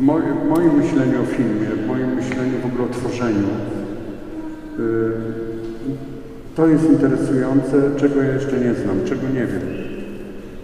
w 0.00 0.02
moim, 0.02 0.76
myśleniu 0.76 1.22
o 1.22 1.26
filmie, 1.26 1.66
w 1.84 1.86
moim 1.86 2.14
myśleniu 2.14 2.58
w 2.62 2.66
ogóle 2.66 2.84
o 2.84 2.88
tworzeniu, 2.88 3.48
yy, 4.78 5.12
to 6.56 6.66
jest 6.66 6.84
interesujące, 6.84 7.90
czego 7.96 8.22
ja 8.22 8.32
jeszcze 8.32 8.60
nie 8.60 8.74
znam, 8.74 9.04
czego 9.04 9.28
nie 9.28 9.46
wiem. 9.46 9.62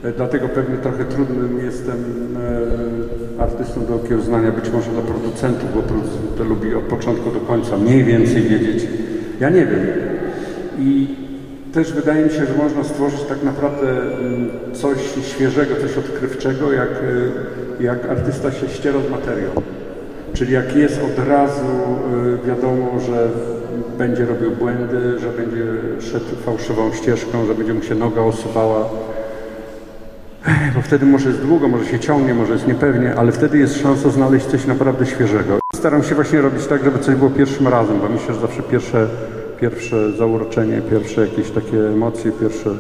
E, 0.05 0.13
dlatego 0.13 0.49
pewnie 0.49 0.77
trochę 0.77 1.05
trudnym 1.05 1.59
jestem 1.65 1.97
e, 3.39 3.43
artystą 3.43 3.87
do 3.87 3.95
okiełznania, 3.95 4.53
być 4.53 4.71
może 4.71 4.91
dla 4.91 5.03
producentów, 5.03 5.75
bo 5.75 5.83
producent 5.83 6.49
lubi 6.49 6.75
od 6.75 6.85
początku 6.85 7.31
do 7.31 7.41
końca 7.41 7.77
mniej 7.77 8.05
więcej 8.05 8.43
wiedzieć. 8.43 8.89
Ja 9.41 9.51
nie 9.51 9.67
wiem. 9.67 9.87
I 10.79 11.17
też 11.77 11.93
wydaje 11.93 12.25
mi 12.25 12.31
się, 12.31 12.47
że 12.47 12.55
można 12.55 12.85
stworzyć 12.85 13.23
tak 13.23 13.43
naprawdę 13.43 13.89
mm, 13.91 14.51
coś 14.73 14.99
świeżego, 15.23 15.75
coś 15.77 15.99
odkrywczego, 15.99 16.73
jak, 16.73 16.89
e, 17.81 17.83
jak 17.83 18.05
artysta 18.05 18.53
się 18.53 18.69
ściera 18.69 18.99
z 19.09 19.11
materią. 19.11 19.49
Czyli 20.35 20.53
jak 20.53 20.77
jest 20.77 21.01
od 21.03 21.29
razu 21.29 21.67
wiadomo, 22.47 23.01
że 23.07 23.29
będzie 23.99 24.25
robił 24.25 24.51
błędy, 24.51 25.19
że 25.19 25.29
będzie 25.29 25.65
szedł 26.01 26.37
fałszywą 26.45 26.93
ścieżką, 26.93 27.47
że 27.47 27.55
będzie 27.55 27.75
mu 27.75 27.83
się 27.83 27.95
noga 27.95 28.21
osuwała, 28.21 28.89
bo 30.75 30.83
wtedy 30.83 31.07
może 31.07 31.29
jest 31.29 31.41
długo, 31.41 31.69
może 31.69 31.87
się 31.87 31.99
ciągnie, 31.99 32.35
może 32.35 32.53
jest 32.53 32.67
niepewnie, 32.67 33.15
ale 33.15 33.33
wtedy 33.33 33.59
jest 33.59 33.83
szansa 33.83 34.11
znaleźć 34.11 34.47
coś 34.47 34.67
naprawdę 34.67 35.07
świeżego. 35.07 35.59
Staram 35.75 36.03
się 36.03 36.15
właśnie 36.15 36.41
robić 36.41 36.67
tak, 36.67 36.85
żeby 36.85 36.99
coś 36.99 37.15
było 37.15 37.31
pierwszym 37.31 37.69
razem, 37.69 38.01
bo 38.01 38.09
myślę, 38.09 38.35
że 38.35 38.41
zawsze 38.41 38.63
pierwsze, 38.63 39.09
pierwsze 39.61 40.13
zauroczenie, 40.13 40.83
pierwsze 40.91 41.21
jakieś 41.29 41.51
takie 41.51 41.89
emocje, 41.89 42.33
pierwsze 42.33 42.71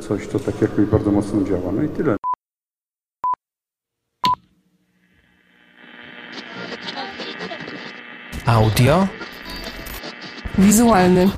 coś, 0.00 0.28
to 0.28 0.38
tak 0.38 0.62
jakoś 0.62 0.84
bardzo 0.84 1.10
mocno 1.10 1.44
działa. 1.44 1.72
No 1.72 1.82
i 1.82 1.88
tyle. 1.88 2.16
Audio. 8.46 9.06
Wizualny. 10.58 11.30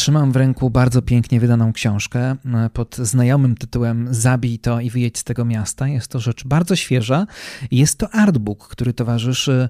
Trzymam 0.00 0.32
w 0.32 0.36
ręku 0.36 0.70
bardzo 0.70 1.02
pięknie 1.02 1.40
wydaną 1.40 1.72
książkę 1.72 2.20
e, 2.20 2.36
pod 2.72 2.96
znajomym 2.96 3.54
tytułem 3.54 4.08
Zabij 4.10 4.58
to 4.58 4.80
i 4.80 4.90
wyjedź 4.90 5.18
z 5.18 5.24
tego 5.24 5.44
miasta. 5.44 5.88
Jest 5.88 6.08
to 6.08 6.20
rzecz 6.20 6.44
bardzo 6.44 6.76
świeża. 6.76 7.26
Jest 7.70 7.98
to 7.98 8.10
artbook, 8.10 8.68
który 8.68 8.92
towarzyszy, 8.92 9.68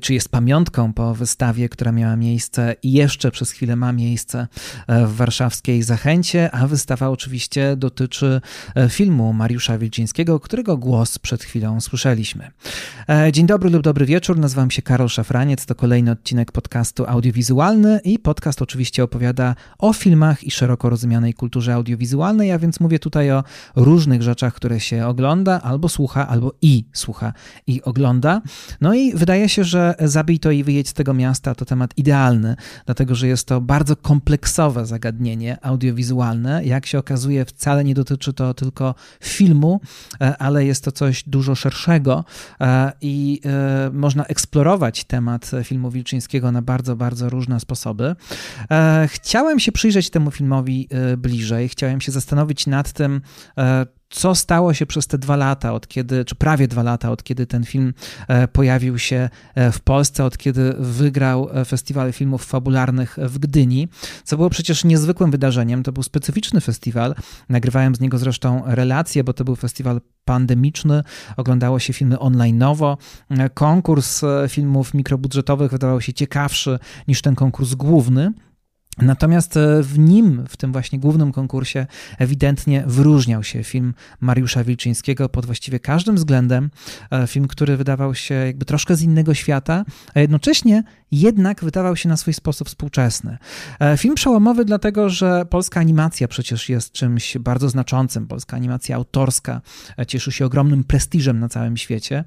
czy 0.00 0.14
jest 0.14 0.28
pamiątką 0.28 0.92
po 0.92 1.14
wystawie, 1.14 1.68
która 1.68 1.92
miała 1.92 2.16
miejsce 2.16 2.74
i 2.82 2.92
jeszcze 2.92 3.30
przez 3.30 3.50
chwilę 3.50 3.76
ma 3.76 3.92
miejsce 3.92 4.46
e, 4.86 5.06
w 5.06 5.16
warszawskiej 5.16 5.82
Zachęcie, 5.82 6.50
a 6.50 6.66
wystawa 6.66 7.08
oczywiście 7.08 7.76
dotyczy 7.76 8.40
e, 8.74 8.88
filmu 8.88 9.32
Mariusza 9.32 9.78
Wilczyńskiego, 9.78 10.40
którego 10.40 10.76
głos 10.76 11.18
przed 11.18 11.44
chwilą 11.44 11.80
słyszeliśmy. 11.80 12.50
Dzień 13.32 13.46
dobry 13.46 13.70
lub 13.70 13.82
dobry 13.82 14.06
wieczór, 14.06 14.38
nazywam 14.38 14.70
się 14.70 14.82
Karol 14.82 15.08
Szafraniec, 15.08 15.66
to 15.66 15.74
kolejny 15.74 16.10
odcinek 16.10 16.52
podcastu 16.52 17.04
audiowizualny 17.06 18.00
i 18.04 18.18
podcast 18.18 18.62
oczywiście 18.62 19.04
opowiada 19.04 19.54
o 19.78 19.92
filmach 19.92 20.44
i 20.44 20.50
szeroko 20.50 20.90
rozumianej 20.90 21.34
kulturze 21.34 21.74
audiowizualnej, 21.74 22.52
a 22.52 22.58
więc 22.58 22.80
mówię 22.80 22.98
tutaj 22.98 23.30
o 23.30 23.44
różnych 23.76 24.22
rzeczach, 24.22 24.54
które 24.54 24.80
się 24.80 25.06
ogląda 25.06 25.62
albo 25.62 25.88
słucha, 25.88 26.28
albo 26.28 26.52
i 26.62 26.84
słucha 26.92 27.32
i 27.66 27.82
ogląda. 27.82 28.42
No 28.80 28.94
i 28.94 29.14
wydaje 29.14 29.48
się, 29.48 29.64
że 29.64 29.94
Zabij 30.00 30.38
to 30.38 30.50
i 30.50 30.64
wyjedź 30.64 30.88
z 30.88 30.92
tego 30.92 31.14
miasta 31.14 31.54
to 31.54 31.64
temat 31.64 31.98
idealny, 31.98 32.56
dlatego 32.86 33.14
że 33.14 33.28
jest 33.28 33.46
to 33.46 33.60
bardzo 33.60 33.96
kompleksowe 33.96 34.86
zagadnienie 34.86 35.58
audiowizualne. 35.62 36.64
Jak 36.64 36.86
się 36.86 36.98
okazuje, 36.98 37.44
wcale 37.44 37.84
nie 37.84 37.94
dotyczy 37.94 38.32
to 38.32 38.54
tylko 38.54 38.94
filmu, 39.20 39.80
e, 40.20 40.36
ale 40.38 40.64
jest 40.64 40.84
to 40.84 40.92
coś 40.92 41.24
dużo 41.26 41.54
szerszego 41.54 42.24
e, 42.60 42.92
i 43.00 43.40
e, 43.44 43.90
można 43.92 44.24
eksplorować 44.24 45.04
temat 45.04 45.50
filmu 45.64 45.90
Wilczyńskiego 45.90 46.52
na 46.52 46.62
bardzo, 46.62 46.96
bardzo 46.96 47.30
różne 47.30 47.60
sposoby. 47.60 48.16
Chciałem 49.06 49.37
Chciałem 49.38 49.60
się 49.60 49.72
przyjrzeć 49.72 50.10
temu 50.10 50.30
filmowi 50.30 50.88
e, 50.90 51.16
bliżej, 51.16 51.68
chciałem 51.68 52.00
się 52.00 52.12
zastanowić 52.12 52.66
nad 52.66 52.92
tym, 52.92 53.20
e, 53.58 53.86
co 54.10 54.34
stało 54.34 54.74
się 54.74 54.86
przez 54.86 55.06
te 55.06 55.18
dwa 55.18 55.36
lata, 55.36 55.72
od 55.72 55.88
kiedy, 55.88 56.24
czy 56.24 56.34
prawie 56.34 56.68
dwa 56.68 56.82
lata, 56.82 57.10
od 57.10 57.22
kiedy 57.22 57.46
ten 57.46 57.64
film 57.64 57.94
e, 58.28 58.48
pojawił 58.48 58.98
się 58.98 59.28
w 59.72 59.80
Polsce, 59.80 60.24
od 60.24 60.38
kiedy 60.38 60.74
wygrał 60.78 61.48
Festiwal 61.66 62.12
Filmów 62.12 62.44
Fabularnych 62.44 63.16
w 63.22 63.38
Gdyni, 63.38 63.88
co 64.24 64.36
było 64.36 64.50
przecież 64.50 64.84
niezwykłym 64.84 65.30
wydarzeniem. 65.30 65.82
To 65.82 65.92
był 65.92 66.02
specyficzny 66.02 66.60
festiwal. 66.60 67.14
Nagrywałem 67.48 67.94
z 67.94 68.00
niego 68.00 68.18
zresztą 68.18 68.62
relacje, 68.66 69.24
bo 69.24 69.32
to 69.32 69.44
był 69.44 69.56
festiwal 69.56 70.00
pandemiczny, 70.24 71.02
oglądało 71.36 71.78
się 71.78 71.92
filmy 71.92 72.16
online'owo. 72.16 72.96
Konkurs 73.54 74.22
filmów 74.48 74.94
mikrobudżetowych 74.94 75.70
wydawał 75.70 76.00
się 76.00 76.12
ciekawszy 76.12 76.78
niż 77.08 77.22
ten 77.22 77.34
konkurs 77.34 77.74
główny. 77.74 78.32
Natomiast 79.02 79.56
e, 79.56 79.82
w 79.82 79.98
nim, 79.98 80.44
w 80.48 80.56
tym 80.56 80.72
właśnie 80.72 80.98
głównym 80.98 81.32
konkursie, 81.32 81.86
ewidentnie 82.18 82.84
wyróżniał 82.86 83.44
się 83.44 83.64
film 83.64 83.94
Mariusza 84.20 84.64
Wilczyńskiego 84.64 85.28
pod 85.28 85.46
właściwie 85.46 85.80
każdym 85.80 86.16
względem. 86.16 86.70
E, 87.10 87.26
film, 87.26 87.48
który 87.48 87.76
wydawał 87.76 88.14
się 88.14 88.34
jakby 88.34 88.64
troszkę 88.64 88.96
z 88.96 89.02
innego 89.02 89.34
świata, 89.34 89.84
a 90.14 90.20
jednocześnie 90.20 90.82
jednak 91.10 91.64
wydawał 91.64 91.96
się 91.96 92.08
na 92.08 92.16
swój 92.16 92.34
sposób 92.34 92.68
współczesny. 92.68 93.38
E, 93.80 93.96
film 93.96 94.14
przełomowy, 94.14 94.64
dlatego 94.64 95.10
że 95.10 95.46
polska 95.50 95.80
animacja 95.80 96.28
przecież 96.28 96.68
jest 96.68 96.92
czymś 96.92 97.38
bardzo 97.38 97.68
znaczącym. 97.68 98.26
Polska 98.26 98.56
animacja 98.56 98.96
autorska 98.96 99.60
cieszy 100.08 100.32
się 100.32 100.46
ogromnym 100.46 100.84
prestiżem 100.84 101.40
na 101.40 101.48
całym 101.48 101.76
świecie. 101.76 102.24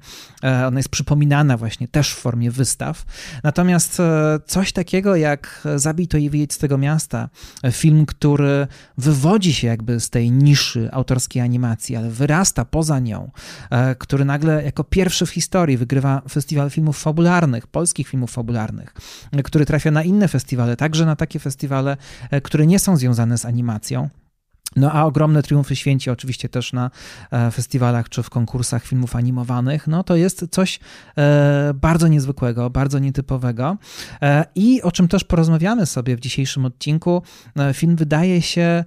Ona 0.66 0.78
jest 0.78 0.88
przypominana 0.88 1.56
właśnie 1.56 1.88
też 1.88 2.14
w 2.14 2.18
formie 2.18 2.50
wystaw. 2.50 3.04
Natomiast 3.42 4.02
coś 4.46 4.72
takiego 4.72 5.16
jak 5.16 5.68
Zabij 5.76 6.08
to 6.08 6.18
i 6.18 6.30
wyjedź 6.30 6.56
tego 6.56 6.78
miasta. 6.78 7.28
Film, 7.72 8.06
który 8.06 8.66
wywodzi 8.98 9.54
się 9.54 9.66
jakby 9.66 10.00
z 10.00 10.10
tej 10.10 10.30
niszy 10.30 10.88
autorskiej 10.92 11.42
animacji, 11.42 11.96
ale 11.96 12.10
wyrasta 12.10 12.64
poza 12.64 12.98
nią, 12.98 13.30
e, 13.70 13.94
który 13.94 14.24
nagle 14.24 14.64
jako 14.64 14.84
pierwszy 14.84 15.26
w 15.26 15.30
historii 15.30 15.76
wygrywa 15.76 16.22
festiwal 16.30 16.70
filmów 16.70 16.98
fabularnych, 16.98 17.66
polskich 17.66 18.08
filmów 18.08 18.30
fabularnych, 18.30 18.71
który 19.44 19.66
trafia 19.66 19.90
na 19.90 20.02
inne 20.02 20.28
festiwale, 20.28 20.76
także 20.76 21.06
na 21.06 21.16
takie 21.16 21.38
festiwale, 21.38 21.96
e, 22.30 22.40
które 22.40 22.66
nie 22.66 22.78
są 22.78 22.96
związane 22.96 23.38
z 23.38 23.44
animacją. 23.44 24.08
No 24.76 24.92
a 24.92 25.04
ogromne 25.04 25.42
triumfy 25.42 25.76
święci 25.76 26.10
oczywiście 26.10 26.48
też 26.48 26.72
na 26.72 26.90
e, 27.30 27.50
festiwalach 27.50 28.08
czy 28.08 28.22
w 28.22 28.30
konkursach 28.30 28.84
filmów 28.84 29.16
animowanych, 29.16 29.86
no 29.86 30.02
to 30.02 30.16
jest 30.16 30.46
coś 30.50 30.80
e, 31.18 31.74
bardzo 31.74 32.08
niezwykłego, 32.08 32.70
bardzo 32.70 32.98
nietypowego 32.98 33.76
e, 34.22 34.44
i 34.54 34.82
o 34.82 34.92
czym 34.92 35.08
też 35.08 35.24
porozmawiamy 35.24 35.86
sobie 35.86 36.16
w 36.16 36.20
dzisiejszym 36.20 36.64
odcinku. 36.64 37.22
Film 37.72 37.96
wydaje 37.96 38.42
się, 38.42 38.84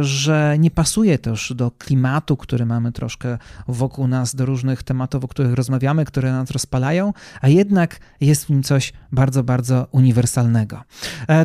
że 0.00 0.56
nie 0.58 0.70
pasuje 0.70 1.18
też 1.18 1.52
do 1.56 1.70
klimatu, 1.70 2.36
który 2.36 2.66
mamy 2.66 2.92
troszkę 2.92 3.38
wokół 3.68 4.08
nas, 4.08 4.34
do 4.34 4.46
różnych 4.46 4.82
tematów, 4.82 5.24
o 5.24 5.28
których 5.28 5.52
rozmawiamy, 5.52 6.04
które 6.04 6.32
nas 6.32 6.50
rozpalają, 6.50 7.12
a 7.40 7.48
jednak 7.48 8.00
jest 8.20 8.46
w 8.46 8.50
nim 8.50 8.62
coś 8.62 8.92
bardzo, 9.12 9.42
bardzo 9.42 9.86
uniwersalnego. 9.90 10.82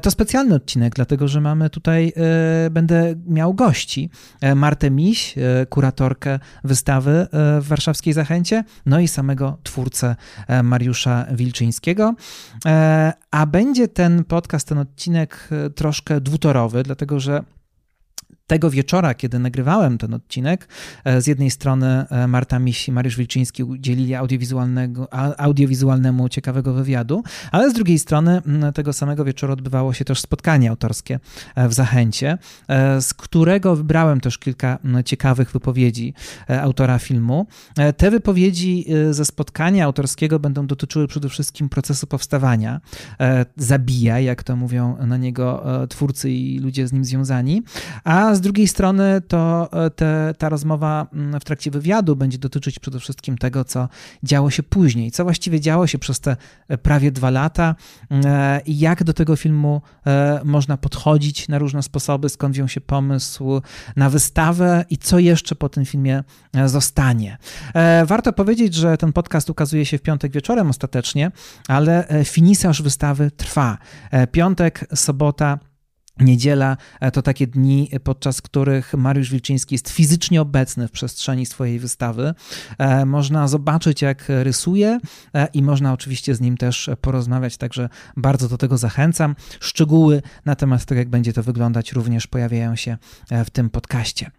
To 0.02 0.12
specjalny 0.12 0.56
odcinek, 0.56 0.96
dlatego 0.96 1.28
że 1.28 1.42
mamy 1.42 1.70
tutaj, 1.70 2.14
będę 2.72 3.16
miał 3.28 3.54
gości. 3.60 4.10
E, 4.42 4.56
Martę 4.56 4.92
Miś, 4.92 5.38
e, 5.38 5.66
kuratorkę 5.66 6.40
wystawy 6.64 7.12
e, 7.12 7.28
w 7.62 7.68
warszawskiej 7.68 8.14
Zachęcie, 8.14 8.64
no 8.86 9.00
i 9.00 9.08
samego 9.08 9.58
twórcę 9.64 10.16
Mariusza 10.64 11.26
Wilczyńskiego. 11.32 12.16
A 13.32 13.46
będzie 13.46 13.88
ten 13.88 14.24
podcast, 14.24 14.68
ten 14.68 14.78
odcinek 14.78 15.50
troszkę 15.76 16.22
dwutorowy, 16.22 16.84
dlatego 16.84 17.20
że 17.20 17.44
tego 18.50 18.70
wieczora, 18.70 19.14
kiedy 19.14 19.40
nagrywałem 19.40 19.98
ten 19.98 20.14
odcinek, 20.14 20.68
e, 21.06 21.22
z 21.22 21.28
jednej 21.28 21.52
strony 21.52 22.06
e, 22.10 22.28
Marta 22.28 22.60
Miś 22.60 22.88
i 22.88 22.92
Mariusz 22.92 23.18
Wilczyński 23.18 23.64
udzielili 23.64 24.16
audiowizualnego, 24.16 25.14
audiowizualnemu 25.38 26.30
ciekawego 26.30 26.74
wywiadu, 26.74 27.24
ale 27.52 27.70
z 27.70 27.74
drugiej 27.74 28.00
strony 28.00 28.42
tego 28.74 28.94
samego 28.94 29.26
wieczoru 29.26 29.54
odbywało 29.54 29.94
się 29.94 30.06
też 30.06 30.20
spotkanie 30.22 30.70
autorskie 30.70 31.20
e, 31.56 31.68
w 31.68 31.74
Zachęcie, 31.74 32.38
z 33.02 33.14
którego 33.14 33.76
wybrałem 33.76 34.22
też 34.22 34.38
kilka 34.38 34.78
ciekawych 35.06 35.52
wypowiedzi 35.52 36.14
autora 36.62 37.00
filmu. 37.00 37.48
Te 37.98 38.12
wypowiedzi 38.12 38.86
ze 39.12 39.26
spotkania 39.26 39.86
autorskiego 39.86 40.40
będą 40.40 40.68
dotyczyły 40.68 41.08
przede 41.08 41.30
wszystkim 41.30 41.70
procesu 41.70 42.08
powstawania, 42.08 42.82
zabija, 43.58 44.20
jak 44.20 44.44
to 44.44 44.56
mówią 44.56 44.98
na 45.08 45.18
niego 45.18 45.64
twórcy 45.90 46.32
i 46.32 46.60
ludzie 46.60 46.88
z 46.88 46.94
nim 46.94 47.06
związani, 47.06 47.64
a 48.04 48.36
z 48.40 48.42
drugiej 48.42 48.68
strony 48.68 49.22
to 49.28 49.70
te, 49.96 50.34
ta 50.38 50.50
rozmowa 50.50 51.08
mm, 51.14 51.40
w 51.40 51.44
trakcie 51.44 51.72
wywiadu 51.72 52.16
będzie 52.16 52.38
dotyczyć 52.38 52.80
przede 52.80 53.00
wszystkim 53.00 53.38
tego, 53.38 53.66
co 53.66 53.90
działo 54.24 54.50
się 54.50 54.64
później, 54.64 55.12
co 55.12 55.24
właściwie 55.24 55.60
działo 55.60 55.88
się 55.88 56.00
przez 56.00 56.20
te 56.20 56.38
prawie 56.82 57.12
dwa 57.12 57.30
lata 57.30 57.76
i 58.66 58.80
jak 58.80 59.04
do 59.04 59.14
tego 59.14 59.36
filmu 59.36 59.82
można 60.44 60.78
podchodzić 60.78 61.48
na 61.48 61.58
różne 61.58 61.84
sposoby, 61.84 62.30
skąd 62.30 62.54
wziął 62.54 62.68
się 62.68 62.82
pomysł 62.82 63.62
na 63.96 64.10
wystawę 64.10 64.86
i 64.90 64.98
co 64.98 65.20
jeszcze 65.20 65.56
po 65.56 65.70
tym 65.70 65.86
filmie 65.86 66.24
zostanie. 66.66 67.38
Warto 68.06 68.34
powiedzieć, 68.34 68.74
że 68.74 68.98
ten 68.98 69.14
podcast 69.14 69.50
ukazuje 69.50 69.86
się 69.86 69.98
w 69.98 70.02
piątek 70.02 70.32
wieczorem 70.32 70.70
ostatecznie, 70.70 71.32
ale 71.68 72.08
finisarz 72.24 72.82
wystawy 72.82 73.32
trwa. 73.32 73.78
Piątek, 74.32 74.86
sobota, 74.96 75.60
Niedziela 76.20 76.78
to 77.14 77.22
takie 77.22 77.48
dni, 77.48 77.90
podczas 78.04 78.42
których 78.42 78.94
Mariusz 78.94 79.32
Wilczyński 79.32 79.76
jest 79.76 79.90
fizycznie 79.90 80.42
obecny 80.42 80.88
w 80.88 80.92
przestrzeni 80.92 81.46
swojej 81.46 81.80
wystawy. 81.80 82.34
E, 82.78 83.06
można 83.06 83.48
zobaczyć, 83.48 84.02
jak 84.02 84.26
rysuje 84.28 85.00
e, 85.34 85.48
i 85.54 85.64
można 85.64 85.94
oczywiście 85.94 86.36
z 86.36 86.42
nim 86.42 86.58
też 86.58 86.90
porozmawiać, 87.02 87.58
także 87.58 87.90
bardzo 88.18 88.50
do 88.50 88.58
tego 88.58 88.78
zachęcam. 88.78 89.36
Szczegóły 89.60 90.22
na 90.46 90.56
temat 90.56 90.86
tego, 90.86 91.00
jak 91.00 91.10
będzie 91.10 91.34
to 91.34 91.44
wyglądać, 91.44 91.92
również 91.92 92.28
pojawiają 92.28 92.76
się 92.76 92.98
e, 93.30 93.46
w 93.46 93.50
tym 93.50 93.70
podcaście. 93.70 94.39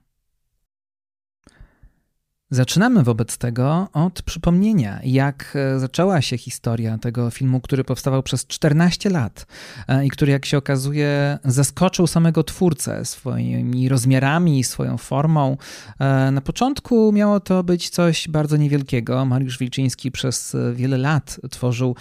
Zaczynamy 2.52 3.02
wobec 3.02 3.38
tego 3.38 3.88
od 3.93 4.23
przypomnienia, 4.23 5.00
jak 5.05 5.56
e, 5.56 5.79
zaczęła 5.81 6.23
się 6.23 6.38
historia 6.38 6.99
tego 6.99 7.31
filmu, 7.31 7.61
który 7.61 7.85
powstawał 7.85 8.23
przez 8.23 8.47
14 8.47 9.11
lat 9.11 9.47
e, 9.88 10.06
i 10.06 10.11
który, 10.11 10.32
jak 10.32 10.47
się 10.47 10.58
okazuje, 10.58 11.38
zaskoczył 11.44 12.06
samego 12.06 12.44
twórcę 12.44 13.05
swoimi 13.05 13.88
rozmiarami, 13.88 14.64
swoją 14.64 14.99
formą. 14.99 15.56
E, 15.99 16.31
na 16.31 16.41
początku 16.41 17.12
miało 17.12 17.41
to 17.41 17.64
być 17.64 17.91
coś 17.91 18.29
bardzo 18.29 18.56
niewielkiego. 18.56 19.25
Mariusz 19.25 19.58
Wilczyński 19.58 20.11
przez 20.11 20.56
wiele 20.75 20.99
lat 20.99 21.41
tworzył 21.50 21.97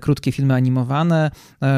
krótkie 0.00 0.32
filmy 0.32 0.54
animowane. 0.54 1.30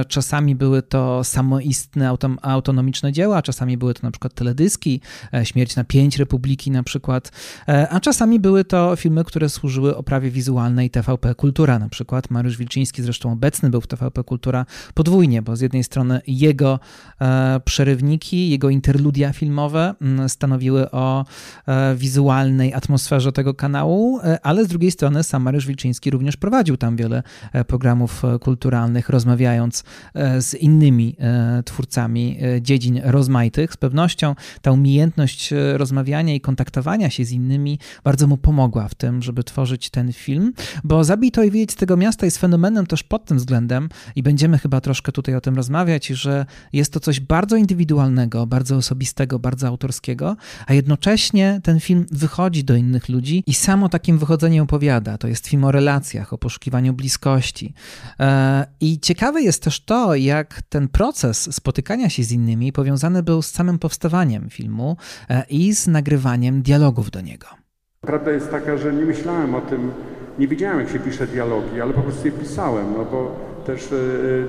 Czasami 0.08 0.54
były 0.54 0.82
to 0.82 1.24
samoistne, 1.24 2.14
autonomiczne 2.42 3.12
dzieła, 3.12 3.42
czasami 3.42 3.76
były 3.76 3.94
to 3.94 4.00
na 4.02 4.10
przykład 4.10 4.34
teledyski, 4.34 5.00
Śmierć 5.44 5.76
na 5.76 5.84
pięć 5.84 6.16
Republiki 6.16 6.70
na 6.70 6.82
przykład, 6.82 7.32
a 7.90 8.00
czasami 8.00 8.15
Czasami 8.16 8.40
były 8.40 8.64
to 8.64 8.96
filmy, 8.96 9.24
które 9.24 9.48
służyły 9.48 9.96
oprawie 9.96 10.30
wizualnej 10.30 10.90
TVP 10.90 11.34
Kultura. 11.34 11.78
Na 11.78 11.88
przykład 11.88 12.30
Mariusz 12.30 12.56
Wilczyński, 12.56 13.02
zresztą 13.02 13.32
obecny 13.32 13.70
był 13.70 13.80
w 13.80 13.86
TVP 13.86 14.24
Kultura 14.24 14.66
podwójnie, 14.94 15.42
bo 15.42 15.56
z 15.56 15.60
jednej 15.60 15.84
strony 15.84 16.20
jego 16.26 16.80
e, 17.20 17.60
przerywniki, 17.64 18.50
jego 18.50 18.70
interludia 18.70 19.32
filmowe 19.32 19.94
m, 20.00 20.14
mm, 20.14 20.28
stanowiły 20.28 20.90
o 20.90 21.24
e, 21.66 21.94
wizualnej 21.94 22.74
atmosferze 22.74 23.32
tego 23.32 23.54
kanału, 23.54 24.20
e, 24.24 24.38
ale 24.42 24.64
z 24.64 24.68
drugiej 24.68 24.90
strony 24.90 25.22
sam 25.22 25.42
Mariusz 25.42 25.66
Wilczyński 25.66 26.10
również 26.10 26.36
prowadził 26.36 26.76
tam 26.76 26.96
wiele 26.96 27.22
e, 27.52 27.64
programów 27.64 28.24
e, 28.24 28.38
kulturalnych, 28.38 29.08
rozmawiając 29.08 29.84
e, 30.14 30.42
z 30.42 30.54
innymi 30.54 31.16
twórcami 31.64 32.38
dziedzin 32.60 33.00
rozmaitych. 33.04 33.72
Z 33.72 33.76
pewnością 33.76 34.34
ta 34.62 34.72
umiejętność 34.72 35.54
rozmawiania 35.74 36.34
i 36.34 36.40
kontaktowania 36.40 37.10
się 37.10 37.24
z 37.24 37.32
innymi 37.32 37.78
bardzo 38.06 38.26
mu 38.26 38.36
pomogła 38.36 38.88
w 38.88 38.94
tym, 38.94 39.22
żeby 39.22 39.44
tworzyć 39.44 39.90
ten 39.90 40.12
film, 40.12 40.52
bo 40.84 41.04
Zabij 41.04 41.30
to 41.30 41.42
i 41.42 41.66
z 41.70 41.74
tego 41.74 41.96
miasta 41.96 42.26
jest 42.26 42.38
fenomenem 42.38 42.86
też 42.86 43.02
pod 43.02 43.24
tym 43.24 43.36
względem 43.36 43.88
i 44.16 44.22
będziemy 44.22 44.58
chyba 44.58 44.80
troszkę 44.80 45.12
tutaj 45.12 45.34
o 45.34 45.40
tym 45.40 45.56
rozmawiać, 45.56 46.06
że 46.06 46.46
jest 46.72 46.92
to 46.92 47.00
coś 47.00 47.20
bardzo 47.20 47.56
indywidualnego, 47.56 48.46
bardzo 48.46 48.76
osobistego, 48.76 49.38
bardzo 49.38 49.66
autorskiego, 49.68 50.36
a 50.66 50.74
jednocześnie 50.74 51.60
ten 51.62 51.80
film 51.80 52.06
wychodzi 52.12 52.64
do 52.64 52.76
innych 52.76 53.08
ludzi 53.08 53.42
i 53.46 53.54
samo 53.54 53.88
takim 53.88 54.18
wychodzeniu 54.18 54.62
opowiada. 54.62 55.18
To 55.18 55.28
jest 55.28 55.46
film 55.46 55.64
o 55.64 55.72
relacjach, 55.72 56.32
o 56.32 56.38
poszukiwaniu 56.38 56.92
bliskości. 56.92 57.74
E, 58.20 58.66
I 58.80 59.00
ciekawe 59.00 59.42
jest 59.42 59.62
też 59.62 59.84
to, 59.84 60.14
jak 60.14 60.62
ten 60.62 60.88
proces 60.88 61.54
spotykania 61.54 62.10
się 62.10 62.24
z 62.24 62.32
innymi 62.32 62.72
powiązany 62.72 63.22
był 63.22 63.42
z 63.42 63.50
samym 63.50 63.78
powstawaniem 63.78 64.50
filmu 64.50 64.96
e, 65.28 65.44
i 65.48 65.74
z 65.74 65.86
nagrywaniem 65.86 66.62
dialogów 66.62 67.10
do 67.10 67.20
niego. 67.20 67.65
Prawda 68.06 68.30
jest 68.30 68.50
taka, 68.50 68.76
że 68.76 68.92
nie 68.92 69.04
myślałem 69.04 69.54
o 69.54 69.60
tym, 69.60 69.90
nie 70.38 70.48
wiedziałem 70.48 70.80
jak 70.80 70.88
się 70.88 70.98
pisze 70.98 71.26
dialogi, 71.26 71.80
ale 71.80 71.92
po 71.92 72.02
prostu 72.02 72.26
je 72.26 72.32
pisałem, 72.32 72.86
no 72.96 73.04
bo 73.04 73.36
też 73.66 73.92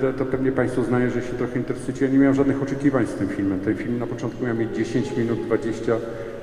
e, 0.04 0.12
to 0.12 0.24
pewnie 0.24 0.52
Państwo 0.52 0.82
znają, 0.82 1.10
że 1.10 1.22
się 1.22 1.32
trochę 1.32 1.58
interesujecie. 1.58 2.04
Ja 2.04 2.12
nie 2.12 2.18
miałem 2.18 2.34
żadnych 2.34 2.62
oczekiwań 2.62 3.06
z 3.06 3.14
tym 3.14 3.28
filmem. 3.28 3.60
Ten 3.60 3.74
film 3.74 3.98
na 3.98 4.06
początku 4.06 4.46
miał 4.46 4.56
mieć 4.56 4.76
10 4.76 5.16
minut, 5.16 5.38
20. 5.46 5.92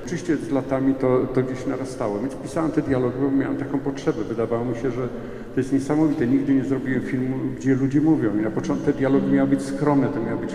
Oczywiście 0.06 0.36
z 0.36 0.50
latami 0.50 0.94
to, 0.94 1.26
to 1.34 1.42
gdzieś 1.42 1.66
narastało, 1.66 2.18
więc 2.18 2.34
pisałem 2.34 2.70
te 2.70 2.82
dialogi, 2.82 3.16
bo 3.20 3.30
miałem 3.30 3.56
taką 3.56 3.78
potrzebę. 3.78 4.24
Wydawało 4.24 4.64
mi 4.64 4.74
się, 4.74 4.90
że 4.90 5.08
to 5.54 5.60
jest 5.60 5.72
niesamowite. 5.72 6.26
Nigdy 6.26 6.54
nie 6.54 6.64
zrobiłem 6.64 7.02
filmu, 7.02 7.36
gdzie 7.56 7.74
ludzie 7.74 8.00
mówią. 8.00 8.38
I 8.38 8.42
na 8.42 8.50
początku 8.50 8.86
te 8.86 8.92
dialogi 8.92 9.32
miały 9.32 9.48
być 9.48 9.62
skromne, 9.62 10.08
to 10.08 10.20
miały 10.20 10.40
być 10.40 10.50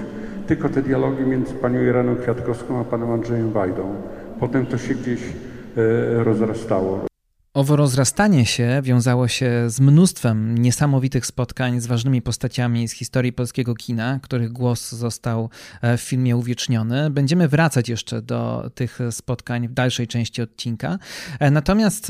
tylko 0.48 0.69
te 0.69 0.81
dialogi 0.81 1.24
między 1.24 1.54
panią 1.54 1.81
Ireną 1.81 2.16
Kwiatkowską 2.16 2.80
a 2.80 2.84
panem 2.84 3.12
Andrzejem 3.12 3.52
Wajdą. 3.52 3.96
Potem 4.40 4.66
to 4.66 4.78
się 4.78 4.96
gdzieś 4.96 5.22
E, 5.22 5.50
rozrastało. 6.23 7.12
Owo 7.53 7.75
rozrastanie 7.75 8.45
się 8.45 8.81
wiązało 8.83 9.27
się 9.27 9.69
z 9.69 9.79
mnóstwem 9.79 10.57
niesamowitych 10.57 11.25
spotkań 11.25 11.81
z 11.81 11.88
ważnymi 11.88 12.21
postaciami 12.21 12.88
z 12.88 12.91
historii 12.91 13.33
polskiego 13.33 13.75
kina, 13.75 14.19
których 14.23 14.51
głos 14.51 14.91
został 14.91 15.50
e, 15.81 15.97
w 15.97 16.01
filmie 16.01 16.38
uwieczniony. 16.38 17.09
Będziemy 17.09 17.47
wracać 17.47 17.89
jeszcze 17.89 18.21
do 18.21 18.71
tych 18.75 19.00
spotkań 19.12 19.68
w 19.68 19.73
dalszej 19.73 20.07
części 20.07 20.41
odcinka. 20.41 20.97
E, 21.39 21.51
natomiast 21.51 22.07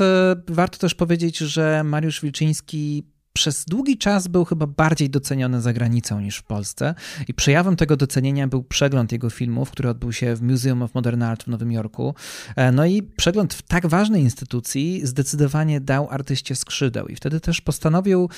warto 0.48 0.78
też 0.78 0.94
powiedzieć, 0.94 1.38
że 1.38 1.84
Mariusz 1.84 2.20
Wilczyński 2.20 3.04
przez 3.32 3.64
długi 3.64 3.98
czas 3.98 4.28
był 4.28 4.44
chyba 4.44 4.66
bardziej 4.66 5.10
doceniony 5.10 5.60
za 5.60 5.72
granicą 5.72 6.20
niż 6.20 6.36
w 6.36 6.42
Polsce 6.42 6.94
i 7.28 7.34
przejawem 7.34 7.76
tego 7.76 7.96
docenienia 7.96 8.48
był 8.48 8.62
przegląd 8.62 9.12
jego 9.12 9.30
filmów, 9.30 9.70
który 9.70 9.88
odbył 9.88 10.12
się 10.12 10.36
w 10.36 10.42
Museum 10.42 10.82
of 10.82 10.94
Modern 10.94 11.22
Art 11.22 11.44
w 11.44 11.46
Nowym 11.46 11.72
Jorku. 11.72 12.14
E, 12.56 12.72
no 12.72 12.86
i 12.86 13.02
przegląd 13.02 13.54
w 13.54 13.62
tak 13.62 13.86
ważnej 13.86 14.22
instytucji 14.22 15.00
zdecydowanie 15.06 15.80
dał 15.80 16.10
artyście 16.10 16.56
skrzydeł 16.56 17.06
i 17.06 17.16
wtedy 17.16 17.40
też 17.40 17.60
postanowił 17.60 18.28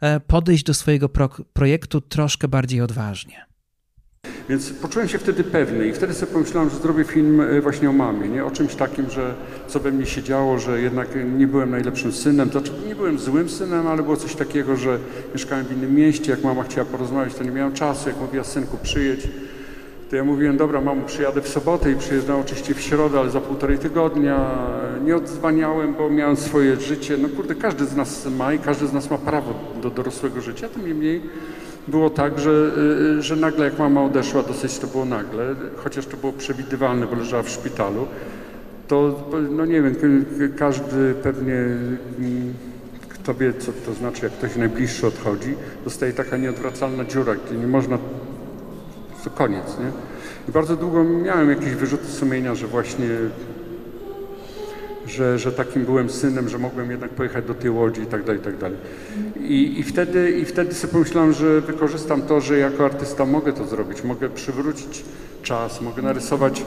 e, 0.00 0.20
podejść 0.20 0.64
do 0.64 0.74
swojego 0.74 1.08
pro 1.08 1.28
projektu 1.52 2.00
troszkę 2.00 2.48
bardziej 2.48 2.80
odważnie. 2.80 3.53
Więc 4.48 4.70
poczułem 4.70 5.08
się 5.08 5.18
wtedy 5.18 5.44
pewny 5.44 5.88
i 5.88 5.92
wtedy 5.92 6.14
sobie 6.14 6.32
pomyślałem, 6.32 6.70
że 6.70 6.76
zrobię 6.76 7.04
film 7.04 7.40
e, 7.40 7.60
właśnie 7.60 7.90
o 7.90 7.92
mamie, 7.92 8.28
nie? 8.28 8.44
o 8.44 8.50
czymś 8.50 8.74
takim, 8.74 9.10
że 9.10 9.34
co 9.68 9.80
we 9.80 9.92
mnie 9.92 10.06
się 10.06 10.22
działo, 10.22 10.58
że 10.58 10.80
jednak 10.80 11.08
nie 11.38 11.46
byłem 11.46 11.70
najlepszym 11.70 12.12
synem, 12.12 12.50
znaczy 12.50 12.72
nie 12.88 12.94
byłem 12.94 13.18
złym 13.18 13.48
synem, 13.48 13.86
ale 13.86 14.02
było 14.02 14.16
coś 14.16 14.34
takiego, 14.34 14.76
że 14.76 14.98
mieszkałem 15.32 15.64
w 15.64 15.72
innym 15.72 15.94
mieście, 15.94 16.30
jak 16.30 16.44
mama 16.44 16.62
chciała 16.62 16.86
porozmawiać, 16.86 17.34
to 17.34 17.44
nie 17.44 17.50
miałem 17.50 17.72
czasu, 17.72 18.08
jak 18.08 18.20
mówiła 18.20 18.44
synku 18.44 18.78
przyjedź, 18.82 19.28
to 20.10 20.16
ja 20.16 20.24
mówiłem, 20.24 20.56
dobra 20.56 20.80
mamo, 20.80 21.02
przyjadę 21.02 21.42
w 21.42 21.48
sobotę 21.48 21.92
i 21.92 21.96
przyjeżdżałem 21.96 22.42
oczywiście 22.42 22.74
w 22.74 22.80
środę, 22.80 23.20
ale 23.20 23.30
za 23.30 23.40
półtorej 23.40 23.78
tygodnia. 23.78 24.50
Nie 25.04 25.16
odzwaniałem, 25.16 25.94
bo 25.94 26.10
miałem 26.10 26.36
swoje 26.36 26.80
życie. 26.80 27.16
No 27.18 27.28
kurde, 27.28 27.54
każdy 27.54 27.84
z 27.86 27.96
nas 27.96 28.26
ma 28.26 28.52
i 28.52 28.58
każdy 28.58 28.86
z 28.86 28.92
nas 28.92 29.10
ma 29.10 29.18
prawo 29.18 29.54
do 29.82 29.90
dorosłego 29.90 30.40
życia, 30.40 30.68
tym 30.68 30.86
niemniej 30.86 31.22
było 31.88 32.10
tak, 32.10 32.38
że, 32.38 32.50
y, 33.18 33.22
że 33.22 33.36
nagle 33.36 33.64
jak 33.64 33.78
mama 33.78 34.02
odeszła, 34.02 34.42
dosyć 34.42 34.78
to 34.78 34.86
było 34.86 35.04
nagle, 35.04 35.54
chociaż 35.76 36.06
to 36.06 36.16
było 36.16 36.32
przewidywalne, 36.32 37.06
bo 37.06 37.16
leżała 37.16 37.42
w 37.42 37.48
szpitalu, 37.48 38.06
to 38.88 39.24
no 39.50 39.66
nie 39.66 39.82
wiem, 39.82 39.94
każdy 40.56 41.14
pewnie 41.22 41.54
mm, 41.54 42.54
kto 43.08 43.34
wie, 43.34 43.52
co 43.52 43.72
to 43.86 43.94
znaczy, 43.94 44.24
jak 44.24 44.32
ktoś 44.32 44.56
najbliższy 44.56 45.06
odchodzi, 45.06 45.54
dostaje 45.84 46.12
taka 46.12 46.36
nieodwracalna 46.36 47.04
dziura, 47.04 47.34
gdzie 47.34 47.56
nie 47.56 47.66
można, 47.66 47.98
to 49.24 49.30
koniec, 49.30 49.78
nie? 49.78 49.90
I 50.48 50.52
bardzo 50.52 50.76
długo 50.76 51.04
miałem 51.04 51.50
jakieś 51.50 51.74
wyrzuty 51.74 52.06
sumienia, 52.06 52.54
że 52.54 52.66
właśnie 52.66 53.06
że, 55.06 55.38
że 55.38 55.52
takim 55.52 55.84
byłem 55.84 56.10
synem, 56.10 56.48
że 56.48 56.58
mogłem 56.58 56.90
jednak 56.90 57.10
pojechać 57.10 57.44
do 57.44 57.54
tej 57.54 57.70
łodzi 57.70 58.00
i 58.00 58.06
tak 58.06 58.24
dalej, 58.24 58.40
i 58.40 58.44
tak 58.44 58.56
dalej. 58.56 58.78
I, 59.40 59.78
i, 59.78 59.82
wtedy, 59.82 60.30
I 60.30 60.44
wtedy 60.44 60.74
sobie 60.74 60.92
pomyślałem, 60.92 61.32
że 61.32 61.60
wykorzystam 61.60 62.22
to, 62.22 62.40
że 62.40 62.58
jako 62.58 62.84
artysta 62.84 63.24
mogę 63.26 63.52
to 63.52 63.66
zrobić, 63.66 64.04
mogę 64.04 64.28
przywrócić 64.28 65.04
czas, 65.42 65.80
mogę 65.80 66.02
narysować, 66.02 66.64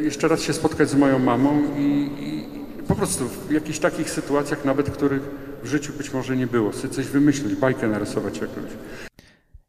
jeszcze 0.00 0.28
raz 0.28 0.42
się 0.42 0.52
spotkać 0.52 0.90
z 0.90 0.94
moją 0.94 1.18
mamą 1.18 1.62
i, 1.78 2.10
i 2.20 2.44
po 2.88 2.94
prostu 2.94 3.24
w 3.48 3.50
jakichś 3.50 3.78
takich 3.78 4.10
sytuacjach 4.10 4.64
nawet, 4.64 4.90
których 4.90 5.22
w 5.62 5.66
życiu 5.66 5.92
być 5.98 6.12
może 6.12 6.36
nie 6.36 6.46
było, 6.46 6.72
sobie 6.72 6.94
coś 6.94 7.06
wymyślić, 7.06 7.54
bajkę 7.54 7.88
narysować 7.88 8.34
jakąś. 8.34 8.70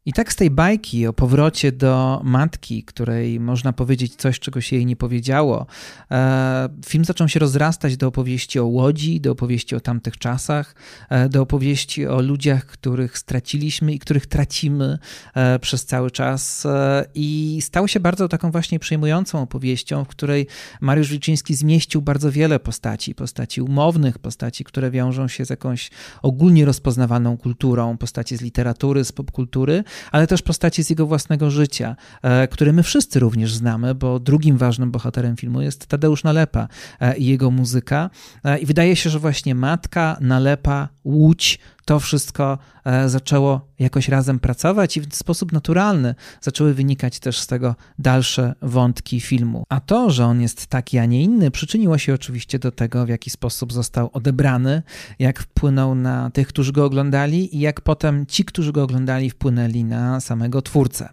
I 0.06 0.12
tak 0.12 0.32
z 0.32 0.36
tej 0.36 0.50
bajki 0.50 1.06
o 1.06 1.12
powrocie 1.12 1.72
do 1.72 2.20
matki, 2.24 2.84
której 2.84 3.40
można 3.40 3.72
powiedzieć 3.72 4.16
coś, 4.16 4.40
czego 4.40 4.60
się 4.60 4.76
jej 4.76 4.86
nie 4.86 4.96
powiedziało, 4.96 5.66
e, 6.10 6.68
film 6.86 7.04
zaczął 7.04 7.28
się 7.28 7.40
rozrastać 7.40 7.96
do 7.96 8.06
opowieści 8.06 8.58
o 8.58 8.66
łodzi, 8.66 9.20
do 9.20 9.32
opowieści 9.32 9.76
o 9.76 9.80
tamtych 9.80 10.18
czasach, 10.18 10.74
e, 11.10 11.28
do 11.28 11.42
opowieści 11.42 12.06
o 12.06 12.20
ludziach, 12.22 12.66
których 12.66 13.18
straciliśmy 13.18 13.92
i 13.92 13.98
których 13.98 14.26
tracimy 14.26 14.98
e, 15.34 15.58
przez 15.58 15.84
cały 15.84 16.10
czas. 16.10 16.66
I 17.14 17.58
stał 17.62 17.88
się 17.88 18.00
bardzo 18.00 18.28
taką 18.28 18.50
właśnie 18.50 18.78
przejmującą 18.78 19.42
opowieścią, 19.42 20.04
w 20.04 20.08
której 20.08 20.46
Mariusz 20.80 21.10
Wilczyński 21.10 21.54
zmieścił 21.54 22.02
bardzo 22.02 22.32
wiele 22.32 22.60
postaci, 22.60 23.14
postaci 23.14 23.62
umownych, 23.62 24.18
postaci, 24.18 24.64
które 24.64 24.90
wiążą 24.90 25.28
się 25.28 25.44
z 25.44 25.50
jakąś 25.50 25.90
ogólnie 26.22 26.64
rozpoznawaną 26.64 27.36
kulturą, 27.36 27.96
postaci 27.96 28.36
z 28.36 28.40
literatury, 28.40 29.04
z 29.04 29.12
popkultury 29.12 29.84
ale 30.12 30.26
też 30.26 30.42
postaci 30.42 30.84
z 30.84 30.90
jego 30.90 31.06
własnego 31.06 31.50
życia, 31.50 31.96
e, 32.22 32.48
które 32.48 32.72
my 32.72 32.82
wszyscy 32.82 33.20
również 33.20 33.54
znamy, 33.54 33.94
bo 33.94 34.18
drugim 34.18 34.58
ważnym 34.58 34.90
bohaterem 34.90 35.36
filmu 35.36 35.60
jest 35.60 35.86
Tadeusz 35.86 36.24
Nalepa 36.24 36.68
e, 37.00 37.16
i 37.16 37.26
jego 37.26 37.50
muzyka. 37.50 38.10
E, 38.44 38.58
I 38.58 38.66
wydaje 38.66 38.96
się, 38.96 39.10
że 39.10 39.18
właśnie 39.18 39.54
matka, 39.54 40.16
Nalepa, 40.20 40.88
Łódź 41.04 41.58
to 41.84 42.00
wszystko 42.00 42.58
e, 42.84 43.08
zaczęło 43.08 43.60
jakoś 43.78 44.08
razem 44.08 44.38
pracować 44.38 44.96
i 44.96 45.00
w 45.00 45.14
sposób 45.14 45.52
naturalny 45.52 46.14
zaczęły 46.40 46.74
wynikać 46.74 47.20
też 47.20 47.38
z 47.38 47.46
tego 47.46 47.74
dalsze 47.98 48.54
wątki 48.62 49.20
filmu. 49.20 49.64
A 49.68 49.80
to, 49.80 50.10
że 50.10 50.24
on 50.26 50.40
jest 50.40 50.66
taki, 50.66 50.98
a 50.98 51.06
nie 51.06 51.22
inny, 51.22 51.50
przyczyniło 51.50 51.98
się 51.98 52.14
oczywiście 52.14 52.58
do 52.58 52.72
tego, 52.72 53.06
w 53.06 53.08
jaki 53.08 53.30
sposób 53.30 53.72
został 53.72 54.10
odebrany, 54.12 54.82
jak 55.18 55.40
wpłynął 55.40 55.94
na 55.94 56.30
tych, 56.30 56.48
którzy 56.48 56.72
go 56.72 56.84
oglądali 56.84 57.56
i 57.56 57.60
jak 57.60 57.80
potem 57.80 58.26
ci, 58.26 58.44
którzy 58.44 58.72
go 58.72 58.82
oglądali, 58.82 59.30
wpłynęli 59.30 59.84
na 59.84 60.20
samego 60.20 60.62
twórcę. 60.62 61.08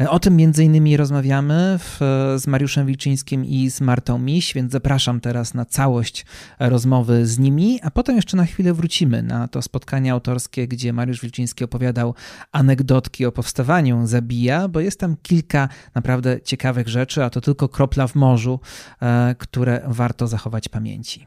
E, 0.00 0.10
o 0.10 0.18
tym 0.18 0.36
między 0.36 0.64
innymi 0.64 0.96
rozmawiamy 0.96 1.78
w, 1.78 1.98
z 2.38 2.46
Mariuszem 2.46 2.86
Wilczyńskim 2.86 3.44
i 3.44 3.70
z 3.70 3.80
Martą 3.80 4.18
Miś, 4.18 4.54
więc 4.54 4.72
zapraszam 4.72 5.20
teraz 5.20 5.54
na 5.54 5.64
całość 5.64 6.26
rozmowy 6.58 7.26
z 7.26 7.38
nimi, 7.38 7.80
a 7.82 7.90
potem 7.90 8.16
jeszcze 8.16 8.36
na 8.36 8.44
chwilę 8.44 8.74
wrócimy 8.74 9.22
na 9.22 9.48
to 9.48 9.62
spotkanie 9.62 10.09
autorskie, 10.10 10.68
gdzie 10.68 10.92
Mariusz 10.92 11.20
Wilczyński 11.20 11.64
opowiadał 11.64 12.14
anegdotki 12.52 13.26
o 13.26 13.32
powstawaniu 13.32 14.06
Zabija, 14.06 14.68
bo 14.68 14.80
jest 14.80 15.00
tam 15.00 15.16
kilka 15.22 15.68
naprawdę 15.94 16.40
ciekawych 16.40 16.88
rzeczy, 16.88 17.24
a 17.24 17.30
to 17.30 17.40
tylko 17.40 17.68
kropla 17.68 18.06
w 18.06 18.14
morzu, 18.14 18.60
e, 19.02 19.34
które 19.38 19.82
warto 19.86 20.26
zachować 20.26 20.68
pamięci. 20.68 21.26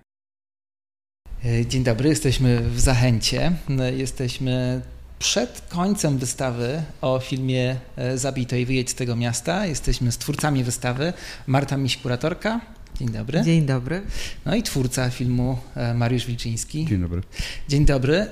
E, 1.46 1.66
dzień 1.66 1.84
dobry, 1.84 2.10
jesteśmy 2.10 2.62
w 2.70 2.80
Zachęcie. 2.80 3.52
E, 3.80 3.94
jesteśmy 3.94 4.82
przed 5.20 5.62
końcem 5.70 6.18
wystawy 6.18 6.84
o 7.02 7.20
filmie 7.20 7.76
Zabij 8.16 8.46
to 8.46 8.56
i 8.56 8.66
wyjedź 8.66 8.90
z 8.90 8.96
tego 8.96 9.16
miasta. 9.16 9.66
Jesteśmy 9.66 10.12
z 10.12 10.18
twórcami 10.18 10.64
wystawy. 10.64 11.14
Marta 11.48 11.78
Miś, 11.78 11.98
kuratorka. 11.98 12.62
Dzień 13.00 13.10
dobry. 13.10 13.42
Dzień 13.42 13.66
dobry. 13.66 14.02
No 14.46 14.56
i 14.56 14.64
twórca 14.64 15.10
filmu 15.10 15.58
Mariusz 15.96 16.26
Wilczyński. 16.26 16.86
Dzień 16.86 17.02
dobry. 17.02 17.22
Dzień 17.68 17.86
dobry. 17.86 18.28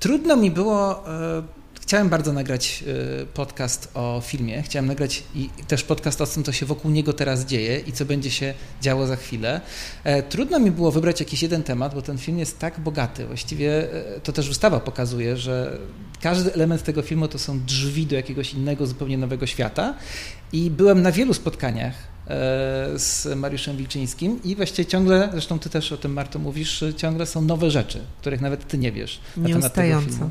Trudno 0.00 0.36
mi 0.36 0.50
było. 0.50 1.08
E, 1.08 1.42
chciałem 1.80 2.08
bardzo 2.08 2.32
nagrać 2.32 2.84
e, 3.22 3.26
podcast 3.26 3.90
o 3.94 4.22
filmie. 4.24 4.62
Chciałem 4.62 4.86
nagrać 4.86 5.22
i 5.34 5.48
też 5.68 5.84
podcast 5.84 6.20
o 6.20 6.26
tym, 6.26 6.44
co 6.44 6.52
się 6.52 6.66
wokół 6.66 6.90
niego 6.90 7.12
teraz 7.12 7.44
dzieje 7.44 7.78
i 7.78 7.92
co 7.92 8.04
będzie 8.04 8.30
się 8.30 8.54
działo 8.80 9.06
za 9.06 9.16
chwilę. 9.16 9.60
E, 10.04 10.22
trudno 10.22 10.60
mi 10.60 10.70
było 10.70 10.92
wybrać 10.92 11.20
jakiś 11.20 11.42
jeden 11.42 11.62
temat, 11.62 11.94
bo 11.94 12.02
ten 12.02 12.18
film 12.18 12.38
jest 12.38 12.58
tak 12.58 12.80
bogaty. 12.80 13.26
Właściwie 13.26 13.88
to 14.22 14.32
też 14.32 14.48
wystawa 14.48 14.80
pokazuje, 14.80 15.36
że 15.36 15.78
każdy 16.20 16.54
element 16.54 16.82
tego 16.82 17.02
filmu 17.02 17.28
to 17.28 17.38
są 17.38 17.60
drzwi 17.60 18.06
do 18.06 18.16
jakiegoś 18.16 18.54
innego, 18.54 18.86
zupełnie 18.86 19.18
nowego 19.18 19.46
świata. 19.46 19.94
I 20.52 20.70
byłem 20.70 21.02
na 21.02 21.12
wielu 21.12 21.34
spotkaniach 21.34 22.13
z 22.96 23.36
Mariuszem 23.36 23.76
Wilczyńskim 23.76 24.42
i 24.44 24.56
właściwie 24.56 24.86
ciągle, 24.86 25.28
zresztą 25.32 25.58
ty 25.58 25.70
też 25.70 25.92
o 25.92 25.96
tym 25.96 26.12
Marto 26.12 26.38
mówisz, 26.38 26.84
ciągle 26.96 27.26
są 27.26 27.42
nowe 27.42 27.70
rzeczy, 27.70 28.00
których 28.20 28.40
nawet 28.40 28.68
ty 28.68 28.78
nie 28.78 28.92
wiesz 28.92 29.20
na 29.36 29.48
temat 29.48 29.74
tego 29.74 30.00
filmu. 30.00 30.30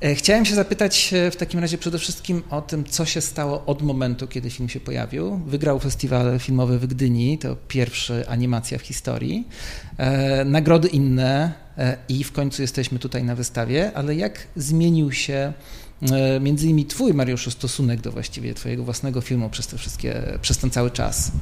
E, 0.00 0.14
chciałem 0.14 0.44
się 0.44 0.54
zapytać 0.54 1.14
e, 1.14 1.30
w 1.30 1.36
takim 1.36 1.60
razie 1.60 1.78
przede 1.78 1.98
wszystkim 1.98 2.42
o 2.50 2.62
tym, 2.62 2.84
co 2.84 3.04
się 3.04 3.20
stało 3.20 3.62
od 3.66 3.82
momentu, 3.82 4.26
kiedy 4.26 4.50
film 4.50 4.68
się 4.68 4.80
pojawił. 4.80 5.36
Wygrał 5.46 5.78
festiwal 5.78 6.38
filmowy 6.38 6.78
w 6.78 6.86
Gdyni, 6.86 7.38
to 7.38 7.56
pierwsza 7.68 8.14
animacja 8.28 8.78
w 8.78 8.82
historii. 8.82 9.48
E, 9.96 10.44
nagrody 10.44 10.88
inne 10.88 11.52
i 12.08 12.24
w 12.24 12.32
końcu 12.32 12.62
jesteśmy 12.62 12.98
tutaj 12.98 13.24
na 13.24 13.34
wystawie, 13.34 13.90
ale 13.94 14.14
jak 14.14 14.46
zmienił 14.56 15.12
się 15.12 15.52
E, 15.52 15.89
między 16.40 16.66
innymi 16.66 16.86
twój, 16.86 17.14
Mariuszu, 17.14 17.50
stosunek 17.50 18.00
do 18.00 18.12
właściwie 18.12 18.54
twojego 18.54 18.84
własnego 18.84 19.20
filmu 19.20 19.50
przez 19.50 19.66
te 19.66 19.76
wszystkie, 19.76 20.38
przez 20.40 20.58
ten 20.58 20.70
cały 20.70 20.90
czas? 20.90 21.32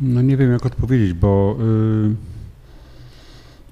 No 0.00 0.22
nie 0.22 0.36
wiem, 0.36 0.52
jak 0.52 0.66
odpowiedzieć, 0.66 1.12
bo 1.12 1.56
yy, 1.58 2.14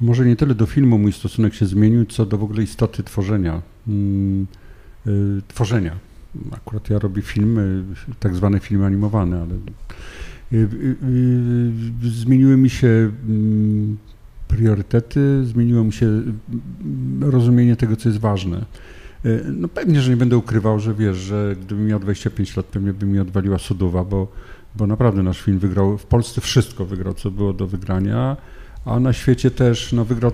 może 0.01 0.27
nie 0.27 0.37
tyle 0.37 0.55
do 0.55 0.67
filmu 0.67 0.99
mój 0.99 1.13
stosunek 1.13 1.55
się 1.55 1.67
zmienił, 1.67 2.07
co 2.07 2.27
do 2.27 2.39
w 2.39 2.43
ogóle 2.43 2.63
istoty 2.63 3.03
tworzenia. 3.03 3.63
Yy, 3.87 5.43
tworzenia. 5.49 5.97
Akurat 6.53 6.91
ja 6.91 6.99
robię 6.99 7.23
filmy, 7.23 7.85
tak 8.21 8.35
zwane 8.35 8.61
filmy 8.61 8.87
animowane, 8.87 9.43
ale 9.43 9.55
yy, 10.53 12.11
zmieniły 12.11 12.57
mi 12.57 12.71
się 12.71 13.11
mm, 13.29 13.97
priorytety, 14.57 15.45
zmieniło 15.45 15.85
mi 15.85 15.93
się 15.93 16.07
mm, 16.07 16.33
rozumienie 17.21 17.77
tego, 17.77 17.97
co 17.97 18.09
jest 18.09 18.21
ważne. 18.21 18.57
E, 19.25 19.29
no 19.53 19.69
pewnie, 19.69 20.01
że 20.01 20.11
nie 20.11 20.17
będę 20.17 20.37
ukrywał, 20.37 20.81
że 20.81 20.95
wiesz, 20.95 21.17
że 21.17 21.57
gdybym 21.61 21.87
miał 21.87 22.01
25 22.01 22.57
lat, 22.57 22.67
pewnie 22.67 22.93
by 22.93 23.07
mi 23.07 23.19
odwaliła 23.19 23.59
Sudowa, 23.59 24.05
bo, 24.05 24.29
bo 24.77 24.87
naprawdę 24.87 25.23
nasz 25.23 25.41
film 25.41 25.59
wygrał, 25.59 25.99
w 25.99 26.07
Polsce 26.07 26.41
wszystko 26.41 26.85
wygrał, 26.85 27.15
co 27.15 27.31
było 27.31 27.53
do 27.53 27.67
wygrania, 27.67 28.37
a 28.85 29.01
na 29.01 29.13
świecie 29.13 29.51
też, 29.51 29.93
no 29.93 30.05
wygrał, 30.05 30.33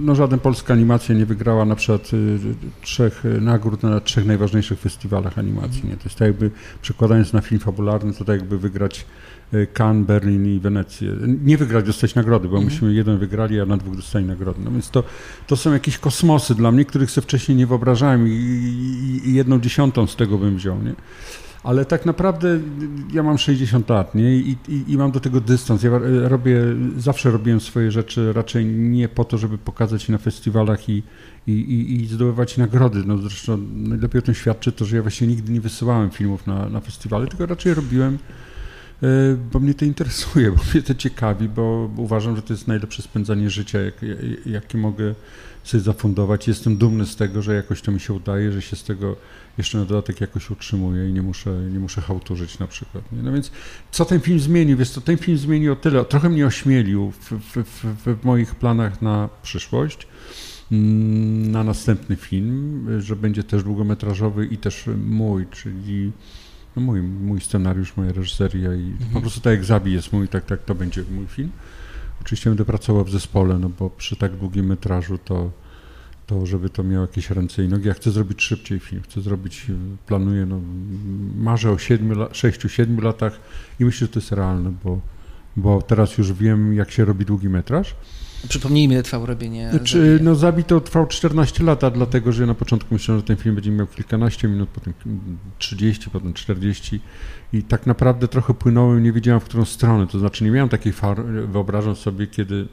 no 0.00 0.14
żaden 0.14 0.38
polska 0.38 0.74
animacja 0.74 1.14
nie 1.14 1.26
wygrała 1.26 1.64
na 1.64 1.76
przykład 1.76 2.14
y, 2.14 2.38
trzech 2.82 3.24
nagród 3.40 3.82
na 3.82 4.00
trzech 4.00 4.26
najważniejszych 4.26 4.78
festiwalach 4.78 5.38
animacji, 5.38 5.88
nie? 5.88 5.96
To 5.96 6.04
jest 6.04 6.16
tak 6.16 6.28
jakby, 6.28 6.50
przekładając 6.82 7.32
na 7.32 7.40
film 7.40 7.60
fabularny, 7.60 8.12
to 8.12 8.24
tak 8.24 8.40
jakby 8.40 8.58
wygrać 8.58 9.06
Cannes, 9.72 10.06
Berlin 10.06 10.56
i 10.56 10.60
Wenecję. 10.60 11.12
Nie 11.44 11.58
wygrać, 11.58 11.86
dostać 11.86 12.14
nagrody, 12.14 12.48
bo 12.48 12.56
mhm. 12.56 12.72
myśmy 12.72 12.94
jeden 12.94 13.18
wygrali, 13.18 13.60
a 13.60 13.66
na 13.66 13.76
dwóch 13.76 13.96
dostali 13.96 14.24
nagrody. 14.24 14.60
No 14.64 14.70
więc 14.70 14.90
to, 14.90 15.04
to 15.46 15.56
są 15.56 15.72
jakieś 15.72 15.98
kosmosy 15.98 16.54
dla 16.54 16.72
mnie, 16.72 16.84
których 16.84 17.10
sobie 17.10 17.22
wcześniej 17.22 17.58
nie 17.58 17.66
wyobrażałem 17.66 18.28
i, 18.28 18.30
i, 18.30 19.28
i 19.28 19.34
jedną 19.34 19.60
dziesiątą 19.60 20.06
z 20.06 20.16
tego 20.16 20.38
bym 20.38 20.56
wziął, 20.56 20.82
nie? 20.82 20.94
Ale 21.64 21.84
tak 21.84 22.06
naprawdę 22.06 22.60
ja 23.12 23.22
mam 23.22 23.38
60 23.38 23.88
lat, 23.88 24.14
nie? 24.14 24.36
I, 24.36 24.56
i, 24.68 24.84
I, 24.88 24.96
mam 24.96 25.10
do 25.10 25.20
tego 25.20 25.40
dystans. 25.40 25.82
Ja 25.82 25.90
robię, 26.22 26.60
zawsze 26.96 27.30
robiłem 27.30 27.60
swoje 27.60 27.90
rzeczy 27.90 28.32
raczej 28.32 28.66
nie 28.66 29.08
po 29.08 29.24
to, 29.24 29.38
żeby 29.38 29.58
pokazać 29.58 30.08
je 30.08 30.12
na 30.12 30.18
festiwalach 30.18 30.88
i, 30.88 31.02
i, 31.46 32.02
i 32.02 32.06
zdobywać 32.06 32.56
nagrody. 32.56 33.02
No 33.06 33.18
zresztą 33.18 33.58
najlepiej 33.74 34.18
o 34.18 34.22
tym 34.22 34.34
świadczy 34.34 34.72
to, 34.72 34.84
że 34.84 34.96
ja 34.96 35.02
właśnie 35.02 35.26
nigdy 35.26 35.52
nie 35.52 35.60
wysyłałem 35.60 36.10
filmów 36.10 36.46
na, 36.46 36.68
na 36.68 36.80
festiwale, 36.80 37.26
tylko 37.26 37.46
raczej 37.46 37.74
robiłem 37.74 38.18
E, 38.18 38.43
bo 39.52 39.60
mnie 39.60 39.74
to 39.74 39.84
interesuje, 39.84 40.50
bo 40.56 40.62
mnie 40.72 40.82
to 40.82 40.94
ciekawi, 40.94 41.48
bo 41.48 41.90
uważam, 41.96 42.36
że 42.36 42.42
to 42.42 42.52
jest 42.52 42.68
najlepsze 42.68 43.02
spędzanie 43.02 43.50
życia, 43.50 43.80
jak, 43.80 43.94
jakie 44.46 44.78
mogę 44.78 45.14
sobie 45.64 45.82
zafundować. 45.82 46.48
Jestem 46.48 46.76
dumny 46.76 47.06
z 47.06 47.16
tego, 47.16 47.42
że 47.42 47.54
jakoś 47.54 47.82
to 47.82 47.92
mi 47.92 48.00
się 48.00 48.12
udaje, 48.12 48.52
że 48.52 48.62
się 48.62 48.76
z 48.76 48.84
tego 48.84 49.16
jeszcze 49.58 49.78
na 49.78 49.84
dodatek 49.84 50.20
jakoś 50.20 50.50
utrzymuję 50.50 51.10
i 51.10 51.12
nie 51.12 51.22
muszę, 51.22 51.50
nie 51.72 51.78
muszę 51.78 52.00
hałturzyć 52.00 52.58
na 52.58 52.66
przykład. 52.66 53.04
No 53.12 53.32
więc 53.32 53.50
co 53.90 54.04
ten 54.04 54.20
film 54.20 54.40
zmienił? 54.40 54.78
Wiesz, 54.78 54.90
to 54.90 55.00
ten 55.00 55.16
film 55.16 55.38
zmienił 55.38 55.72
o 55.72 55.76
tyle, 55.76 56.04
trochę 56.04 56.28
mnie 56.28 56.46
ośmielił 56.46 57.10
w, 57.10 57.30
w, 57.30 57.64
w, 57.64 58.20
w 58.20 58.24
moich 58.24 58.54
planach 58.54 59.02
na 59.02 59.28
przyszłość, 59.42 60.06
mm, 60.72 61.50
na 61.50 61.64
następny 61.64 62.16
film, 62.16 62.86
że 63.00 63.16
będzie 63.16 63.42
też 63.42 63.62
długometrażowy 63.62 64.46
i 64.46 64.56
też 64.56 64.84
mój, 65.06 65.46
czyli 65.46 66.12
no 66.76 66.82
mój, 66.82 67.02
mój 67.02 67.40
scenariusz, 67.40 67.96
moja 67.96 68.12
reżyseria 68.12 68.74
i 68.74 68.90
mhm. 68.90 69.10
po 69.12 69.20
prostu 69.20 69.40
tak 69.40 69.52
jak 69.52 69.64
Zabi 69.64 69.92
jest 69.92 70.12
mój, 70.12 70.28
tak, 70.28 70.44
tak 70.44 70.64
to 70.64 70.74
będzie 70.74 71.04
mój 71.10 71.26
film. 71.26 71.50
Oczywiście 72.20 72.50
będę 72.50 72.64
pracował 72.64 73.04
w 73.04 73.10
zespole, 73.10 73.58
no 73.58 73.68
bo 73.78 73.90
przy 73.90 74.16
tak 74.16 74.36
długim 74.36 74.66
metrażu 74.66 75.18
to, 75.18 75.50
to 76.26 76.46
żeby 76.46 76.70
to 76.70 76.84
miało 76.84 77.06
jakieś 77.06 77.30
ręce 77.30 77.64
i 77.64 77.68
nogi. 77.68 77.88
Ja 77.88 77.94
chcę 77.94 78.10
zrobić 78.10 78.42
szybciej 78.42 78.80
film, 78.80 79.02
chcę 79.02 79.20
zrobić, 79.20 79.66
planuję, 80.06 80.46
no, 80.46 80.60
marzę 81.36 81.70
o 81.70 81.74
6-7 81.74 83.02
latach 83.02 83.40
i 83.80 83.84
myślę, 83.84 84.06
że 84.06 84.12
to 84.12 84.20
jest 84.20 84.32
realne, 84.32 84.72
bo, 84.84 85.00
bo 85.56 85.82
teraz 85.82 86.18
już 86.18 86.32
wiem, 86.32 86.74
jak 86.74 86.90
się 86.90 87.04
robi 87.04 87.24
długi 87.24 87.48
metraż 87.48 87.94
Przypomnijmy, 88.48 89.02
trwało 89.02 89.26
robienie. 89.26 89.68
Znaczy, 89.70 90.18
no 90.22 90.34
Zabi 90.34 90.64
to 90.64 90.80
trwał 90.80 91.06
14 91.06 91.64
lat, 91.64 91.80
dlatego 91.94 92.32
że 92.32 92.46
na 92.46 92.54
początku 92.54 92.94
myślałem, 92.94 93.20
że 93.20 93.26
ten 93.26 93.36
film 93.36 93.54
będzie 93.54 93.70
miał 93.70 93.86
kilkanaście 93.86 94.48
minut, 94.48 94.68
potem 94.68 94.94
30, 95.58 96.10
potem 96.10 96.32
40 96.34 97.00
i 97.52 97.62
tak 97.62 97.86
naprawdę 97.86 98.28
trochę 98.28 98.54
płynąłem, 98.54 99.02
nie 99.02 99.12
wiedziałem 99.12 99.40
w 99.40 99.44
którą 99.44 99.64
stronę, 99.64 100.06
to 100.06 100.18
znaczy 100.18 100.44
nie 100.44 100.50
miałem 100.50 100.68
takiej 100.68 100.92
far... 100.92 101.24
wyobrażam 101.24 101.96
sobie, 101.96 102.26
kiedy 102.26 102.66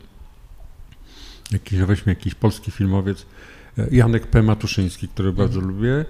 jakiś, 1.52 1.80
weźmy 1.80 2.12
jakiś 2.12 2.36
polski 2.36 2.72
filmowiec 2.72 3.26
e, 3.78 3.88
Janek 3.92 4.28
P. 4.28 4.44
Matuszyński, 4.44 5.08
który 5.08 5.34
bardzo 5.34 5.60
Mhm. 5.60 5.76
lubię, 5.76 6.06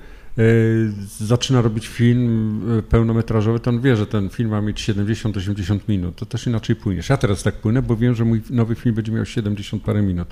zaczyna 1.17 1.61
robić 1.61 1.87
film 1.87 2.61
e, 2.79 2.81
pełnometrażowy, 2.81 3.59
to 3.59 3.69
on 3.69 3.81
wie, 3.81 3.95
że 3.95 4.07
ten 4.07 4.29
film 4.29 4.49
ma 4.49 4.61
mieć 4.61 4.89
70-80 4.89 5.79
minut. 5.89 6.15
To 6.15 6.25
też 6.25 6.47
inaczej 6.47 6.75
płyniesz. 6.75 7.09
Ja 7.09 7.17
teraz 7.17 7.43
tak 7.43 7.55
płynę, 7.55 7.81
bo 7.81 7.95
wiem, 7.95 8.15
że 8.15 8.25
mój 8.25 8.41
nowy 8.49 8.75
film 8.75 8.95
będzie 8.95 9.11
miał 9.11 9.25
70 9.25 9.83
parę 9.83 10.01
minut. 10.01 10.27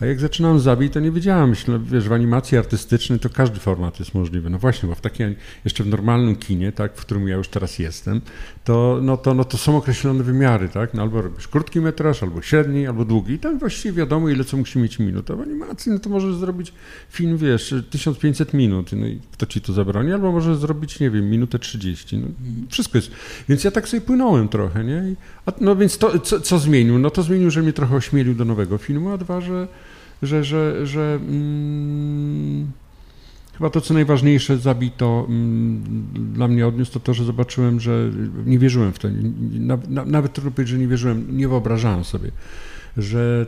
A 0.00 0.06
jak 0.06 0.20
zaczynałem 0.20 0.60
zabij, 0.60 0.90
to 0.90 1.00
nie 1.00 1.10
wiedziałem. 1.10 1.50
Myślę, 1.50 1.78
wiesz, 1.78 2.08
w 2.08 2.12
animacji 2.12 2.58
artystycznej 2.58 3.18
to 3.18 3.30
każdy 3.30 3.60
format 3.60 3.98
jest 3.98 4.14
możliwy. 4.14 4.50
No 4.50 4.58
właśnie, 4.58 4.88
bo 4.88 4.94
w 4.94 5.00
takim, 5.00 5.34
jeszcze 5.64 5.84
w 5.84 5.86
normalnym 5.86 6.36
kinie, 6.36 6.72
tak, 6.72 6.96
w 6.96 7.00
którym 7.00 7.28
ja 7.28 7.36
już 7.36 7.48
teraz 7.48 7.78
jestem, 7.78 8.20
to, 8.64 8.98
no 9.02 9.16
to, 9.16 9.34
no 9.34 9.44
to 9.44 9.58
są 9.58 9.76
określone 9.76 10.24
wymiary, 10.24 10.68
tak? 10.68 10.94
No 10.94 11.02
albo 11.02 11.22
robisz 11.22 11.48
krótki 11.48 11.80
metraż, 11.80 12.22
albo 12.22 12.42
średni, 12.42 12.86
albo 12.86 13.04
długi. 13.04 13.34
I 13.34 13.38
tam 13.38 13.58
właściwie 13.58 13.92
wiadomo, 13.92 14.28
ile 14.28 14.44
co 14.44 14.56
musi 14.56 14.78
mieć 14.78 14.98
minut. 14.98 15.30
A 15.30 15.36
w 15.36 15.40
animacji, 15.40 15.92
no 15.92 15.98
to 15.98 16.10
możesz 16.10 16.34
zrobić 16.34 16.72
film, 17.10 17.36
wiesz, 17.36 17.74
1500 17.90 18.54
minut. 18.54 18.92
No 18.92 19.06
i 19.06 19.20
kto 19.32 19.46
ci 19.46 19.60
to 19.60 19.72
zabroni? 19.72 20.12
Albo 20.12 20.32
możesz 20.32 20.56
zrobić, 20.56 21.00
nie 21.00 21.10
wiem, 21.10 21.30
minutę 21.30 21.58
30. 21.58 22.18
No, 22.18 22.26
wszystko 22.70 22.98
jest. 22.98 23.10
Więc 23.48 23.64
ja 23.64 23.70
tak 23.70 23.88
sobie 23.88 24.00
płynąłem 24.00 24.48
trochę, 24.48 24.84
nie? 24.84 25.02
A, 25.46 25.52
no 25.60 25.76
więc 25.76 25.98
to, 25.98 26.18
co, 26.18 26.40
co 26.40 26.58
zmienił? 26.58 26.98
No 26.98 27.10
to 27.10 27.22
zmienił, 27.22 27.50
że 27.50 27.62
mnie 27.62 27.72
trochę 27.72 27.96
ośmielił 27.96 28.34
do 28.34 28.44
nowego 28.44 28.78
filmu, 28.78 29.10
a 29.10 29.18
dwa, 29.18 29.40
że 29.40 29.68
że, 30.22 30.44
że, 30.44 30.86
że 30.86 31.18
mm, 31.22 32.72
chyba 33.52 33.70
to, 33.70 33.80
co 33.80 33.94
najważniejsze 33.94 34.58
zabito 34.58 35.26
mm, 35.28 35.82
dla 36.34 36.48
mnie 36.48 36.66
odniósł, 36.66 36.92
to 36.92 37.00
to, 37.00 37.14
że 37.14 37.24
zobaczyłem, 37.24 37.80
że 37.80 38.10
nie 38.46 38.58
wierzyłem 38.58 38.92
w 38.92 38.98
to. 38.98 39.08
Na, 39.52 39.78
na, 39.88 40.04
nawet 40.04 40.32
trudno 40.32 40.50
powiedzieć, 40.50 40.72
że 40.72 40.78
nie 40.78 40.88
wierzyłem, 40.88 41.36
nie 41.36 41.48
wyobrażałem 41.48 42.04
sobie, 42.04 42.30
że 42.96 43.46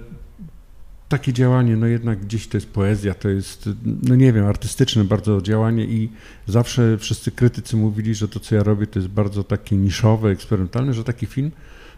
takie 1.09 1.33
działanie, 1.33 1.77
no 1.77 1.87
jednak 1.87 2.21
gdzieś 2.21 2.49
to 2.49 2.57
jest 2.57 2.73
poezja, 2.73 3.15
to 3.15 3.29
jest, 3.29 3.69
no 4.03 4.15
nie 4.15 4.33
wiem, 4.33 4.47
artystyczne 4.47 5.05
bardzo 5.05 5.43
działanie 5.43 5.85
i 5.85 6.09
zawsze 6.47 6.99
wszyscy 6.99 7.31
krytycy 7.31 7.77
mówili, 7.77 8.15
że 8.15 8.29
to, 8.29 8.41
co 8.41 8.55
ja 8.55 8.63
robię, 8.63 8.87
to 8.87 8.99
jest 8.99 9.09
bardzo 9.09 9.45
takie 9.45 9.77
niszowe, 9.77 10.31
eksperymentalne, 10.31 10.95
że 10.95 11.05
taki 11.05 11.27
film 11.27 11.51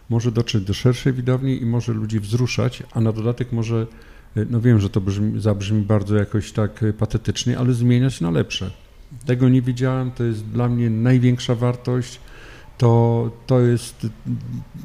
może 0.09 0.31
dotrzeć 0.31 0.63
do 0.63 0.73
szerszej 0.73 1.13
widowni 1.13 1.61
i 1.61 1.65
może 1.65 1.93
ludzi 1.93 2.19
wzruszać, 2.19 2.83
a 2.91 3.01
na 3.01 3.11
dodatek 3.11 3.51
może 3.51 3.87
no 4.35 4.61
wiem, 4.61 4.79
że 4.79 4.89
to 4.89 5.01
brzmi, 5.01 5.41
zabrzmi 5.41 5.81
bardzo 5.81 6.15
jakoś 6.15 6.51
tak 6.51 6.85
patetycznie, 6.97 7.59
ale 7.59 7.73
zmieniać 7.73 8.21
na 8.21 8.31
lepsze. 8.31 8.71
Tego 9.25 9.49
nie 9.49 9.61
widziałem, 9.61 10.11
to 10.11 10.23
jest 10.23 10.45
dla 10.45 10.69
mnie 10.69 10.89
największa 10.89 11.55
wartość. 11.55 12.19
To, 12.77 13.31
to 13.47 13.59
jest, 13.59 14.07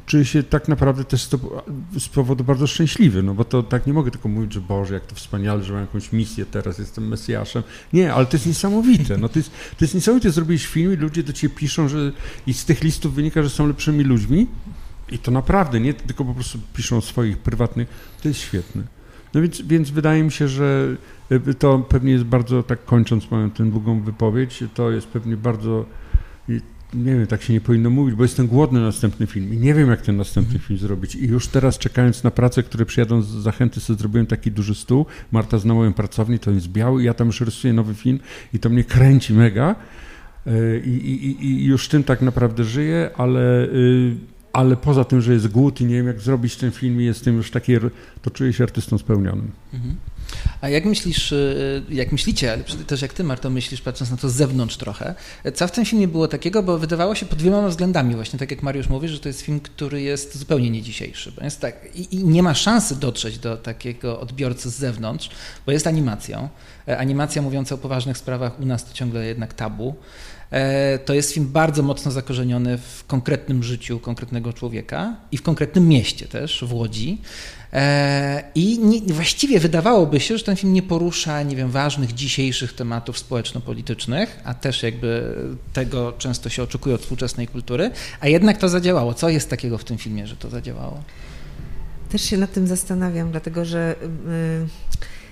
czuję 0.05 0.25
się 0.25 0.43
tak 0.43 0.67
naprawdę 0.67 1.03
też 1.03 1.21
z, 1.21 1.29
to, 1.29 1.63
z 1.99 2.07
powodu 2.07 2.43
bardzo 2.43 2.67
szczęśliwy, 2.67 3.23
no 3.23 3.33
bo 3.33 3.45
to 3.45 3.63
tak 3.63 3.87
nie 3.87 3.93
mogę 3.93 4.11
tylko 4.11 4.29
mówić, 4.29 4.53
że 4.53 4.61
Boże, 4.61 4.93
jak 4.93 5.05
to 5.05 5.15
wspaniale, 5.15 5.63
że 5.63 5.73
mam 5.73 5.81
jakąś 5.81 6.11
misję, 6.11 6.45
teraz 6.45 6.79
jestem 6.79 7.07
Mesjaszem. 7.07 7.63
Nie, 7.93 8.13
ale 8.13 8.25
to 8.25 8.37
jest 8.37 8.45
niesamowite, 8.45 9.17
no 9.17 9.29
to 9.29 9.39
jest, 9.39 9.51
to 9.51 9.85
jest 9.85 9.95
niesamowite, 9.95 10.31
zrobić 10.31 10.65
film 10.65 10.93
i 10.93 10.95
ludzie 10.95 11.23
do 11.23 11.33
ciebie 11.33 11.55
piszą, 11.55 11.89
że 11.89 12.11
i 12.47 12.53
z 12.53 12.65
tych 12.65 12.83
listów 12.83 13.13
wynika, 13.13 13.43
że 13.43 13.49
są 13.49 13.67
lepszymi 13.67 14.03
ludźmi 14.03 14.47
i 15.09 15.19
to 15.19 15.31
naprawdę, 15.31 15.79
nie 15.79 15.93
tylko 15.93 16.25
po 16.25 16.33
prostu 16.33 16.59
piszą 16.73 17.01
swoich 17.01 17.37
prywatnych, 17.37 17.87
to 18.21 18.27
jest 18.27 18.39
świetne. 18.39 18.96
No 19.37 19.41
więc, 19.41 19.61
więc 19.61 19.89
wydaje 19.89 20.23
mi 20.23 20.31
się, 20.31 20.47
że 20.47 20.95
to 21.59 21.79
pewnie 21.79 22.11
jest 22.11 22.23
bardzo, 22.23 22.63
tak 22.63 22.85
kończąc 22.85 23.31
moją 23.31 23.51
tę 23.51 23.65
długą 23.65 24.01
wypowiedź, 24.01 24.63
to 24.73 24.91
jest 24.91 25.07
pewnie 25.07 25.37
bardzo, 25.37 25.85
nie 26.93 27.15
wiem, 27.15 27.27
tak 27.27 27.41
się 27.41 27.53
nie 27.53 27.61
powinno 27.61 27.89
mówić, 27.89 28.15
bo 28.15 28.23
jestem 28.23 28.47
głodny 28.47 28.79
na 28.79 28.85
następny 28.85 29.27
film 29.27 29.53
i 29.53 29.57
nie 29.57 29.73
wiem, 29.73 29.89
jak 29.89 30.01
ten 30.01 30.17
następny 30.17 30.59
film 30.59 30.79
zrobić. 30.79 31.15
I 31.15 31.27
już 31.27 31.47
teraz 31.47 31.77
czekając 31.77 32.23
na 32.23 32.31
pracę, 32.31 32.63
które 32.63 32.85
przyjadą 32.85 33.21
z 33.21 33.27
zachęty, 33.27 33.79
sobie 33.79 33.99
zrobiłem 33.99 34.25
taki 34.25 34.51
duży 34.51 34.75
stół. 34.75 35.05
Marta 35.31 35.57
zna 35.57 35.73
moją 35.73 35.93
pracownię, 35.93 36.39
to 36.39 36.51
jest 36.51 36.67
biały 36.67 37.01
i 37.01 37.05
ja 37.05 37.13
tam 37.13 37.27
już 37.27 37.41
rysuję 37.41 37.73
nowy 37.73 37.93
film 37.95 38.19
i 38.53 38.59
to 38.59 38.69
mnie 38.69 38.83
kręci 38.83 39.33
mega. 39.33 39.75
I, 40.85 40.89
i, 40.89 41.45
i 41.45 41.65
już 41.65 41.87
tym 41.87 42.03
tak 42.03 42.21
naprawdę 42.21 42.63
żyję, 42.63 43.09
ale 43.17 43.67
ale 44.57 44.77
poza 44.77 45.03
tym, 45.03 45.21
że 45.21 45.33
jest 45.33 45.47
głód 45.47 45.81
i 45.81 45.85
nie 45.85 45.95
wiem, 45.95 46.07
jak 46.07 46.19
zrobić 46.19 46.55
ten 46.55 46.71
film 46.71 47.01
i 47.01 47.05
jestem 47.05 47.35
już 47.35 47.51
taki, 47.51 47.73
to 48.21 48.29
czuję 48.29 48.53
się 48.53 48.63
artystą 48.63 48.97
spełnionym. 48.97 49.51
Mhm. 49.73 49.95
A 50.61 50.69
jak 50.69 50.85
myślisz, 50.85 51.33
jak 51.89 52.11
myślicie, 52.11 52.53
ale 52.53 52.63
też 52.63 53.01
jak 53.01 53.13
ty, 53.13 53.23
Marto, 53.23 53.49
myślisz, 53.49 53.81
patrząc 53.81 54.11
na 54.11 54.17
to 54.17 54.29
z 54.29 54.33
zewnątrz 54.33 54.77
trochę, 54.77 55.15
co 55.53 55.67
w 55.67 55.71
tym 55.71 55.85
filmie 55.85 56.07
było 56.07 56.27
takiego, 56.27 56.63
bo 56.63 56.77
wydawało 56.77 57.15
się 57.15 57.25
pod 57.25 57.41
wieloma 57.41 57.67
względami 57.67 58.15
właśnie, 58.15 58.39
tak 58.39 58.51
jak 58.51 58.63
Mariusz 58.63 58.89
mówi, 58.89 59.07
że 59.07 59.19
to 59.19 59.29
jest 59.29 59.41
film, 59.41 59.59
który 59.59 60.01
jest 60.01 60.37
zupełnie 60.37 60.69
nie 60.69 60.81
dzisiejszy, 60.81 61.31
bo 61.31 61.43
jest 61.43 61.59
tak, 61.59 61.95
i, 61.95 62.15
i 62.15 62.23
nie 62.23 62.43
ma 62.43 62.53
szansy 62.53 62.99
dotrzeć 62.99 63.39
do 63.39 63.57
takiego 63.57 64.19
odbiorcy 64.19 64.69
z 64.69 64.75
zewnątrz, 64.75 65.29
bo 65.65 65.71
jest 65.71 65.87
animacją, 65.87 66.49
animacja 66.97 67.41
mówiąca 67.41 67.75
o 67.75 67.77
poważnych 67.77 68.17
sprawach 68.17 68.59
u 68.59 68.65
nas 68.65 68.85
to 68.85 68.93
ciągle 68.93 69.25
jednak 69.25 69.53
tabu, 69.53 69.95
to 71.05 71.13
jest 71.13 71.31
film 71.33 71.47
bardzo 71.51 71.83
mocno 71.83 72.11
zakorzeniony 72.11 72.77
w 72.77 73.03
konkretnym 73.07 73.63
życiu 73.63 73.99
konkretnego 73.99 74.53
człowieka 74.53 75.15
i 75.31 75.37
w 75.37 75.41
konkretnym 75.41 75.87
mieście 75.87 76.27
też, 76.27 76.63
w 76.67 76.73
Łodzi. 76.73 77.21
I 78.55 78.79
nie, 78.79 79.13
właściwie 79.13 79.59
wydawałoby 79.59 80.19
się, 80.19 80.37
że 80.37 80.43
ten 80.43 80.55
film 80.55 80.73
nie 80.73 80.81
porusza, 80.83 81.43
nie 81.43 81.55
wiem, 81.55 81.71
ważnych 81.71 82.13
dzisiejszych 82.13 82.73
tematów 82.73 83.19
społeczno-politycznych, 83.19 84.39
a 84.43 84.53
też 84.53 84.83
jakby 84.83 85.35
tego 85.73 86.13
często 86.17 86.49
się 86.49 86.63
oczekuje 86.63 86.95
od 86.95 87.01
współczesnej 87.01 87.47
kultury, 87.47 87.91
a 88.19 88.27
jednak 88.27 88.57
to 88.57 88.69
zadziałało. 88.69 89.13
Co 89.13 89.29
jest 89.29 89.49
takiego 89.49 89.77
w 89.77 89.83
tym 89.83 89.97
filmie, 89.97 90.27
że 90.27 90.35
to 90.35 90.49
zadziałało? 90.49 91.03
Też 92.09 92.21
się 92.21 92.37
nad 92.37 92.53
tym 92.53 92.67
zastanawiam, 92.67 93.31
dlatego 93.31 93.65
że. 93.65 93.95
Yy 94.61 94.67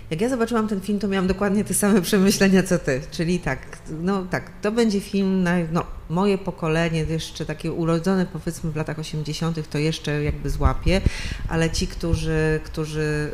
jak 0.09 0.21
ja 0.21 0.29
zobaczyłam 0.29 0.67
ten 0.67 0.81
film, 0.81 0.99
to 0.99 1.07
miałam 1.07 1.27
dokładnie 1.27 1.63
te 1.63 1.73
same 1.73 2.01
przemyślenia 2.01 2.63
co 2.63 2.79
ty, 2.79 3.01
czyli 3.11 3.39
tak, 3.39 3.59
no 4.01 4.25
tak, 4.25 4.51
to 4.61 4.71
będzie 4.71 5.01
film 5.01 5.43
na 5.43 5.55
no, 5.71 5.85
moje 6.09 6.37
pokolenie, 6.37 7.05
jeszcze 7.09 7.45
takie 7.45 7.71
urodzone 7.71 8.25
powiedzmy 8.25 8.71
w 8.71 8.75
latach 8.75 8.99
80., 8.99 9.69
to 9.69 9.77
jeszcze 9.77 10.23
jakby 10.23 10.49
złapie, 10.49 11.01
ale 11.49 11.69
ci, 11.69 11.87
którzy, 11.87 12.59
którzy 12.63 13.31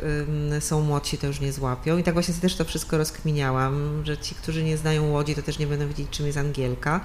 są 0.60 0.80
młodsi, 0.80 1.18
to 1.18 1.26
już 1.26 1.40
nie 1.40 1.52
złapią. 1.52 1.98
I 1.98 2.02
tak 2.02 2.14
właśnie 2.14 2.34
też 2.34 2.56
to 2.56 2.64
wszystko 2.64 2.98
rozkminiałam, 2.98 4.02
że 4.04 4.18
ci, 4.18 4.34
którzy 4.34 4.64
nie 4.64 4.76
znają 4.76 5.10
Łodzi, 5.10 5.34
to 5.34 5.42
też 5.42 5.58
nie 5.58 5.66
będą 5.66 5.88
wiedzieć, 5.88 6.06
czym 6.10 6.26
jest 6.26 6.38
Angielka. 6.38 7.00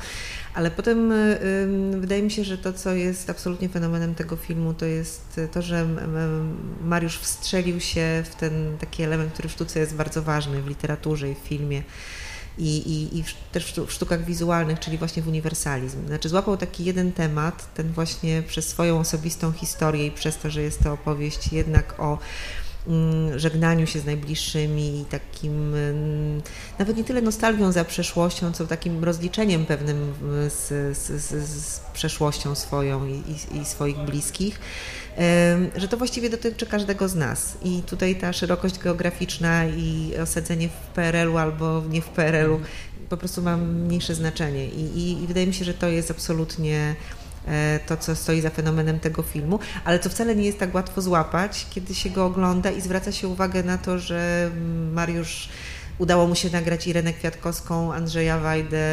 Ale 0.54 0.72
potem 0.72 1.14
wydaje 1.92 2.24
mi 2.24 2.32
się, 2.32 2.44
że 2.44 2.58
to, 2.58 2.74
co 2.74 2.94
jest 2.94 3.30
absolutnie 3.30 3.70
fenomenem 3.70 4.16
tego 4.16 4.36
filmu, 4.36 4.74
to 4.74 4.86
jest 4.86 5.40
to, 5.52 5.62
że 5.62 5.88
Mariusz 6.84 7.18
wstrzelił 7.18 7.80
się 7.80 8.24
w 8.32 8.36
ten 8.36 8.78
taki 8.80 9.04
element, 9.04 9.34
który 9.34 9.50
w 9.50 9.52
sztuce 9.52 9.80
jest 9.80 9.96
bardzo 9.96 10.24
ważny, 10.24 10.62
w 10.62 10.68
literaturze 10.68 11.30
i 11.30 11.36
w 11.36 11.38
filmie 11.38 11.84
i, 12.58 12.78
i, 12.78 13.20
i 13.20 13.24
też 13.52 13.74
w 13.88 13.92
sztukach 13.92 14.26
wizualnych, 14.26 14.80
czyli 14.80 14.98
właśnie 14.98 15.24
w 15.24 15.28
uniwersalizm. 15.28 16.08
Znaczy 16.08 16.30
złapał 16.30 16.58
taki 16.58 16.86
jeden 16.86 17.12
temat, 17.12 17.74
ten 17.74 17.92
właśnie 17.92 18.44
przez 18.48 18.68
swoją 18.68 19.00
osobistą 19.00 19.52
historię 19.52 20.06
i 20.06 20.12
przez 20.12 20.38
to, 20.38 20.50
że 20.50 20.62
jest 20.62 20.84
to 20.84 20.94
opowieść 20.94 21.54
jednak 21.54 22.00
o 22.00 22.18
mm, 22.88 23.40
żegnaniu 23.40 23.88
się 23.88 24.00
z 24.00 24.06
najbliższymi 24.06 25.02
i 25.02 25.06
takim 25.06 25.76
mm, 25.76 26.42
nawet 26.80 26.98
nie 26.98 27.04
tyle 27.04 27.22
nostalgią 27.22 27.72
za 27.72 27.86
przeszłością, 27.86 28.52
co 28.52 28.68
takim 28.68 29.04
rozliczeniem 29.04 29.66
pewnym 29.66 30.14
z, 30.50 30.98
z, 30.98 31.22
z, 31.22 31.50
z 31.50 31.80
przeszłością 31.94 32.56
swoją 32.56 33.08
i, 33.08 33.24
i 33.62 33.66
swoich 33.66 33.98
bliskich 33.98 34.60
że 35.76 35.88
to 35.88 35.98
właściwie 35.98 36.30
dotyczy 36.30 36.66
każdego 36.66 37.08
z 37.08 37.16
nas. 37.16 37.58
I 37.64 37.82
tutaj 37.82 38.16
ta 38.16 38.34
szerokość 38.34 38.80
geograficzna 38.80 39.66
i 39.66 40.14
osadzenie 40.22 40.70
w 40.70 40.94
PRL-u 40.94 41.38
albo 41.38 41.84
nie 41.90 42.02
w 42.02 42.10
PRL-u 42.10 42.60
po 43.10 43.18
prostu 43.18 43.42
ma 43.42 43.58
mniejsze 43.58 44.16
znaczenie. 44.16 44.68
I, 44.68 44.82
i, 44.82 45.24
I, 45.24 45.28
wydaje 45.28 45.48
mi 45.48 45.54
się, 45.54 45.66
że 45.66 45.74
to 45.74 45.88
jest 45.88 46.12
absolutnie 46.12 46.96
to, 47.86 47.98
co 47.98 48.16
stoi 48.16 48.42
za 48.42 48.50
fenomenem 48.50 49.00
tego 49.00 49.22
filmu, 49.22 49.60
ale 49.86 50.00
co 50.00 50.10
wcale 50.10 50.36
nie 50.36 50.46
jest 50.46 50.60
tak 50.60 50.76
łatwo 50.76 51.02
złapać, 51.02 51.66
kiedy 51.70 51.96
się 51.96 52.10
go 52.10 52.26
ogląda 52.26 52.72
i 52.72 52.82
zwraca 52.82 53.12
się 53.12 53.28
uwagę 53.28 53.64
na 53.64 53.78
to, 53.78 54.00
że 54.00 54.52
Mariusz 54.92 55.50
Udało 55.98 56.28
mu 56.28 56.36
się 56.36 56.50
nagrać 56.50 56.88
Irenę 56.88 57.14
Kwiatkowską, 57.14 57.94
Andrzeja 57.94 58.40
Wajdę, 58.40 58.88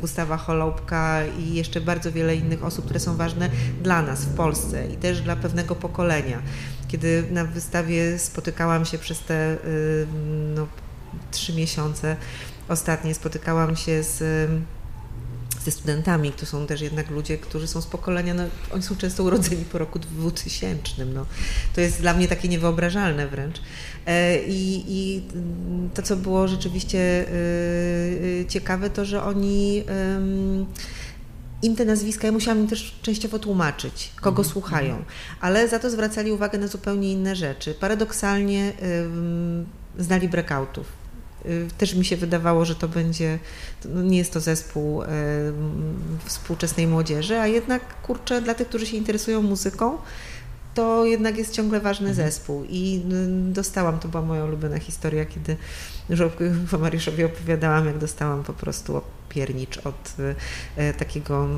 Gustawa 0.00 0.36
Holoubka 0.36 1.26
i 1.26 1.54
jeszcze 1.54 1.80
bardzo 1.80 2.12
wiele 2.12 2.36
innych 2.36 2.64
osób, 2.64 2.84
które 2.84 3.00
są 3.00 3.16
ważne 3.16 3.50
dla 3.82 4.02
nas 4.02 4.24
w 4.24 4.34
Polsce 4.34 4.86
i 4.86 4.96
też 4.96 5.20
dla 5.20 5.36
pewnego 5.36 5.74
pokolenia. 5.74 6.42
Kiedy 6.88 7.24
na 7.30 7.44
wystawie 7.44 8.18
spotykałam 8.18 8.84
się 8.84 8.98
przez 8.98 9.20
te 9.20 9.56
no, 10.54 10.66
trzy 11.30 11.52
miesiące 11.52 12.16
ostatnie, 12.68 13.14
spotykałam 13.14 13.76
się 13.76 14.02
z 14.02 14.50
ze 15.64 15.70
studentami, 15.70 16.32
to 16.32 16.46
są 16.46 16.66
też 16.66 16.80
jednak 16.80 17.10
ludzie, 17.10 17.38
którzy 17.38 17.66
są 17.66 17.80
z 17.80 17.86
pokolenia, 17.86 18.34
no, 18.34 18.42
oni 18.72 18.82
są 18.82 18.96
często 18.96 19.22
urodzeni 19.24 19.64
po 19.64 19.78
roku 19.78 19.98
2000. 19.98 21.04
No. 21.14 21.26
To 21.74 21.80
jest 21.80 22.00
dla 22.00 22.14
mnie 22.14 22.28
takie 22.28 22.48
niewyobrażalne 22.48 23.28
wręcz. 23.28 23.56
E, 24.06 24.42
I, 24.42 24.84
I, 24.88 25.22
to, 25.94 26.02
co 26.02 26.16
było 26.16 26.48
rzeczywiście 26.48 26.98
e, 26.98 27.24
e, 28.40 28.46
ciekawe, 28.46 28.90
to, 28.90 29.04
że 29.04 29.22
oni 29.24 29.84
im 31.62 31.76
te 31.76 31.84
nazwiska, 31.84 32.26
ja 32.26 32.32
musiałam 32.32 32.60
im 32.60 32.68
też 32.68 32.94
częściowo 33.02 33.38
tłumaczyć, 33.38 34.12
kogo 34.20 34.42
Mhm. 34.42 34.52
słuchają, 34.52 35.04
ale 35.40 35.68
za 35.68 35.78
to 35.78 35.90
zwracali 35.90 36.32
uwagę 36.32 36.58
na 36.58 36.66
zupełnie 36.66 37.12
inne 37.12 37.36
rzeczy. 37.36 37.74
Paradoksalnie 37.74 38.72
ym, 39.04 39.66
znali 39.98 40.28
breakoutów. 40.28 41.01
Y, 41.46 41.68
Też 41.78 41.94
mi 41.94 42.04
się 42.04 42.16
wydawało, 42.16 42.64
że 42.64 42.74
to 42.74 42.88
będzie, 42.88 43.38
no 43.84 44.02
nie 44.02 44.18
jest 44.18 44.32
to 44.32 44.40
zespół 44.40 45.02
ym, 45.02 45.08
współczesnej 46.24 46.86
młodzieży, 46.86 47.38
a 47.40 47.46
jednak 47.46 48.02
kurczę, 48.02 48.42
dla 48.42 48.54
tych, 48.54 48.68
którzy 48.68 48.86
się 48.86 48.96
interesują 48.96 49.42
muzyką, 49.42 49.98
to 50.74 51.04
jednak 51.04 51.38
jest 51.38 51.52
ciągle 51.54 51.80
ważny 51.80 52.08
Mhm. 52.08 52.30
zespół. 52.30 52.64
I 52.68 53.02
y, 53.50 53.52
dostałam, 53.52 53.98
to 53.98 54.08
była 54.08 54.22
moja 54.22 54.44
ulubiona 54.44 54.78
historia, 54.78 55.24
kiedy 55.24 55.56
już 56.10 56.20
o- 56.20 56.78
Mariuszowi 56.78 57.24
opowiadałam, 57.24 57.86
jak 57.86 57.98
dostałam 57.98 58.42
po 58.44 58.52
prostu 58.52 59.00
piernicz 59.28 59.78
od 59.78 60.14
e, 60.76 60.94
takiego 60.94 61.48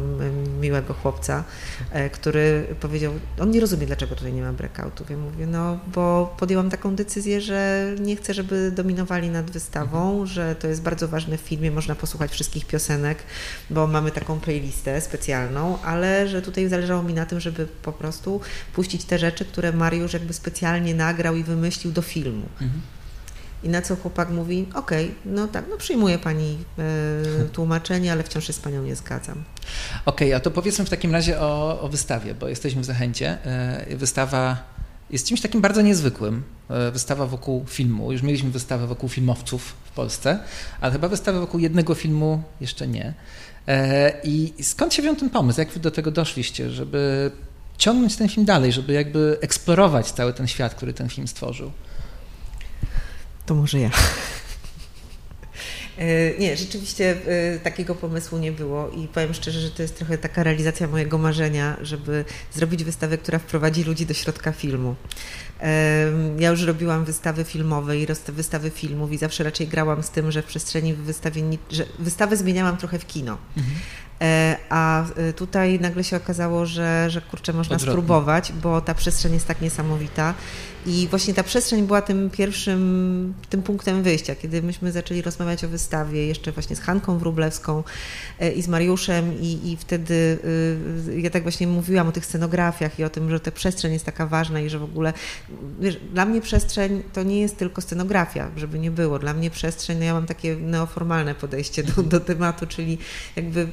miłego 0.61 0.95
chłopca, 0.95 1.45
e, 1.93 2.11
który 2.11 2.67
powiedział, 2.81 3.13
on 3.41 3.51
nie 3.51 3.61
rozumie, 3.61 3.87
dlaczego 3.87 4.15
tutaj 4.17 4.33
nie 4.33 4.43
ma 4.43 4.53
breakoutów. 4.53 5.11
Ja 5.11 5.17
mówię, 5.17 5.47
no 5.47 5.79
bo 5.95 6.35
podjęłam 6.39 6.71
taką 6.71 6.95
decyzję, 6.95 7.41
że 7.41 7.87
nie 8.01 8.17
chcę, 8.17 8.35
żeby 8.35 8.73
dominowali 8.77 9.31
nad 9.31 9.51
wystawą, 9.51 10.27
że 10.27 10.55
to 10.55 10.69
jest 10.69 10.83
bardzo 10.83 11.09
ważne 11.09 11.39
w 11.39 11.41
filmie, 11.41 11.71
można 11.71 11.95
posłuchać 11.95 12.31
wszystkich 12.31 12.67
piosenek, 12.67 13.19
bo 13.71 13.87
mamy 13.87 14.11
taką 14.11 14.41
playlistę 14.41 15.01
specjalną, 15.01 15.83
ale 15.83 16.29
że 16.29 16.43
tutaj 16.43 16.69
zależało 16.69 17.03
mi 17.03 17.15
na 17.15 17.27
tym, 17.27 17.41
żeby 17.41 17.67
po 17.83 17.93
prostu 17.93 18.41
puścić 18.75 19.05
te 19.05 19.19
rzeczy, 19.19 19.45
które 19.45 19.73
Mariusz 19.73 20.13
jakby 20.13 20.33
specjalnie 20.33 20.95
nagrał 20.95 21.37
i 21.37 21.45
wymyślił 21.45 21.93
do 21.93 22.03
filmu. 22.03 22.47
Mhm. 22.61 22.81
I 23.65 23.69
na 23.69 23.83
co 23.83 23.97
chłopak 23.97 24.31
mówi, 24.31 24.67
okej, 24.75 25.15
no 25.25 25.49
tak, 25.49 25.65
no 25.71 25.77
przyjmuję 25.77 26.19
pani 26.19 26.59
e, 26.79 27.45
tłumaczenie, 27.45 28.13
ale 28.13 28.23
wciąż 28.23 28.47
się 28.47 28.53
z 28.53 28.59
panią 28.59 28.83
nie 28.83 28.97
zgadzam. 28.97 29.45
Okej, 30.07 30.35
a 30.35 30.41
to 30.41 30.51
powiedzmy 30.51 30.85
w 30.85 30.91
takim 30.91 31.13
razie 31.13 31.41
o, 31.41 31.81
o 31.81 31.89
wystawie, 31.89 32.35
bo 32.35 32.49
jesteśmy 32.49 32.83
w 32.83 32.85
Zachęcie. 32.85 33.39
E, 33.45 33.97
Wystawa 33.97 34.57
jest 35.11 35.29
czymś 35.29 35.41
takim 35.41 35.61
bardzo 35.61 35.83
niezwykłym. 35.83 36.43
E, 36.71 36.91
Wystawa 36.91 37.27
wokół 37.27 37.65
filmu. 37.69 38.13
Już 38.13 38.23
mieliśmy 38.23 38.51
wystawę 38.51 38.87
wokół 38.87 39.09
filmowców 39.09 39.75
w 39.85 39.91
Polsce, 39.91 40.39
ale 40.81 40.93
chyba 40.93 41.09
wystawę 41.09 41.41
wokół 41.41 41.61
jednego 41.61 41.95
filmu 41.95 42.43
jeszcze 42.61 42.89
nie. 42.89 43.15
I 44.25 44.53
skąd 44.63 44.95
się 44.95 45.03
wziął 45.03 45.17
ten 45.17 45.31
pomysł? 45.31 45.61
Jak 45.61 45.71
wy 45.71 45.81
do 45.81 45.91
tego 45.91 46.11
doszliście, 46.11 46.71
żeby 46.71 47.31
ciągnąć 47.79 48.17
ten 48.17 48.29
film 48.29 48.47
dalej, 48.47 48.73
żeby 48.73 48.93
jakby 48.93 49.39
eksplorować 49.41 50.13
cały 50.13 50.33
ten 50.33 50.47
świat, 50.47 50.75
który 50.75 50.93
ten 50.93 51.09
film 51.09 51.29
stworzył? 51.29 51.71
To 53.47 53.55
może 53.55 53.81
ja. 53.81 53.91
E, 55.99 56.39
Nie, 56.39 56.57
rzeczywiście 56.57 57.17
e, 57.55 57.59
takiego 57.59 57.95
pomysłu 57.95 58.39
nie 58.39 58.53
było 58.53 58.89
i 58.91 59.09
powiem 59.09 59.35
szczerze, 59.35 59.61
że 59.61 59.71
to 59.71 59.83
jest 59.83 59.97
trochę 59.99 60.19
taka 60.19 60.43
realizacja 60.43 60.89
mojego 60.89 61.19
marzenia, 61.19 61.77
żeby 61.83 62.25
zrobić 62.55 62.85
wystawę, 62.85 63.19
która 63.19 63.39
wprowadzi 63.39 63.85
ludzi 63.85 64.07
do 64.07 64.15
środka 64.15 64.53
filmu. 64.53 64.95
E, 65.61 66.07
Ja 66.39 66.51
już 66.51 66.63
robiłam 66.63 67.05
wystawy 67.05 67.45
filmowe 67.45 67.99
i 67.99 68.07
wystawy 68.29 68.71
filmów 68.71 69.13
i 69.13 69.19
zawsze 69.19 69.45
raczej 69.45 69.69
grałam 69.69 70.03
z 70.03 70.11
tym, 70.11 70.33
że 70.33 70.43
w 70.43 70.47
przestrzeni 70.47 70.95
wystawienni- 70.95 71.59
że 71.71 71.87
wystawę 71.99 72.37
zmieniałam 72.37 72.77
trochę 72.77 72.99
w 72.99 73.07
kino. 73.07 73.39
E, 74.21 74.57
A 74.71 75.05
tutaj 75.37 75.81
nagle 75.81 76.05
się 76.05 76.17
okazało, 76.17 76.67
że, 76.67 77.11
że 77.11 77.21
kurczę, 77.21 77.53
można 77.53 77.77
Odwrotnie. 77.77 77.93
spróbować, 77.93 78.53
bo 78.53 78.81
ta 78.81 78.95
przestrzeń 78.95 79.35
jest 79.35 79.47
tak 79.47 79.61
niesamowita. 79.61 80.35
I 80.87 81.09
właśnie 81.11 81.35
ta 81.35 81.43
przestrzeń 81.43 81.87
była 81.87 82.03
tym 82.03 82.31
pierwszym, 82.31 83.35
tym 83.51 83.63
punktem 83.63 84.03
wyjścia, 84.03 84.35
kiedy 84.35 84.63
myśmy 84.63 84.93
zaczęli 84.93 85.23
rozmawiać 85.23 85.65
o 85.65 85.69
wystawie, 85.69 86.27
jeszcze 86.27 86.53
właśnie 86.53 86.77
z 86.77 86.81
Hanką 86.81 87.19
Wróblewską 87.19 87.85
e, 88.41 88.53
i 88.53 88.63
z 88.63 88.69
Mariuszem 88.69 89.41
i, 89.41 89.73
i 89.73 89.77
wtedy 89.77 90.39
y, 91.09 91.21
ja 91.21 91.31
tak 91.31 91.43
właśnie 91.43 91.67
mówiłam 91.67 92.09
o 92.09 92.13
tych 92.13 92.27
scenografiach 92.27 92.99
i 92.99 93.05
o 93.05 93.11
tym, 93.11 93.31
że 93.31 93.41
ta 93.41 93.51
przestrzeń 93.51 93.93
jest 93.93 94.05
taka 94.05 94.27
ważna 94.27 94.61
i 94.61 94.71
że 94.71 94.79
w 94.79 94.85
ogóle, 94.85 95.13
wiesz, 95.81 95.97
dla 96.13 96.25
mnie 96.25 96.41
przestrzeń 96.41 97.03
to 97.13 97.23
nie 97.23 97.41
jest 97.41 97.57
tylko 97.57 97.81
scenografia, 97.81 98.51
żeby 98.57 98.79
nie 98.79 98.91
było. 98.91 99.19
Dla 99.19 99.35
mnie 99.35 99.51
przestrzeń, 99.51 99.99
no 99.99 100.05
ja 100.05 100.15
mam 100.15 100.27
takie 100.27 100.57
neoformalne 100.57 101.35
podejście 101.35 101.83
do, 101.83 102.03
do 102.03 102.21
tematu, 102.21 102.67
czyli 102.67 102.99
jakby 103.37 103.69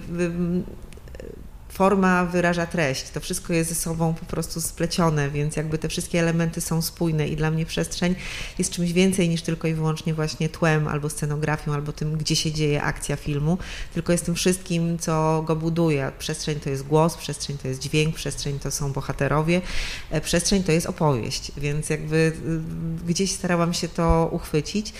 forma 1.71 2.25
wyraża 2.25 2.65
treść. 2.65 3.09
To 3.09 3.19
wszystko 3.19 3.53
jest 3.53 3.69
ze 3.69 3.75
sobą 3.75 4.13
po 4.13 4.25
prostu 4.25 4.61
splecione, 4.61 5.29
więc 5.29 5.55
jakby 5.55 5.77
te 5.77 5.89
wszystkie 5.89 6.19
elementy 6.19 6.61
są 6.61 6.81
spójne 6.81 7.27
i 7.27 7.35
dla 7.35 7.51
mnie 7.51 7.65
przestrzeń 7.65 8.15
jest 8.59 8.71
czymś 8.71 8.93
więcej 8.93 9.29
niż 9.29 9.41
tylko 9.41 9.67
i 9.67 9.73
wyłącznie 9.73 10.13
właśnie 10.13 10.49
tłem 10.49 10.87
albo 10.87 11.09
scenografią, 11.09 11.73
albo 11.73 11.91
tym, 11.91 12.17
gdzie 12.17 12.35
się 12.35 12.51
dzieje 12.51 12.83
akcja 12.83 13.15
filmu, 13.15 13.57
tylko 13.93 14.11
jest 14.11 14.25
tym 14.25 14.35
wszystkim, 14.35 14.99
co 14.99 15.43
go 15.47 15.55
buduje. 15.55 16.11
Przestrzeń 16.19 16.59
to 16.59 16.69
jest 16.69 16.83
głos, 16.83 17.17
przestrzeń 17.17 17.57
to 17.57 17.67
jest 17.67 17.79
dźwięk, 17.79 18.15
przestrzeń 18.15 18.59
to 18.59 18.71
są 18.71 18.93
bohaterowie, 18.93 19.61
e, 20.09 20.21
przestrzeń 20.21 20.63
to 20.63 20.71
jest 20.71 20.87
opowieść, 20.87 21.51
więc 21.57 21.89
jakby 21.89 22.15
y, 23.01 23.05
gdzieś 23.07 23.31
starałam 23.31 23.73
się 23.73 23.87
to 23.87 24.29
uchwycić. 24.31 24.93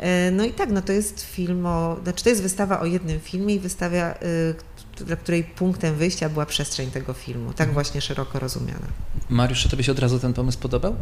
E, 0.00 0.30
No 0.30 0.44
i 0.44 0.52
tak, 0.52 0.70
no 0.70 0.82
to 0.82 0.92
jest 0.92 1.20
film 1.20 1.66
o, 1.66 1.96
znaczy 2.02 2.24
to 2.24 2.30
jest 2.30 2.42
wystawa 2.42 2.80
o 2.80 2.86
jednym 2.86 3.20
filmie 3.20 3.54
i 3.54 3.60
wystawia, 3.60 4.14
y, 4.14 4.54
dla 5.02 5.16
której 5.16 5.44
punktem 5.44 5.94
wyjścia 5.94 6.28
była 6.28 6.46
przestrzeń 6.46 6.90
tego 6.90 7.12
filmu, 7.12 7.52
tak 7.52 7.72
właśnie 7.72 8.00
szeroko 8.00 8.38
rozumiana. 8.38 8.86
Mariusz, 9.30 9.62
czy 9.62 9.68
tobie 9.68 9.84
się 9.84 9.92
od 9.92 9.98
razu 9.98 10.18
ten 10.18 10.32
pomysł 10.32 10.58
podobał? 10.58 10.96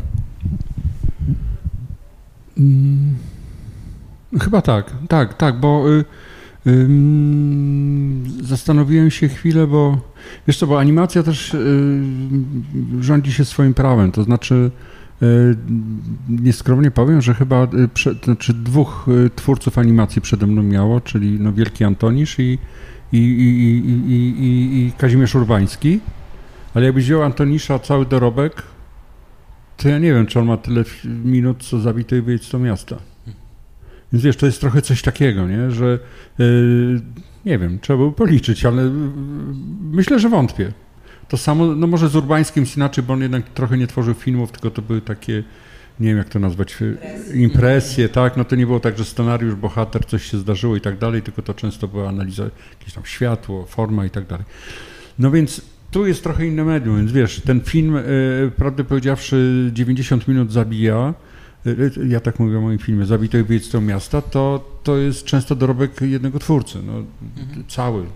Mm, 2.59 3.15
chyba 4.41 4.63
tak, 4.63 4.93
tak, 5.09 5.35
tak, 5.35 5.61
bo 5.61 5.91
y, 5.91 6.05
ym, 6.67 8.25
zastanowiłem 8.43 9.11
się 9.11 9.29
chwilę, 9.29 9.67
bo 9.67 9.99
wiesz 10.47 10.59
co, 10.59 10.67
bo 10.67 10.81
animacja 10.81 11.23
też 11.23 11.55
y, 11.55 12.03
rządzi 13.01 13.33
się 13.33 13.45
swoim 13.45 13.75
prawem, 13.75 14.13
to 14.13 14.23
znaczy 14.23 14.71
y, 15.23 15.57
nieskromnie 16.29 16.91
powiem, 16.91 17.23
że 17.23 17.35
chyba 17.35 17.65
y, 17.65 18.25
znaczy 18.25 18.55
dwóch 18.55 19.07
y, 19.27 19.31
twórców 19.31 19.79
animacji 19.79 20.23
przede 20.23 20.47
mną 20.47 20.63
miało, 20.63 21.01
czyli 21.01 21.41
no 21.41 21.53
Wielki 21.53 21.85
Antonisz 21.85 22.39
i, 22.39 22.59
i, 23.13 23.19
i, 23.19 23.91
i, 24.13 24.87
i, 24.87 24.93
Kazimierz 24.93 25.35
Urbański, 25.35 26.01
ale 26.75 26.87
jakbyś 26.87 27.05
wziął 27.05 27.23
Antonisza 27.23 27.79
cały 27.79 28.07
dorobek, 28.07 28.63
to 29.77 29.89
ja 29.89 29.99
nie 29.99 30.15
wiem, 30.15 30.27
czy 30.27 30.41
on 30.41 30.47
ma 30.47 30.57
tyle 30.57 30.85
minut, 31.05 31.63
co 31.63 31.81
zabito 31.81 32.17
i 32.17 32.21
wyjedź 32.21 32.49
to 32.49 32.59
miasta. 32.59 32.97
Więc 34.13 34.25
wiesz, 34.25 34.37
to 34.37 34.47
jest 34.47 34.61
trochę 34.61 34.83
coś 34.83 35.03
takiego, 35.03 35.49
nie? 35.49 35.71
że 35.71 35.99
yy, 36.39 37.01
nie 37.45 37.59
wiem, 37.59 37.79
trzeba 37.79 37.97
było 37.97 38.13
policzyć, 38.13 38.65
ale 38.65 38.91
myślę, 39.81 40.19
że 40.19 40.29
wątpię. 40.29 40.73
To 41.29 41.37
samo, 41.37 41.67
no 41.67 41.87
może 41.87 42.09
z 42.09 42.17
Urbańskim 42.17 42.65
inaczej, 42.77 43.05
bo 43.05 43.13
on 43.13 43.23
jednak 43.23 43.49
trochę 43.49 43.79
nie 43.79 43.87
tworzył 43.87 44.15
filmów, 44.15 44.53
tylko 44.53 44.71
to 44.71 44.83
były 44.83 45.01
takie, 45.01 45.45
nie 46.01 46.09
wiem 46.09 46.19
jak 46.19 46.29
to 46.29 46.39
nazwać, 46.39 46.77
yy, 46.81 47.37
impresje, 47.37 48.09
tak? 48.09 48.37
No 48.37 48.45
to 48.45 48.57
nie 48.57 48.67
było 48.67 48.81
tak, 48.81 48.99
że 48.99 49.05
scenariusz, 49.05 49.55
bohater, 49.55 50.07
coś 50.07 50.31
się 50.31 50.39
zdarzyło 50.39 50.77
i 50.77 50.81
tak 50.81 50.99
dalej, 50.99 51.23
tylko 51.23 51.43
to 51.43 51.55
często 51.55 51.89
była 51.89 52.09
analiza, 52.09 52.45
jakieś 52.79 52.95
tam 52.95 53.05
światło, 53.05 53.67
forma 53.67 54.07
i 54.07 54.11
tak 54.11 54.27
dalej. 54.27 54.45
No 55.19 55.31
więc 55.31 55.61
tu 55.91 56.07
jest 56.07 56.23
trochę 56.23 56.47
inne 56.47 56.65
medium, 56.65 56.97
więc 56.97 57.13
wiesz, 57.13 57.41
ten 57.41 57.61
film, 57.61 57.97
e, 57.97 58.03
prawdę 58.57 58.85
powiedziawszy, 58.85 59.71
90 59.73 60.29
minut 60.29 60.53
zabija, 60.53 61.15
e, 61.67 61.71
ja 62.09 62.21
tak 62.21 62.39
mówię 62.39 62.59
o 62.59 62.61
moim 62.61 62.79
filmie, 62.79 63.07
Zabito 63.07 63.39
i 63.39 63.61
tego 63.61 63.81
miasta, 63.81 64.23
to, 64.23 64.71
to 64.83 64.97
jest 64.97 65.25
często 65.25 65.55
dorobek 65.55 66.01
jednego 66.01 66.39
twórcy, 66.39 66.79
no, 66.87 66.93
cały. 67.69 68.07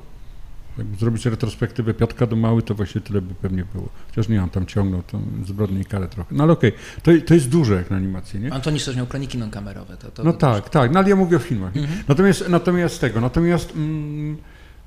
Jakby 0.79 0.97
zrobić 0.97 1.27
retrospektywę 1.27 1.95
Piotka 1.95 2.27
do 2.27 2.37
Mały, 2.37 2.63
to 2.63 2.75
właśnie 2.75 3.01
tyle 3.01 3.23
by 3.23 3.35
pewnie 3.35 3.65
było. 3.75 3.89
Chociaż 4.07 4.29
nie, 4.29 4.43
on 4.43 4.51
tam 4.51 4.67
ciągnął 4.67 5.03
tą 5.03 5.23
zbrodnię 5.47 5.81
i 5.81 5.85
karę 5.85 6.09
trochę. 6.09 6.35
No 6.35 6.43
ale 6.45 6.53
okej, 6.53 6.73
to, 7.03 7.11
to 7.27 7.35
jest 7.35 7.49
duże 7.49 7.75
jak 7.75 7.91
na 7.91 7.97
animację, 7.97 8.41
nie? 8.41 8.53
Antonisz 8.53 8.85
też 8.85 8.97
miał 8.97 9.07
kroniki 9.07 9.39
non-kamerowe. 9.39 9.97
To, 9.97 10.11
to 10.11 10.25
No 10.25 10.33
tak, 10.33 10.71
tak, 10.71 10.93
no 10.93 10.99
ale 11.01 11.09
ja 11.09 11.17
mówię 11.17 11.37
o 11.37 11.41
filmach. 11.41 11.77
Mhm. 11.77 11.99
Natomiast, 12.09 12.49
natomiast 12.49 13.01
tego, 13.01 13.21
natomiast 13.21 13.73
mm, 13.77 14.37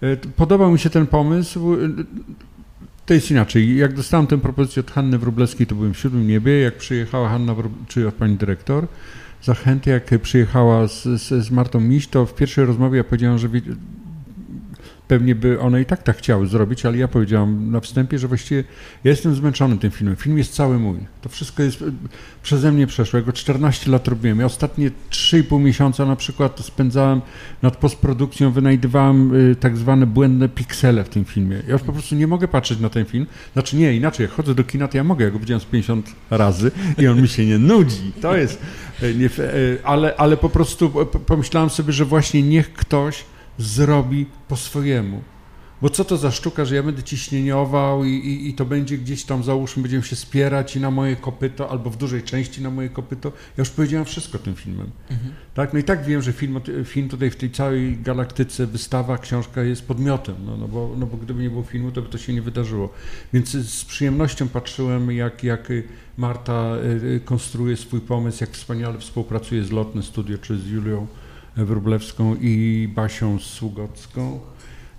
e, 0.02 0.18
podobał 0.18 0.72
mi 0.72 0.80
się 0.80 0.90
ten 0.90 1.08
pomysł. 1.08 1.74
e, 1.74 1.78
To 3.06 3.14
jest 3.14 3.32
inaczej. 3.32 3.78
Jak 3.78 3.94
dostałem 3.94 4.28
tę 4.28 4.38
propozycję 4.38 4.80
od 4.80 4.92
Hanny 4.92 5.18
Wróblewskiej, 5.18 5.68
to 5.68 5.76
byłem 5.76 5.94
w 5.94 5.98
siódmym 5.98 6.28
niebie. 6.28 6.60
Jak 6.60 6.78
przyjechała 6.78 7.30
Hanna, 7.30 7.54
Wrób- 7.56 7.88
czy 7.88 8.08
od 8.08 8.16
pani 8.16 8.36
dyrektor, 8.38 8.88
zachęty, 9.44 9.90
jak 9.90 10.22
przyjechała 10.22 10.88
z, 10.88 11.04
z, 11.04 11.46
z 11.46 11.52
Martą 11.52 11.80
Miś, 11.80 12.08
to 12.08 12.26
w 12.26 12.36
pierwszej 12.36 12.66
rozmowie 12.66 12.98
ja 12.98 13.04
powiedziałem, 13.04 13.38
że 13.38 13.50
pewnie 15.10 15.36
by 15.36 15.60
one 15.60 15.82
i 15.82 15.86
tak 15.86 16.04
tak 16.04 16.18
chciały 16.18 16.48
zrobić, 16.48 16.86
ale 16.86 16.98
ja 16.98 17.08
powiedziałam 17.08 17.72
na 17.72 17.80
wstępie, 17.80 18.20
że 18.20 18.28
właściwie 18.28 18.64
ja 19.04 19.12
jestem 19.12 19.36
zmęczony 19.36 19.78
tym 19.78 19.92
filmem. 19.92 20.16
Film 20.16 20.38
jest 20.38 20.54
cały 20.54 20.80
mój. 20.80 20.98
To 21.22 21.30
wszystko 21.30 21.64
jest 21.64 21.82
e, 21.82 21.86
przeze 22.44 22.72
mnie 22.72 22.88
przeszło. 22.88 23.20
Ja 23.20 23.26
go 23.26 23.34
14 23.34 23.92
lat 23.92 24.08
robiłem. 24.08 24.40
Ja 24.40 24.46
ostatnie 24.46 24.92
3,5 25.12 25.60
miesiąca 25.60 26.06
na 26.06 26.16
przykład 26.16 26.60
spędzałem 26.60 27.22
nad 27.62 27.78
postprodukcją, 27.78 28.52
wynajdywałem 28.52 29.36
y, 29.36 29.56
tak 29.56 29.78
zwane 29.78 30.08
błędne 30.08 30.50
piksele 30.50 31.04
w 31.04 31.10
tym 31.10 31.26
filmie. 31.26 31.62
Ja 31.68 31.74
już 31.74 31.82
po 31.82 31.94
prostu 31.94 32.16
nie 32.16 32.28
mogę 32.28 32.48
patrzeć 32.48 32.80
na 32.80 32.90
ten 32.90 33.06
film. 33.06 33.26
Znaczy 33.54 33.76
nie, 33.76 33.96
inaczej, 33.96 34.24
jak 34.24 34.32
chodzę 34.32 34.56
do 34.56 34.64
kina, 34.64 34.88
to 34.88 34.98
ja 34.98 35.04
mogę, 35.04 35.26
ja 35.26 35.32
go 35.32 35.40
widziałem 35.40 35.62
z 35.62 35.66
50 35.66 36.16
razy 36.30 36.72
i 36.98 37.08
on 37.08 37.22
mi 37.22 37.28
się 37.28 37.46
nie 37.46 37.58
nudzi. 37.58 38.12
To 38.22 38.38
jest, 38.38 38.62
y, 39.04 39.16
nie, 39.16 39.30
ale, 39.84 40.16
ale 40.18 40.38
po 40.38 40.50
prostu 40.50 40.90
pomyślałem 41.26 41.70
sobie, 41.70 41.94
że 41.94 42.06
właśnie 42.06 42.44
niech 42.44 42.74
ktoś 42.74 43.24
zrobi 43.60 44.26
po 44.48 44.58
swojemu. 44.58 45.22
Bo 45.82 45.90
co 45.90 46.06
to 46.06 46.18
za 46.18 46.32
sztuka, 46.32 46.66
że 46.66 46.76
ja 46.76 46.84
będę 46.84 47.04
ciśnieniował 47.04 48.04
i, 48.04 48.10
i, 48.10 48.50
i 48.50 48.54
to 48.54 48.66
będzie 48.66 48.98
gdzieś 48.98 49.24
tam, 49.24 49.44
załóżmy, 49.44 49.82
będziemy 49.82 50.04
się 50.04 50.16
spierać 50.16 50.76
i 50.76 50.80
na 50.80 50.92
moje 50.92 51.16
kopyto, 51.16 51.70
albo 51.70 51.90
w 51.90 51.98
dużej 51.98 52.24
części 52.24 52.62
na 52.62 52.70
moje 52.70 52.90
kopyto. 52.90 53.30
Ja 53.30 53.62
już 53.62 53.70
powiedziałem 53.70 54.06
wszystko 54.06 54.40
tym 54.40 54.56
filmem. 54.56 54.92
Mhm. 55.10 55.34
Tak? 55.54 55.74
No 55.74 55.80
i 55.80 55.84
tak 55.84 56.06
wiem, 56.06 56.22
że 56.22 56.34
film, 56.34 56.60
film 56.86 57.10
tutaj 57.10 57.30
w 57.30 57.36
tej 57.36 57.52
całej 57.52 57.98
galaktyce, 57.98 58.68
wystawa, 58.68 59.18
książka 59.18 59.64
jest 59.64 59.88
podmiotem, 59.88 60.36
no, 60.46 60.58
no, 60.58 60.68
bo, 60.68 60.96
no 60.98 61.06
bo 61.06 61.18
gdyby 61.18 61.44
nie 61.44 61.50
było 61.50 61.64
filmu, 61.64 61.92
to 61.92 62.02
by 62.02 62.10
to 62.10 62.18
się 62.18 62.34
nie 62.34 62.42
wydarzyło. 62.42 62.90
Więc 63.34 63.50
z 63.52 63.86
przyjemnością 63.86 64.48
patrzyłem, 64.48 65.12
jak, 65.12 65.44
jak 65.44 65.72
Marta 66.18 66.76
y, 67.04 67.22
konstruuje 67.26 67.78
swój 67.78 68.02
pomysł, 68.02 68.38
jak 68.44 68.52
wspaniale 68.52 69.00
współpracuje 69.00 69.64
z 69.64 69.72
Lotne 69.72 70.04
Studio, 70.04 70.38
czy 70.38 70.58
z 70.58 70.68
Julią 70.68 71.08
Wróblewską 71.66 72.36
i 72.42 72.88
Basią 72.96 73.40
Sługocką. 73.40 74.40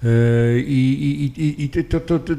Y, 0.05 0.65
I, 0.67 1.33
i, 1.37 1.43
i, 1.43 1.65
i 1.65 1.85
to, 1.85 2.01
to, 2.01 2.19
to, 2.19 2.33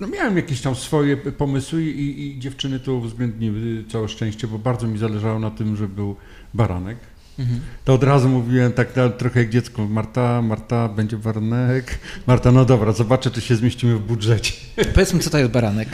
no 0.00 0.06
miałem 0.06 0.36
jakieś 0.36 0.60
tam 0.60 0.74
swoje 0.74 1.16
pomysły 1.16 1.82
i, 1.82 2.26
i 2.26 2.38
dziewczyny 2.38 2.80
to 2.80 2.94
uwzględniły, 2.94 3.84
całe 3.88 4.08
szczęście, 4.08 4.46
bo 4.46 4.58
bardzo 4.58 4.86
mi 4.86 4.98
zależało 4.98 5.38
na 5.38 5.50
tym, 5.50 5.76
że 5.76 5.88
był 5.88 6.16
baranek. 6.54 6.98
Mhm. 7.38 7.60
To 7.84 7.94
od 7.94 8.02
razu 8.02 8.28
mówiłem 8.28 8.72
tak 8.72 8.96
no, 8.96 9.10
trochę 9.10 9.40
jak 9.40 9.50
dziecko, 9.50 9.88
Marta, 9.88 10.42
Marta, 10.42 10.88
będzie 10.88 11.16
baranek. 11.16 11.98
Marta, 12.26 12.52
no 12.52 12.64
dobra, 12.64 12.92
zobaczę, 12.92 13.30
czy 13.30 13.40
się 13.40 13.56
zmieścimy 13.56 13.96
w 13.96 14.00
budżecie. 14.00 14.52
Powiedzmy, 14.94 15.20
co 15.20 15.30
to 15.30 15.38
jest 15.38 15.50
baranek? 15.50 15.88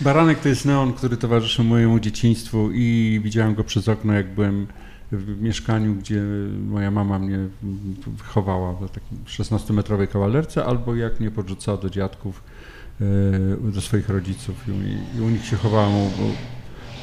Baranek 0.00 0.40
to 0.40 0.48
jest 0.48 0.64
neon, 0.64 0.92
który 0.92 1.16
towarzyszy 1.16 1.62
mojemu 1.62 2.00
dzieciństwu 2.00 2.70
i 2.74 3.20
widziałem 3.24 3.54
go 3.54 3.64
przez 3.64 3.88
okno, 3.88 4.12
jak 4.12 4.34
byłem 4.34 4.66
w 5.12 5.42
mieszkaniu, 5.42 5.94
gdzie 5.94 6.22
moja 6.68 6.90
mama 6.90 7.18
mnie 7.18 7.38
wychowała 8.06 8.72
w 8.72 8.90
takiej 8.90 9.18
16-metrowej 9.26 10.08
kawalerce, 10.08 10.64
albo 10.64 10.94
jak 10.94 11.20
mnie 11.20 11.30
podrzucała 11.30 11.78
do 11.78 11.90
dziadków, 11.90 12.42
e, 13.00 13.72
do 13.72 13.80
swoich 13.80 14.08
rodziców 14.08 14.64
i 15.16 15.20
u, 15.20 15.28
nich 15.28 15.44
się 15.44 15.56
chowałem 15.56 15.92
u, 15.94 16.08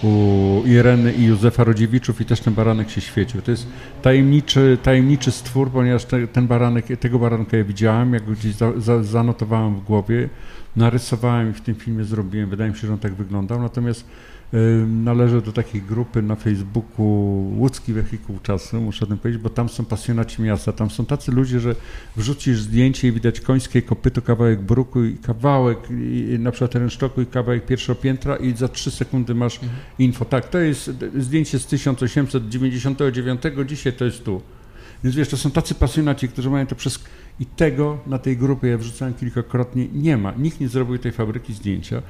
u 0.07 0.63
Ireny 0.65 1.13
i 1.13 1.25
Józefa 1.25 1.63
Rodziewiczów 1.63 2.21
i 2.21 2.25
też 2.25 2.39
ten 2.39 2.53
baranek 2.53 2.89
się 2.89 3.01
świecił. 3.01 3.41
To 3.41 3.51
jest 3.51 3.67
tajemniczy, 4.01 4.77
tajemniczy 4.83 5.31
stwór, 5.31 5.71
ponieważ 5.71 6.05
te, 6.05 6.27
ten 6.27 6.47
baranek, 6.47 6.85
tego 6.99 7.19
baranka 7.19 7.57
ja 7.57 7.63
widziałem, 7.63 8.13
jak 8.13 8.25
go 8.25 8.31
gdzieś 8.31 8.55
za, 8.55 8.79
za, 8.79 9.03
zanotowałem 9.03 9.75
w 9.75 9.83
głowie, 9.83 10.29
narysowałem 10.75 11.49
i 11.49 11.53
w 11.53 11.61
tym 11.61 11.75
filmie 11.75 12.03
zrobiłem. 12.03 12.49
Wydaje 12.49 12.71
mi 12.71 12.77
się, 12.77 12.87
że 12.87 12.93
on 12.93 12.99
tak 12.99 13.13
wyglądał. 13.13 13.61
Natomiast 13.61 14.05
Należę 14.87 15.41
do 15.41 15.51
takiej 15.51 15.81
grupy 15.81 16.21
na 16.21 16.35
Facebooku 16.35 17.05
Łódzki 17.57 17.93
Wehikuł 17.93 18.39
Czasu, 18.43 18.81
muszę 18.81 19.05
o 19.05 19.07
tym 19.07 19.17
powiedzieć, 19.17 19.41
bo 19.41 19.49
tam 19.49 19.69
są 19.69 19.85
pasjonaci 19.85 20.41
miasta. 20.41 20.71
Tam 20.71 20.89
są 20.89 21.05
tacy 21.05 21.31
ludzie, 21.31 21.59
że 21.59 21.75
wrzucisz 22.15 22.61
zdjęcie 22.61 23.07
i 23.07 23.11
widać 23.11 23.39
końskie 23.39 23.81
kopyto, 23.81 24.21
kawałek 24.21 24.61
bruku 24.61 25.03
i 25.03 25.17
kawałek 25.17 25.79
i 25.91 26.37
na 26.39 26.51
przykład 26.51 26.75
rynsztoku 26.75 27.21
i 27.21 27.25
kawałek 27.25 27.65
pierwszego 27.65 28.01
piętra 28.01 28.35
i 28.35 28.53
za 28.57 28.67
trzy 28.67 28.91
sekundy 28.91 29.35
masz 29.35 29.55
mhm. 29.55 29.71
info. 29.99 30.25
Tak, 30.25 30.49
to 30.49 30.59
jest 30.59 30.91
zdjęcie 31.17 31.59
z 31.59 31.65
1899, 31.65 33.41
dzisiaj 33.65 33.93
to 33.93 34.05
jest 34.05 34.23
tu. 34.23 34.41
Więc 35.03 35.15
wiesz, 35.15 35.29
to 35.29 35.37
są 35.37 35.51
tacy 35.51 35.75
pasjonaci, 35.75 36.29
którzy 36.29 36.49
mają 36.49 36.67
to 36.67 36.75
przez... 36.75 36.99
I 37.39 37.45
tego 37.45 37.99
na 38.07 38.17
tej 38.17 38.37
grupie, 38.37 38.67
ja 38.67 38.77
wrzucałem 38.77 39.13
kilkakrotnie, 39.13 39.87
nie 39.93 40.17
ma. 40.17 40.31
Nikt 40.31 40.59
nie 40.59 40.67
zrobił 40.67 40.97
tej 40.97 41.11
fabryki 41.11 41.53
zdjęcia. 41.53 42.01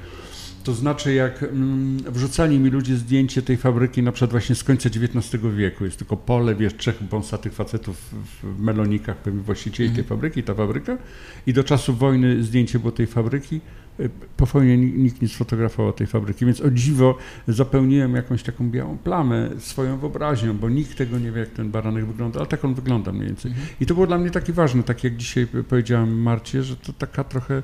To 0.64 0.74
znaczy, 0.74 1.14
jak 1.14 1.42
mm, 1.42 1.98
wrzucali 1.98 2.58
mi 2.58 2.70
ludzie 2.70 2.96
zdjęcie 2.96 3.42
tej 3.42 3.56
fabryki 3.56 4.02
na 4.02 4.12
przykład 4.12 4.30
właśnie 4.30 4.54
z 4.54 4.64
końca 4.64 4.88
XIX 4.88 5.42
wieku, 5.56 5.84
jest 5.84 5.98
tylko 5.98 6.16
pole, 6.16 6.54
wiesz, 6.54 6.76
trzech 6.76 7.02
bąsatych 7.02 7.52
facetów 7.52 8.14
w 8.42 8.60
melonikach, 8.60 9.16
pewnie 9.16 9.40
właścicieli 9.40 9.90
tej 9.90 10.04
fabryki, 10.04 10.42
ta 10.42 10.54
fabryka 10.54 10.98
i 11.46 11.52
do 11.52 11.64
czasu 11.64 11.94
wojny 11.94 12.42
zdjęcie 12.42 12.78
było 12.78 12.92
tej 12.92 13.06
fabryki, 13.06 13.60
y, 14.00 14.10
po 14.36 14.46
wojnie 14.46 14.76
nikt 14.76 15.22
nie 15.22 15.28
sfotografował 15.28 15.92
tej 15.92 16.06
fabryki, 16.06 16.46
więc 16.46 16.60
o 16.60 16.70
dziwo 16.70 17.18
zapełniłem 17.48 18.14
jakąś 18.14 18.42
taką 18.42 18.70
białą 18.70 18.98
plamę 18.98 19.50
swoją 19.58 19.98
wyobraźnią, 19.98 20.58
bo 20.58 20.68
nikt 20.68 20.98
tego 20.98 21.18
nie 21.18 21.32
wie, 21.32 21.40
jak 21.40 21.50
ten 21.50 21.70
baranek 21.70 22.06
wygląda, 22.06 22.38
ale 22.40 22.48
tak 22.48 22.64
on 22.64 22.74
wygląda 22.74 23.12
mniej 23.12 23.26
więcej. 23.26 23.52
Mm. 23.52 23.62
I 23.80 23.86
to 23.86 23.94
było 23.94 24.06
dla 24.06 24.18
mnie 24.18 24.30
takie 24.30 24.52
ważne, 24.52 24.82
tak 24.82 25.04
jak 25.04 25.16
dzisiaj 25.16 25.46
powiedziałem 25.68 26.22
Marcie, 26.22 26.62
że 26.62 26.76
to 26.76 26.92
taka 26.92 27.24
trochę, 27.24 27.62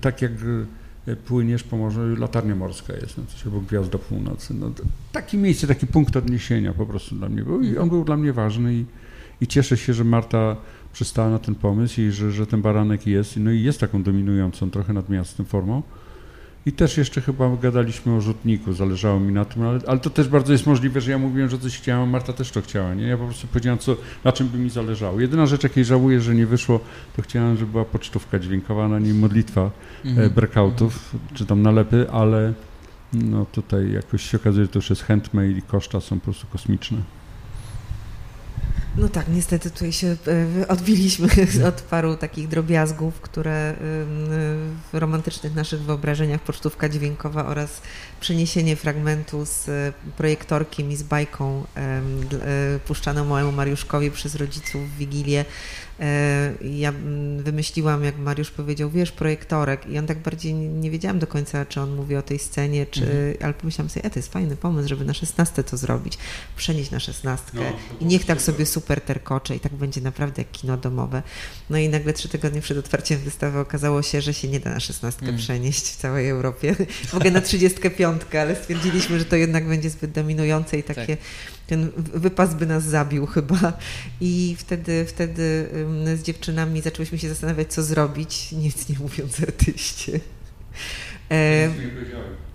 tak 0.00 0.22
jak 0.22 0.32
płyniesz 1.14 1.62
po 1.62 1.76
morzu, 1.76 2.00
latarnia 2.16 2.56
morska 2.56 2.92
jest, 2.92 3.18
no, 3.18 3.24
coś 3.26 3.46
obok 3.46 3.64
Gwiazda 3.64 3.98
Północy. 3.98 4.54
No, 4.54 4.70
takie 5.12 5.38
miejsce, 5.38 5.66
taki 5.66 5.86
punkt 5.86 6.16
odniesienia 6.16 6.72
po 6.72 6.86
prostu 6.86 7.14
dla 7.14 7.28
mnie 7.28 7.42
był 7.42 7.62
i 7.62 7.78
on 7.78 7.88
był 7.88 8.04
dla 8.04 8.16
mnie 8.16 8.32
ważny 8.32 8.74
i, 8.74 8.84
i 9.40 9.46
cieszę 9.46 9.76
się, 9.76 9.94
że 9.94 10.04
Marta 10.04 10.56
przystała 10.92 11.30
na 11.30 11.38
ten 11.38 11.54
pomysł 11.54 12.00
i 12.00 12.10
że, 12.10 12.32
że 12.32 12.46
ten 12.46 12.62
baranek 12.62 13.06
jest, 13.06 13.36
no 13.36 13.50
i 13.50 13.62
jest 13.62 13.80
taką 13.80 14.02
dominującą 14.02 14.70
trochę 14.70 14.92
nad 14.92 15.08
miastem 15.08 15.46
formą. 15.46 15.82
I 16.66 16.72
też 16.72 16.96
jeszcze 16.96 17.20
chyba 17.20 17.56
gadaliśmy 17.56 18.14
o 18.14 18.20
rzutniku, 18.20 18.72
zależało 18.72 19.20
mi 19.20 19.32
na 19.32 19.44
tym, 19.44 19.62
ale, 19.62 19.80
ale, 19.86 20.00
to 20.00 20.10
też 20.10 20.28
bardzo 20.28 20.52
jest 20.52 20.66
możliwe, 20.66 21.00
że 21.00 21.10
ja 21.10 21.18
mówiłem, 21.18 21.50
że 21.50 21.58
coś 21.58 21.78
chciałem, 21.78 22.02
a 22.02 22.06
Marta 22.06 22.32
też 22.32 22.50
to 22.50 22.62
chciała, 22.62 22.94
nie? 22.94 23.06
Ja 23.06 23.16
po 23.16 23.24
prostu 23.24 23.46
powiedziałem, 23.46 23.78
co, 23.78 23.96
na 24.24 24.32
czym 24.32 24.48
by 24.48 24.58
mi 24.58 24.70
zależało. 24.70 25.20
Jedyna 25.20 25.46
rzecz, 25.46 25.62
jakiej 25.62 25.84
żałuję, 25.84 26.20
że 26.20 26.34
nie 26.34 26.46
wyszło, 26.46 26.80
to 27.16 27.22
chciałem, 27.22 27.56
żeby 27.56 27.72
była 27.72 27.84
pocztówka 27.84 28.38
dźwiękowa, 28.38 28.88
na 28.88 28.98
niej 28.98 29.14
modlitwa 29.14 29.70
mhm. 30.04 30.30
breakoutów, 30.30 31.14
czy 31.34 31.46
tam 31.46 31.62
nalepy, 31.62 32.06
ale 32.10 32.52
no 33.12 33.46
tutaj 33.52 33.92
jakoś 33.92 34.30
się 34.30 34.38
okazuje, 34.38 34.64
że 34.64 34.72
to 34.72 34.78
już 34.78 34.90
jest 34.90 35.02
handmade 35.02 35.50
i 35.50 35.62
koszta 35.62 36.00
są 36.00 36.18
po 36.18 36.24
prostu 36.24 36.46
kosmiczne. 36.46 36.98
No 38.98 39.08
tak, 39.08 39.28
niestety 39.28 39.70
tutaj 39.70 39.92
się 39.92 40.16
e, 40.60 40.68
odbiliśmy 40.68 41.28
od 41.68 41.82
paru 41.82 42.16
takich 42.16 42.48
drobiazgów, 42.48 43.20
które 43.20 43.74
w 44.92 44.98
romantycznych 44.98 45.54
naszych 45.54 45.82
wyobrażeniach 45.82 46.40
pocztówka 46.40 46.88
dźwiękowa 46.88 47.46
oraz 47.46 47.82
przeniesienie 48.20 48.76
fragmentu 48.76 49.46
z 49.46 49.68
e, 49.68 49.92
projektorkiem 50.16 50.90
i 50.90 50.96
z 50.96 51.02
bajką 51.02 51.64
e, 51.76 52.00
puszczaną 52.86 53.24
małemu 53.24 53.52
Mariuszkowi 53.52 54.10
przez 54.10 54.34
rodziców 54.34 54.90
w 54.90 54.96
Wigilię 54.96 55.44
ja 56.60 56.88
mm, 56.88 57.42
wymyśliłam, 57.42 58.04
jak 58.04 58.18
Mariusz 58.18 58.50
powiedział, 58.50 58.90
wiesz, 58.90 59.12
projektorek 59.12 59.86
i 59.86 59.98
on 59.98 60.06
tak 60.06 60.18
bardziej 60.18 60.54
nie 60.54 60.90
wiedziałam 60.90 61.18
do 61.18 61.26
końca, 61.26 61.66
czy 61.66 61.80
on 61.80 61.94
mówi 61.94 62.16
o 62.16 62.22
tej 62.22 62.38
scenie, 62.38 62.86
czy, 62.86 63.00
mhm. 63.00 63.34
ale 63.42 63.54
pomyślałam 63.54 63.90
sobie, 63.90 64.04
e, 64.04 64.10
to 64.10 64.18
jest 64.18 64.32
fajny 64.32 64.56
pomysł, 64.56 64.88
żeby 64.88 65.04
na 65.04 65.14
szesnastę 65.14 65.64
to 65.64 65.76
zrobić, 65.76 66.18
przenieść 66.56 66.90
na 66.90 67.00
szesnastkę 67.00 67.58
no, 67.58 67.96
i 68.00 68.04
niech 68.04 68.24
tak 68.24 68.42
sobie 68.42 68.66
super 68.66 69.00
terkocze 69.00 69.56
i 69.56 69.60
tak 69.60 69.74
będzie 69.74 70.00
naprawdę 70.00 70.42
jak 70.42 70.50
kino 70.50 70.76
domowe. 70.76 71.22
No 71.70 71.78
i 71.78 71.88
nagle 71.88 72.12
trzy 72.12 72.28
tygodnie 72.28 72.60
przed 72.60 72.78
otwarciem 72.78 73.18
wystawy 73.18 73.58
okazało 73.58 74.02
się, 74.02 74.20
że 74.20 74.34
się 74.34 74.48
nie 74.48 74.60
da 74.60 74.70
na 74.70 74.80
szesnastkę 74.80 75.26
mm. 75.26 75.38
przenieść 75.38 75.84
w 75.86 75.96
całej 75.96 76.28
Europie. 76.28 76.76
Mogę 77.12 77.30
na 77.30 77.40
trzydziestkę 77.40 77.90
piątkę, 77.90 78.40
ale 78.40 78.56
stwierdziliśmy, 78.56 79.18
że 79.18 79.24
to 79.24 79.36
jednak 79.36 79.68
będzie 79.68 79.90
zbyt 79.90 80.10
dominujące 80.10 80.78
i 80.78 80.82
takie 80.82 81.16
tak 81.16 81.26
ten 81.66 81.90
wypas 81.96 82.54
by 82.54 82.66
nas 82.66 82.84
zabił 82.84 83.26
chyba. 83.26 83.72
I 84.20 84.56
wtedy, 84.58 85.04
wtedy 85.08 85.68
z 86.16 86.22
dziewczynami 86.22 86.80
zaczęłyśmy 86.80 87.18
się 87.18 87.28
zastanawiać, 87.28 87.72
co 87.72 87.82
zrobić, 87.82 88.52
nic 88.52 88.88
nie 88.88 88.98
mówiąc 88.98 89.40
artyście. 89.40 90.20
E, 91.30 91.70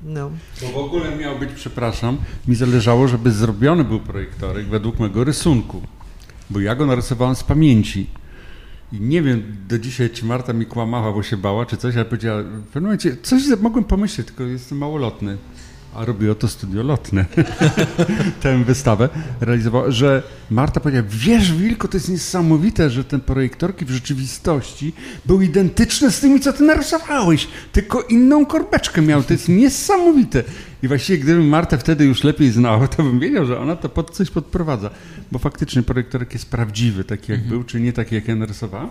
no. 0.03 0.31
Bo 0.61 0.67
w 0.67 0.77
ogóle 0.77 1.17
miał 1.17 1.39
być, 1.39 1.49
przepraszam, 1.55 2.17
mi 2.47 2.55
zależało, 2.55 3.07
żeby 3.07 3.31
zrobiony 3.31 3.83
był 3.83 3.99
projektorek 3.99 4.67
według 4.67 4.99
mego 4.99 5.23
rysunku, 5.23 5.81
bo 6.49 6.59
ja 6.59 6.75
go 6.75 6.85
narysowałem 6.85 7.35
z 7.35 7.43
pamięci. 7.43 8.07
I 8.91 8.99
nie 8.99 9.21
wiem 9.21 9.57
do 9.67 9.79
dzisiaj, 9.79 10.09
czy 10.09 10.25
Marta 10.25 10.53
mi 10.53 10.65
kłamała, 10.65 11.11
bo 11.13 11.23
się 11.23 11.37
bała, 11.37 11.65
czy 11.65 11.77
coś, 11.77 11.95
ale 11.95 12.05
powiedziała, 12.05 12.41
w 12.41 12.63
pewnym 12.63 12.83
momencie 12.83 13.17
coś 13.23 13.43
mogłem 13.61 13.83
pomyśleć, 13.83 14.27
tylko 14.27 14.43
jestem 14.43 14.77
małolotny 14.77 15.37
a 15.95 16.05
robiło 16.05 16.35
to 16.35 16.47
studio 16.47 16.83
lotne, 16.83 17.25
tę 18.41 18.63
wystawę 18.63 19.09
realizowało, 19.41 19.91
że 19.91 20.23
Marta 20.49 20.79
powiedziała, 20.79 21.07
wiesz 21.09 21.53
Wilko, 21.53 21.87
to 21.87 21.97
jest 21.97 22.09
niesamowite, 22.09 22.89
że 22.89 23.03
ten 23.03 23.19
projektorki 23.19 23.85
w 23.85 23.89
rzeczywistości 23.89 24.93
był 25.25 25.41
identyczny 25.41 26.11
z 26.11 26.19
tymi, 26.19 26.39
co 26.39 26.53
ty 26.53 26.63
narysowałeś, 26.63 27.47
tylko 27.71 28.01
inną 28.01 28.45
korbeczkę 28.45 29.01
miał, 29.01 29.23
to 29.23 29.33
jest 29.33 29.49
niesamowite. 29.49 30.43
I 30.83 30.87
właściwie 30.87 31.19
gdybym 31.19 31.47
Martę 31.47 31.77
wtedy 31.77 32.05
już 32.05 32.23
lepiej 32.23 32.51
znał, 32.51 32.87
to 32.87 33.03
bym 33.03 33.19
wiedział, 33.19 33.45
że 33.45 33.59
ona 33.59 33.75
to 33.75 33.89
pod 33.89 34.11
coś 34.11 34.29
podprowadza, 34.29 34.89
bo 35.31 35.39
faktycznie 35.39 35.83
projektorek 35.83 36.33
jest 36.33 36.49
prawdziwy, 36.49 37.03
taki 37.03 37.31
jak 37.31 37.41
mhm. 37.41 37.49
był, 37.49 37.63
czy 37.63 37.81
nie 37.81 37.93
taki, 37.93 38.15
jak 38.15 38.27
ja 38.27 38.35
narysowałem. 38.35 38.89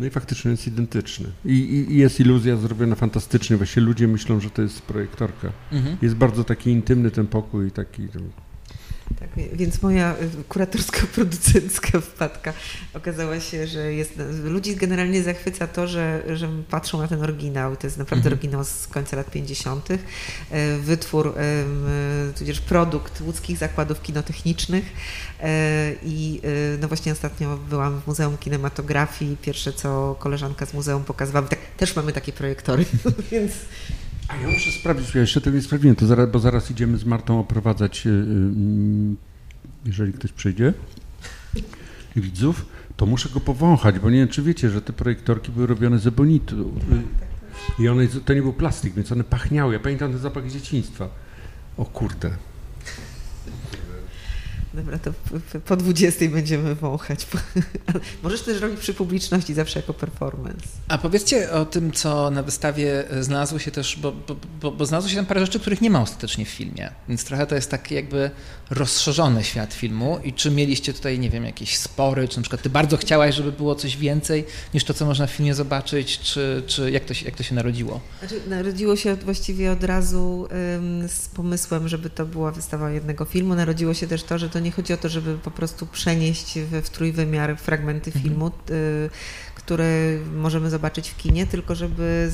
No 0.00 0.06
i 0.06 0.10
faktycznie 0.10 0.50
jest 0.50 0.66
identyczny. 0.66 1.26
I, 1.44 1.86
I, 1.90 1.96
jest 1.96 2.20
iluzja 2.20 2.56
zrobiona 2.56 2.94
fantastycznie. 2.94 3.56
Właśnie 3.56 3.82
ludzie 3.82 4.08
myślą, 4.08 4.40
że 4.40 4.50
to 4.50 4.62
jest 4.62 4.82
projektorka. 4.82 5.52
Mhm. 5.72 5.96
Jest 6.02 6.14
bardzo 6.14 6.44
taki 6.44 6.70
intymny 6.70 7.10
ten 7.10 7.26
pokój, 7.26 7.70
taki... 7.70 8.08
Tak, 9.18 9.28
więc 9.52 9.82
moja 9.82 10.14
y, 10.40 10.44
kuratorsko-producencka 10.48 12.00
wpadka 12.10 12.52
okazała 12.94 13.40
się, 13.40 13.66
że 13.66 13.92
jest, 13.92 14.12
ludzi 14.44 14.76
generalnie 14.76 15.22
zachwyca 15.22 15.66
to, 15.66 15.88
że, 15.88 16.22
że 16.34 16.48
patrzą 16.70 16.98
na 16.98 17.08
ten 17.08 17.22
oryginał. 17.22 17.76
To 17.76 17.86
jest 17.86 17.98
naprawdę 17.98 18.26
mhm. 18.26 18.34
oryginał 18.34 18.64
z 18.64 18.86
końca 18.86 19.16
lat 19.16 19.30
50. 19.30 19.88
E, 19.90 19.98
wytwór, 20.78 21.34
tudzież 22.38 22.60
produkt 22.60 23.20
łódzkich 23.20 23.58
zakładów 23.58 24.02
kinotechnicznych. 24.02 24.84
I 26.02 26.40
no 26.80 26.88
właśnie 26.88 27.12
ostatnio 27.12 27.56
byłam 27.56 28.00
w 28.00 28.06
Muzeum 28.06 28.38
Kinematografii. 28.38 29.36
Pierwsze, 29.42 29.72
co 29.72 30.16
koleżanka 30.18 30.66
z 30.66 30.74
muzeum 30.74 31.04
pokazywała, 31.04 31.48
tak, 31.48 31.58
też 31.76 31.96
mamy 31.96 32.12
takie 32.12 32.32
projektory, 32.32 32.84
więc 33.32 33.52
a 34.30 34.36
ja 34.36 34.48
muszę 34.48 34.72
sprawdzić, 34.72 35.14
ja 35.14 35.20
jeszcze 35.20 35.40
tego 35.40 35.56
nie 35.56 35.62
sprawdziłem, 35.62 35.96
to 35.96 36.06
zaraz, 36.06 36.30
bo 36.30 36.38
zaraz 36.38 36.70
idziemy 36.70 36.98
z 36.98 37.04
Martą 37.04 37.40
oprowadzać, 37.40 38.06
y, 38.06 38.10
mm, 38.10 39.16
jeżeli 39.84 40.12
ktoś 40.12 40.32
przyjdzie, 40.32 40.74
widzów, 42.16 42.66
to 42.96 43.06
muszę 43.06 43.28
go 43.28 43.40
powąchać, 43.40 43.98
bo 43.98 44.10
nie 44.10 44.18
wiem, 44.18 44.28
czy 44.28 44.42
wiecie, 44.42 44.70
że 44.70 44.82
te 44.82 44.92
projektorki 44.92 45.52
były 45.52 45.66
robione 45.66 45.98
z 45.98 46.06
ebonitu 46.06 46.74
i 47.78 47.88
one, 47.88 48.06
to 48.06 48.34
nie 48.34 48.42
był 48.42 48.52
plastik, 48.52 48.94
więc 48.94 49.12
one 49.12 49.24
pachniały. 49.24 49.72
Ja 49.72 49.80
pamiętam 49.80 50.10
ten 50.10 50.20
zapach 50.20 50.50
dzieciństwa. 50.50 51.08
O 51.76 51.84
kurde, 51.84 52.30
Dobra, 54.74 54.98
to 54.98 55.12
po 55.66 55.76
20 55.76 56.28
będziemy 56.28 56.74
wąchać. 56.74 57.26
Możesz 58.22 58.42
też 58.42 58.60
robić 58.60 58.80
przy 58.80 58.94
publiczności 58.94 59.54
zawsze 59.54 59.78
jako 59.78 59.94
performance. 59.94 60.68
A 60.88 60.98
powiedzcie 60.98 61.52
o 61.52 61.64
tym, 61.64 61.92
co 61.92 62.30
na 62.30 62.42
wystawie 62.42 63.04
znalazło 63.20 63.58
się 63.58 63.70
też, 63.70 63.98
bo, 64.02 64.12
bo, 64.60 64.72
bo 64.72 64.86
znalazło 64.86 65.10
się 65.10 65.16
tam 65.16 65.26
parę 65.26 65.40
rzeczy, 65.40 65.60
których 65.60 65.80
nie 65.80 65.90
ma 65.90 66.02
ostatecznie 66.02 66.44
w 66.44 66.48
filmie. 66.48 66.90
Więc 67.08 67.24
trochę 67.24 67.46
to 67.46 67.54
jest 67.54 67.70
taki 67.70 67.94
jakby 67.94 68.30
rozszerzony 68.70 69.44
świat 69.44 69.74
filmu. 69.74 70.20
I 70.24 70.32
czy 70.32 70.50
mieliście 70.50 70.94
tutaj, 70.94 71.18
nie 71.18 71.30
wiem, 71.30 71.44
jakieś 71.44 71.76
spory, 71.76 72.28
czy 72.28 72.36
na 72.36 72.42
przykład 72.42 72.62
ty 72.62 72.70
bardzo 72.70 72.96
chciałaś, 72.96 73.34
żeby 73.34 73.52
było 73.52 73.74
coś 73.74 73.96
więcej 73.96 74.44
niż 74.74 74.84
to, 74.84 74.94
co 74.94 75.06
można 75.06 75.26
w 75.26 75.30
filmie 75.30 75.54
zobaczyć, 75.54 76.18
czy, 76.18 76.62
czy 76.66 76.90
jak, 76.90 77.04
to 77.04 77.14
się, 77.14 77.24
jak 77.24 77.36
to 77.36 77.42
się 77.42 77.54
narodziło? 77.54 78.00
Znaczy, 78.18 78.40
narodziło 78.48 78.96
się 78.96 79.16
właściwie 79.16 79.72
od 79.72 79.84
razu 79.84 80.48
ym, 80.76 81.08
z 81.08 81.28
pomysłem, 81.28 81.88
żeby 81.88 82.10
to 82.10 82.26
była 82.26 82.52
wystawa 82.52 82.90
jednego 82.90 83.24
filmu. 83.24 83.54
Narodziło 83.54 83.94
się 83.94 84.06
też 84.06 84.22
to, 84.22 84.38
że 84.38 84.48
to 84.48 84.59
nie 84.60 84.70
chodzi 84.70 84.92
o 84.92 84.96
to, 84.96 85.08
żeby 85.08 85.38
po 85.38 85.50
prostu 85.50 85.86
przenieść 85.86 86.58
w, 86.58 86.82
w 86.82 86.90
trójwymiar 86.90 87.56
fragmenty 87.56 88.10
mhm. 88.10 88.24
filmu, 88.24 88.50
y, 88.70 89.10
które 89.54 90.18
możemy 90.34 90.70
zobaczyć 90.70 91.10
w 91.10 91.16
kinie, 91.16 91.46
tylko 91.46 91.74
żeby 91.74 92.30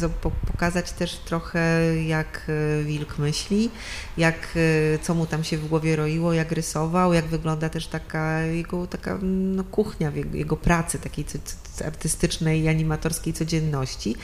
pokazać 0.46 0.92
też 0.92 1.14
trochę, 1.16 1.80
jak 2.06 2.42
y, 2.48 2.84
Wilk 2.84 3.18
myśli, 3.18 3.70
jak, 4.16 4.48
y, 4.56 4.98
co 5.02 5.14
mu 5.14 5.26
tam 5.26 5.44
się 5.44 5.58
w 5.58 5.68
głowie 5.68 5.96
roiło, 5.96 6.32
jak 6.32 6.52
rysował, 6.52 7.12
jak 7.12 7.24
wygląda 7.24 7.68
też 7.68 7.86
taka 7.86 8.40
jego 8.40 8.86
taka 8.86 9.18
no, 9.22 9.64
kuchnia 9.64 10.10
jego, 10.10 10.36
jego 10.36 10.56
pracy, 10.56 10.98
takiej 10.98 11.24
artystycznej 11.84 12.62
i 12.62 12.68
animatorskiej 12.68 13.32
codzienności. 13.32 14.16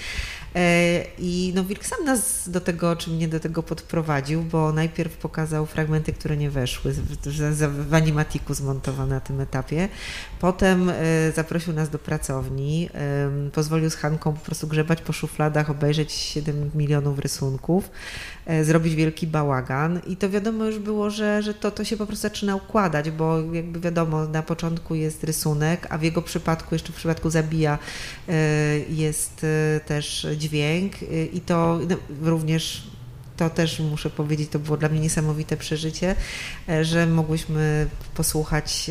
E, 0.54 1.04
I 1.18 1.52
no, 1.54 1.64
Wilk 1.64 1.84
sam 1.84 2.04
nas 2.04 2.48
do 2.48 2.60
tego, 2.60 2.96
czy 2.96 3.10
mnie 3.10 3.28
do 3.28 3.40
tego 3.40 3.62
podprowadził, 3.62 4.42
bo 4.42 4.72
najpierw 4.72 5.16
pokazał 5.16 5.66
fragmenty, 5.66 6.12
które 6.12 6.36
nie 6.36 6.50
weszły, 6.50 6.94
w 7.88 7.94
animatiku 7.94 8.54
zmontowane 8.54 9.14
na 9.14 9.20
tym 9.20 9.40
etapie. 9.40 9.88
Potem 10.42 10.88
e, 10.88 10.94
zaprosił 11.37 11.72
nas 11.72 11.90
do 11.90 11.98
pracowni, 11.98 12.88
pozwolił 13.52 13.90
z 13.90 13.94
Hanką 13.94 14.33
po 14.33 14.40
prostu 14.40 14.66
grzebać 14.66 15.02
po 15.02 15.12
szufladach, 15.12 15.70
obejrzeć 15.70 16.12
7 16.12 16.70
milionów 16.74 17.18
rysunków, 17.18 17.90
e, 18.46 18.64
zrobić 18.64 18.94
wielki 18.94 19.26
bałagan. 19.26 20.00
I 20.07 20.16
to 20.16 20.31
wiadomo 20.31 20.64
już 20.64 20.78
było, 20.78 21.11
że, 21.11 21.42
że 21.42 21.55
to, 21.55 21.70
to 21.70 21.85
się 21.85 21.96
po 21.96 22.07
prostu 22.07 22.22
zaczyna 22.22 22.57
układać, 22.57 23.11
bo 23.11 23.40
jakby 23.52 23.81
wiadomo, 23.81 24.26
na 24.26 24.42
początku 24.42 24.94
jest 24.94 25.24
rysunek, 25.24 25.87
a 25.90 25.98
w 25.98 26.02
jego 26.02 26.22
przypadku, 26.22 26.74
jeszcze 26.74 26.92
w 26.92 26.96
przypadku 26.96 27.31
Zabija 27.31 27.78
jest 28.88 29.46
też 29.87 30.26
dźwięk. 30.37 30.92
I 31.33 31.40
to 31.40 31.78
no, 31.88 31.96
również 32.22 32.91
to 33.42 33.50
też 33.50 33.81
muszę 33.81 34.11
powiedzieć, 34.11 34.50
to 34.50 34.59
było 34.59 34.76
dla 34.76 34.88
mnie 34.88 35.00
niesamowite 35.00 35.57
przeżycie, 35.57 36.14
e, 36.68 36.85
że 36.85 37.07
mogłyśmy 37.07 37.87
posłuchać 38.14 38.90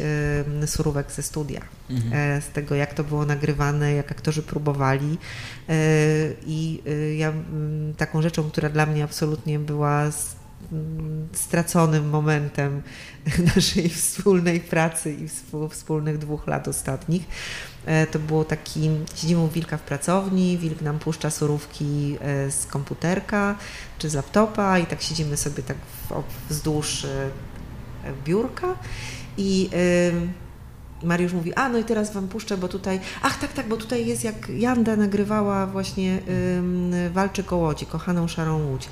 e, 0.62 0.68
surówek 0.68 1.12
ze 1.12 1.24
studia, 1.24 1.62
mhm. 1.90 2.14
E, 2.14 2.42
z 2.42 2.50
tego 2.50 2.76
jak 2.76 2.94
to 2.94 3.04
było 3.04 3.26
nagrywane, 3.26 3.94
jak 3.94 4.12
aktorzy 4.12 4.44
próbowali 4.44 5.18
i 6.46 6.84
ja 7.18 7.34
taką 7.98 8.22
rzeczą, 8.22 8.50
która 8.50 8.70
dla 8.70 8.86
mnie 8.86 9.04
absolutnie 9.04 9.60
była 9.60 10.12
straconym 11.34 12.10
momentem 12.10 12.82
naszej 13.56 13.90
wspólnej 13.90 14.60
pracy 14.60 15.14
i 15.14 15.28
wspólnych 15.70 16.18
dwóch 16.18 16.48
lat 16.48 16.68
ostatnich, 16.68 17.26
to 18.12 18.20
było 18.20 18.46
taki, 18.46 18.90
siedzimy 19.16 19.42
u 19.42 19.48
Wilka 19.48 19.78
w 19.78 19.82
pracowni, 19.82 20.58
Wilk 20.58 20.82
nam 20.82 21.00
puszcza 21.00 21.30
surówki 21.30 22.18
e, 22.22 22.52
z 22.52 22.66
komputerka 22.66 23.56
czy 23.98 24.10
z 24.10 24.14
laptopa 24.14 24.80
i 24.80 24.86
tak 24.86 25.02
siedzimy 25.02 25.38
sobie 25.38 25.64
tak 25.64 25.78
wzdłuż 26.50 27.06
e, 27.06 27.30
biurka 28.26 28.68
i 29.38 29.70
Mariusz 31.04 31.34
mówi, 31.34 31.54
a 31.54 31.70
no 31.70 31.78
i 31.78 31.84
teraz 31.84 32.14
wam 32.14 32.28
puszczę, 32.28 32.58
bo 32.58 32.68
tutaj, 32.68 33.00
ach 33.22 33.40
tak, 33.40 33.54
tak, 33.54 33.68
bo 33.68 33.78
tutaj 33.78 34.06
jest 34.06 34.24
jak 34.24 34.50
Janda 34.50 34.96
nagrywała 34.96 35.68
właśnie 35.68 36.20
Walczyk 37.14 37.54
o 37.54 37.58
Łodzi, 37.58 37.86
kochaną 37.86 38.28
szarą 38.28 38.68
łódź. 38.68 38.90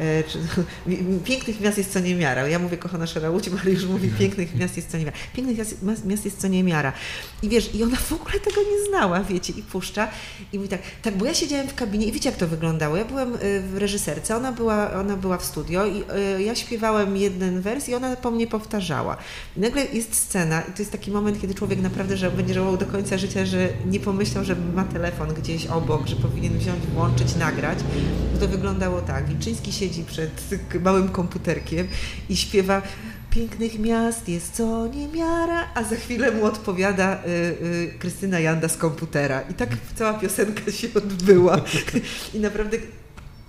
E, 0.00 0.22
pięknych 1.24 1.60
miast 1.60 1.78
jest 1.78 1.92
co 1.92 2.00
niemiara. 2.00 2.48
Ja 2.48 2.58
mówię 2.58 2.76
kochana 2.76 3.06
Szara 3.06 3.30
Łódź, 3.30 3.48
Mariusz 3.48 3.84
mówi 3.84 4.08
pięknych 4.08 4.54
miast 4.54 4.76
jest 4.76 4.90
co 4.90 4.98
niemiara. 4.98 5.16
Pięknych 5.36 5.82
miast 6.04 6.24
jest 6.24 6.40
co 6.40 6.48
niemiara. 6.48 6.92
I 7.42 7.48
wiesz, 7.48 7.74
i 7.74 7.82
ona 7.82 7.96
w 7.96 8.12
ogóle 8.12 8.40
tego 8.40 8.60
nie 8.60 8.88
znała, 8.88 9.20
wiecie, 9.20 9.52
i 9.56 9.62
puszcza. 9.62 10.08
I 10.52 10.56
mówi 10.56 10.68
tak, 10.68 10.80
tak, 11.02 11.16
bo 11.16 11.24
ja 11.24 11.34
siedziałem 11.34 11.68
w 11.68 11.74
kabinie 11.74 12.06
i 12.06 12.12
wiecie 12.12 12.28
jak 12.28 12.38
to 12.38 12.48
wyglądało. 12.48 12.96
Ja 12.96 13.04
byłem 13.04 13.34
e, 13.34 13.60
w 13.60 13.76
reżyserce, 13.76 14.36
ona 14.36 14.52
była, 14.52 14.92
ona 14.92 15.16
była 15.16 15.38
w 15.38 15.44
studio 15.44 15.86
i 15.86 16.04
e, 16.10 16.42
ja 16.42 16.54
śpiewałem 16.54 17.16
jeden 17.16 17.60
wers 17.60 17.88
i 17.88 17.94
ona 17.94 18.16
po 18.16 18.30
mnie 18.30 18.46
powtarzała. 18.46 19.16
I 19.56 19.60
nagle 19.60 19.84
jest 19.84 20.14
scena 20.14 20.60
i 20.60 20.72
to 20.72 20.78
jest 20.78 20.92
taki 20.92 21.10
moment, 21.10 21.40
kiedy 21.40 21.54
człowiek 21.54 21.80
naprawdę 21.80 22.16
że 22.16 22.30
będzie 22.30 22.54
żałował 22.54 22.76
do 22.76 22.86
końca 22.86 23.18
życia, 23.18 23.46
że 23.46 23.68
nie 23.86 24.00
pomyślał, 24.00 24.44
że 24.44 24.56
ma 24.74 24.84
telefon 24.84 25.34
gdzieś 25.34 25.66
obok, 25.66 26.06
że 26.06 26.16
powinien 26.16 26.58
wziąć, 26.58 26.86
włączyć, 26.86 27.36
nagrać. 27.36 27.78
Bo 28.32 28.40
to 28.40 28.48
wyglądało 28.48 29.00
tak. 29.00 29.28
Wilczyński 29.28 29.72
się 29.72 29.85
siedzi 29.86 30.04
przed 30.04 30.48
małym 30.82 31.08
komputerkiem 31.08 31.88
i 32.28 32.36
śpiewa 32.36 32.82
pięknych 33.30 33.78
miast 33.78 34.28
jest 34.28 34.54
co 34.54 34.86
niemiara, 34.86 35.68
a 35.74 35.82
za 35.82 35.96
chwilę 35.96 36.32
mu 36.32 36.44
odpowiada 36.44 37.24
y, 37.24 37.28
y, 37.28 37.94
Krystyna 37.98 38.40
Janda 38.40 38.68
z 38.68 38.76
komputera. 38.76 39.40
I 39.40 39.54
tak 39.54 39.68
cała 39.94 40.14
piosenka 40.14 40.72
się 40.72 40.88
odbyła. 40.94 41.60
I 42.34 42.40
naprawdę 42.40 42.76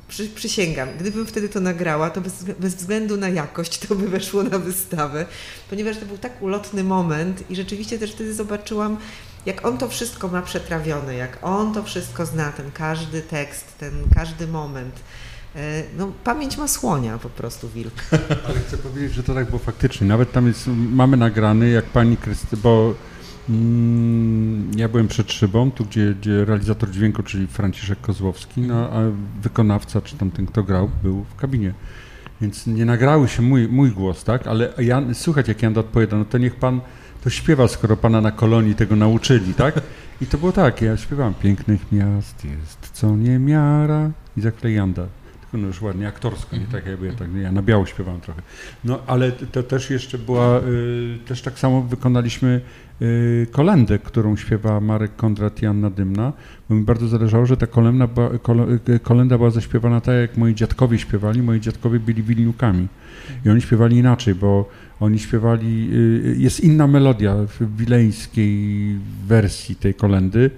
przy, 0.07 0.27
przysięgam, 0.27 0.89
gdybym 0.99 1.25
wtedy 1.25 1.49
to 1.49 1.59
nagrała, 1.59 2.09
to 2.09 2.21
bez, 2.21 2.43
bez, 2.43 2.75
względu 2.75 3.17
na 3.17 3.29
jakość 3.29 3.79
to 3.79 3.95
by 3.95 4.07
weszło 4.07 4.43
na 4.43 4.59
wystawę, 4.59 5.25
ponieważ 5.69 5.97
to 5.97 6.05
był 6.05 6.17
tak 6.17 6.41
ulotny 6.41 6.83
moment 6.83 7.51
i 7.51 7.55
rzeczywiście 7.55 7.99
też 7.99 8.11
wtedy 8.11 8.33
zobaczyłam, 8.33 8.97
jak 9.45 9.65
on 9.65 9.77
to 9.77 9.89
wszystko 9.89 10.27
ma 10.27 10.41
przetrawione, 10.41 11.15
jak 11.15 11.37
on 11.41 11.73
to 11.73 11.83
wszystko 11.83 12.25
zna, 12.25 12.51
ten 12.51 12.71
każdy 12.71 13.21
tekst, 13.21 13.77
ten 13.77 13.93
każdy 14.15 14.47
moment. 14.47 14.95
E, 15.57 15.83
no, 15.97 16.11
pamięć 16.23 16.57
ma 16.57 16.67
słonia 16.67 17.17
po 17.17 17.29
prostu 17.29 17.69
wilk. 17.69 17.93
Ale 18.47 18.59
chcę 18.59 18.77
powiedzieć, 18.77 19.13
że 19.13 19.23
to 19.23 19.33
tak 19.33 19.45
było 19.45 19.59
faktycznie. 19.59 20.07
Nawet 20.07 20.31
tam 20.31 20.47
jest, 20.47 20.69
mamy 20.91 21.17
nagrany, 21.17 21.69
jak 21.69 21.85
pani 21.85 22.17
Krysty, 22.17 22.57
bo 22.57 22.93
mm, 23.49 24.71
ja 24.77 24.89
byłem 24.89 25.07
przed 25.07 25.31
szybą, 25.31 25.71
tu 25.71 25.85
gdzie, 25.85 26.15
gdzie 26.21 26.45
realizator 26.45 26.91
dźwięku, 26.91 27.23
czyli 27.23 27.47
Franciszek 27.47 28.01
Kozłowski, 28.01 28.61
no, 28.61 28.89
a 28.89 28.99
wykonawca, 29.41 30.01
czy 30.01 30.17
tam 30.17 30.31
ten, 30.31 30.45
kto 30.45 30.63
grał, 30.63 30.89
był 31.03 31.23
w 31.23 31.35
kabinie. 31.35 31.73
Więc 32.41 32.67
nie 32.67 32.85
nagrały 32.85 33.27
się 33.27 33.41
mój, 33.41 33.67
mój 33.67 33.91
głos, 33.91 34.23
tak? 34.23 34.47
Ale 34.47 34.73
ja, 34.77 35.03
słuchać, 35.13 35.47
jak 35.47 35.61
Janda 35.61 35.79
odpowiada, 35.79 36.17
no 36.17 36.25
to 36.25 36.37
niech 36.37 36.55
pan 36.55 36.81
to 37.23 37.29
śpiewa, 37.29 37.67
skoro 37.67 37.97
pana 37.97 38.21
na 38.21 38.31
kolonii 38.31 38.75
tego 38.75 38.95
nauczyli, 38.95 39.53
tak? 39.53 39.81
I 40.21 40.25
to 40.25 40.37
było 40.37 40.51
tak, 40.51 40.81
ja 40.81 40.97
śpiewam, 40.97 41.33
pięknych 41.33 41.91
miast 41.91 42.45
jest 42.45 42.91
co 42.93 43.15
niemiara 43.15 44.11
i 44.37 44.41
za 44.41 44.51
chwilę 44.51 44.71
Janda 44.71 45.07
no 45.53 45.67
już 45.67 45.81
ładnie 45.81 46.07
aktorsko, 46.07 46.57
nie 46.57 46.65
tak 46.65 46.85
jakby 46.85 47.05
ja, 47.05 47.13
tak, 47.13 47.27
ja 47.41 47.51
na 47.51 47.61
biało 47.61 47.85
śpiewałem 47.85 48.21
trochę. 48.21 48.41
No 48.83 48.99
ale 49.07 49.31
to 49.31 49.63
też 49.63 49.89
jeszcze 49.89 50.17
była, 50.17 50.59
y, 50.59 51.17
też 51.27 51.41
tak 51.41 51.59
samo 51.59 51.81
wykonaliśmy 51.81 52.61
y, 53.01 53.47
kolendę, 53.51 53.99
którą 53.99 54.35
śpiewa 54.35 54.79
Marek 54.79 55.15
Kondrat 55.15 55.61
i 55.61 55.65
Anna 55.65 55.89
Dymna, 55.89 56.33
bo 56.69 56.75
mi 56.75 56.83
bardzo 56.83 57.07
zależało, 57.07 57.45
że 57.45 57.57
ta 57.57 57.67
kolenda 57.67 58.07
była, 58.07 58.29
y, 58.89 58.99
kolenda 58.99 59.37
była 59.37 59.49
zaśpiewana 59.49 60.01
tak, 60.01 60.15
jak 60.15 60.37
moi 60.37 60.55
dziadkowie 60.55 60.99
śpiewali. 60.99 61.41
Moi 61.41 61.59
dziadkowie 61.59 61.99
byli 61.99 62.23
wilniukami 62.23 62.87
i 63.45 63.49
oni 63.49 63.61
śpiewali 63.61 63.97
inaczej, 63.97 64.35
bo 64.35 64.69
oni 64.99 65.19
śpiewali, 65.19 65.89
jest 66.37 66.59
inna 66.59 66.87
melodia 66.87 67.35
w 67.35 67.77
wileńskiej 67.77 68.95
wersji 69.27 69.75
tej 69.75 69.93
kolendy, 69.93 70.51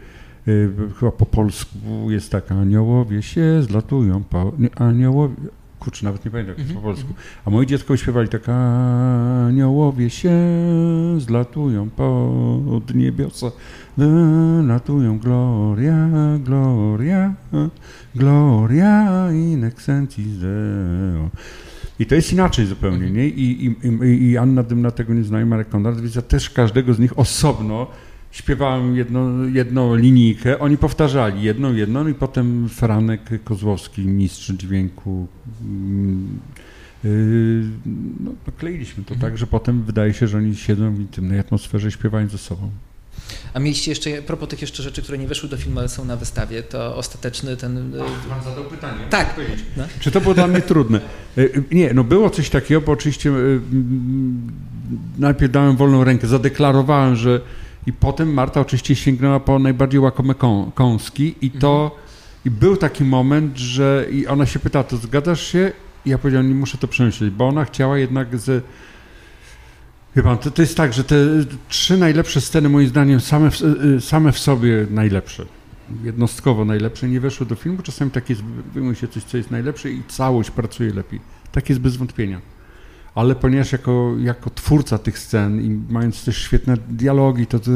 chyba 1.00 1.12
po 1.12 1.26
polsku 1.26 1.78
jest 2.08 2.32
tak, 2.32 2.52
aniołowie 2.52 3.22
się 3.22 3.64
zlatują, 3.64 4.24
po, 4.24 4.52
aniołowie, 4.76 5.36
kurczę, 5.80 6.06
nawet 6.06 6.26
nie 6.26 6.32
pamiętam 6.32 6.50
jak 6.50 6.58
to 6.58 6.64
jest 6.64 6.76
po 6.76 6.82
polsku. 6.82 7.14
A 7.46 7.50
moi 7.50 7.66
dziecko 7.66 7.98
śpiewali 7.98 8.30
tak 8.30 8.50
aniołowie 8.50 10.10
się 10.10 10.32
zlatują 11.18 11.90
pod 11.90 12.96
niebiosa, 12.96 13.52
latują 14.68 15.20
gloria, 15.20 16.10
gloria, 16.44 17.34
gloria 18.16 19.32
in 19.32 19.64
excelsis 19.64 20.38
Deo. 20.38 21.30
I 22.00 22.06
to 22.06 22.16
jest 22.16 22.34
inaczej 22.34 22.66
zupełnie, 22.66 23.12
nie? 23.12 23.28
I, 23.28 23.66
i, 23.66 23.76
i, 24.06 24.24
i 24.24 24.38
Anna 24.38 24.64
Dymna 24.64 24.92
tego 24.92 25.14
nie 25.14 25.24
zna, 25.24 25.42
i 25.42 25.46
Marek 25.46 25.70
Konrad, 25.70 26.02
więc 26.02 26.16
ja 26.16 26.22
też 26.22 26.50
każdego 26.50 26.94
z 26.94 27.00
nich 27.00 27.20
osobno 27.20 27.88
śpiewałem 28.32 28.96
jedną, 28.96 29.48
jedną 29.48 29.96
linijkę, 29.96 30.60
oni 30.60 30.78
powtarzali 30.78 31.44
jedną, 31.44 31.74
jedną 31.74 32.08
i 32.08 32.14
potem 32.14 32.70
Franek 32.70 33.44
Kozłowski, 33.44 34.02
mistrz 34.02 34.52
dźwięku, 34.52 35.28
yy, 37.04 37.10
no, 38.20 38.32
no, 38.48 38.52
kleiliśmy 38.58 39.04
to 39.04 39.16
tak, 39.16 39.38
że 39.38 39.48
potem 39.48 39.84
wydaje 39.84 40.14
się, 40.14 40.28
że 40.28 40.38
oni 40.38 40.56
siedzą 40.56 40.96
w 40.96 41.00
intymnej 41.00 41.40
atmosferze, 41.40 41.92
śpiewają 41.92 42.30
ze 42.30 42.38
sobą. 42.38 42.70
A 43.54 43.60
mieliście 43.60 43.92
jeszcze, 43.92 44.20
a 44.20 44.22
propos 44.22 44.50
tych 44.50 44.62
jeszcze 44.62 44.84
rzeczy, 44.84 45.02
które 45.02 45.18
nie 45.18 45.28
weszły 45.28 45.50
do 45.50 45.58
filmu, 45.58 45.80
ale 45.80 45.90
są 45.90 46.06
na 46.06 46.16
wystawie, 46.16 46.64
to 46.64 46.96
ostateczny 46.96 47.58
ten... 47.58 47.96
y, 47.96 48.00
Pan 48.30 48.44
zadał 48.44 48.64
pytanie. 48.64 49.02
Tak. 49.10 49.36
No. 49.78 49.84
Czy 50.00 50.12
to 50.12 50.22
było 50.22 50.34
dla 50.34 50.48
mnie 50.48 50.62
trudne? 50.62 51.02
E, 51.38 51.42
e, 51.56 51.62
Nie, 51.72 51.94
no 51.94 52.04
było 52.04 52.30
coś 52.30 52.50
takiego, 52.50 52.82
bo 52.82 52.92
oczywiście 52.92 53.32
najpierw 55.18 55.52
dałem 55.52 55.78
wolną 55.78 56.04
rękę, 56.04 56.28
zadeklarowałem, 56.28 57.16
że 57.16 57.42
i 57.90 57.94
potem 57.94 58.34
Marta 58.34 58.62
oczywiście 58.62 58.96
sięgnęła 58.96 59.40
po 59.40 59.60
najbardziej 59.60 60.00
łakome 60.00 60.36
ką, 60.36 60.72
kąski 60.76 61.36
i 61.42 61.52
to 61.52 61.98
i 62.46 62.52
był 62.52 62.78
taki 62.78 63.04
moment, 63.04 63.58
że 63.58 64.06
i 64.12 64.28
ona 64.28 64.46
się 64.46 64.60
pyta, 64.60 64.84
to 64.84 64.98
zgadzasz 64.98 65.48
się? 65.48 65.72
I 66.06 66.10
ja 66.10 66.18
powiedziałem, 66.18 66.50
nie 66.50 66.56
muszę 66.56 66.78
to 66.78 66.88
przemyśleć, 66.88 67.30
bo 67.30 67.48
ona 67.48 67.66
chciała 67.66 67.98
jednak 67.98 68.38
z 68.38 68.64
Wie 70.16 70.24
pan, 70.24 70.38
to, 70.38 70.52
to 70.52 70.62
jest 70.62 70.78
tak, 70.78 70.94
że 70.94 71.04
te 71.04 71.16
trzy 71.70 71.98
najlepsze 71.98 72.42
sceny 72.42 72.70
moim 72.70 72.88
zdaniem 72.88 73.20
same 73.20 73.52
w, 73.52 73.58
same 74.00 74.32
w 74.32 74.40
sobie 74.40 74.88
najlepsze, 74.90 75.46
jednostkowo 76.04 76.66
najlepsze, 76.66 77.10
nie 77.10 77.20
weszły 77.20 77.46
do 77.46 77.56
filmu. 77.56 77.82
Czasami 77.82 78.12
tak 78.12 78.30
jest, 78.30 78.44
wyjmuje 78.74 78.96
się 78.96 79.08
coś, 79.08 79.24
co 79.24 79.38
jest 79.38 79.52
najlepsze 79.52 79.92
i 79.92 80.04
całość 80.08 80.52
pracuje 80.52 80.94
lepiej. 80.94 81.20
Tak 81.52 81.70
jest 81.70 81.82
bez 81.82 81.96
wątpienia. 81.96 82.42
Ale 83.16 83.36
ponieważ 83.36 83.72
jako, 83.72 84.16
jako 84.20 84.50
twórca 84.50 84.98
tych 84.98 85.20
scen 85.20 85.62
i 85.62 85.94
mając 85.94 86.26
też 86.26 86.38
świetne 86.38 86.78
dialogi, 86.90 87.48
to, 87.48 87.60
to 87.60 87.72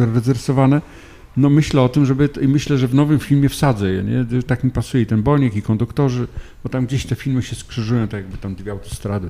no 1.38 1.50
myślę 1.50 1.82
o 1.82 1.90
tym, 1.90 2.06
żeby, 2.06 2.30
i 2.42 2.48
myślę, 2.48 2.78
że 2.78 2.88
w 2.88 2.96
nowym 2.96 3.20
filmie 3.20 3.50
wsadzę 3.50 3.92
je, 3.92 4.04
nie? 4.04 4.42
Tak 4.44 4.64
mi 4.64 4.72
pasuje 4.72 5.04
i 5.04 5.06
ten 5.06 5.24
Boniek, 5.24 5.56
i 5.56 5.62
konduktorzy, 5.62 6.28
bo 6.64 6.70
tam 6.70 6.86
gdzieś 6.86 7.06
te 7.06 7.16
filmy 7.16 7.42
się 7.42 7.56
skrzyżują, 7.56 8.08
tak 8.08 8.22
jakby 8.22 8.38
tam 8.38 8.56
dwie 8.56 8.72
autostrady. 8.72 9.30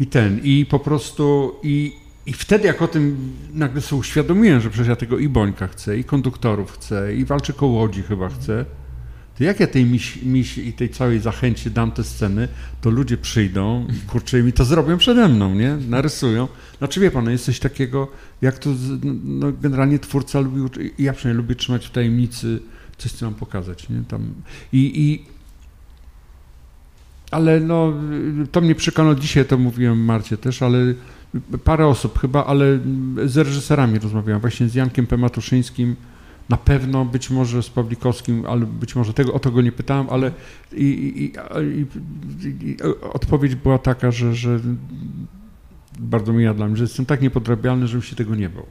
I 0.00 0.06
ten, 0.06 0.40
i 0.42 0.66
po 0.66 0.78
prostu, 0.78 1.54
i, 1.62 1.92
i 2.26 2.32
wtedy 2.32 2.66
jak 2.66 2.82
o 2.82 2.88
tym 2.88 3.32
nagle 3.54 3.80
sobie 3.80 4.00
uświadomiłem, 4.00 4.60
że 4.60 4.70
przecież 4.70 4.88
ja 4.88 4.96
tego 4.96 5.18
i 5.18 5.28
Bońka 5.28 5.66
chcę, 5.66 5.98
i 5.98 6.04
konduktorów 6.04 6.72
chcę, 6.72 7.14
i 7.14 7.24
walczy 7.24 7.52
koło 7.52 7.72
łodzi 7.72 8.02
chyba 8.02 8.28
chcę, 8.28 8.64
to 9.40 9.44
jak 9.44 9.60
ja 9.60 9.66
tej 9.66 9.84
miś, 9.84 10.22
miś 10.22 10.58
i 10.58 10.72
tej 10.72 10.88
całej 10.88 11.20
zachęcie 11.20 11.70
dam 11.70 11.92
te 11.92 12.04
sceny, 12.04 12.48
to 12.80 12.90
ludzie 12.90 13.16
przyjdą 13.16 13.86
i 13.88 14.06
kurczę, 14.06 14.42
mi 14.42 14.52
to 14.52 14.64
zrobią 14.64 14.98
przede 14.98 15.28
mną, 15.28 15.54
nie? 15.54 15.76
Narysują. 15.88 16.48
Znaczy 16.78 17.00
wie 17.00 17.10
pan, 17.10 17.24
no 17.24 17.30
jest 17.30 17.44
coś 17.44 17.58
takiego, 17.58 18.08
jak 18.42 18.58
to, 18.58 18.70
no 19.24 19.52
generalnie 19.52 19.98
twórca 19.98 20.40
lubi, 20.40 20.60
ja 20.98 21.12
przynajmniej 21.12 21.42
lubię 21.42 21.54
trzymać 21.54 21.86
w 21.86 21.90
tajemnicy 21.90 22.60
coś, 22.98 23.12
co 23.12 23.26
mam 23.26 23.34
pokazać, 23.34 23.88
nie? 23.88 24.02
Tam, 24.08 24.34
i, 24.72 25.00
i 25.00 25.24
ale 27.30 27.60
no, 27.60 27.92
to 28.52 28.60
mnie 28.60 28.74
przekonało 28.74 29.14
dzisiaj, 29.14 29.44
to 29.44 29.58
mówiłem 29.58 30.04
Marcie 30.04 30.36
też, 30.36 30.62
ale 30.62 30.78
parę 31.64 31.86
osób 31.86 32.18
chyba, 32.18 32.46
ale 32.46 32.78
z 33.24 33.36
reżyserami 33.36 33.98
rozmawiałem, 33.98 34.40
właśnie 34.40 34.68
z 34.68 34.74
Jankiem 34.74 35.06
P. 35.06 35.16
Na 36.50 36.56
pewno, 36.56 37.04
być 37.04 37.30
może 37.30 37.62
z 37.62 37.70
Pawlikowskim, 37.70 38.46
ale 38.46 38.66
być 38.66 38.96
może 38.96 39.14
tego, 39.14 39.32
o 39.32 39.38
to 39.38 39.50
go 39.50 39.62
nie 39.62 39.72
pytałem, 39.72 40.06
ale 40.10 40.32
i, 40.72 40.84
i, 40.84 41.32
i, 42.70 42.76
odpowiedź 43.12 43.54
była 43.54 43.78
taka, 43.78 44.10
że, 44.10 44.34
że 44.34 44.60
bardzo 45.98 46.32
mija 46.32 46.54
dla 46.54 46.66
mnie, 46.66 46.76
że 46.76 46.84
jestem 46.84 47.06
tak 47.06 47.22
niepodrabialny, 47.22 47.86
żebym 47.86 48.02
się 48.02 48.16
tego 48.16 48.34
nie 48.34 48.48
bał. 48.48 48.66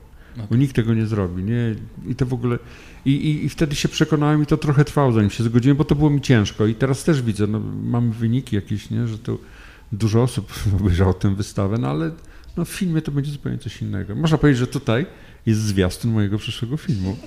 Bo 0.50 0.56
nikt 0.56 0.76
tego 0.76 0.94
nie 0.94 1.06
zrobi, 1.06 1.44
nie? 1.44 1.76
I 2.08 2.16
to 2.16 2.26
w 2.26 2.34
ogóle... 2.34 2.60
I, 3.06 3.12
i, 3.12 3.46
I 3.46 3.50
wtedy 3.50 3.76
się 3.76 3.90
przekonałem 3.90 4.44
i 4.44 4.46
to 4.46 4.58
trochę 4.58 4.86
trwało, 4.86 5.12
zanim 5.12 5.30
się 5.30 5.44
zgodziłem, 5.44 5.78
bo 5.78 5.86
to 5.86 5.96
było 5.96 6.10
mi 6.10 6.22
ciężko. 6.22 6.68
I 6.68 6.76
teraz 6.76 7.04
też 7.04 7.22
widzę, 7.22 7.48
no, 7.48 7.60
mamy 7.84 8.14
wyniki 8.14 8.56
jakieś, 8.56 8.90
nie? 8.90 9.08
Że 9.08 9.18
to 9.18 9.38
dużo 9.92 10.24
osób 10.24 10.54
obejrzało 10.80 11.14
tę 11.14 11.36
wystawę, 11.36 11.78
no 11.78 11.88
ale 11.88 12.12
no, 12.58 12.66
w 12.66 12.70
filmie 12.70 13.02
to 13.02 13.12
będzie 13.12 13.32
zupełnie 13.32 13.58
coś 13.58 13.82
innego. 13.82 14.16
Można 14.16 14.38
powiedzieć, 14.38 14.60
że 14.60 14.68
tutaj 14.68 15.06
jest 15.46 15.62
zwiastun 15.62 16.12
mojego 16.12 16.38
przyszłego 16.38 16.78
filmu. 16.78 17.18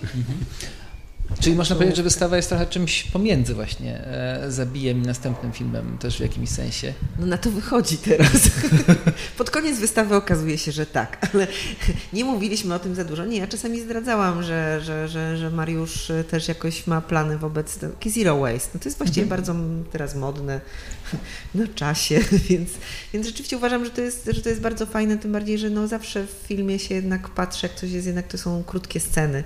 Czyli 1.40 1.56
można 1.56 1.76
powiedzieć, 1.76 1.96
że 1.96 2.02
wystawa 2.02 2.36
jest 2.36 2.48
trochę 2.48 2.66
czymś 2.66 3.04
pomiędzy 3.04 3.54
właśnie 3.54 4.04
e, 4.06 4.44
Zabijem 4.48 5.02
i 5.02 5.06
następnym 5.06 5.52
filmem 5.52 5.98
też 5.98 6.16
w 6.16 6.20
jakimś 6.20 6.48
sensie. 6.48 6.94
No 7.18 7.26
na 7.26 7.38
to 7.38 7.50
wychodzi 7.50 7.96
teraz. 7.96 8.50
Pod 9.38 9.50
koniec 9.50 9.78
wystawy 9.78 10.16
okazuje 10.16 10.58
się, 10.58 10.72
że 10.72 10.86
tak, 10.86 11.18
ale 11.34 11.46
nie 12.12 12.24
mówiliśmy 12.24 12.74
o 12.74 12.78
tym 12.78 12.94
za 12.94 13.04
dużo. 13.04 13.24
Nie, 13.24 13.38
ja 13.38 13.46
czasami 13.46 13.80
zdradzałam, 13.80 14.42
że, 14.42 14.80
że, 14.84 15.08
że, 15.08 15.36
że 15.36 15.50
Mariusz 15.50 16.12
też 16.30 16.48
jakoś 16.48 16.86
ma 16.86 17.00
plany 17.00 17.38
wobec. 17.38 17.78
Taki 17.78 18.10
Zero 18.10 18.38
Waste. 18.38 18.70
No 18.74 18.80
to 18.80 18.88
jest 18.88 18.98
właściwie 18.98 19.26
bardzo 19.26 19.54
teraz 19.92 20.14
modne 20.14 20.60
na 21.54 21.66
czasie, 21.66 22.20
więc, 22.48 22.70
więc 23.12 23.26
rzeczywiście 23.26 23.56
uważam, 23.56 23.84
że 23.84 23.90
to, 23.90 24.00
jest, 24.00 24.30
że 24.32 24.42
to 24.42 24.48
jest 24.48 24.60
bardzo 24.60 24.86
fajne, 24.86 25.18
tym 25.18 25.32
bardziej, 25.32 25.58
że 25.58 25.70
no 25.70 25.88
zawsze 25.88 26.26
w 26.26 26.46
filmie 26.46 26.78
się 26.78 26.94
jednak 26.94 27.28
patrzy, 27.28 27.66
jak 27.66 27.76
coś 27.76 27.90
jest 27.90 28.06
jednak, 28.06 28.28
to 28.28 28.38
są 28.38 28.64
krótkie 28.64 29.00
sceny 29.00 29.44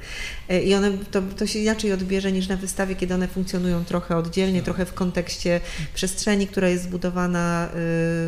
E, 0.48 0.62
i 0.62 0.74
one, 0.74 0.92
to, 1.10 1.22
to 1.36 1.46
się 1.46 1.58
inaczej 1.76 1.92
odbierze 1.92 2.32
niż 2.32 2.48
na 2.48 2.56
wystawie, 2.56 2.94
kiedy 2.94 3.14
one 3.14 3.28
funkcjonują 3.28 3.84
trochę 3.84 4.16
oddzielnie, 4.16 4.62
trochę 4.62 4.86
w 4.86 4.94
kontekście 4.94 5.60
przestrzeni, 5.94 6.46
która 6.46 6.68
jest 6.68 6.84
zbudowana 6.84 7.68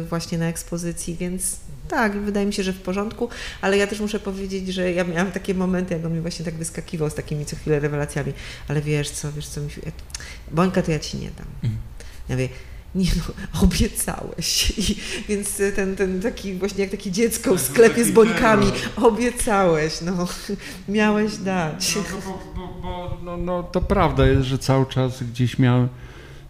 y, 0.02 0.04
właśnie 0.04 0.38
na 0.38 0.46
ekspozycji, 0.48 1.16
więc 1.16 1.56
tak, 1.88 2.18
wydaje 2.20 2.46
mi 2.46 2.52
się, 2.52 2.62
że 2.62 2.72
w 2.72 2.80
porządku, 2.80 3.28
ale 3.60 3.76
ja 3.76 3.86
też 3.86 4.00
muszę 4.00 4.20
powiedzieć, 4.20 4.68
że 4.68 4.92
ja 4.92 5.04
miałam 5.04 5.32
takie 5.32 5.54
momenty, 5.54 5.94
jak 5.94 6.04
on 6.04 6.12
mi 6.14 6.20
właśnie 6.20 6.44
tak 6.44 6.54
wyskakiwał 6.54 7.10
z 7.10 7.14
takimi 7.14 7.46
co 7.46 7.56
chwilę 7.56 7.80
rewelacjami, 7.80 8.32
ale 8.68 8.80
wiesz 8.82 9.10
co, 9.10 9.32
wiesz 9.32 9.48
co, 9.48 9.60
Misiu, 9.60 9.80
ja- 9.86 9.92
Bońka 10.50 10.82
to 10.82 10.90
ja 10.90 10.98
ci 10.98 11.16
nie 11.16 11.30
dam. 11.30 11.46
Ja 12.28 12.34
mówię, 12.36 12.48
nie 12.94 13.10
no, 13.16 13.34
obiecałeś. 13.64 14.78
I, 14.78 14.96
więc 15.28 15.62
ten, 15.76 15.96
ten 15.96 16.20
taki 16.20 16.54
właśnie 16.54 16.82
jak 16.82 16.90
takie 16.90 17.10
dziecko 17.10 17.54
w 17.54 17.60
sklepie 17.60 18.04
z 18.04 18.10
bońkami, 18.10 18.66
obiecałeś, 18.96 20.00
no, 20.00 20.28
miałeś 20.88 21.36
dać. 21.36 21.96
No, 21.96 22.02
no, 22.02 22.20
bo, 22.26 22.52
bo, 22.56 22.80
bo, 22.82 23.18
no, 23.24 23.36
no, 23.36 23.62
to 23.62 23.80
prawda 23.80 24.26
jest, 24.26 24.42
że 24.42 24.58
cały 24.58 24.86
czas 24.86 25.22
gdzieś 25.22 25.58
miałem 25.58 25.88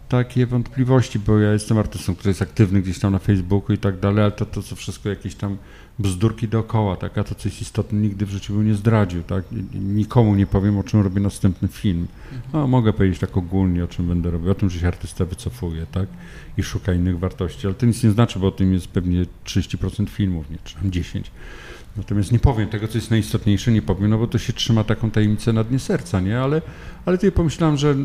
takie 0.09 0.45
wątpliwości, 0.45 1.19
bo 1.19 1.39
ja 1.39 1.53
jestem 1.53 1.77
artystą, 1.77 2.15
który 2.15 2.29
jest 2.29 2.41
aktywny 2.41 2.81
gdzieś 2.81 2.99
tam 2.99 3.11
na 3.11 3.19
Facebooku 3.19 3.73
i 3.73 3.77
tak 3.77 3.99
dalej, 3.99 4.23
ale 4.23 4.31
to, 4.31 4.45
to 4.45 4.63
co 4.63 4.75
wszystko 4.75 5.09
jakieś 5.09 5.35
tam 5.35 5.57
bzdurki 5.99 6.47
dookoła, 6.47 6.95
tak, 6.95 7.17
a 7.17 7.23
to 7.23 7.35
co 7.35 7.49
jest 7.49 7.61
istotne 7.61 7.99
nigdy 7.99 8.25
w 8.25 8.29
życiu 8.29 8.53
bym 8.53 8.67
nie 8.67 8.75
zdradził, 8.75 9.23
tak, 9.23 9.43
nikomu 9.73 10.35
nie 10.35 10.47
powiem, 10.47 10.77
o 10.77 10.83
czym 10.83 11.01
robię 11.01 11.21
następny 11.21 11.67
film. 11.67 12.07
No, 12.53 12.67
mogę 12.67 12.93
powiedzieć 12.93 13.19
tak 13.19 13.37
ogólnie, 13.37 13.83
o 13.83 13.87
czym 13.87 14.07
będę 14.07 14.31
robił, 14.31 14.51
o 14.51 14.55
tym, 14.55 14.69
że 14.69 14.79
się 14.79 14.87
artysta 14.87 15.25
wycofuje, 15.25 15.85
tak, 15.91 16.07
i 16.57 16.63
szuka 16.63 16.93
innych 16.93 17.19
wartości, 17.19 17.67
ale 17.67 17.75
to 17.75 17.85
nic 17.85 18.03
nie 18.03 18.11
znaczy, 18.11 18.39
bo 18.39 18.47
o 18.47 18.51
tym 18.51 18.73
jest 18.73 18.87
pewnie 18.87 19.25
30% 19.45 20.09
filmów, 20.09 20.49
nie, 20.49 20.57
czy 20.63 20.75
tam 20.75 20.91
10%. 20.91 21.21
Natomiast 21.97 22.31
nie 22.31 22.39
powiem 22.39 22.69
tego, 22.69 22.87
co 22.87 22.97
jest 22.97 23.11
najistotniejsze, 23.11 23.71
nie 23.71 23.81
powiem, 23.81 24.09
no 24.09 24.17
bo 24.17 24.27
to 24.27 24.37
się 24.37 24.53
trzyma 24.53 24.83
taką 24.83 25.11
tajemnicę 25.11 25.53
na 25.53 25.63
dnie 25.63 25.79
serca, 25.79 26.19
nie? 26.19 26.39
Ale, 26.39 26.61
ale 27.05 27.17
tutaj 27.17 27.31
pomyślałem, 27.31 27.77
że 27.77 27.95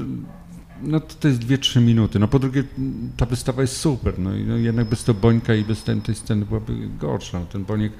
no 0.86 1.00
to, 1.00 1.14
to 1.20 1.28
jest 1.28 1.40
2-3 1.40 1.82
minuty. 1.82 2.18
No 2.18 2.28
po 2.28 2.38
drugie, 2.38 2.64
ta 3.16 3.26
wystawa 3.26 3.62
jest 3.62 3.76
super, 3.76 4.18
no 4.18 4.30
no, 4.46 4.56
jednak 4.56 4.86
bez 4.86 5.04
to 5.04 5.14
Bońka 5.14 5.54
i 5.54 5.64
bez 5.64 5.82
tej, 5.82 6.00
tej 6.00 6.14
sceny 6.14 6.46
byłaby 6.46 6.72
gorsza. 7.00 7.40
No, 7.40 7.46
ten 7.46 7.64
Boniek, 7.64 7.92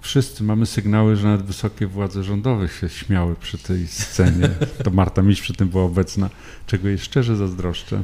wszyscy 0.00 0.44
mamy 0.44 0.66
sygnały, 0.66 1.16
że 1.16 1.28
nawet 1.28 1.46
wysokie 1.46 1.86
władze 1.86 2.24
rządowe 2.24 2.68
się 2.68 2.88
śmiały 2.88 3.34
przy 3.36 3.58
tej 3.58 3.86
scenie. 3.86 4.48
To 4.84 4.90
Marta 4.90 5.22
Miś 5.22 5.40
przy 5.40 5.54
tym 5.54 5.68
była 5.68 5.84
obecna, 5.84 6.30
czego 6.66 6.88
jej 6.88 6.98
szczerze 6.98 7.36
zazdroszczę. 7.36 8.02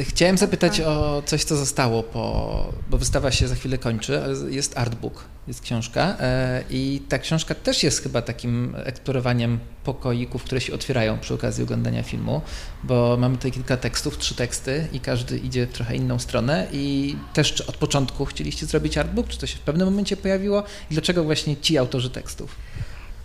Chciałem 0.00 0.38
zapytać 0.38 0.80
o 0.80 1.22
coś, 1.26 1.44
co 1.44 1.56
zostało, 1.56 2.02
po, 2.02 2.72
bo 2.90 2.98
wystawa 2.98 3.30
się 3.30 3.48
za 3.48 3.54
chwilę 3.54 3.78
kończy, 3.78 4.22
ale 4.22 4.50
jest 4.50 4.78
artbook, 4.78 5.24
jest 5.46 5.60
książka 5.60 6.16
e, 6.20 6.64
i 6.70 7.02
ta 7.08 7.18
książka 7.18 7.54
też 7.54 7.82
jest 7.82 8.02
chyba 8.02 8.22
takim 8.22 8.74
eksplorowaniem 8.84 9.58
pokoików, 9.84 10.44
które 10.44 10.60
się 10.60 10.74
otwierają 10.74 11.18
przy 11.18 11.34
okazji 11.34 11.64
oglądania 11.64 12.02
filmu, 12.02 12.40
bo 12.84 13.16
mamy 13.20 13.36
tutaj 13.36 13.52
kilka 13.52 13.76
tekstów, 13.76 14.18
trzy 14.18 14.34
teksty 14.34 14.88
i 14.92 15.00
każdy 15.00 15.38
idzie 15.38 15.66
w 15.66 15.72
trochę 15.72 15.96
inną 15.96 16.18
stronę. 16.18 16.66
I 16.72 17.16
też 17.32 17.60
od 17.60 17.76
początku 17.76 18.24
chcieliście 18.24 18.66
zrobić 18.66 18.98
artbook, 18.98 19.28
czy 19.28 19.38
to 19.38 19.46
się 19.46 19.56
w 19.56 19.60
pewnym 19.60 19.88
momencie 19.88 20.16
pojawiło? 20.16 20.64
I 20.90 20.94
dlaczego 20.94 21.24
właśnie 21.24 21.56
ci 21.56 21.78
autorzy 21.78 22.10
tekstów? 22.10 22.56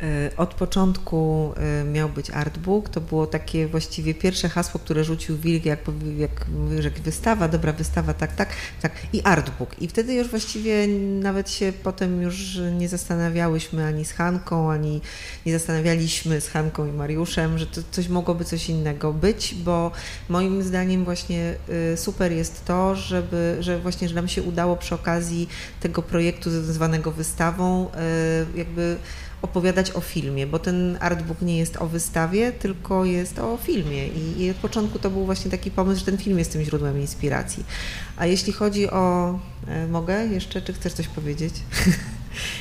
E, 0.04 0.38
od 0.38 0.54
początku 0.54 1.54
e, 1.58 1.84
miał 1.84 2.10
być 2.10 2.30
artbook. 2.30 2.89
To 2.89 3.02
było 3.02 3.28
takie 3.28 3.68
właściwie 3.68 4.14
pierwsze 4.14 4.50
hasło, 4.50 4.80
które 4.80 5.04
rzucił 5.04 5.38
Wilk, 5.38 5.66
jak, 5.66 5.80
jak, 6.18 6.45
jak 6.84 7.00
wystawa, 7.00 7.47
dobra 7.47 7.74
wystawa, 7.74 8.14
tak, 8.14 8.36
tak, 8.36 8.50
tak, 8.82 8.91
i 9.14 9.22
artbook. 9.24 9.82
I 9.82 9.88
wtedy 9.88 10.14
już 10.14 10.28
właściwie 10.28 10.88
nawet 11.22 11.52
się 11.52 11.74
potem 11.84 12.22
już 12.22 12.60
nie 12.78 12.89
zastanawiałyśmy 12.89 13.86
ani 13.86 14.06
z 14.06 14.12
Hanką, 14.12 14.72
ani 14.72 15.02
nie 15.45 15.54
zastanawialiśmy 15.54 16.41
z 16.41 16.47
Hanką 16.47 16.88
i 16.88 16.91
Mariuszem, 16.91 17.58
że 17.58 17.66
to 17.66 17.82
coś 17.91 18.08
mogłoby 18.08 18.45
coś 18.45 18.70
innego 18.70 19.14
być, 19.14 19.56
bo 19.56 19.91
moim 20.30 20.64
zdaniem 20.64 21.06
właśnie 21.06 21.56
e, 21.93 21.97
super 21.97 22.32
jest 22.32 22.66
to, 22.66 22.95
żeby, 22.95 23.58
że 23.60 23.80
właśnie, 23.80 24.10
że 24.10 24.16
nam 24.16 24.28
się 24.28 24.43
udało 24.43 24.78
przy 24.78 24.95
okazji 24.95 25.50
tego 25.80 26.02
projektu 26.02 26.50
zwanego 26.52 27.12
wystawą 27.12 27.89
jakby 28.56 28.97
opowiadać 29.42 29.92
o 29.92 30.02
filmie, 30.02 30.48
bo 30.48 30.60
ten 30.60 30.98
artbook 31.00 31.42
nie 31.42 31.58
jest 31.58 31.78
o 31.78 31.88
wystawie, 31.88 32.52
tylko 32.52 33.06
jest 33.06 33.40
o 33.40 33.58
filmie 33.58 34.08
I, 34.08 34.42
i 34.42 34.52
od 34.52 34.58
początku 34.58 35.00
to 35.00 35.10
był 35.10 35.26
właśnie 35.26 35.52
taki 35.52 35.72
pomysł, 35.72 36.00
że 36.00 36.06
ten 36.06 36.18
film 36.18 36.40
jest 36.40 36.52
tym 36.52 36.64
źródłem 36.64 37.02
inspiracji. 37.02 37.66
A 38.18 38.26
jeśli 38.26 38.54
chodzi 38.54 38.90
o... 38.90 39.40
E, 39.68 39.88
mogę 39.88 40.26
jeszcze, 40.26 40.62
czy 40.62 40.74
chcesz 40.74 40.94
coś 40.94 41.08
powiedzieć? 41.08 41.54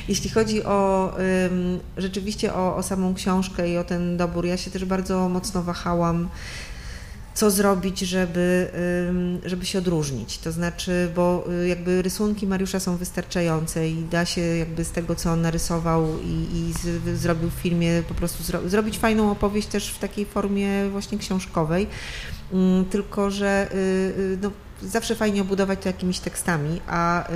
Jeśli 0.07 0.29
chodzi 0.29 0.63
o 0.63 1.13
rzeczywiście 1.97 2.53
o, 2.53 2.75
o 2.75 2.83
samą 2.83 3.13
książkę 3.13 3.69
i 3.69 3.77
o 3.77 3.83
ten 3.83 4.17
dobór, 4.17 4.45
ja 4.45 4.57
się 4.57 4.71
też 4.71 4.85
bardzo 4.85 5.29
mocno 5.29 5.63
wahałam 5.63 6.29
co 7.39 7.51
zrobić, 7.51 7.99
żeby, 7.99 8.71
żeby 9.45 9.65
się 9.65 9.79
odróżnić. 9.79 10.37
To 10.37 10.51
znaczy, 10.51 11.11
bo 11.15 11.45
y, 11.63 11.67
jakby 11.67 12.01
rysunki 12.01 12.47
Mariusza 12.47 12.79
są 12.79 12.97
wystarczające 12.97 13.89
i 13.89 14.03
da 14.03 14.25
się 14.25 14.41
jakby 14.41 14.83
z 14.83 14.91
tego, 14.91 15.15
co 15.15 15.31
on 15.31 15.41
narysował 15.41 16.07
i, 16.23 16.57
i 16.57 16.73
z, 16.73 17.19
zrobił 17.19 17.49
w 17.49 17.53
filmie, 17.53 18.03
po 18.07 18.13
prostu 18.13 18.43
zro, 18.43 18.69
zrobić 18.69 18.97
fajną 18.97 19.31
opowieść 19.31 19.67
też 19.67 19.89
w 19.89 19.99
takiej 19.99 20.25
formie 20.25 20.89
właśnie 20.89 21.17
książkowej. 21.17 21.87
Mm, 22.53 22.85
tylko, 22.85 23.31
że 23.31 23.67
y, 23.73 23.77
y, 23.77 24.37
no, 24.41 24.51
zawsze 24.81 25.15
fajnie 25.15 25.41
obudować 25.41 25.79
to 25.79 25.89
jakimiś 25.89 26.19
tekstami, 26.19 26.81
a 26.87 27.27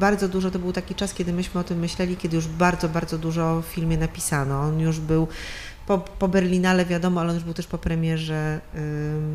bardzo 0.00 0.28
dużo 0.28 0.50
to 0.50 0.58
był 0.58 0.72
taki 0.72 0.94
czas, 0.94 1.14
kiedy 1.14 1.32
myśmy 1.32 1.60
o 1.60 1.64
tym 1.64 1.78
myśleli, 1.78 2.16
kiedy 2.16 2.36
już 2.36 2.46
bardzo, 2.46 2.88
bardzo 2.88 3.18
dużo 3.18 3.62
w 3.62 3.66
filmie 3.66 3.98
napisano. 3.98 4.60
On 4.60 4.80
już 4.80 5.00
był 5.00 5.28
po, 5.86 5.98
po 5.98 6.28
Berlinale 6.28 6.84
wiadomo, 6.84 7.20
ale 7.20 7.30
on 7.30 7.34
już 7.34 7.44
był 7.44 7.54
też 7.54 7.66
po 7.66 7.78
premierze 7.78 8.60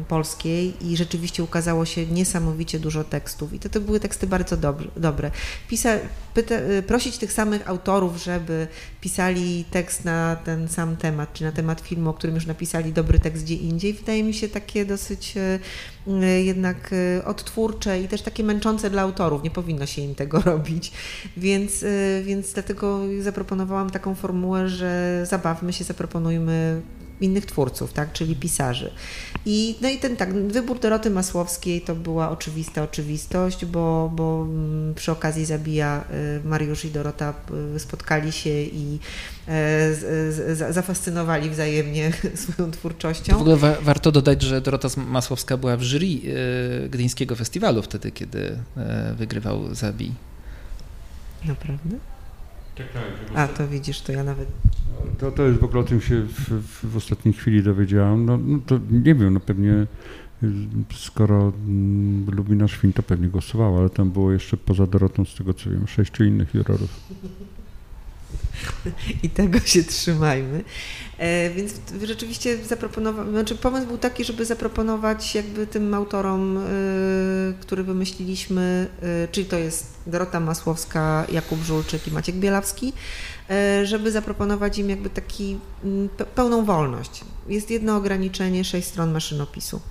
y, 0.02 0.06
polskiej 0.08 0.74
i 0.82 0.98
rzeczywiście 0.98 1.44
ukazało 1.44 1.86
się 1.86 2.06
niesamowicie 2.06 2.80
dużo 2.80 3.04
tekstów 3.04 3.54
i 3.54 3.60
to, 3.60 3.70
to 3.70 3.82
były 3.82 4.00
teksty 4.00 4.28
bardzo 4.28 4.58
dobre. 4.98 5.32
Pisa, 5.68 5.90
pyta, 6.34 6.56
y, 6.56 6.84
prosić 6.84 7.18
tych 7.18 7.34
samych 7.34 7.70
autorów, 7.70 8.24
żeby 8.24 8.68
pisali 9.02 9.66
tekst 9.72 10.06
na 10.06 10.36
ten 10.36 10.68
sam 10.68 10.98
temat, 10.98 11.34
czy 11.34 11.44
na 11.44 11.52
temat 11.52 11.82
filmu, 11.82 12.10
o 12.10 12.14
którym 12.14 12.36
już 12.36 12.46
napisali 12.46 12.94
dobry 12.94 13.20
tekst 13.20 13.44
gdzie 13.44 13.56
indziej, 13.56 13.94
wydaje 13.94 14.24
mi 14.24 14.34
się 14.34 14.50
takie 14.50 14.86
dosyć 14.86 15.38
y 15.38 15.60
jednak 16.44 16.94
y, 16.94 17.26
odtwórcze 17.26 18.02
i 18.02 18.08
też 18.08 18.22
takie 18.22 18.44
męczące 18.44 18.90
dla 18.90 19.02
autorów. 19.02 19.44
Nie 19.44 19.52
powinno 19.52 19.86
się 19.86 20.02
im 20.02 20.16
tego 20.16 20.42
robić. 20.52 20.92
Więc, 21.38 21.84
y, 21.84 22.24
więc 22.26 22.54
dlatego 22.54 23.00
zaproponowałam 23.20 23.90
taką 23.90 24.16
formułę, 24.16 24.70
że 24.70 25.22
zabawmy 25.26 25.74
się, 25.74 25.84
zaproponujmy 25.84 26.82
innych 27.22 27.46
twórców, 27.46 27.94
tak, 27.94 28.14
czyli 28.14 28.36
pisarzy. 28.36 28.92
I, 29.46 29.76
no 29.82 29.90
i 29.90 29.98
ten 29.98 30.18
tak, 30.18 30.34
wybór 30.34 30.80
Doroty 30.80 31.10
Masłowskiej 31.10 31.82
to 31.82 31.96
była 31.96 32.30
oczywista 32.30 32.84
oczywistość, 32.84 33.66
bo, 33.66 34.12
bo 34.16 34.42
mm, 34.42 34.94
przy 34.94 35.12
okazji 35.12 35.46
Zabija 35.46 36.04
y, 36.44 36.48
Mariusz 36.48 36.86
i 36.86 36.92
Dorota 36.92 37.34
y, 37.76 37.80
spotkali 37.80 38.32
się 38.32 38.50
i 38.50 39.00
e, 39.48 40.74
zafascynowali 40.74 41.50
wzajemnie 41.50 42.12
swoją 42.44 42.72
twórczością. 42.72 43.38
W 43.38 43.42
ogóle 43.42 43.58
wa 43.58 43.76
warto 43.82 44.12
dodać, 44.12 44.42
że 44.42 44.62
Dorota 44.62 44.88
Masłowska 44.98 45.58
była 45.58 45.78
w 45.78 45.84
jury 45.84 46.08
y, 46.86 46.90
Gdyńskiego 46.90 47.36
Festiwalu 47.36 47.82
wtedy, 47.82 48.12
kiedy 48.12 48.58
e, 48.78 49.16
wygrywał 49.18 49.76
Zabij. 49.76 50.12
Naprawdę? 51.46 51.98
Tak, 52.76 52.88
tak. 52.92 53.04
A, 53.36 53.48
to 53.48 53.68
widzisz, 53.68 54.02
to 54.02 54.12
ja 54.12 54.24
nawet... 54.24 54.48
To, 55.18 55.32
to 55.32 55.44
jest 55.44 55.60
w 55.60 55.64
ogóle 55.64 55.82
o 55.82 55.84
tym 55.84 56.02
się 56.02 56.22
w, 56.22 56.50
w, 56.50 56.92
w 56.92 56.98
ostatniej 56.98 57.34
chwili 57.34 57.64
dowiedziałam. 57.64 58.26
No, 58.26 58.38
no, 58.38 58.60
to 58.66 58.80
nie 58.92 59.16
wiem, 59.16 59.34
no 59.34 59.40
pewnie 59.40 59.88
skoro 60.96 61.54
mm, 61.68 62.26
lubi 62.36 62.56
nasz 62.56 62.78
film, 62.78 62.94
to 62.94 63.04
pewnie 63.04 63.28
głosowało, 63.28 63.80
ale 63.80 63.90
tam 63.90 64.12
było 64.12 64.32
jeszcze 64.32 64.58
poza 64.58 64.88
Dorotą, 64.88 65.26
z 65.26 65.36
tego 65.36 65.54
co 65.54 65.70
wiem, 65.70 65.88
sześciu 65.88 66.24
innych 66.24 66.54
jurorów. 66.54 67.00
I 69.24 69.30
tego 69.30 69.60
się 69.60 69.84
trzymajmy. 69.84 70.64
E, 71.22 71.50
więc 71.50 71.74
rzeczywiście 72.04 72.58
zaproponowałem, 72.58 73.32
znaczy 73.32 73.56
pomysł 73.56 73.88
był 73.88 73.98
taki, 73.98 74.26
żeby 74.26 74.46
zaproponować 74.46 75.36
jakby 75.36 75.68
tym 75.68 75.94
autorom, 75.94 76.58
e, 76.58 76.62
który 77.60 77.84
wymyśliliśmy, 77.84 78.88
e, 79.02 79.28
czyli 79.28 79.46
to 79.46 79.58
jest 79.58 79.86
Dorota 80.08 80.40
Masłowska, 80.40 81.26
Jakub 81.32 81.64
Żulczyk 81.64 82.08
i 82.08 82.12
Maciek 82.12 82.36
Bielawski, 82.36 82.94
żeby 83.84 84.12
zaproponować 84.12 84.78
im 84.78 84.90
jakby 84.90 85.10
taki 85.10 85.58
mm, 85.84 86.10
pełną 86.36 86.66
wolność. 86.66 87.22
Jest 87.48 87.72
jedno 87.72 87.96
ograniczenie, 87.96 88.64
sześć 88.64 88.88
stron 88.88 89.12
maszynopisu. 89.12 89.82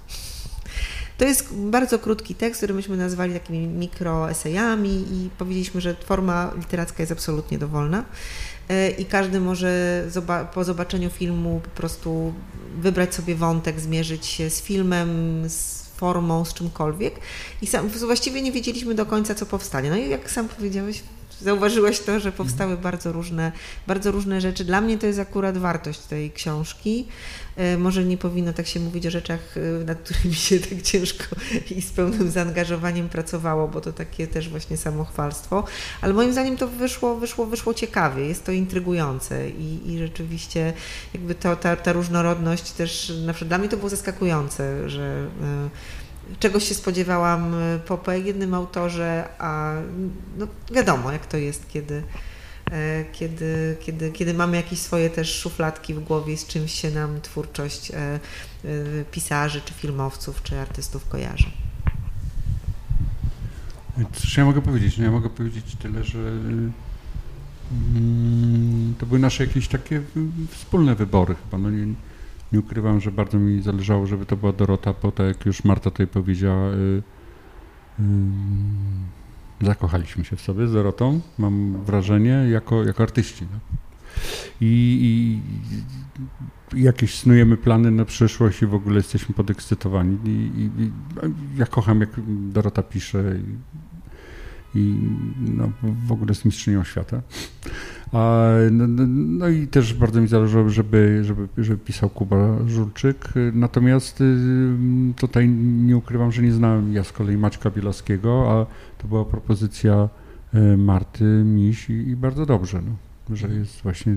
To 1.21 1.25
jest 1.25 1.55
bardzo 1.55 1.99
krótki 1.99 2.35
tekst, 2.35 2.61
który 2.61 2.75
myśmy 2.75 2.97
nazwali 2.97 3.33
takimi 3.33 3.67
mikroesejami 3.67 4.91
i 4.91 5.31
powiedzieliśmy, 5.39 5.81
że 5.81 5.95
forma 5.95 6.53
literacka 6.57 7.03
jest 7.03 7.13
absolutnie 7.13 7.59
dowolna. 7.59 8.05
E, 8.71 8.91
i 8.91 9.05
każdy 9.05 9.41
może 9.41 10.05
po 10.55 10.65
zobaczeniu 10.65 11.11
filmu 11.11 11.61
po 11.65 11.71
prostu 11.71 12.35
wybrać 12.79 13.15
sobie 13.15 13.35
wątek, 13.35 13.81
zmierzyć 13.81 14.27
się 14.27 14.51
z 14.51 14.63
filmem, 14.63 15.09
z 15.49 15.83
formą, 15.97 16.45
z 16.45 16.55
czymkolwiek. 16.55 17.15
I 17.63 17.67
sam, 17.67 17.89
właściwie 17.89 18.43
nie 18.43 18.53
wiedzieliśmy 18.53 18.95
do 18.95 19.07
końca, 19.07 19.35
co 19.35 19.47
powstanie. 19.47 19.91
No 19.91 19.97
i 19.97 20.09
jak 20.09 20.31
sam 20.31 20.49
powiedziałeś, 20.49 21.03
zauważyłeś 21.41 22.01
to, 22.01 22.21
że 22.21 22.33
powstały 22.33 22.77
bardzo 22.77 23.13
różne, 23.13 23.53
bardzo 23.87 24.11
różne 24.11 24.41
rzeczy. 24.41 24.65
Dla 24.65 24.81
mnie 24.81 24.99
to 24.99 25.07
jest 25.07 25.19
akurat 25.19 25.59
wartość 25.59 26.01
tej 26.01 26.31
książki. 26.31 27.07
E, 27.57 27.79
może 27.79 28.05
nie 28.05 28.17
powinno 28.17 28.53
tak 28.53 28.67
się 28.67 28.81
mówić 28.81 29.07
o 29.07 29.11
rzeczach, 29.11 29.41
e, 29.57 29.85
nad 29.85 29.99
którymi 29.99 30.35
się 30.35 30.59
tak 30.61 30.83
ciężko 30.83 31.25
i 31.77 31.83
z 31.83 31.91
pełnym 31.91 32.31
zaangażowaniem 32.31 33.09
pracowało, 33.09 33.69
bo 33.69 33.81
to 33.81 33.93
takie 33.93 34.27
też 34.27 34.49
właśnie 34.49 34.77
samochwalstwo, 34.77 35.65
ale 36.01 36.13
moim 36.13 36.33
zdaniem 36.33 36.57
to 36.57 36.69
wyszło, 36.69 37.17
wyszło, 37.17 37.47
wyszło 37.47 37.75
ciekawie, 37.75 38.27
jest 38.27 38.45
to 38.45 38.53
intrygujące 38.53 39.51
i, 39.51 39.93
i 39.93 39.99
rzeczywiście 39.99 40.73
jakby 41.15 41.35
to, 41.35 41.57
ta, 41.57 41.77
ta 41.77 41.93
różnorodność 41.93 42.71
też, 42.71 43.13
na 43.27 43.33
przykład 43.33 43.49
dla 43.49 43.59
mnie 43.59 43.69
to 43.69 43.77
było 43.77 43.89
zaskakujące, 43.89 44.91
że 44.91 45.27
e, 45.43 45.71
czegoś 46.39 46.69
się 46.69 46.75
spodziewałam 46.75 47.55
po, 47.87 47.99
po 47.99 48.13
jednym 48.13 48.55
autorze, 48.55 49.29
a 49.39 49.75
no 50.39 50.47
wiadomo 50.73 51.13
jak 51.13 51.27
to 51.27 51.37
jest, 51.37 51.69
kiedy 51.69 52.03
kiedy, 53.13 53.77
kiedy, 53.81 54.13
kiedy 54.13 54.35
mamy 54.35 54.57
jakieś 54.57 54.79
swoje 54.79 55.11
też 55.11 55.35
szufladki 55.35 55.95
w 55.95 56.01
głowie, 56.01 56.37
z 56.37 56.47
czymś 56.47 56.73
się 56.73 56.91
nam 56.91 57.21
twórczość 57.21 57.91
e, 57.91 57.95
e, 57.95 58.21
pisarzy, 59.11 59.61
czy 59.61 59.75
filmowców, 59.75 60.43
czy 60.43 60.59
artystów 60.59 61.09
kojarzy. 61.09 61.51
Cóż 64.13 64.37
ja 64.37 64.45
mogę 64.45 64.63
powiedzieć? 64.63 64.99
No 64.99 65.05
ja 65.05 65.11
mogę 65.11 65.31
powiedzieć 65.31 65.77
tyle, 65.77 66.05
że 66.05 66.19
mm, 66.19 66.73
to 68.99 69.07
były 69.07 69.19
nasze 69.19 69.47
jakieś 69.47 69.69
takie 69.69 70.03
wspólne 70.49 70.95
wybory 70.95 71.35
chyba. 71.35 71.59
No 71.59 71.71
nie, 71.71 71.87
nie 72.53 72.61
ukrywam, 72.61 73.01
że 73.01 73.13
bardzo 73.13 73.39
mi 73.39 73.63
zależało, 73.63 74.07
żeby 74.07 74.27
to 74.27 74.37
była 74.37 74.53
Dorota, 74.53 74.95
bo 75.03 75.13
tak 75.13 75.27
jak 75.27 75.47
już 75.47 75.65
Marta 75.65 75.91
tutaj 75.91 76.07
powiedziała, 76.07 76.71
y, 76.71 77.03
y, 78.01 78.03
zakochaliśmy 79.63 80.25
się 80.25 80.37
w 80.37 80.41
sobie 80.41 80.67
z 80.67 80.73
Dorotą, 80.73 81.21
mam 81.39 81.85
wrażenie, 81.85 82.47
jako, 82.51 82.85
jako 82.85 83.03
artyści. 83.03 83.47
No. 83.53 83.59
I, 84.61 84.99
I, 86.73 86.83
jakieś 86.85 87.19
snujemy 87.19 87.57
plany 87.57 87.91
na 87.91 88.05
przyszłość 88.05 88.63
i 88.63 88.67
w 88.67 88.75
ogóle 88.75 88.97
jesteśmy 88.97 89.35
podekscytowani. 89.35 90.19
I, 90.25 90.71
i 90.83 90.91
ja 91.57 91.67
kocham, 91.67 92.01
jak 92.01 92.11
Dorota 92.29 92.83
pisze 92.83 93.35
i, 94.75 94.79
i 94.79 94.95
no, 95.41 95.73
w 96.07 96.13
ogóle 96.13 96.31
jest 96.31 96.45
mistrzynią 96.45 96.85
świata. 96.85 97.23
No, 98.13 98.87
no, 98.87 99.05
no, 99.09 99.49
i 99.49 99.67
też 99.67 99.95
bardzo 99.95 100.21
mi 100.21 100.29
zależało, 100.29 100.69
żeby, 100.69 101.25
żeby, 101.25 101.49
żeby 101.59 101.85
pisał 101.85 102.11
Kuba 102.11 102.57
Żurczyk. 102.67 103.33
Natomiast 103.53 104.21
y, 104.21 104.35
tutaj 105.17 105.49
nie 105.49 105.97
ukrywam, 105.97 106.33
że 106.33 106.43
nie 106.43 106.53
znałem 106.53 106.93
ja 106.93 107.05
z 107.05 107.13
kolei 107.13 107.37
Maćka 107.37 107.71
Bielowskiego, 107.71 108.53
a 108.53 108.67
to 109.03 109.09
była 109.09 109.25
propozycja 109.25 110.09
y, 110.55 110.77
Marty 110.77 111.25
Miś 111.45 111.91
i, 111.91 111.93
i 111.93 112.17
bardzo 112.17 112.47
dobrze, 112.47 112.83
no, 112.83 113.37
że 113.37 113.49
jest 113.49 113.83
właśnie 113.83 114.17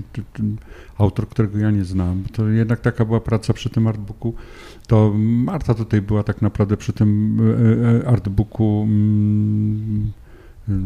autor, 0.98 1.28
którego 1.28 1.58
ja 1.58 1.70
nie 1.70 1.84
znam. 1.84 2.24
To 2.32 2.48
jednak 2.48 2.80
taka 2.80 3.04
była 3.04 3.20
praca 3.20 3.52
przy 3.52 3.70
tym 3.70 3.86
artbooku. 3.86 4.34
To 4.86 5.12
Marta 5.16 5.74
tutaj 5.74 6.02
była 6.02 6.22
tak 6.22 6.42
naprawdę 6.42 6.76
przy 6.76 6.92
tym 6.92 7.40
y, 8.00 8.08
artbooku 8.08 8.82
mm, 8.88 10.12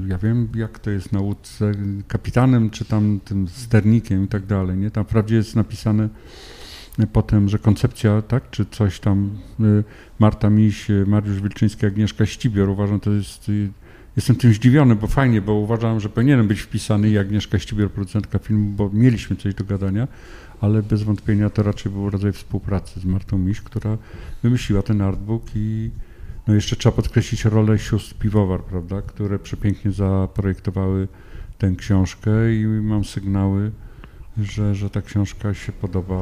Ja 0.08 0.18
wiem, 0.18 0.48
jak 0.54 0.78
to 0.78 0.90
jest 0.90 1.12
na 1.12 1.20
łódce, 1.20 1.72
kapitanem 2.08 2.70
czy 2.70 2.84
tam 2.84 3.20
tym 3.24 3.48
sternikiem 3.48 4.24
i 4.24 4.28
tak 4.28 4.46
dalej, 4.46 4.76
nie? 4.76 4.90
Tam 4.90 5.04
wprawdzie 5.04 5.36
jest 5.36 5.56
napisane 5.56 6.08
potem, 7.06 7.48
że 7.48 7.58
koncepcja, 7.58 8.22
tak, 8.22 8.50
czy 8.50 8.66
coś 8.66 9.00
tam, 9.00 9.30
y, 9.60 9.84
Marta 10.18 10.50
Miś, 10.50 10.90
y, 10.90 11.04
Mariusz 11.06 11.40
Wilczyński, 11.40 11.86
Agnieszka 11.86 12.26
Ścibior, 12.26 12.68
uważam, 12.68 13.00
to 13.00 13.10
jest, 13.10 13.48
y, 13.48 13.68
jestem 14.16 14.36
tym 14.36 14.52
zdziwiony, 14.52 14.96
bo 14.96 15.06
fajnie, 15.06 15.42
bo 15.42 15.54
uważam, 15.54 16.00
że 16.00 16.08
powinienem 16.08 16.48
być 16.48 16.60
wpisany 16.60 17.10
i 17.10 17.18
Agnieszka 17.18 17.58
Ścibior, 17.58 17.90
producentka 17.90 18.38
filmu, 18.38 18.70
bo 18.70 18.90
mieliśmy 18.92 19.36
coś 19.36 19.54
do 19.54 19.64
gadania, 19.64 20.08
ale 20.60 20.82
bez 20.82 21.02
wątpienia 21.02 21.50
to 21.50 21.62
raczej 21.62 21.92
był 21.92 22.10
rodzaj 22.10 22.32
współpracy 22.32 23.00
z 23.00 23.04
Martą 23.04 23.38
Miś, 23.38 23.60
która 23.60 23.98
wymyśliła 24.42 24.82
ten 24.82 25.00
artbook 25.00 25.42
i 25.54 25.90
no 26.48 26.54
jeszcze 26.54 26.76
trzeba 26.76 26.96
podkreślić 26.96 27.44
rolę 27.44 27.78
sióstr 27.78 28.14
Piwowar, 28.14 28.62
prawda, 28.64 29.02
które 29.02 29.38
przepięknie 29.38 29.92
zaprojektowały 29.92 31.08
tę 31.58 31.74
książkę 31.76 32.54
i 32.54 32.66
mam 32.66 33.04
sygnały, 33.04 33.70
że, 34.38 34.74
że 34.74 34.90
ta 34.90 35.02
książka 35.02 35.54
się 35.54 35.72
podoba. 35.72 36.16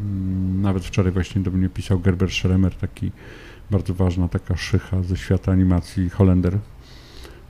Mm, 0.00 0.62
nawet 0.62 0.84
wczoraj 0.84 1.12
właśnie 1.12 1.42
do 1.42 1.50
mnie 1.50 1.68
pisał 1.68 2.00
Gerber 2.00 2.30
Scheremer, 2.30 2.74
taki 2.74 3.12
bardzo 3.70 3.94
ważna 3.94 4.28
taka 4.28 4.56
szycha 4.56 5.02
ze 5.02 5.16
świata 5.16 5.52
animacji 5.52 6.10
Holender, 6.10 6.58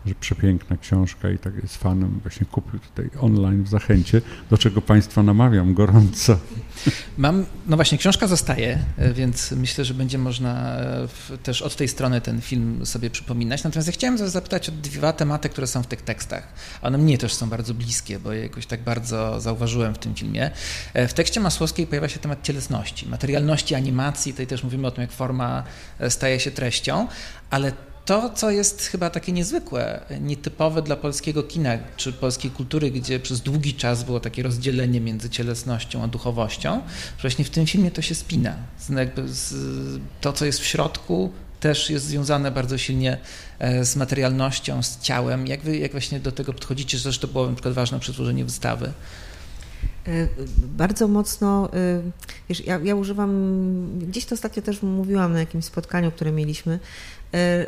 że 0.06 0.14
przepiękna 0.14 0.76
książka 0.76 1.30
i 1.30 1.38
tak 1.38 1.54
jest 1.62 1.76
fanem, 1.76 2.20
właśnie 2.22 2.46
kupił 2.46 2.80
tutaj 2.80 3.10
online 3.20 3.64
w 3.64 3.68
Zachęcie, 3.68 4.22
do 4.50 4.58
czego 4.58 4.80
Państwa 4.80 5.22
namawiam 5.22 5.74
gorąco. 5.74 6.38
Mam, 7.18 7.46
no 7.66 7.76
właśnie, 7.76 7.98
książka 7.98 8.26
zostaje, 8.26 8.78
e, 8.98 9.12
więc 9.12 9.52
myślę, 9.52 9.84
że 9.84 9.94
będzie 9.94 10.18
można 10.18 10.76
e, 10.76 11.08
też 11.42 11.62
od 11.62 11.76
tej 11.76 11.88
strony 11.88 12.20
ten 12.20 12.40
film 12.40 12.86
sobie 12.86 13.10
przypominać. 13.10 13.64
Natomiast 13.64 13.88
ja 13.88 13.92
chciałem 13.92 14.18
zapytać 14.18 14.68
o 14.68 14.72
dwa 14.72 15.12
tematy, 15.12 15.48
które 15.48 15.66
są 15.66 15.82
w 15.82 15.86
tych 15.86 16.02
tekstach. 16.02 16.48
One 16.82 16.98
mnie 16.98 17.18
też 17.18 17.34
są 17.34 17.48
bardzo 17.48 17.74
bliskie, 17.74 18.18
bo 18.18 18.32
jakoś 18.32 18.66
tak 18.66 18.82
bardzo 18.82 19.40
zauważyłem 19.40 19.94
w 19.94 19.98
tym 19.98 20.14
filmie. 20.14 20.50
E, 20.94 21.08
w 21.08 21.14
tekście 21.14 21.40
Masłowskiej 21.40 21.86
pojawia 21.86 22.08
się 22.08 22.18
temat 22.18 22.42
cielesności, 22.42 23.08
materialności 23.08 23.74
animacji. 23.74 24.32
Tutaj 24.32 24.46
też 24.46 24.64
mówimy 24.64 24.86
o 24.86 24.90
tym, 24.90 25.02
jak 25.02 25.12
forma 25.12 25.64
staje 26.08 26.40
się 26.40 26.50
treścią, 26.50 27.08
ale 27.50 27.72
to, 28.04 28.30
co 28.30 28.50
jest 28.50 28.82
chyba 28.82 29.10
takie 29.10 29.32
niezwykłe, 29.32 30.00
nietypowe 30.20 30.82
dla 30.82 30.96
polskiego 30.96 31.42
kina 31.42 31.78
czy 31.96 32.12
polskiej 32.12 32.50
kultury, 32.50 32.90
gdzie 32.90 33.20
przez 33.20 33.40
długi 33.40 33.74
czas 33.74 34.02
było 34.02 34.20
takie 34.20 34.42
rozdzielenie 34.42 35.00
między 35.00 35.30
cielesnością 35.30 36.02
a 36.02 36.08
duchowością, 36.08 36.80
właśnie 37.20 37.44
w 37.44 37.50
tym 37.50 37.66
filmie 37.66 37.90
to 37.90 38.02
się 38.02 38.14
spina. 38.14 38.56
to, 40.20 40.32
co 40.32 40.44
jest 40.44 40.60
w 40.60 40.64
środku, 40.64 41.32
też 41.60 41.90
jest 41.90 42.06
związane 42.06 42.50
bardzo 42.50 42.78
silnie 42.78 43.18
e, 43.58 43.84
z 43.84 43.96
materialnością, 43.96 44.82
z 44.82 45.00
ciałem. 45.00 45.46
Jak 45.46 45.60
wy 45.60 45.78
jak 45.78 45.92
właśnie 45.92 46.20
do 46.20 46.32
tego 46.32 46.52
podchodzicie, 46.52 46.98
że 46.98 47.18
to 47.18 47.28
było 47.28 47.46
na 47.46 47.52
przykład 47.52 47.74
ważne 47.74 48.00
przy 48.00 48.12
tworzeniu 48.12 48.44
wystawy? 48.44 48.92
E, 50.06 50.28
bardzo 50.56 51.08
mocno, 51.08 51.68
e, 51.72 52.02
wiesz, 52.48 52.66
ja, 52.66 52.80
ja 52.84 52.94
używam, 52.94 53.30
gdzieś 53.98 54.24
to 54.24 54.34
ostatnio 54.34 54.62
też 54.62 54.82
mówiłam 54.82 55.32
na 55.32 55.38
jakimś 55.38 55.64
spotkaniu, 55.64 56.10
które 56.10 56.32
mieliśmy, 56.32 56.78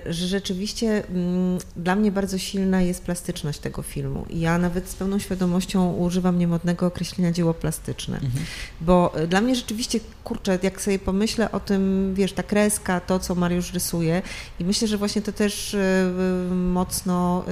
że 0.06 0.26
rzeczywiście 0.26 1.08
mm, 1.08 1.58
dla 1.76 1.96
mnie 1.96 2.12
bardzo 2.12 2.38
silna 2.38 2.82
jest 2.82 3.02
plastyczność 3.02 3.58
tego 3.58 3.82
filmu. 3.82 4.26
I 4.30 4.40
ja 4.40 4.58
nawet 4.58 4.88
z 4.88 4.94
pełną 4.94 5.18
świadomością 5.18 5.92
używam 5.92 6.38
niemodnego 6.38 6.86
określenia 6.86 7.32
dzieło 7.32 7.54
plastyczne. 7.54 8.16
Mhm. 8.16 8.44
Bo 8.80 9.12
e, 9.14 9.26
dla 9.26 9.40
mnie 9.40 9.54
rzeczywiście, 9.54 10.00
kurczę, 10.24 10.58
jak 10.62 10.80
sobie 10.80 10.98
pomyślę 10.98 11.52
o 11.52 11.60
tym, 11.60 12.12
wiesz, 12.14 12.32
ta 12.32 12.42
kreska, 12.42 13.00
to, 13.00 13.18
co 13.18 13.34
Mariusz 13.34 13.72
rysuje 13.72 14.22
i 14.60 14.64
myślę, 14.64 14.88
że 14.88 14.98
właśnie 14.98 15.22
to 15.22 15.32
też 15.32 15.74
e, 15.74 16.10
mocno 16.54 17.44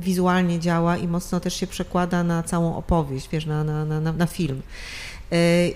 wizualnie 0.00 0.60
działa 0.60 0.96
i 0.96 1.08
mocno 1.08 1.40
też 1.40 1.54
się 1.54 1.66
przekłada 1.66 2.24
na 2.24 2.42
całą 2.42 2.76
opowieść, 2.76 3.28
wiesz, 3.32 3.46
na, 3.46 3.64
na, 3.64 3.84
na, 3.84 4.12
na 4.12 4.26
film. 4.26 4.62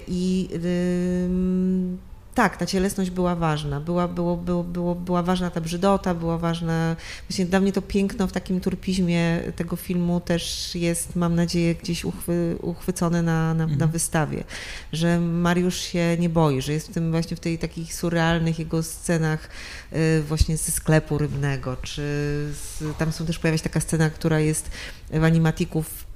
I 0.09 0.49
tak, 2.35 2.57
ta 2.57 2.67
cielesność 2.67 3.11
była 3.11 3.37
ważna. 3.37 3.81
Była, 3.81 4.09
było, 4.09 4.37
było, 4.37 4.65
było, 4.65 4.95
była 4.95 5.23
ważna 5.23 5.51
ta 5.51 5.61
brzydota, 5.61 6.15
była 6.15 6.39
ważna. 6.39 6.97
Właśnie 7.29 7.47
dla 7.47 7.61
mnie 7.61 7.73
to 7.73 7.83
piękno 7.83 8.27
w 8.27 8.33
takim 8.33 8.61
turpizmie 8.61 9.41
tego 9.57 9.77
filmu 9.77 10.21
też 10.21 10.75
jest, 10.75 11.17
mam 11.17 11.35
nadzieję, 11.35 11.75
gdzieś 11.75 12.05
uchwy, 12.05 12.57
uchwycone 12.61 13.23
na, 13.23 13.55
na, 13.55 13.65
mhm. 13.65 13.81
na, 13.81 13.87
wystawie. 13.87 14.45
Że 14.93 15.21
Mariusz 15.21 15.81
się 15.81 16.17
nie 16.19 16.29
boi, 16.29 16.63
że 16.63 16.73
jest 16.73 16.89
w 16.89 16.93
tym 16.93 17.11
właśnie 17.11 17.37
w 17.37 17.41
tej 17.41 17.59
takich 17.59 17.95
surrealnych 17.95 18.59
jego 18.59 18.83
scenach 18.83 19.49
y, 19.93 20.23
właśnie 20.23 20.57
ze 20.57 20.73
sklepu 20.73 21.19
rybnego, 21.19 21.77
czy 21.77 22.03
z, 22.53 22.83
tam 22.99 23.13
są 23.13 23.27
też 23.27 23.39
pojawia 23.39 23.59
się 23.59 23.65
taka 23.65 23.81
scena, 23.81 24.11
która 24.11 24.41
jest 24.41 24.71
w 25.13 25.25
animatików 25.25 26.07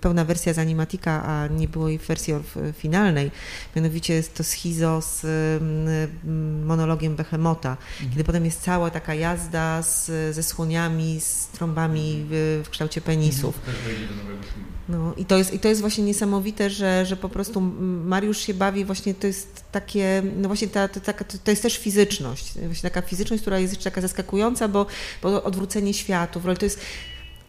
pełna 0.00 0.24
wersja 0.24 0.52
z 0.52 0.58
animatika, 0.58 1.22
a 1.24 1.46
nie 1.46 1.68
było 1.68 1.88
jej 1.88 1.98
w 1.98 2.06
wersji 2.06 2.34
finalnej. 2.72 3.30
Mianowicie 3.76 4.14
jest 4.14 4.34
to 4.34 4.44
schizo 4.44 5.02
z 5.02 5.24
mm, 5.24 6.66
monologiem 6.66 7.16
Behemota, 7.16 7.70
mhm. 7.70 8.10
kiedy 8.10 8.24
potem 8.24 8.44
jest 8.44 8.62
cała 8.62 8.90
taka 8.90 9.14
jazda 9.14 9.82
z, 9.82 10.34
ze 10.34 10.42
słoniami, 10.42 11.20
z 11.20 11.46
trąbami 11.46 12.26
w, 12.30 12.62
w 12.64 12.70
kształcie 12.70 13.00
penisów. 13.00 13.58
Mhm. 13.58 14.40
No, 14.88 15.14
i, 15.16 15.24
to 15.24 15.38
jest, 15.38 15.54
I 15.54 15.58
to 15.58 15.68
jest 15.68 15.80
właśnie 15.80 16.04
niesamowite, 16.04 16.70
że, 16.70 17.06
że 17.06 17.16
po 17.16 17.28
prostu 17.28 17.60
Mariusz 18.04 18.38
się 18.38 18.54
bawi, 18.54 18.84
właśnie 18.84 19.14
to 19.14 19.26
jest 19.26 19.64
takie, 19.72 20.22
no 20.36 20.48
właśnie 20.48 20.68
ta, 20.68 20.88
ta, 20.88 21.00
ta, 21.00 21.24
to 21.44 21.50
jest 21.50 21.62
też 21.62 21.78
fizyczność, 21.78 22.52
właśnie 22.64 22.90
taka 22.90 23.02
fizyczność, 23.02 23.40
która 23.40 23.58
jest 23.58 23.72
jeszcze 23.72 23.90
taka 23.90 24.00
zaskakująca, 24.00 24.68
bo, 24.68 24.86
bo 25.22 25.42
odwrócenie 25.42 25.94
światów, 25.94 26.42
to 26.58 26.64
jest 26.64 26.80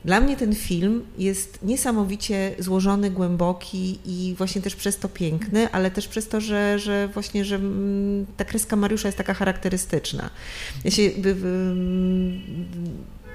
dla 0.06 0.22
mnie 0.22 0.38
ten 0.38 0.56
film 0.56 1.06
jest 1.18 1.60
niesamowicie 1.64 2.56
złożony, 2.60 3.12
głęboki 3.12 4.00
i 4.06 4.36
właśnie 4.38 4.62
też 4.62 4.76
przez 4.76 4.98
to 4.98 5.10
piękny, 5.10 5.72
ale 5.72 5.92
też 5.92 6.08
przez 6.08 6.28
to, 6.28 6.42
że, 6.42 6.80
że 6.80 7.08
właśnie, 7.08 7.46
że 7.46 7.56
mm, 7.56 8.26
ta 8.38 8.46
kreska 8.46 8.76
Mariusza 8.76 9.08
jest 9.08 9.18
taka 9.18 9.34
charakterystyczna. 9.34 10.30
Ja 10.84 10.92
się 10.92 11.10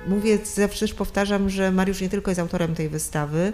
mówię, 0.06 0.38
zawsze 0.54 0.80
też 0.80 0.94
powtarzam, 0.94 1.50
że 1.50 1.72
Mariusz 1.72 2.00
nie 2.00 2.08
tylko 2.08 2.30
jest 2.30 2.40
autorem 2.40 2.74
tej 2.74 2.88
wystawy, 2.88 3.52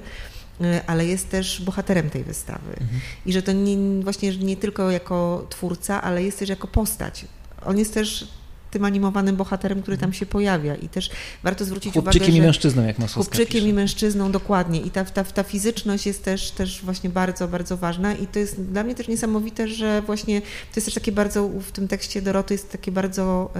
y, 0.60 0.64
ale 0.86 1.06
jest 1.06 1.30
też 1.30 1.62
bohaterem 1.62 2.10
tej 2.10 2.24
wystawy. 2.24 2.70
Mhm. 2.70 3.00
I 3.26 3.32
że 3.32 3.42
to 3.42 3.52
nie, 3.52 4.02
właśnie 4.02 4.36
nie 4.36 4.56
tylko 4.56 4.90
jako 4.90 5.46
twórca, 5.50 6.02
ale 6.02 6.22
jest 6.22 6.38
też 6.38 6.48
jako 6.48 6.68
postać. 6.68 7.24
On 7.64 7.78
jest 7.78 7.94
też 7.94 8.28
tym 8.72 8.84
animowanym 8.84 9.36
bohaterem, 9.36 9.82
który 9.82 9.98
tam 9.98 10.12
się 10.12 10.26
pojawia. 10.26 10.74
I 10.74 10.88
też 10.88 11.10
warto 11.42 11.64
zwrócić 11.64 11.92
chłopczykiem 11.92 12.22
uwagę, 12.22 12.32
że... 12.32 12.38
i 12.38 12.42
mężczyzną, 12.42 12.86
jak 12.86 12.98
Masłowska 12.98 13.36
Chłopczykiem 13.36 13.60
pisze. 13.60 13.68
i 13.68 13.72
mężczyzną, 13.72 14.32
dokładnie. 14.32 14.80
I 14.80 14.90
ta, 14.90 15.04
ta, 15.04 15.24
ta 15.24 15.42
fizyczność 15.42 16.06
jest 16.06 16.24
też, 16.24 16.50
też 16.50 16.82
właśnie 16.82 17.10
bardzo, 17.10 17.48
bardzo 17.48 17.76
ważna. 17.76 18.14
I 18.14 18.26
to 18.26 18.38
jest 18.38 18.62
dla 18.62 18.84
mnie 18.84 18.94
też 18.94 19.08
niesamowite, 19.08 19.68
że 19.68 20.02
właśnie 20.02 20.40
to 20.40 20.76
jest 20.76 20.84
też 20.84 20.94
takie 20.94 21.12
bardzo, 21.12 21.48
w 21.48 21.72
tym 21.72 21.88
tekście 21.88 22.22
Doroty 22.22 22.54
jest 22.54 22.72
takie 22.72 22.92
bardzo, 22.92 23.50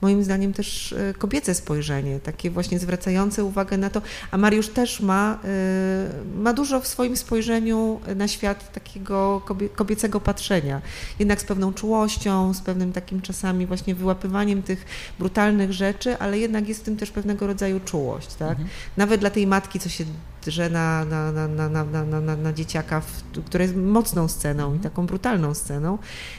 moim 0.00 0.24
zdaniem 0.24 0.52
też 0.52 0.92
e, 0.92 1.14
kobiece 1.14 1.54
spojrzenie, 1.54 2.20
takie 2.20 2.50
właśnie 2.50 2.78
zwracające 2.78 3.44
uwagę 3.44 3.78
na 3.78 3.90
to. 3.90 4.02
A 4.30 4.38
Mariusz 4.38 4.68
też 4.68 5.00
ma, 5.00 5.38
e, 5.44 6.38
ma 6.42 6.52
dużo 6.52 6.80
w 6.80 6.86
swoim 6.86 7.16
spojrzeniu 7.16 8.00
na 8.16 8.28
świat 8.28 8.72
takiego 8.72 9.42
kobiecego 9.74 10.20
patrzenia. 10.20 10.82
Jednak 11.18 11.40
z 11.40 11.44
pewną 11.44 11.72
czułością, 11.72 12.54
z 12.54 12.60
pewnym 12.60 12.92
takim 12.92 13.20
czasami 13.20 13.66
właśnie 13.66 13.94
wyłapywaniem 13.94 14.43
tych 14.62 14.86
brutalnych 15.18 15.72
rzeczy, 15.72 16.18
ale 16.18 16.38
jednak 16.38 16.68
jest 16.68 16.80
w 16.80 16.84
tym 16.84 16.96
też 16.96 17.10
pewnego 17.10 17.46
rodzaju 17.46 17.80
czułość, 17.80 18.34
tak? 18.34 18.50
Mhm. 18.50 18.68
Nawet 18.96 19.20
dla 19.20 19.30
tej 19.30 19.46
matki, 19.46 19.80
co 19.80 19.88
się 19.88 20.04
drze 20.44 20.70
na, 20.70 21.04
na, 21.04 21.32
na, 21.32 21.48
na, 21.48 21.68
na, 21.68 21.84
na, 21.84 22.20
na, 22.20 22.36
na 22.36 22.52
dzieciaka, 22.52 23.02
która 23.46 23.64
jest 23.64 23.76
mocną 23.76 24.28
sceną 24.28 24.62
i 24.62 24.76
mhm. 24.76 24.82
taką 24.82 25.06
brutalną 25.06 25.54
sceną, 25.54 25.98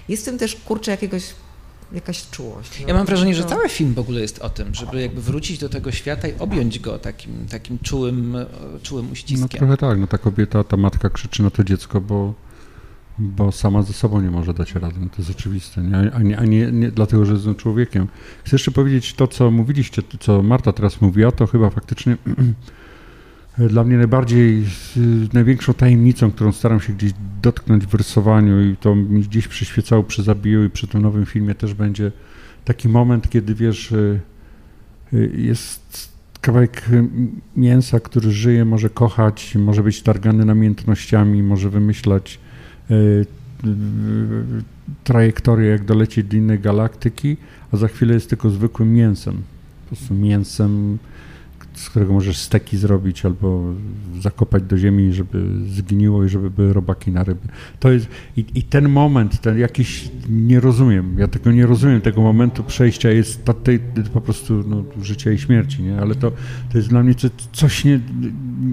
jest 0.10 0.24
w 0.24 0.26
tym 0.26 0.38
też, 0.38 0.56
kurczę, 0.56 0.92
jakiegoś 0.92 1.24
jakaś 1.92 2.30
czułość. 2.30 2.80
No. 2.82 2.88
Ja 2.88 2.94
mam 2.94 3.06
wrażenie, 3.06 3.36
że 3.36 3.44
cały 3.44 3.70
film 3.70 3.94
w 3.94 4.00
ogóle 4.00 4.22
jest 4.22 4.40
o 4.40 4.50
tym, 4.50 4.76
żeby 4.76 5.02
jakby 5.02 5.22
wrócić 5.22 5.58
do 5.58 5.70
tego 5.70 5.92
świata 5.92 6.28
i 6.28 6.34
objąć 6.40 6.80
go 6.80 7.00
takim, 7.00 7.46
takim 7.52 7.80
czułym, 7.80 8.38
czułym 8.84 9.12
uściskiem. 9.12 9.40
No 9.42 9.48
trochę 9.48 9.78
tak, 9.78 10.00
no 10.00 10.08
ta 10.08 10.18
kobieta, 10.18 10.64
ta 10.64 10.78
matka 10.78 11.10
krzyczy 11.10 11.44
na 11.44 11.50
to 11.50 11.64
dziecko, 11.64 12.02
bo 12.02 12.34
bo 13.20 13.52
sama 13.52 13.82
ze 13.82 13.94
sobą 13.94 14.22
nie 14.22 14.32
może 14.32 14.54
dać 14.54 14.76
rady. 14.76 14.96
No 15.00 15.08
to 15.10 15.16
jest 15.18 15.32
oczywiste, 15.32 15.82
nie? 15.82 16.12
a, 16.14 16.20
nie, 16.20 16.38
a 16.38 16.46
nie, 16.46 16.72
nie 16.72 16.92
dlatego, 16.92 17.26
że 17.26 17.34
jest 17.34 17.58
człowiekiem. 17.58 18.08
Chcę 18.44 18.56
jeszcze 18.56 18.72
powiedzieć 18.72 19.14
to, 19.14 19.28
co 19.28 19.52
mówiliście, 19.52 20.02
co 20.20 20.44
Marta 20.44 20.74
teraz 20.74 21.02
mówiła, 21.02 21.32
to 21.32 21.48
chyba 21.48 21.70
faktycznie 21.70 22.18
dla 23.58 23.84
mnie 23.84 23.98
najbardziej, 23.98 24.66
największą 25.34 25.74
tajemnicą, 25.74 26.32
którą 26.32 26.52
staram 26.52 26.80
się 26.80 26.94
gdzieś 26.94 27.12
dotknąć 27.42 27.86
w 27.86 27.94
rysowaniu 27.94 28.72
i 28.72 28.78
to 28.78 28.96
mi 28.96 29.22
gdzieś 29.22 29.48
przyświecało 29.48 30.04
przy 30.04 30.24
Zabiju 30.24 30.66
i 30.66 30.70
przy 30.70 30.88
tym 30.88 31.02
nowym 31.02 31.26
filmie 31.26 31.56
też 31.56 31.74
będzie 31.74 32.12
taki 32.66 32.90
moment, 32.90 33.30
kiedy 33.30 33.56
wiesz, 33.56 33.94
jest 35.34 36.16
kawałek 36.42 36.86
mięsa, 37.56 38.00
który 38.00 38.32
żyje, 38.32 38.66
może 38.66 38.90
kochać, 38.90 39.56
może 39.56 39.84
być 39.84 40.02
targany 40.02 40.46
namiętnościami, 40.46 41.44
może 41.44 41.70
wymyślać 41.70 42.40
Y, 42.40 42.45
trajektorię, 45.04 45.70
jak 45.70 45.86
dolecieć 45.86 46.26
do 46.28 46.38
innej 46.38 46.60
galaktyki, 46.60 47.38
a 47.72 47.78
za 47.78 47.88
chwilę 47.88 48.14
jest 48.14 48.30
tylko 48.30 48.50
zwykłym 48.50 48.94
mięsem. 48.94 49.42
Po 49.84 49.96
prostu 49.96 50.14
mięsem, 50.14 50.98
z 51.76 51.90
którego 51.90 52.14
możesz 52.14 52.38
steki 52.38 52.78
zrobić 52.78 53.26
albo 53.26 53.74
zakopać 54.22 54.64
do 54.64 54.78
ziemi, 54.78 55.14
żeby 55.14 55.46
zgniło 55.68 56.24
i 56.24 56.30
żeby 56.30 56.50
były 56.50 56.74
robaki 56.74 57.12
na 57.12 57.24
ryby. 57.24 57.48
To 57.80 57.92
jest, 57.92 58.08
i, 58.38 58.46
i 58.56 58.64
ten 58.64 58.90
moment, 58.90 59.42
ten 59.42 59.60
jakiś, 59.60 60.12
nie 60.30 60.60
rozumiem, 60.60 61.20
ja 61.20 61.28
tego 61.28 61.52
nie 61.52 61.66
rozumiem, 61.66 62.02
tego 62.02 62.22
momentu 62.22 62.64
przejścia 62.64 63.12
jest 63.12 63.46
to 63.46 63.54
po 64.14 64.22
prostu 64.22 64.64
no, 64.68 64.84
życia 65.02 65.32
i 65.32 65.38
śmierci, 65.38 65.84
nie? 65.84 66.02
ale 66.02 66.16
to, 66.16 66.32
to 66.72 66.78
jest 66.78 66.90
dla 66.90 67.04
mnie 67.04 67.14
coś 67.52 67.86
nie, 67.86 68.00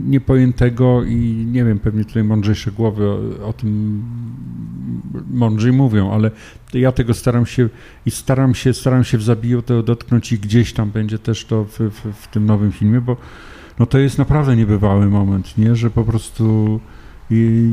niepojętego 0.07 1.05
i 1.05 1.47
nie 1.53 1.65
wiem, 1.65 1.79
pewnie 1.79 2.05
tutaj 2.05 2.25
mądrzejsze 2.25 2.73
głowy 2.73 3.05
o, 3.07 3.47
o 3.49 3.53
tym 3.53 4.03
mądrzej 5.31 5.73
mówią, 5.73 6.13
ale 6.13 6.31
ja 6.73 6.93
tego 6.93 7.15
staram 7.15 7.47
się 7.47 7.69
i 8.07 8.11
staram 8.11 8.55
się, 8.55 8.75
staram 8.75 9.05
się 9.05 9.19
w 9.19 9.23
zabiju 9.23 9.63
to 9.63 9.83
dotknąć 9.83 10.33
i 10.33 10.39
gdzieś 10.39 10.73
tam 10.73 10.91
będzie 10.91 11.19
też 11.19 11.45
to 11.45 11.65
w, 11.65 11.79
w, 11.79 12.23
w 12.23 12.27
tym 12.27 12.47
nowym 12.47 12.73
filmie, 12.73 13.01
bo 13.01 13.17
no 13.79 13.87
to 13.87 13.99
jest 13.99 14.19
naprawdę 14.19 14.57
niebywały 14.57 15.07
moment, 15.07 15.59
nie? 15.59 15.77
że 15.77 15.91
po 15.91 16.05
prostu 16.05 16.81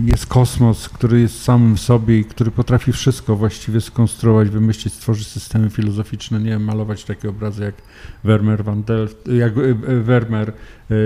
jest 0.06 0.26
kosmos, 0.26 0.90
który 0.90 1.22
jest 1.22 1.44
samym 1.44 1.78
sobie 1.78 2.20
i 2.20 2.26
który 2.26 2.52
potrafi 2.52 2.92
wszystko 2.92 3.36
właściwie 3.36 3.82
skonstruować, 3.82 4.50
wymyślić, 4.50 4.94
stworzyć 4.94 5.28
systemy 5.28 5.70
filozoficzne, 5.70 6.40
nie 6.40 6.50
wiem, 6.50 6.64
malować 6.64 7.04
takie 7.04 7.30
obrazy 7.30 7.64
jak 7.64 7.76
Vermeer, 8.24 8.64
Van 8.64 8.84
Delft, 8.84 9.28
jak 9.28 9.58
e, 9.58 9.62
e, 9.62 9.76
Vermeer, 10.02 10.50
e, 10.50 10.54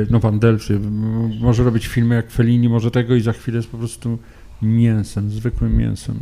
no 0.10 0.20
Van 0.20 0.40
Delft, 0.40 0.70
może 1.42 1.64
robić 1.64 1.88
filmy 1.88 2.16
jak 2.16 2.32
Fellini, 2.32 2.70
może 2.70 2.92
tego 2.92 3.16
i 3.16 3.22
za 3.22 3.34
chwilę 3.34 3.58
jest 3.58 3.70
po 3.70 3.78
prostu 3.78 4.18
mięsem, 4.62 5.30
zwykłym 5.30 5.78
mięsem. 5.78 6.20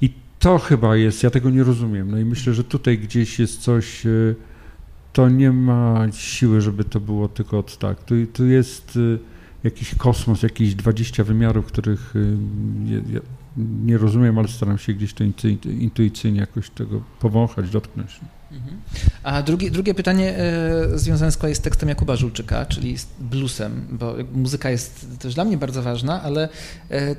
I 0.00 0.12
to 0.42 0.58
chyba 0.58 0.96
jest, 0.96 1.22
ja 1.22 1.30
tego 1.30 1.50
nie 1.50 1.64
rozumiem. 1.64 2.10
No 2.10 2.18
i 2.18 2.24
myślę, 2.24 2.54
że 2.54 2.64
tutaj 2.64 2.98
gdzieś 2.98 3.38
jest 3.38 3.60
coś, 3.60 4.06
e, 4.06 4.10
to 5.12 5.28
nie 5.28 5.52
ma 5.52 6.06
siły, 6.12 6.60
żeby 6.60 6.84
to 6.84 7.00
było 7.00 7.28
tylko 7.28 7.58
od 7.58 7.78
tak. 7.78 8.04
Tu, 8.04 8.26
tu 8.26 8.46
jest 8.46 8.96
e, 8.96 9.18
jakiś 9.64 9.94
kosmos, 9.94 10.42
jakieś 10.42 10.74
20 10.74 11.24
wymiarów, 11.24 11.66
których 11.66 12.14
e, 12.16 13.12
ja 13.12 13.20
nie 13.84 13.98
rozumiem, 13.98 14.38
ale 14.38 14.48
staram 14.48 14.78
się 14.78 14.94
gdzieś 14.94 15.14
to 15.14 15.24
intuicyjnie 15.64 16.40
jakoś 16.40 16.70
tego 16.70 17.02
powąchać, 17.20 17.70
dotknąć. 17.70 18.20
Mhm. 18.52 18.76
A 19.22 19.42
drugie, 19.42 19.70
drugie 19.70 19.94
pytanie 19.94 20.34
związane 20.94 21.32
z 21.32 21.36
kolei 21.36 21.54
z 21.54 21.60
tekstem 21.60 21.88
Jakuba 21.88 22.16
Żulczyka, 22.16 22.66
czyli 22.66 22.98
z 22.98 23.06
bluesem, 23.20 23.86
bo 23.90 24.14
muzyka 24.32 24.70
jest 24.70 25.18
też 25.18 25.34
dla 25.34 25.44
mnie 25.44 25.56
bardzo 25.56 25.82
ważna, 25.82 26.22
ale 26.22 26.48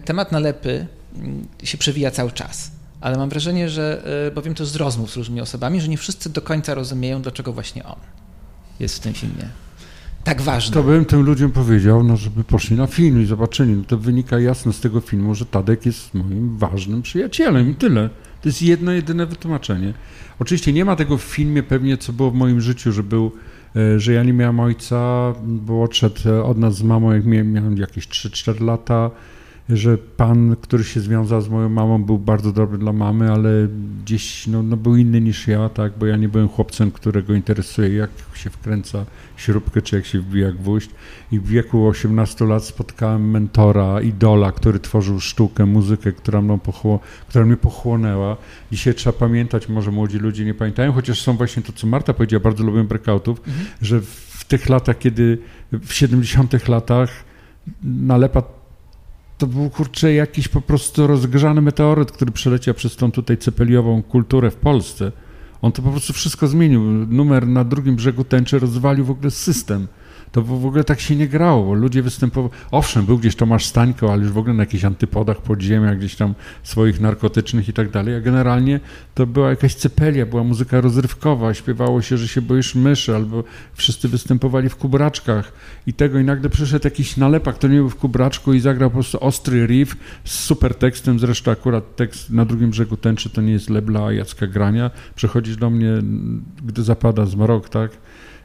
temat 0.05 0.31
nalepy 0.31 0.87
mm, 1.15 1.47
się 1.63 1.77
przewija 1.77 2.11
cały 2.11 2.31
czas. 2.31 2.82
Ale 3.03 3.17
mam 3.17 3.29
wrażenie, 3.29 3.69
że, 3.69 4.03
e, 4.27 4.31
bo 4.31 4.41
wiem 4.41 4.55
to 4.55 4.65
z 4.65 4.75
rozmów 4.75 5.11
z 5.11 5.17
różnymi 5.17 5.41
osobami, 5.41 5.81
że 5.81 5.87
nie 5.87 5.97
wszyscy 5.97 6.29
do 6.29 6.41
końca 6.41 6.73
rozumieją, 6.73 7.21
dlaczego 7.21 7.53
właśnie 7.53 7.85
on 7.85 7.99
jest 8.79 8.97
w 8.97 8.99
tym 8.99 9.13
filmie 9.13 9.49
tak 10.23 10.41
ważny. 10.41 10.73
To 10.73 10.83
bym 10.83 11.05
tym 11.05 11.21
ludziom 11.21 11.51
powiedział, 11.51 12.03
no, 12.03 12.17
żeby 12.17 12.43
poszli 12.43 12.77
na 12.77 12.87
film 12.87 13.21
i 13.21 13.25
zobaczyli. 13.25 13.73
No, 13.73 13.83
to 13.83 13.97
wynika 13.97 14.39
jasno 14.39 14.73
z 14.73 14.79
tego 14.79 14.99
filmu, 14.99 15.35
że 15.35 15.45
Tadek 15.45 15.85
jest 15.85 16.13
moim 16.13 16.57
ważnym 16.57 17.01
przyjacielem 17.01 17.71
i 17.71 17.75
tyle. 17.75 18.09
To 18.41 18.49
jest 18.49 18.61
jedno, 18.61 18.91
jedyne 18.91 19.25
wytłumaczenie. 19.25 19.93
Oczywiście 20.39 20.73
nie 20.73 20.85
ma 20.85 20.95
tego 20.95 21.17
w 21.17 21.21
filmie 21.23 21.63
pewnie, 21.63 21.97
co 21.97 22.13
było 22.13 22.31
w 22.31 22.33
moim 22.33 22.61
życiu, 22.61 22.91
że 22.91 23.03
był, 23.03 23.31
e, 23.75 23.99
że 23.99 24.13
ja 24.13 24.23
nie 24.23 24.33
miałem 24.33 24.59
ojca, 24.59 25.33
bo 25.43 25.83
odszedł 25.83 26.21
od 26.43 26.57
nas 26.57 26.75
z 26.75 26.83
mamą, 26.83 27.11
jak 27.11 27.25
miałem 27.25 27.77
jakieś 27.77 28.07
3-4 28.07 28.61
lata, 28.61 29.11
że 29.69 29.97
pan, 29.97 30.55
który 30.61 30.83
się 30.83 30.99
związał 30.99 31.41
z 31.41 31.49
moją 31.49 31.69
mamą, 31.69 32.03
był 32.03 32.17
bardzo 32.17 32.51
dobry 32.51 32.77
dla 32.77 32.93
mamy, 32.93 33.31
ale 33.31 33.67
gdzieś 34.03 34.47
no, 34.47 34.63
no 34.63 34.77
był 34.77 34.95
inny 34.95 35.21
niż 35.21 35.47
ja, 35.47 35.69
tak, 35.69 35.93
bo 35.99 36.05
ja 36.05 36.17
nie 36.17 36.29
byłem 36.29 36.47
chłopcem, 36.47 36.91
którego 36.91 37.33
interesuje, 37.33 37.95
jak 37.95 38.09
się 38.33 38.49
wkręca 38.49 39.05
śrubkę, 39.35 39.81
czy 39.81 39.95
jak 39.95 40.05
się 40.05 40.19
wbija 40.19 40.51
gwóźdź. 40.51 40.89
I 41.31 41.39
w 41.39 41.47
wieku 41.47 41.87
18 41.87 42.45
lat 42.45 42.63
spotkałem 42.63 43.31
mentora, 43.31 44.01
idola, 44.01 44.51
który 44.51 44.79
tworzył 44.79 45.19
sztukę, 45.19 45.65
muzykę, 45.65 46.11
która, 46.11 46.41
mną 46.41 46.59
pochło, 46.59 46.99
która 47.27 47.45
mnie 47.45 47.57
pochłonęła. 47.57 48.37
Dzisiaj 48.71 48.93
trzeba 48.93 49.17
pamiętać, 49.17 49.69
może 49.69 49.91
młodzi 49.91 50.17
ludzie 50.17 50.45
nie 50.45 50.53
pamiętają, 50.53 50.91
chociaż 50.91 51.21
są 51.21 51.37
właśnie 51.37 51.63
to, 51.63 51.73
co 51.73 51.87
Marta 51.87 52.13
powiedziała, 52.13 52.43
bardzo 52.43 52.63
lubię 52.63 52.83
breakoutów, 52.83 53.39
mhm. 53.47 53.65
że 53.81 54.01
w 54.01 54.45
tych 54.47 54.69
latach, 54.69 54.97
kiedy 54.97 55.37
w 55.71 55.93
70 55.93 56.67
latach 56.67 57.09
nalepa 57.83 58.43
to 59.43 59.47
był 59.47 59.69
kurczę 59.69 60.13
jakiś 60.13 60.47
po 60.47 60.61
prostu 60.61 61.07
rozgrzany 61.07 61.61
meteoryt, 61.61 62.11
który 62.11 62.31
przeleciał 62.31 62.73
przez 62.73 62.95
tą 62.95 63.11
tutaj 63.11 63.37
cepeliową 63.37 64.03
kulturę 64.03 64.51
w 64.51 64.55
Polsce. 64.55 65.11
On 65.61 65.71
to 65.71 65.81
po 65.81 65.91
prostu 65.91 66.13
wszystko 66.13 66.47
zmienił. 66.47 66.81
Numer 67.09 67.47
na 67.47 67.63
drugim 67.63 67.95
brzegu 67.95 68.23
tęczy 68.23 68.59
rozwalił 68.59 69.05
w 69.05 69.11
ogóle 69.11 69.31
system 69.31 69.87
to 70.33 70.41
w 70.41 70.65
ogóle 70.65 70.83
tak 70.83 70.99
się 70.99 71.15
nie 71.15 71.27
grało. 71.27 71.73
Ludzie 71.73 72.01
występowali. 72.01 72.53
Owszem, 72.71 73.05
był 73.05 73.17
gdzieś 73.17 73.35
Tomasz 73.35 73.65
Stańko, 73.65 74.13
ale 74.13 74.21
już 74.21 74.31
w 74.31 74.37
ogóle 74.37 74.53
na 74.53 74.63
jakichś 74.63 74.83
antypodach 74.83 75.41
podziemia, 75.41 75.95
gdzieś 75.95 76.15
tam 76.15 76.35
swoich 76.63 77.01
narkotycznych 77.01 77.69
i 77.69 77.73
tak 77.73 77.89
dalej. 77.89 78.15
A 78.15 78.21
generalnie 78.21 78.79
to 79.15 79.27
była 79.27 79.49
jakaś 79.49 79.75
cepelia, 79.75 80.25
była 80.25 80.43
muzyka 80.43 80.81
rozrywkowa, 80.81 81.53
śpiewało 81.53 82.01
się, 82.01 82.17
że 82.17 82.27
się 82.27 82.41
boisz 82.41 82.75
myszy, 82.75 83.15
albo 83.15 83.43
wszyscy 83.73 84.09
występowali 84.09 84.69
w 84.69 84.75
kubraczkach 84.75 85.53
i 85.87 85.93
tego 85.93 86.19
i 86.19 86.23
nagle 86.23 86.49
przyszedł 86.49 86.87
jakiś 86.87 87.17
nalepak, 87.17 87.57
to 87.57 87.67
nie 87.67 87.77
był 87.77 87.89
w 87.89 87.95
kubraczku 87.95 88.53
i 88.53 88.59
zagrał 88.59 88.89
po 88.89 88.93
prostu 88.93 89.23
ostry 89.23 89.65
riff 89.65 89.95
z 90.23 90.39
super 90.39 90.75
tekstem. 90.75 91.19
Zresztą 91.19 91.51
akurat 91.51 91.95
tekst 91.95 92.29
na 92.29 92.45
drugim 92.45 92.69
brzegu 92.69 92.97
tęczy 92.97 93.29
to 93.29 93.41
nie 93.41 93.51
jest 93.51 93.69
Lebla 93.69 94.11
Jacka 94.11 94.47
Grania. 94.47 94.91
Przechodzisz 95.15 95.57
do 95.57 95.69
mnie, 95.69 95.91
gdy 96.65 96.83
zapada 96.83 97.25
zmrok, 97.25 97.69
tak? 97.69 97.91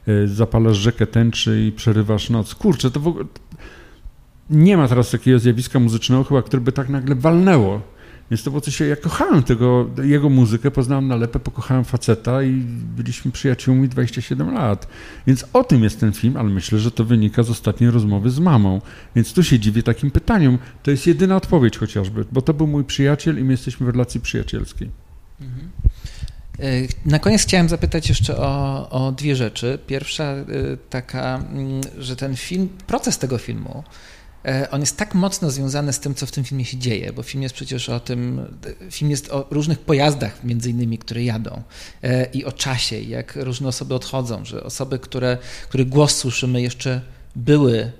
E, 0.09 0.28
zapalasz 0.28 0.76
rzekę 0.76 1.06
tęczy 1.06 1.64
i 1.68 1.72
przerywasz 1.72 2.30
noc. 2.30 2.54
Kurczę, 2.54 2.90
to 2.90 3.00
w 3.00 3.09
ogóle... 3.09 3.24
Nie 4.50 4.76
ma 4.76 4.88
teraz 4.88 5.11
takiego 5.11 5.38
zjawiska 5.38 5.80
muzycznego 5.80 6.24
chyba, 6.24 6.42
które 6.42 6.62
by 6.62 6.72
tak 6.72 6.88
nagle 6.88 7.14
walnęło. 7.14 7.80
Więc 8.30 8.42
to 8.42 8.50
było 8.50 8.61
coś, 8.61 8.80
ja 8.80 8.96
kochałem 8.96 9.42
tego, 9.42 9.90
jego 10.02 10.28
muzykę, 10.28 10.70
poznałem 10.70 11.09
nalepę, 11.09 11.38
pokochałem 11.38 11.84
faceta 11.84 12.42
i 12.42 12.52
byliśmy 12.96 13.32
przyjaciółmi 13.32 13.88
27 13.88 14.54
lat. 14.54 14.88
Więc 15.26 15.44
o 15.52 15.64
tym 15.64 15.82
jest 15.84 16.00
ten 16.00 16.12
film, 16.12 16.36
ale 16.36 16.48
myślę, 16.48 16.78
że 16.78 16.90
to 16.90 17.04
wynika 17.04 17.42
z 17.42 17.50
ostatniej 17.50 17.90
rozmowy 17.90 18.30
z 18.30 18.38
mamą. 18.38 18.80
Więc 19.16 19.32
tu 19.32 19.42
się 19.42 19.59
dziwię 19.59 19.82
takim 19.82 20.11
pytaniom. 20.11 20.59
To 20.82 20.90
jest 20.90 21.06
jedyna 21.06 21.36
odpowiedź 21.36 21.78
chociażby, 21.78 22.24
bo 22.32 22.42
to 22.42 22.54
był 22.54 22.66
mój 22.66 22.84
przyjaciel 22.84 23.38
i 23.38 23.44
my 23.44 23.52
jesteśmy 23.52 23.86
w 23.86 23.88
relacji 23.88 24.20
przyjacielskiej. 24.20 24.90
Mhm. 25.40 25.70
E, 26.61 26.64
na 27.06 27.18
koniec 27.18 27.42
chciałem 27.42 27.68
zapytać 27.68 28.09
jeszcze 28.09 28.36
o, 28.36 28.90
o 28.90 29.12
dwie 29.12 29.36
rzeczy. 29.36 29.78
Pierwsza 29.86 30.24
e, 30.24 30.44
taka, 30.90 31.36
mm, 31.36 31.80
że 31.98 32.16
ten 32.16 32.36
film, 32.36 32.68
proces 32.86 33.18
tego 33.18 33.38
filmu, 33.38 33.84
e, 34.44 34.70
on 34.70 34.80
jest 34.80 34.96
tak 34.96 35.14
mocno 35.14 35.50
związany 35.50 35.92
z 35.92 36.00
tym, 36.00 36.14
co 36.14 36.26
w 36.26 36.30
tym 36.30 36.44
filmie 36.44 36.64
się 36.64 36.76
dzieje, 36.76 37.12
bo 37.12 37.22
film 37.22 37.42
jest 37.42 37.54
przecież 37.54 37.88
o 37.88 38.00
tym, 38.00 38.40
film 38.90 39.11
jest 39.11 39.30
o 39.30 39.46
różnych 39.50 39.78
pojazdach 39.78 40.44
między 40.44 40.70
innymi, 40.70 40.98
które 40.98 41.24
jadą 41.24 41.62
i 42.32 42.44
o 42.44 42.52
czasie, 42.52 43.00
jak 43.00 43.36
różne 43.36 43.68
osoby 43.68 43.94
odchodzą, 43.94 44.44
że 44.44 44.64
osoby, 44.64 44.98
które, 44.98 45.38
których 45.68 45.88
głos 45.88 46.16
słyszymy 46.16 46.62
jeszcze 46.62 47.00
były 47.36 47.92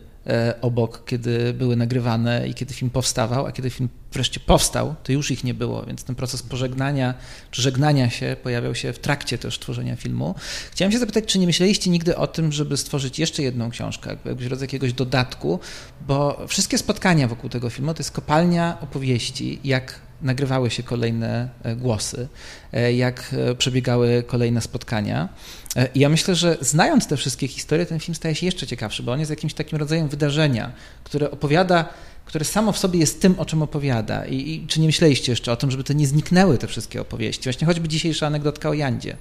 obok, 0.61 1.05
kiedy 1.05 1.55
były 1.55 1.77
nagrywane 1.77 2.49
i 2.49 2.55
kiedy 2.55 2.75
film 2.75 2.91
powstawał, 2.91 3.47
a 3.47 3.53
kiedy 3.53 3.71
film 3.71 3.89
wreszcie 4.13 4.41
powstał, 4.41 4.95
to 5.03 5.13
już 5.13 5.31
ich 5.31 5.45
nie 5.45 5.55
było, 5.55 5.83
więc 5.83 6.05
ten 6.05 6.17
proces 6.17 6.43
pożegnania 6.43 7.15
czy 7.51 7.63
żegnania 7.63 8.11
się 8.11 8.37
pojawiał 8.43 8.75
się 8.75 8.93
w 8.93 8.99
trakcie 8.99 9.39
też 9.39 9.59
tworzenia 9.59 9.97
filmu. 9.97 10.35
Chciałem 10.73 10.93
się 10.93 10.99
zapytać, 10.99 11.25
czy 11.25 11.39
nie 11.39 11.47
myśleliście 11.47 11.91
nigdy 11.91 12.17
o 12.17 12.27
tym, 12.27 12.53
żeby 12.53 12.77
stworzyć 12.77 13.19
jeszcze 13.19 13.43
jedną 13.43 13.71
książkę, 13.71 14.17
jakbyś 14.25 14.47
rodzaj 14.47 14.65
jakiegoś 14.65 14.93
dodatku, 14.93 15.61
bo 16.07 16.47
wszystkie 16.49 16.79
spotkania 16.79 17.29
wokół 17.29 17.51
tego 17.51 17.71
filmu 17.71 17.95
to 17.95 18.01
jest 18.01 18.11
kopalnia 18.11 18.79
opowieści, 18.81 19.61
jak 19.65 20.08
nagrywały 20.23 20.71
się 20.71 20.83
kolejne 20.83 21.49
e, 21.63 21.77
głosy, 21.77 22.29
e, 22.73 22.93
jak 22.93 23.35
przebiegały 23.59 24.25
kolejne 24.27 24.61
spotkania. 24.61 25.29
E, 25.77 25.89
I 25.95 26.01
ja 26.01 26.09
myślę, 26.09 26.35
że 26.35 26.57
znając 26.61 27.07
te 27.07 27.17
wszystkie 27.17 27.49
historie, 27.49 27.87
ten 27.87 28.01
film 28.01 28.15
staje 28.15 28.35
się 28.35 28.47
jeszcze 28.47 28.67
ciekawszy, 28.67 29.03
bo 29.03 29.13
on 29.13 29.19
jest 29.19 29.31
jakimś 29.31 29.55
takim 29.55 29.79
rodzajem 29.79 30.09
wydarzenia, 30.09 30.73
które 31.05 31.31
opowiada, 31.31 31.89
które 32.25 32.45
samo 32.45 32.73
w 32.73 32.79
sobie 32.79 33.01
jest 33.01 33.23
tym, 33.23 33.35
o 33.39 33.45
czym 33.45 33.63
opowiada. 33.63 34.27
I, 34.27 34.51
I, 34.51 34.67
czy 34.67 34.81
nie 34.81 34.87
myśleliście 34.87 35.33
jeszcze 35.33 35.53
o 35.53 35.57
tym, 35.57 35.71
żeby 35.71 35.85
to 35.85 35.93
nie 35.93 36.07
zniknęły 36.07 36.59
te 36.59 36.67
wszystkie 36.67 37.01
opowieści? 37.01 37.45
Właśnie 37.45 37.67
choćby 37.67 37.89
dzisiejsza 37.89 38.27
anegdotka 38.27 38.69
o 38.69 38.75
Jandzie. 38.75 39.17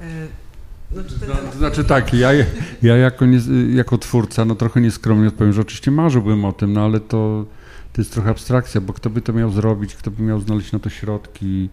E, 0.00 0.06
no, 0.94 1.02
to 1.52 1.58
znaczy 1.58 1.84
tak, 1.84 2.14
ja, 2.14 2.30
ja 2.82 2.96
jako, 2.96 3.26
nie, 3.26 3.40
jako 3.74 3.98
twórca, 3.98 4.44
no 4.44 4.54
trochę 4.54 4.80
nieskromnie 4.80 5.28
odpowiem, 5.28 5.52
że 5.52 5.60
oczywiście 5.60 5.90
marzyłbym 5.90 6.44
o 6.44 6.52
tym, 6.52 6.72
no 6.72 6.84
ale 6.84 7.00
to, 7.00 7.44
to 7.92 8.00
jest 8.00 8.12
trochę 8.12 8.30
abstrakcja, 8.30 8.80
bo 8.80 8.92
kto 8.92 9.10
by 9.10 9.20
to 9.20 9.32
miał 9.32 9.50
zrobić, 9.50 9.94
kto 9.94 10.10
by 10.10 10.22
miał 10.22 10.40
znaleźć 10.40 10.72
na 10.72 10.78
to 10.78 10.90
środki, 10.90 11.68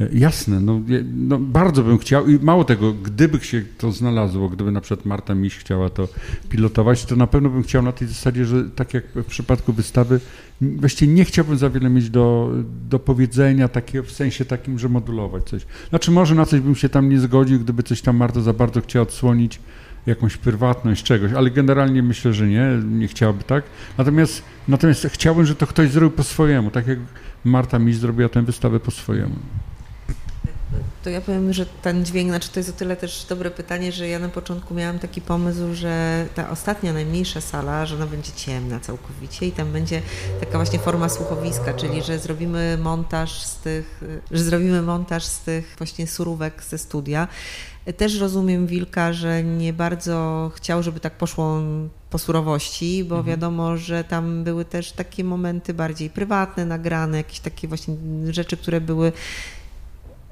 E, 0.00 0.08
jasne, 0.12 0.60
no, 0.60 0.80
no, 1.14 1.38
bardzo 1.38 1.82
bym 1.82 1.98
chciał 1.98 2.28
i 2.28 2.38
mało 2.38 2.64
tego, 2.64 2.92
gdyby 2.92 3.40
się 3.40 3.62
to 3.78 3.92
znalazło, 3.92 4.48
gdyby 4.48 4.72
na 4.72 4.80
przykład 4.80 5.06
Marta 5.06 5.34
Miś 5.34 5.58
chciała 5.58 5.90
to 5.90 6.08
pilotować, 6.48 7.04
to 7.04 7.16
na 7.16 7.26
pewno 7.26 7.50
bym 7.50 7.62
chciał 7.62 7.82
na 7.82 7.92
tej 7.92 8.08
zasadzie, 8.08 8.44
że 8.44 8.64
tak 8.70 8.94
jak 8.94 9.04
w 9.14 9.24
przypadku 9.24 9.72
wystawy, 9.72 10.20
właściwie 10.60 11.12
nie 11.12 11.24
chciałbym 11.24 11.58
za 11.58 11.70
wiele 11.70 11.90
mieć 11.90 12.10
do, 12.10 12.50
do 12.88 12.98
powiedzenia, 12.98 13.68
takie, 13.68 14.02
w 14.02 14.12
sensie 14.12 14.44
takim, 14.44 14.78
że 14.78 14.88
modulować 14.88 15.44
coś. 15.44 15.66
Znaczy 15.88 16.10
może 16.10 16.34
na 16.34 16.46
coś 16.46 16.60
bym 16.60 16.74
się 16.74 16.88
tam 16.88 17.08
nie 17.08 17.20
zgodził, 17.20 17.60
gdyby 17.60 17.82
coś 17.82 18.02
tam 18.02 18.16
Marta 18.16 18.40
za 18.40 18.52
bardzo 18.52 18.80
chciała 18.80 19.02
odsłonić, 19.02 19.60
jakąś 20.06 20.36
prywatność 20.36 21.02
czegoś, 21.02 21.32
ale 21.32 21.50
generalnie 21.50 22.02
myślę, 22.02 22.32
że 22.32 22.46
nie, 22.46 22.80
nie 22.84 23.08
chciałaby 23.08 23.44
tak. 23.44 23.64
Natomiast, 23.98 24.42
natomiast 24.68 25.06
chciałbym, 25.06 25.46
że 25.46 25.54
to 25.54 25.66
ktoś 25.66 25.90
zrobił 25.90 26.10
po 26.10 26.22
swojemu, 26.22 26.70
tak 26.70 26.86
jak 26.86 26.98
Marta 27.44 27.78
Miś 27.78 27.96
zrobiła 27.96 28.28
tę 28.28 28.42
wystawę 28.42 28.80
po 28.80 28.90
swojemu. 28.90 29.34
To 31.02 31.10
ja 31.10 31.20
powiem, 31.20 31.52
że 31.52 31.66
ten 31.66 32.04
dźwięk, 32.04 32.30
znaczy 32.30 32.48
to 32.52 32.60
jest 32.60 32.70
o 32.70 32.72
tyle 32.72 32.96
też 32.96 33.26
dobre 33.28 33.50
pytanie, 33.50 33.92
że 33.92 34.08
ja 34.08 34.18
na 34.18 34.28
początku 34.28 34.74
miałam 34.74 34.98
taki 34.98 35.20
pomysł, 35.20 35.74
że 35.74 36.26
ta 36.34 36.50
ostatnia, 36.50 36.92
najmniejsza 36.92 37.40
sala, 37.40 37.86
że 37.86 37.94
ona 37.94 38.06
będzie 38.06 38.32
ciemna 38.32 38.80
całkowicie 38.80 39.46
i 39.46 39.52
tam 39.52 39.72
będzie 39.72 40.02
taka 40.40 40.52
właśnie 40.52 40.78
forma 40.78 41.08
słuchowiska, 41.08 41.74
czyli 41.74 42.02
że 42.02 42.18
zrobimy 42.18 42.78
montaż 42.80 43.42
z 43.42 43.56
tych, 43.56 44.00
że 44.30 44.44
zrobimy 44.44 44.82
montaż 44.82 45.24
z 45.24 45.40
tych 45.40 45.74
właśnie 45.78 46.06
surówek 46.06 46.62
ze 46.62 46.78
studia. 46.78 47.28
Też 47.96 48.20
rozumiem 48.20 48.66
Wilka, 48.66 49.12
że 49.12 49.42
nie 49.42 49.72
bardzo 49.72 50.50
chciał, 50.54 50.82
żeby 50.82 51.00
tak 51.00 51.12
poszło 51.12 51.60
po 52.10 52.18
surowości, 52.18 53.04
bo 53.04 53.16
mhm. 53.16 53.26
wiadomo, 53.26 53.76
że 53.76 54.04
tam 54.04 54.44
były 54.44 54.64
też 54.64 54.92
takie 54.92 55.24
momenty 55.24 55.74
bardziej 55.74 56.10
prywatne, 56.10 56.66
nagrane, 56.66 57.16
jakieś 57.16 57.40
takie 57.40 57.68
właśnie 57.68 57.96
rzeczy, 58.30 58.56
które 58.56 58.80
były 58.80 59.12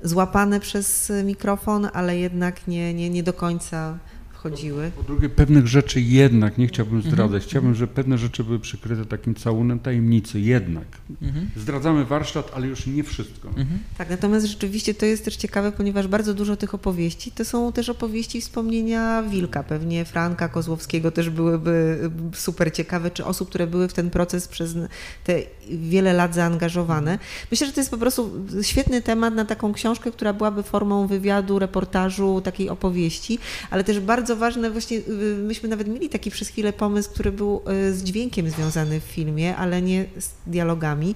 złapane 0.02 0.60
przez 0.60 1.12
mikrofon, 1.24 1.88
ale 1.92 2.18
jednak 2.18 2.68
nie, 2.68 2.94
nie, 2.94 3.10
nie 3.10 3.22
do 3.22 3.32
końca 3.32 3.98
wchodziły. 4.40 4.90
Po 4.96 5.02
drugie, 5.02 5.28
pewnych 5.28 5.66
rzeczy 5.66 6.00
jednak, 6.00 6.58
nie 6.58 6.66
chciałbym 6.66 6.96
mhm. 6.96 7.12
zdradzać, 7.12 7.34
mhm. 7.34 7.50
chciałbym, 7.50 7.74
żeby 7.74 7.94
pewne 7.94 8.18
rzeczy 8.18 8.44
były 8.44 8.58
przykryte 8.58 9.04
takim 9.04 9.34
całunem 9.34 9.78
tajemnicy, 9.78 10.40
jednak. 10.40 10.86
Mhm. 11.22 11.50
Zdradzamy 11.56 12.04
warsztat, 12.04 12.50
ale 12.54 12.66
już 12.66 12.86
nie 12.86 13.04
wszystko. 13.04 13.48
Mhm. 13.48 13.78
Tak, 13.98 14.10
natomiast 14.10 14.46
rzeczywiście 14.46 14.94
to 14.94 15.06
jest 15.06 15.24
też 15.24 15.36
ciekawe, 15.36 15.72
ponieważ 15.72 16.08
bardzo 16.08 16.34
dużo 16.34 16.56
tych 16.56 16.74
opowieści 16.74 17.30
to 17.30 17.44
są 17.44 17.72
też 17.72 17.88
opowieści 17.88 18.40
wspomnienia 18.40 19.22
Wilka, 19.22 19.62
pewnie 19.62 20.04
Franka 20.04 20.48
Kozłowskiego 20.48 21.10
też 21.10 21.30
byłyby 21.30 22.10
super 22.34 22.72
ciekawe, 22.72 23.10
czy 23.10 23.24
osób, 23.24 23.48
które 23.48 23.66
były 23.66 23.88
w 23.88 23.92
ten 23.92 24.10
proces 24.10 24.48
przez 24.48 24.76
te 25.24 25.42
wiele 25.78 26.12
lat 26.12 26.34
zaangażowane. 26.34 27.18
Myślę, 27.50 27.66
że 27.66 27.72
to 27.72 27.80
jest 27.80 27.90
po 27.90 27.98
prostu 27.98 28.30
świetny 28.62 29.02
temat 29.02 29.34
na 29.34 29.44
taką 29.44 29.72
książkę, 29.72 30.12
która 30.12 30.32
byłaby 30.32 30.62
formą 30.62 31.06
wywiadu, 31.06 31.58
reportażu, 31.58 32.40
takiej 32.40 32.68
opowieści, 32.68 33.38
ale 33.70 33.84
też 33.84 34.00
bardzo 34.00 34.36
ważne, 34.36 34.70
właśnie 34.70 34.96
y, 34.98 35.02
myśmy 35.42 35.68
nawet 35.68 35.88
mieli 35.88 36.08
taki 36.08 36.30
przez 36.30 36.48
chwilę 36.48 36.72
pomysł, 36.72 37.10
który 37.10 37.32
był 37.32 37.62
y, 37.88 37.94
z 37.94 38.02
dźwiękiem 38.02 38.50
związany 38.50 39.00
w 39.00 39.04
filmie, 39.04 39.56
ale 39.56 39.82
nie 39.82 40.04
z 40.18 40.30
dialogami. 40.46 41.14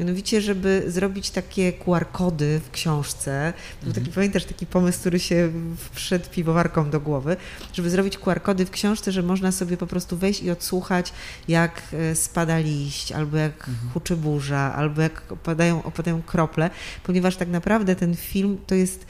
Mianowicie, 0.00 0.40
żeby 0.40 0.84
zrobić 0.86 1.30
takie 1.30 1.72
QR-kody 1.72 2.60
w 2.64 2.70
książce. 2.70 3.52
Był 3.82 3.92
taki, 3.92 4.06
mhm. 4.06 4.14
pamiętasz, 4.14 4.44
taki 4.44 4.66
pomysł, 4.66 5.00
który 5.00 5.18
się 5.18 5.52
wszedł 5.92 6.24
piwowarką 6.30 6.90
do 6.90 7.00
głowy, 7.00 7.36
żeby 7.72 7.90
zrobić 7.90 8.18
QR-kody 8.18 8.66
w 8.66 8.70
książce, 8.70 9.12
że 9.12 9.22
można 9.22 9.52
sobie 9.52 9.76
po 9.76 9.86
prostu 9.86 10.16
wejść 10.16 10.42
i 10.42 10.50
odsłuchać, 10.50 11.12
jak 11.48 11.82
y, 12.12 12.16
spada 12.16 12.58
liść, 12.58 13.12
albo 13.12 13.36
jak 13.36 13.68
mhm. 13.68 13.90
Huczy 13.96 14.16
burza, 14.16 14.74
albo 14.74 15.02
jak 15.02 15.32
opadają, 15.32 15.82
opadają 15.82 16.22
krople, 16.22 16.70
ponieważ 17.02 17.36
tak 17.36 17.48
naprawdę 17.48 17.96
ten 17.96 18.16
film 18.16 18.58
to 18.66 18.74
jest 18.74 19.06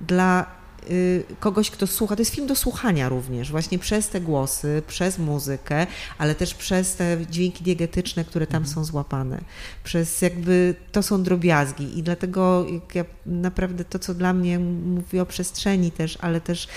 dla 0.00 0.62
Y, 0.90 1.24
kogoś, 1.40 1.70
kto 1.70 1.86
słucha. 1.86 2.16
To 2.16 2.22
jest 2.22 2.34
film 2.34 2.46
do 2.46 2.56
słuchania 2.56 3.08
również, 3.08 3.50
właśnie 3.50 3.78
przez 3.78 4.08
te 4.08 4.20
głosy, 4.20 4.82
przez 4.86 5.18
muzykę, 5.18 5.86
ale 6.18 6.34
też 6.34 6.54
przez 6.54 6.96
te 6.96 7.18
dźwięki 7.30 7.64
diegetyczne, 7.64 8.24
które 8.24 8.46
tam 8.46 8.62
mhm. 8.62 8.74
są 8.74 8.84
złapane. 8.84 9.40
Przez 9.84 10.22
jakby, 10.22 10.74
to 10.92 11.02
są 11.02 11.22
drobiazgi 11.22 11.98
i 11.98 12.02
dlatego 12.02 12.66
ja 12.94 13.04
naprawdę 13.26 13.84
to, 13.84 13.98
co 13.98 14.14
dla 14.14 14.32
mnie 14.32 14.58
mówi 14.58 15.20
o 15.20 15.26
przestrzeni 15.26 15.90
też, 15.90 16.18
ale 16.20 16.40
też 16.40 16.68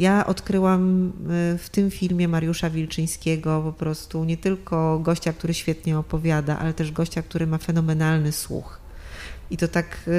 ja 0.00 0.26
odkryłam 0.26 1.12
y, 1.54 1.58
w 1.58 1.68
tym 1.70 1.90
filmie 1.90 2.28
Mariusza 2.28 2.70
Wilczyńskiego 2.70 3.62
po 3.64 3.72
prostu 3.72 4.24
nie 4.24 4.36
tylko 4.36 4.98
gościa, 4.98 5.32
który 5.32 5.54
świetnie 5.54 5.98
opowiada, 5.98 6.58
ale 6.58 6.74
też 6.74 6.92
gościa, 6.92 7.22
który 7.22 7.46
ma 7.46 7.58
fenomenalny 7.58 8.32
słuch. 8.32 8.80
I 9.50 9.56
to 9.56 9.68
tak, 9.68 10.10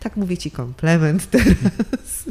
tak 0.00 0.16
mówię 0.16 0.36
ci 0.36 0.50
komplement 0.50 1.30
teraz. 1.30 2.24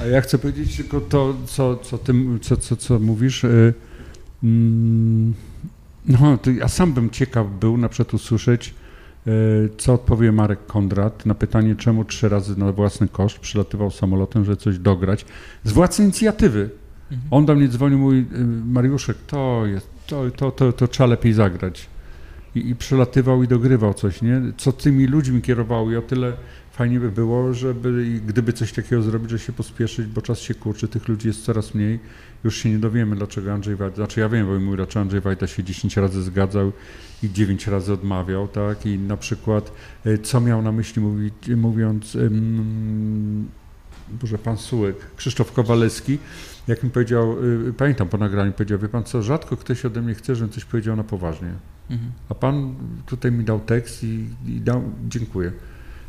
A 0.00 0.04
ja 0.04 0.20
chcę 0.20 0.38
powiedzieć 0.38 0.76
tylko 0.76 1.00
to, 1.00 1.34
co, 1.46 1.76
co, 1.76 1.98
ty, 1.98 2.12
co, 2.42 2.56
co, 2.56 2.76
co 2.76 2.98
mówisz. 2.98 3.44
Y, 3.44 3.74
mm, 4.44 5.34
no, 6.06 6.38
ja 6.58 6.68
sam 6.68 6.92
bym 6.92 7.10
ciekaw 7.10 7.46
był 7.60 7.76
na 7.76 7.88
przykład 7.88 8.14
usłyszeć, 8.14 8.74
co 9.78 9.94
odpowie 9.94 10.32
Marek 10.32 10.66
Kondrat 10.66 11.26
na 11.26 11.34
pytanie, 11.34 11.76
czemu 11.76 12.04
trzy 12.04 12.28
razy 12.28 12.58
na 12.58 12.72
własny 12.72 13.08
koszt 13.08 13.38
przylatywał 13.38 13.90
samolotem, 13.90 14.44
żeby 14.44 14.56
coś 14.56 14.78
dograć 14.78 15.24
z 15.64 15.72
własnej 15.72 16.04
inicjatywy. 16.08 16.70
Mhm. 17.10 17.28
On 17.30 17.46
do 17.46 17.54
mnie 17.54 17.68
dzwonił, 17.68 17.98
mówi, 17.98 18.16
y, 18.16 18.44
Mariuszek, 18.66 19.16
to 19.26 19.62
jest, 19.66 19.88
to, 20.06 20.30
to, 20.30 20.50
to, 20.50 20.72
to 20.72 20.88
trzeba 20.88 21.06
lepiej 21.06 21.32
zagrać 21.32 21.88
i, 22.54 22.68
i 22.68 22.76
przelatywał 22.76 23.42
i 23.42 23.48
dogrywał 23.48 23.94
coś, 23.94 24.22
nie? 24.22 24.42
Co 24.56 24.72
tymi 24.72 25.06
ludźmi 25.06 25.42
kierowało 25.42 25.90
i 25.90 25.96
o 25.96 26.02
tyle 26.02 26.32
fajnie 26.72 27.00
by 27.00 27.10
było, 27.10 27.54
żeby 27.54 28.20
gdyby 28.26 28.52
coś 28.52 28.72
takiego 28.72 29.02
zrobić, 29.02 29.30
że 29.30 29.38
się 29.38 29.52
pospieszyć, 29.52 30.06
bo 30.06 30.22
czas 30.22 30.38
się 30.38 30.54
kurczy, 30.54 30.88
tych 30.88 31.08
ludzi 31.08 31.28
jest 31.28 31.44
coraz 31.44 31.74
mniej. 31.74 31.98
Już 32.44 32.56
się 32.56 32.70
nie 32.70 32.78
dowiemy, 32.78 33.16
dlaczego 33.16 33.52
Andrzej 33.52 33.76
Wajda, 33.76 33.96
znaczy 33.96 34.20
ja 34.20 34.28
wiem, 34.28 34.46
bo 34.46 34.60
mówi, 34.60 34.76
dlaczego 34.76 35.00
Andrzej 35.00 35.20
Wajda 35.20 35.46
się 35.46 35.64
10 35.64 35.96
razy 35.96 36.22
zgadzał 36.22 36.72
i 37.22 37.32
9 37.32 37.66
razy 37.66 37.92
odmawiał, 37.92 38.48
tak? 38.48 38.86
I 38.86 38.98
na 38.98 39.16
przykład, 39.16 39.72
e, 40.04 40.18
co 40.18 40.40
miał 40.40 40.62
na 40.62 40.72
myśli 40.72 41.02
mówi, 41.02 41.30
mówiąc, 41.56 42.14
um, 42.14 43.48
Boże, 44.08 44.38
pan 44.38 44.56
Sułek, 44.56 44.96
Krzysztof 45.16 45.52
Kowalewski, 45.52 46.18
jak 46.68 46.82
mi 46.82 46.90
powiedział, 46.90 47.44
y, 47.44 47.72
pamiętam 47.72 48.08
po 48.08 48.18
nagraniu, 48.18 48.52
powiedział, 48.52 48.78
wie 48.78 48.88
pan 48.88 49.04
co, 49.04 49.22
rzadko 49.22 49.56
ktoś 49.56 49.84
ode 49.84 50.02
mnie 50.02 50.14
chce, 50.14 50.34
żebym 50.36 50.52
coś 50.52 50.64
powiedział 50.64 50.96
na 50.96 51.04
poważnie. 51.04 51.52
Mhm. 51.90 52.12
A 52.28 52.34
pan 52.34 52.74
tutaj 53.06 53.32
mi 53.32 53.44
dał 53.44 53.60
tekst 53.60 54.04
i, 54.04 54.26
i 54.46 54.60
dał, 54.60 54.82
dziękuję. 55.08 55.52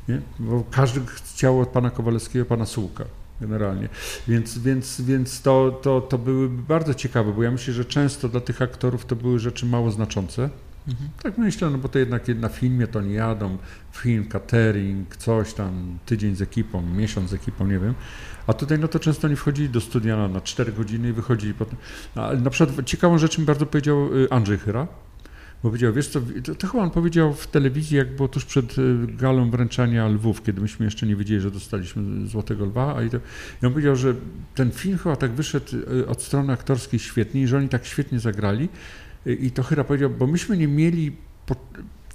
Nie? 0.07 0.21
Bo 0.39 0.63
każdy 0.71 1.01
chciał 1.05 1.59
od 1.59 1.69
pana 1.69 1.89
Kowalewskiego 1.89 2.45
pana 2.45 2.65
Sułka 2.65 3.05
generalnie. 3.41 3.89
Więc, 4.27 4.57
więc, 4.57 5.01
więc 5.01 5.41
to, 5.41 5.79
to, 5.81 6.01
to 6.01 6.17
były 6.17 6.49
bardzo 6.49 6.93
ciekawe, 6.93 7.33
bo 7.33 7.43
ja 7.43 7.51
myślę, 7.51 7.73
że 7.73 7.85
często 7.85 8.29
dla 8.29 8.41
tych 8.41 8.61
aktorów 8.61 9.05
to 9.05 9.15
były 9.15 9.39
rzeczy 9.39 9.65
mało 9.65 9.91
znaczące. 9.91 10.49
Mhm. 10.87 11.09
Tak 11.23 11.37
myślę, 11.37 11.69
no 11.69 11.77
bo 11.77 11.89
to 11.89 11.99
jednak 11.99 12.27
na 12.27 12.49
filmie 12.49 12.87
to 12.87 13.01
nie 13.01 13.13
jadą, 13.13 13.57
film, 13.91 14.25
catering, 14.25 15.15
coś 15.15 15.53
tam, 15.53 15.97
tydzień 16.05 16.35
z 16.35 16.41
ekipą, 16.41 16.81
miesiąc 16.81 17.29
z 17.29 17.33
ekipą, 17.33 17.67
nie 17.67 17.79
wiem. 17.79 17.93
A 18.47 18.53
tutaj 18.53 18.79
no 18.79 18.87
to 18.87 18.99
często 18.99 19.27
nie 19.27 19.35
wchodzili 19.35 19.69
do 19.69 19.81
studia 19.81 20.17
na, 20.17 20.27
na 20.27 20.41
4 20.41 20.71
godziny 20.71 21.09
i 21.09 21.13
wychodzili 21.13 21.53
potem. 21.53 21.77
A 22.15 22.33
na 22.33 22.49
przykład 22.49 22.85
ciekawą 22.85 23.17
rzecz 23.17 23.37
mi 23.37 23.45
bardzo 23.45 23.65
powiedział 23.65 24.15
y, 24.15 24.27
Andrzej 24.29 24.57
Chyra, 24.57 24.87
bo 25.63 25.69
powiedział, 25.69 25.93
wiesz 25.93 26.07
co, 26.07 26.21
to, 26.43 26.55
to 26.55 26.67
chyba 26.67 26.83
on 26.83 26.91
powiedział 26.91 27.33
w 27.33 27.47
telewizji, 27.47 27.97
jak 27.97 28.15
było 28.15 28.27
tuż 28.27 28.45
przed 28.45 28.77
y, 28.77 29.07
galą 29.07 29.51
wręczania 29.51 30.07
Lwów, 30.07 30.43
kiedy 30.43 30.61
myśmy 30.61 30.85
jeszcze 30.85 31.07
nie 31.07 31.15
wiedzieli, 31.15 31.41
że 31.41 31.51
dostaliśmy 31.51 32.27
Złotego 32.27 32.65
Lwa, 32.65 32.95
a 32.95 33.03
i, 33.03 33.09
to, 33.09 33.17
i 33.63 33.65
on 33.65 33.71
powiedział, 33.71 33.95
że 33.95 34.15
ten 34.55 34.71
film 34.71 34.97
chyba 34.97 35.15
tak 35.15 35.31
wyszedł 35.31 35.65
y, 35.75 36.07
od 36.07 36.21
strony 36.21 36.53
aktorskiej 36.53 36.99
świetnie 36.99 37.47
że 37.47 37.57
oni 37.57 37.69
tak 37.69 37.85
świetnie 37.85 38.19
zagrali 38.19 38.69
i 39.25 39.51
to 39.51 39.63
Chyra 39.63 39.83
powiedział, 39.83 40.09
bo 40.09 40.27
myśmy 40.27 40.57
nie 40.57 40.67
mieli, 40.67 41.11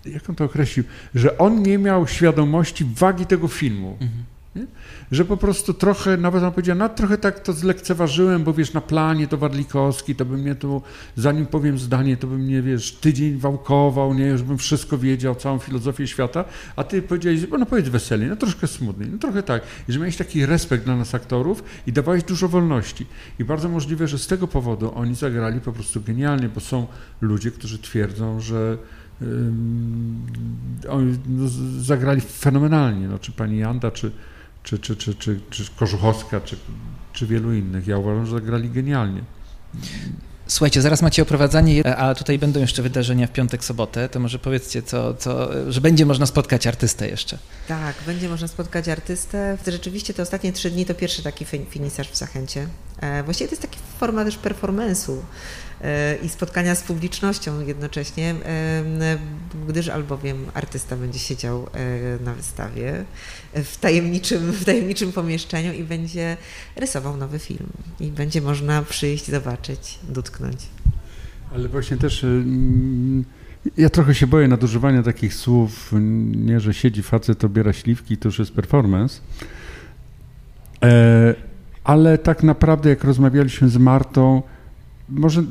jak 0.07 0.31
on 0.31 0.37
to 0.37 0.45
określił, 0.45 0.85
że 1.15 1.39
on 1.39 1.63
nie 1.63 1.79
miał 1.79 2.07
świadomości 2.07 2.85
wagi 2.85 3.27
tego 3.27 3.49
filmu. 3.49 3.97
Mhm. 4.01 4.25
Nie? 4.57 4.67
Że 5.11 5.25
po 5.25 5.37
prostu 5.37 5.75
trochę, 5.75 6.17
nawet 6.17 6.43
on 6.43 6.53
powiedział, 6.53 6.77
no 6.77 6.89
trochę 6.89 7.19
tak 7.19 7.41
to 7.41 7.53
zlekceważyłem, 7.53 8.45
bo 8.45 8.53
wiesz, 8.53 8.73
na 8.73 8.81
planie 8.81 9.27
to 9.27 9.37
Wadlikowski, 9.37 10.15
to 10.15 10.25
by 10.25 10.37
mnie 10.37 10.55
tu, 10.55 10.83
zanim 11.17 11.47
powiem 11.47 11.79
zdanie, 11.79 12.17
to 12.17 12.27
by 12.27 12.39
mnie, 12.39 12.63
wiesz, 12.63 12.93
tydzień 12.93 13.39
wałkował, 13.39 14.15
nie, 14.15 14.27
już 14.27 14.43
bym 14.43 14.59
wszystko 14.59 14.99
wiedział, 14.99 15.35
całą 15.35 15.59
filozofię 15.59 16.07
świata, 16.07 16.45
a 16.77 16.85
ty 16.85 17.03
powiedziałeś, 17.03 17.41
no 17.59 17.67
powiedz 17.67 17.89
weselnie, 17.89 18.27
no 18.27 18.37
troszkę 18.37 18.67
smutniej, 18.67 19.09
no 19.13 19.19
trochę 19.19 19.43
tak, 19.43 19.63
i 19.89 19.93
że 19.93 19.99
miałeś 19.99 20.17
taki 20.17 20.47
respekt 20.47 20.85
dla 20.85 20.97
nas 20.97 21.15
aktorów 21.15 21.65
i 21.87 21.93
dawałeś 21.93 22.25
dużo 22.25 22.49
wolności. 22.49 23.07
I 23.39 23.45
bardzo 23.45 23.69
możliwe, 23.69 24.09
że 24.09 24.19
z 24.19 24.27
tego 24.27 24.49
powodu 24.49 24.93
oni 24.95 25.15
zagrali 25.15 25.61
po 25.61 25.73
prostu 25.73 26.01
genialnie, 26.01 26.49
bo 26.49 26.61
są 26.61 26.87
ludzie, 27.21 27.51
którzy 27.51 27.79
twierdzą, 27.79 28.41
że 28.41 28.79
oni 30.89 31.19
no, 31.29 31.49
zagrali 31.79 32.21
fenomenalnie, 32.21 33.09
no, 33.09 33.19
czy 33.19 33.33
pani 33.33 33.59
Janda, 33.59 33.91
czy 33.91 34.13
czy, 34.71 34.79
czy, 34.79 34.97
czy, 34.97 35.15
czy, 35.15 35.41
czy 35.51 35.65
Kożuchowska, 35.77 36.41
czy, 36.41 36.57
czy 37.13 37.27
wielu 37.27 37.53
innych. 37.53 37.87
Ja 37.87 37.99
uważam, 37.99 38.27
że 38.27 38.33
zagrali 38.33 38.71
genialnie. 38.71 39.23
Słuchajcie, 40.47 40.83
zaraz 40.83 41.03
macie 41.03 41.23
oprowadzanie, 41.23 41.97
a 41.97 42.15
tutaj 42.15 42.39
będą 42.39 42.61
jeszcze 42.61 42.83
wydarzenia 42.83 43.27
w 43.27 43.33
piątek, 43.33 43.65
sobotę. 43.65 44.09
To 44.09 44.21
może 44.21 44.39
powiedzcie, 44.39 44.83
co, 44.83 45.15
co, 45.15 45.49
że 45.73 45.81
będzie 45.81 46.07
można 46.07 46.27
spotkać 46.27 46.67
artystę 46.67 47.09
jeszcze. 47.09 47.39
Tak, 47.69 47.97
będzie 48.07 48.29
można 48.29 48.49
spotkać 48.49 48.89
artystę. 48.89 49.59
Rzeczywiście 49.67 50.15
te 50.15 50.23
ostatnie 50.23 50.53
trzy 50.53 50.71
dni 50.71 50.87
to 50.87 50.95
pierwszy 50.95 51.23
taki 51.23 51.45
finisarz 51.45 52.11
w 52.11 52.17
Zachęcie. 52.17 52.67
E, 53.01 53.23
właściwie 53.23 53.49
to 53.49 53.53
jest 53.53 53.63
taki 53.63 53.79
forma 54.01 54.25
też 54.25 54.39
performance'u 54.39 55.17
i 56.23 56.29
spotkania 56.29 56.75
z 56.75 56.83
publicznością 56.83 57.61
jednocześnie, 57.61 58.35
e, 58.45 59.19
gdyż 59.69 59.89
albowiem 59.89 60.47
artysta 60.55 60.97
będzie 60.97 61.19
siedział 61.19 61.67
na 62.25 62.35
wystawie 62.35 63.05
w 63.55 63.77
tajemniczym, 63.77 64.53
w 64.53 64.65
tajemniczym 64.65 65.13
pomieszczeniu 65.13 65.73
i 65.73 65.85
będzie 65.85 66.37
rysował 66.77 67.17
nowy 67.17 67.39
film. 67.39 67.67
I 68.01 68.07
będzie 68.07 68.41
można 68.41 68.83
przyjść, 68.83 69.27
zobaczyć, 69.27 69.99
dotknąć. 70.09 70.59
Ale 71.55 71.69
właśnie 71.69 71.97
też 71.97 72.25
ja 73.77 73.91
trochę 73.91 74.15
się 74.15 74.27
boję 74.27 74.49
nadużywania 74.49 75.03
takich 75.03 75.35
słów, 75.35 75.93
nie, 76.37 76.61
że 76.61 76.75
siedzi 76.75 77.03
facet, 77.03 77.45
obiera 77.45 77.73
śliwki, 77.73 78.17
to 78.17 78.29
już 78.29 78.39
jest 78.39 78.53
performance. 78.53 79.21
E, 80.83 81.35
ale 81.85 82.19
tak 82.19 82.43
naprawdę, 82.43 82.91
jak 82.91 83.05
rozmawialiśmy 83.05 83.69
z 83.69 83.77
Martą, 83.77 84.43
może 85.09 85.43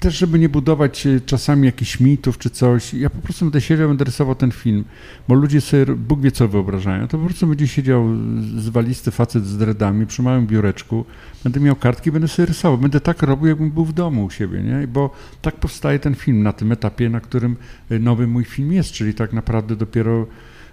też, 0.00 0.18
żeby 0.18 0.38
nie 0.38 0.48
budować 0.48 1.06
e, 1.06 1.20
czasami 1.20 1.66
jakichś 1.66 2.00
mitów 2.00 2.38
czy 2.38 2.50
coś, 2.50 2.94
ja 2.94 3.10
po 3.10 3.18
prostu 3.18 3.44
będę 3.44 3.60
siedział, 3.60 3.88
będę 3.88 4.04
rysował 4.04 4.34
ten 4.34 4.50
film, 4.50 4.84
bo 5.28 5.34
ludzie 5.34 5.60
sobie, 5.60 5.86
Bóg 5.86 6.20
wie 6.20 6.32
co 6.32 6.48
wyobrażają, 6.48 7.08
to 7.08 7.18
po 7.18 7.24
prostu 7.24 7.46
będzie 7.46 7.68
siedział 7.68 8.06
z 8.56 8.68
walisty 8.68 9.10
facet 9.10 9.46
z 9.46 9.58
dreadami 9.58 10.06
przy 10.06 10.22
małym 10.22 10.46
biureczku, 10.46 11.04
będę 11.44 11.60
miał 11.60 11.76
kartki, 11.76 12.12
będę 12.12 12.28
sobie 12.28 12.46
rysował, 12.46 12.78
będę 12.78 13.00
tak 13.00 13.22
robił, 13.22 13.46
jakbym 13.46 13.70
był 13.70 13.84
w 13.84 13.92
domu 13.92 14.24
u 14.24 14.30
siebie, 14.30 14.62
nie? 14.62 14.88
Bo 14.88 15.10
tak 15.42 15.56
powstaje 15.56 15.98
ten 15.98 16.14
film 16.14 16.42
na 16.42 16.52
tym 16.52 16.72
etapie, 16.72 17.10
na 17.10 17.20
którym 17.20 17.56
e, 17.90 17.98
nowy 17.98 18.26
mój 18.26 18.44
film 18.44 18.72
jest, 18.72 18.92
czyli 18.92 19.14
tak 19.14 19.32
naprawdę 19.32 19.76
dopiero 19.76 20.26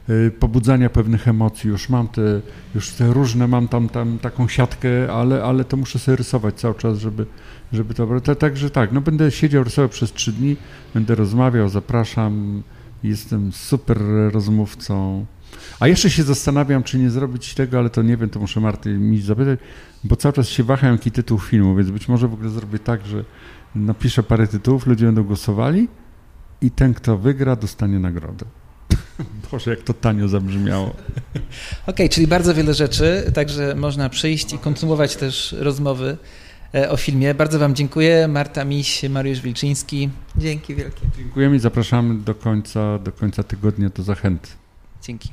Y, 0.10 0.32
pobudzania 0.40 0.90
pewnych 0.90 1.28
emocji. 1.28 1.70
Już 1.70 1.90
mam 1.90 2.08
te, 2.08 2.42
już 2.76 2.92
te 2.92 3.14
różne, 3.14 3.48
mam 3.48 3.68
tam, 3.68 3.90
tam 3.90 4.20
taką 4.20 4.48
siatkę, 4.48 5.14
ale, 5.14 5.44
ale 5.44 5.64
to 5.64 5.78
muszę 5.78 6.00
sobie 6.00 6.16
rysować 6.16 6.56
cały 6.56 6.76
czas, 6.76 6.98
żeby, 6.98 7.26
żeby 7.76 7.94
to... 7.94 8.36
Także 8.36 8.70
tak, 8.70 8.92
no 8.92 9.02
będę 9.02 9.32
siedział, 9.32 9.64
rysował 9.64 9.90
przez 9.90 10.14
trzy 10.14 10.32
dni, 10.32 10.58
będę 10.94 11.16
rozmawiał, 11.16 11.70
zapraszam, 11.70 12.64
jestem 13.04 13.52
super 13.52 14.02
rozmówcą. 14.32 15.26
A 15.80 15.88
jeszcze 15.88 16.10
się 16.10 16.24
zastanawiam, 16.24 16.84
czy 16.84 17.00
nie 17.00 17.10
zrobić 17.10 17.54
tego, 17.54 17.80
ale 17.80 17.90
to 17.90 18.02
nie 18.02 18.18
wiem, 18.18 18.30
to 18.30 18.40
muszę 18.40 18.60
Marty 18.60 18.90
mi 18.90 19.22
zapytać, 19.22 19.60
bo 20.04 20.16
cały 20.16 20.34
czas 20.34 20.50
się 20.50 20.64
waham, 20.64 20.92
jaki 20.92 21.12
tytuł 21.12 21.40
filmu, 21.40 21.76
więc 21.76 21.92
być 21.92 22.08
może 22.08 22.28
w 22.28 22.34
ogóle 22.34 22.50
zrobię 22.50 22.80
tak, 22.80 23.06
że 23.06 23.26
napiszę 23.76 24.24
parę 24.24 24.48
tytułów, 24.48 24.88
ludzie 24.88 25.06
będą 25.06 25.24
głosowali 25.24 25.88
i 26.62 26.72
ten, 26.72 26.94
kto 26.94 27.18
wygra, 27.18 27.56
dostanie 27.56 28.00
nagrodę. 28.00 28.46
Boże, 29.52 29.72
jak 29.72 29.82
to 29.82 29.94
tanio 29.94 30.28
zabrzmiało. 30.28 30.86
Okej, 30.88 30.96
okay, 31.88 32.10
czyli 32.10 32.28
bardzo 32.28 32.54
wiele 32.54 32.74
rzeczy, 32.74 33.32
także 33.34 33.76
można 33.76 34.10
przyjść 34.10 34.54
i 34.54 34.58
kontynuować 34.58 35.16
też 35.16 35.56
rozmowy 35.60 36.18
o 36.90 36.98
filmie. 36.98 37.34
Bardzo 37.34 37.60
Wam 37.60 37.76
dziękuję. 37.76 38.28
Marta 38.28 38.66
Miś, 38.66 39.04
Mariusz 39.10 39.42
Wilczyński. 39.42 40.10
Dzięki 40.38 40.76
wielkie. 40.76 41.02
Dziękujemy 41.18 41.56
i 41.56 41.60
zapraszamy 41.60 42.16
do 42.16 42.36
końca, 42.36 43.00
do 43.00 43.12
końca 43.12 43.44
tygodnia 43.44 43.90
do 43.90 44.04
zachęty. 44.04 44.50
Dzięki. 45.02 45.30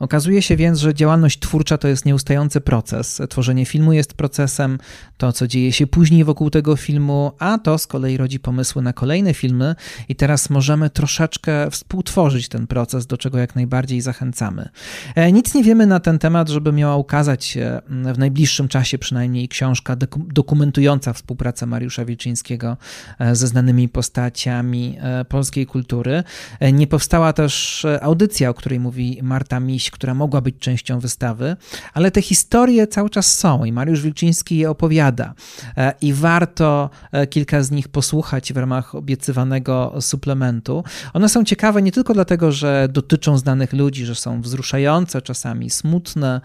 Okazuje 0.00 0.42
się 0.42 0.56
więc, 0.56 0.78
że 0.78 0.94
działalność 0.94 1.38
twórcza 1.38 1.78
to 1.78 1.88
jest 1.88 2.04
nieustający 2.04 2.60
proces. 2.60 3.22
Tworzenie 3.28 3.66
filmu 3.66 3.92
jest 3.92 4.14
procesem, 4.14 4.78
to 5.16 5.32
co 5.32 5.46
dzieje 5.46 5.72
się 5.72 5.86
później 5.86 6.24
wokół 6.24 6.50
tego 6.50 6.76
filmu, 6.76 7.32
a 7.38 7.58
to 7.58 7.78
z 7.78 7.86
kolei 7.86 8.16
rodzi 8.16 8.40
pomysły 8.40 8.82
na 8.82 8.92
kolejne 8.92 9.34
filmy 9.34 9.74
i 10.08 10.16
teraz 10.16 10.50
możemy 10.50 10.90
troszeczkę 10.90 11.70
współtworzyć 11.70 12.48
ten 12.48 12.66
proces, 12.66 13.06
do 13.06 13.18
czego 13.18 13.38
jak 13.38 13.54
najbardziej 13.56 14.00
zachęcamy. 14.00 14.68
E, 15.14 15.32
nic 15.32 15.54
nie 15.54 15.64
wiemy 15.64 15.86
na 15.86 16.00
ten 16.00 16.18
temat, 16.18 16.48
żeby 16.48 16.72
miała 16.72 16.96
ukazać 16.96 17.44
się 17.44 17.80
w 18.14 18.18
najbliższym 18.18 18.68
czasie 18.68 18.98
przynajmniej 18.98 19.48
książka 19.48 19.96
dokumentująca 20.16 21.12
współpracę 21.12 21.66
Mariusza 21.66 22.04
Wilczyńskiego 22.04 22.76
e, 23.18 23.36
ze 23.36 23.46
znanymi 23.46 23.88
postaciami 23.88 24.96
e, 25.00 25.24
polskiej 25.24 25.66
kultury. 25.66 26.24
Nie 26.72 26.86
powstała 26.86 27.32
też 27.32 27.86
audycja, 28.00 28.50
o 28.50 28.54
której 28.54 28.80
mówi 28.80 29.18
Marta 29.22 29.60
Miś, 29.60 29.89
która 29.90 30.14
mogła 30.14 30.40
być 30.40 30.56
częścią 30.58 31.00
wystawy, 31.00 31.56
ale 31.94 32.10
te 32.10 32.22
historie 32.22 32.86
cały 32.86 33.10
czas 33.10 33.38
są 33.38 33.64
i 33.64 33.72
Mariusz 33.72 34.02
Wilczyński 34.02 34.58
je 34.58 34.70
opowiada. 34.70 35.34
E, 35.76 35.94
I 36.00 36.12
warto 36.12 36.90
e, 37.12 37.26
kilka 37.26 37.62
z 37.62 37.70
nich 37.70 37.88
posłuchać 37.88 38.52
w 38.52 38.56
ramach 38.56 38.94
obiecywanego 38.94 39.94
suplementu. 40.00 40.84
One 41.12 41.28
są 41.28 41.44
ciekawe 41.44 41.82
nie 41.82 41.92
tylko 41.92 42.14
dlatego, 42.14 42.52
że 42.52 42.88
dotyczą 42.92 43.38
znanych 43.38 43.72
ludzi, 43.72 44.06
że 44.06 44.14
są 44.14 44.42
wzruszające, 44.42 45.22
czasami 45.22 45.70
smutne, 45.70 46.40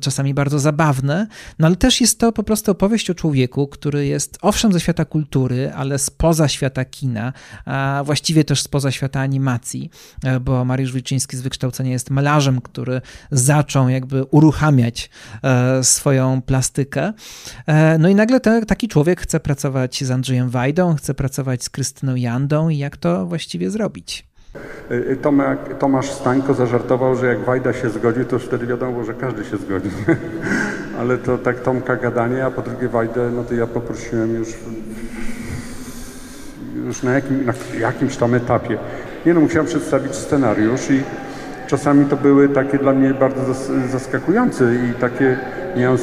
czasami 0.00 0.34
bardzo 0.34 0.58
zabawne, 0.58 1.26
no 1.58 1.66
ale 1.66 1.76
też 1.76 2.00
jest 2.00 2.20
to 2.20 2.32
po 2.32 2.42
prostu 2.42 2.70
opowieść 2.70 3.10
o 3.10 3.14
człowieku, 3.14 3.68
który 3.68 4.06
jest 4.06 4.38
owszem 4.42 4.72
ze 4.72 4.80
świata 4.80 5.04
kultury, 5.04 5.72
ale 5.72 5.98
spoza 5.98 6.48
świata 6.48 6.84
kina, 6.84 7.32
a 7.64 8.02
właściwie 8.04 8.44
też 8.44 8.62
spoza 8.62 8.90
świata 8.90 9.20
animacji, 9.20 9.90
e, 10.24 10.40
bo 10.40 10.64
Mariusz 10.64 10.92
Wilczyński 10.92 11.36
z 11.36 11.40
wykształcenia 11.40 11.90
jest 11.90 12.10
malarzem, 12.10 12.35
malarzem, 12.36 12.60
który 12.60 13.00
zaczął 13.30 13.88
jakby 13.88 14.24
uruchamiać 14.24 15.10
e, 15.42 15.84
swoją 15.84 16.42
plastykę. 16.42 17.12
E, 17.66 17.98
no 17.98 18.08
i 18.08 18.14
nagle 18.14 18.40
te, 18.40 18.66
taki 18.66 18.88
człowiek 18.88 19.20
chce 19.20 19.40
pracować 19.40 20.04
z 20.04 20.10
Andrzejem 20.10 20.50
Wajdą, 20.50 20.94
chce 20.94 21.14
pracować 21.14 21.62
z 21.64 21.70
Krystyną 21.70 22.14
Jandą 22.14 22.68
i 22.68 22.78
jak 22.78 22.96
to 22.96 23.26
właściwie 23.26 23.70
zrobić? 23.70 24.26
E, 24.90 25.16
Tomek, 25.16 25.78
Tomasz 25.78 26.10
Stańko 26.10 26.54
zażartował, 26.54 27.16
że 27.16 27.26
jak 27.26 27.44
Wajda 27.44 27.72
się 27.72 27.90
zgodził, 27.90 28.24
to 28.24 28.38
wtedy 28.38 28.66
wiadomo, 28.66 29.04
że 29.04 29.14
każdy 29.14 29.44
się 29.44 29.56
zgodzi. 29.56 29.90
Ale 31.00 31.18
to 31.18 31.38
tak 31.38 31.60
Tomka 31.60 31.96
gadanie, 31.96 32.44
a 32.44 32.50
po 32.50 32.62
drugie 32.62 32.88
Wajdę, 32.88 33.30
no 33.30 33.44
to 33.44 33.54
ja 33.54 33.66
poprosiłem 33.66 34.34
już, 34.34 34.48
już 36.86 37.02
na, 37.02 37.12
jakim, 37.12 37.46
na 37.46 37.52
jakimś 37.80 38.16
tam 38.16 38.34
etapie. 38.34 38.78
Nie 39.26 39.34
no, 39.34 39.40
musiałem 39.40 39.66
przedstawić 39.66 40.14
scenariusz 40.14 40.90
i 40.90 41.02
czasami 41.66 42.04
to 42.04 42.16
były 42.16 42.48
takie 42.48 42.78
dla 42.78 42.92
mnie 42.92 43.14
bardzo 43.14 43.54
zaskakujące 43.92 44.74
i 44.74 44.94
takie 45.00 45.38
miałem, 45.76 45.98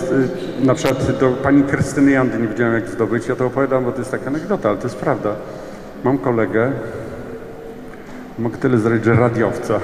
na 0.63 0.73
przykład 0.73 1.19
do 1.19 1.29
pani 1.31 1.63
Krystyny 1.63 2.11
Jandy 2.11 2.39
nie 2.39 2.47
wiedziałem 2.47 2.73
jak 2.73 2.89
zdobyć, 2.89 3.27
ja 3.27 3.35
to 3.35 3.45
opowiadam, 3.45 3.85
bo 3.85 3.91
to 3.91 3.99
jest 3.99 4.11
taka 4.11 4.27
anegdota, 4.27 4.69
ale 4.69 4.77
to 4.77 4.83
jest 4.83 4.95
prawda. 4.95 5.35
Mam 6.03 6.17
kolegę, 6.17 6.71
mogę 8.39 8.57
tyle 8.57 8.77
zrobić, 8.77 9.05
że 9.05 9.13
radiowca, 9.13 9.79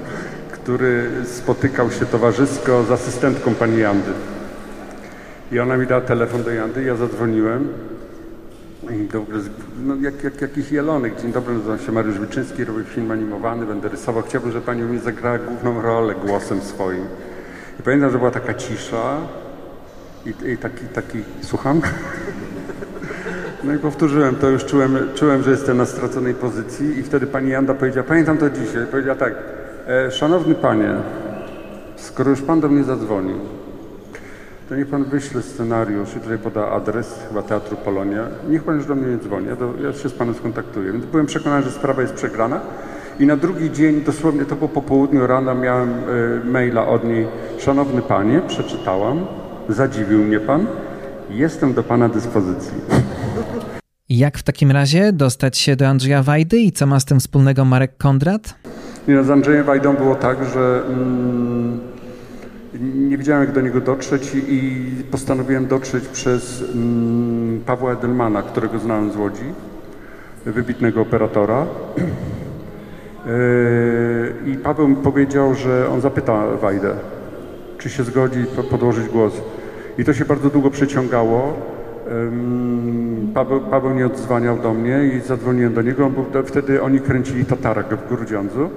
który 0.56 1.10
spotykał 1.24 1.90
się 1.90 2.06
towarzysko 2.06 2.82
z 2.84 2.90
asystentką 2.90 3.54
pani 3.54 3.78
Jandy. 3.78 4.12
I 5.52 5.60
ona 5.60 5.76
mi 5.76 5.86
dała 5.86 6.00
telefon 6.00 6.42
do 6.42 6.50
Jandy, 6.50 6.82
ja 6.82 6.96
zadzwoniłem 6.96 7.68
no, 9.86 9.94
jak, 10.00 10.24
jak 10.24 10.40
jakiś 10.40 10.72
jelonek. 10.72 11.20
Dzień 11.22 11.32
dobry, 11.32 11.54
nazywam 11.54 11.78
się 11.78 11.92
Mariusz 11.92 12.18
Wilczyński, 12.18 12.64
robię 12.64 12.84
film 12.84 13.10
animowany, 13.10 13.66
będę 13.66 13.88
rysował. 13.88 14.22
Chciałbym, 14.22 14.52
żeby 14.52 14.66
Pani 14.66 14.82
mi 14.82 14.98
zagrała 14.98 15.38
główną 15.38 15.82
rolę 15.82 16.14
głosem 16.14 16.60
swoim. 16.60 17.04
I 17.80 17.82
pamiętam, 17.82 18.10
że 18.10 18.18
była 18.18 18.30
taka 18.30 18.54
cisza 18.54 19.16
i, 20.26 20.50
i 20.50 20.56
taki, 20.56 20.86
taki, 20.94 21.18
słucham? 21.42 21.80
No 23.64 23.74
i 23.74 23.78
powtórzyłem 23.78 24.36
to, 24.36 24.48
już 24.48 24.64
czułem, 24.64 24.98
czułem, 25.14 25.42
że 25.42 25.50
jestem 25.50 25.76
na 25.76 25.86
straconej 25.86 26.34
pozycji 26.34 26.98
i 26.98 27.02
wtedy 27.02 27.26
pani 27.26 27.50
Janda 27.50 27.74
powiedziała, 27.74 28.06
pamiętam 28.06 28.38
to 28.38 28.50
dzisiaj, 28.50 28.86
powiedziała 28.90 29.16
tak, 29.16 29.34
e, 29.86 30.10
szanowny 30.10 30.54
panie, 30.54 30.94
skoro 31.96 32.30
już 32.30 32.42
pan 32.42 32.60
do 32.60 32.68
mnie 32.68 32.84
zadzwonił, 32.84 33.38
to 34.70 34.76
niech 34.76 34.86
pan 34.86 35.04
wyśle 35.04 35.42
scenariusz 35.42 36.16
i 36.16 36.20
tutaj 36.20 36.38
poda 36.38 36.68
adres, 36.68 37.18
chyba 37.28 37.42
Teatru 37.42 37.76
Polonia. 37.76 38.26
Niech 38.48 38.64
pan 38.64 38.76
już 38.76 38.86
do 38.86 38.94
mnie 38.94 39.06
nie 39.06 39.18
dzwoni, 39.18 39.46
ja, 39.46 39.56
do, 39.56 39.74
ja 39.84 39.92
się 39.92 40.08
z 40.08 40.12
panem 40.12 40.34
skontaktuję. 40.34 40.92
Więc 40.92 41.04
byłem 41.04 41.26
przekonany, 41.26 41.62
że 41.62 41.70
sprawa 41.70 42.02
jest 42.02 42.14
przegrana. 42.14 42.60
I 43.20 43.26
na 43.26 43.36
drugi 43.36 43.70
dzień, 43.70 44.00
dosłownie 44.00 44.44
to 44.44 44.56
było 44.56 44.68
po 44.68 44.82
południu 44.82 45.26
rano, 45.26 45.54
miałem 45.54 45.90
y, 45.90 46.44
maila 46.44 46.86
od 46.86 47.04
niej. 47.04 47.26
Szanowny 47.58 48.02
panie, 48.02 48.40
przeczytałam, 48.48 49.26
zadziwił 49.68 50.18
mnie 50.18 50.40
pan, 50.40 50.66
jestem 51.30 51.74
do 51.74 51.82
pana 51.82 52.08
dyspozycji. 52.08 52.74
Jak 54.08 54.38
w 54.38 54.42
takim 54.42 54.70
razie 54.70 55.12
dostać 55.12 55.58
się 55.58 55.76
do 55.76 55.88
Andrzeja 55.88 56.22
Wajdy 56.22 56.58
i 56.58 56.72
co 56.72 56.86
ma 56.86 57.00
z 57.00 57.04
tym 57.04 57.20
wspólnego 57.20 57.64
Marek 57.64 57.96
Kondrat? 57.96 58.54
Nie, 59.08 59.14
no, 59.14 59.24
z 59.24 59.30
Andrzejem 59.30 59.64
Wajdą 59.64 59.94
było 59.94 60.14
tak, 60.14 60.38
że... 60.54 60.82
Mm, 60.88 61.80
nie 62.78 63.18
wiedziałem, 63.18 63.44
jak 63.44 63.52
do 63.52 63.60
niego 63.60 63.80
dotrzeć 63.80 64.34
i 64.48 64.86
postanowiłem 65.10 65.66
dotrzeć 65.66 66.08
przez 66.08 66.64
mm, 66.74 67.60
Pawła 67.66 67.92
Edelmana, 67.92 68.42
którego 68.42 68.78
znałem 68.78 69.12
z 69.12 69.16
Łodzi, 69.16 69.44
wybitnego 70.46 71.00
operatora. 71.00 71.66
Yy, 71.96 72.02
I 74.52 74.56
Paweł 74.56 74.96
powiedział, 74.96 75.54
że 75.54 75.88
on 75.88 76.00
zapyta 76.00 76.46
Wajdę, 76.56 76.94
czy 77.78 77.90
się 77.90 78.04
zgodzi 78.04 78.44
podłożyć 78.70 79.08
głos. 79.08 79.32
I 79.98 80.04
to 80.04 80.14
się 80.14 80.24
bardzo 80.24 80.50
długo 80.50 80.70
przeciągało. 80.70 81.56
Paweł, 83.34 83.60
Paweł 83.60 83.94
nie 83.94 84.06
odzwaniał 84.06 84.58
do 84.58 84.74
mnie 84.74 85.04
i 85.04 85.20
zadzwoniłem 85.20 85.74
do 85.74 85.82
niego, 85.82 86.10
bo 86.10 86.42
wtedy 86.42 86.82
oni 86.82 87.00
kręcili 87.00 87.44
Tatara 87.44 87.82
w 87.82 88.08
Grudziądzu. 88.08 88.70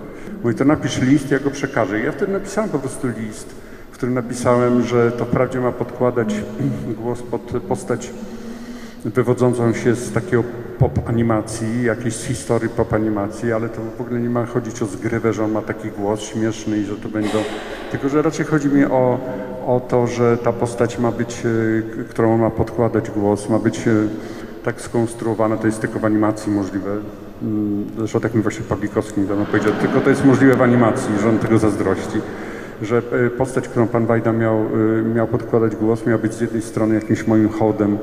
Mówi, 0.44 0.56
to 0.56 0.66
napisz 0.66 1.02
list, 1.02 1.32
ja 1.32 1.40
go 1.40 1.52
przekażę. 1.52 2.00
I 2.00 2.04
ja 2.04 2.12
wtedy 2.12 2.32
napisałem 2.32 2.70
po 2.70 2.80
prostu 2.80 3.08
list, 3.08 3.56
którym 4.04 4.16
napisałem, 4.16 4.82
że 4.82 5.12
to 5.12 5.26
wprawdzie 5.26 5.60
ma 5.60 5.72
podkładać 5.72 6.36
głos 7.02 7.22
pod 7.22 7.42
postać 7.42 8.10
wywodzącą 9.06 9.74
się 9.74 9.96
z 9.96 10.12
takiego 10.12 10.44
pop 10.80 11.10
animacji, 11.10 11.84
jakiejś 11.84 12.16
historii 12.16 12.70
pop 12.70 12.94
animacji, 12.94 13.54
ale 13.54 13.70
to 13.70 13.82
w 13.98 14.02
ogóle 14.02 14.20
nie 14.20 14.30
ma 14.30 14.46
chodzić 14.46 14.82
o 14.82 14.86
zgrywę, 14.86 15.34
że 15.34 15.44
on 15.44 15.52
ma 15.52 15.62
taki 15.62 15.90
głos 15.92 16.22
śmieszny 16.22 16.78
i 16.78 16.86
że 16.86 16.96
to 16.96 17.10
będą... 17.10 17.38
Tylko, 17.92 18.10
że 18.10 18.22
raczej 18.22 18.46
chodzi 18.46 18.68
mi 18.68 18.86
o, 18.86 19.20
o 19.66 19.82
to, 19.88 20.08
że 20.08 20.38
ta 20.38 20.54
postać 20.54 21.00
ma 21.00 21.12
być, 21.12 21.44
e, 22.00 22.04
którą 22.04 22.38
ma 22.38 22.50
podkładać 22.50 23.12
głos, 23.12 23.50
ma 23.50 23.60
być 23.60 23.88
e, 23.88 23.92
tak 24.64 24.82
skonstruowana, 24.82 25.58
to 25.58 25.68
jest 25.68 25.82
tylko 25.82 26.00
w 26.00 26.06
animacji 26.06 26.52
możliwe. 26.52 26.92
Mm, 27.42 27.86
zresztą 27.98 28.20
tak 28.20 28.34
mi 28.34 28.42
właśnie 28.42 28.66
Pawlikowski 28.66 29.22
niedawno 29.22 29.46
powiedział, 29.46 29.74
tylko 29.82 30.02
to 30.02 30.10
jest 30.10 30.26
możliwe 30.26 30.56
w 30.56 30.62
animacji, 30.62 31.20
że 31.22 31.30
on 31.30 31.40
tego 31.40 31.58
zazdrości 31.58 32.22
że 32.84 32.98
e, 32.98 33.30
postać, 33.30 33.68
którą 33.68 33.88
pan 33.88 34.06
Wajda 34.06 34.32
miał, 34.32 34.66
miał 35.16 35.28
podkładać 35.28 35.76
głos, 35.76 36.06
miała 36.06 36.18
być 36.18 36.34
z 36.34 36.42
jednej 36.42 36.62
strony 36.62 36.96
jakimś 36.96 37.28
moim 37.28 37.50
hołdem 37.50 37.98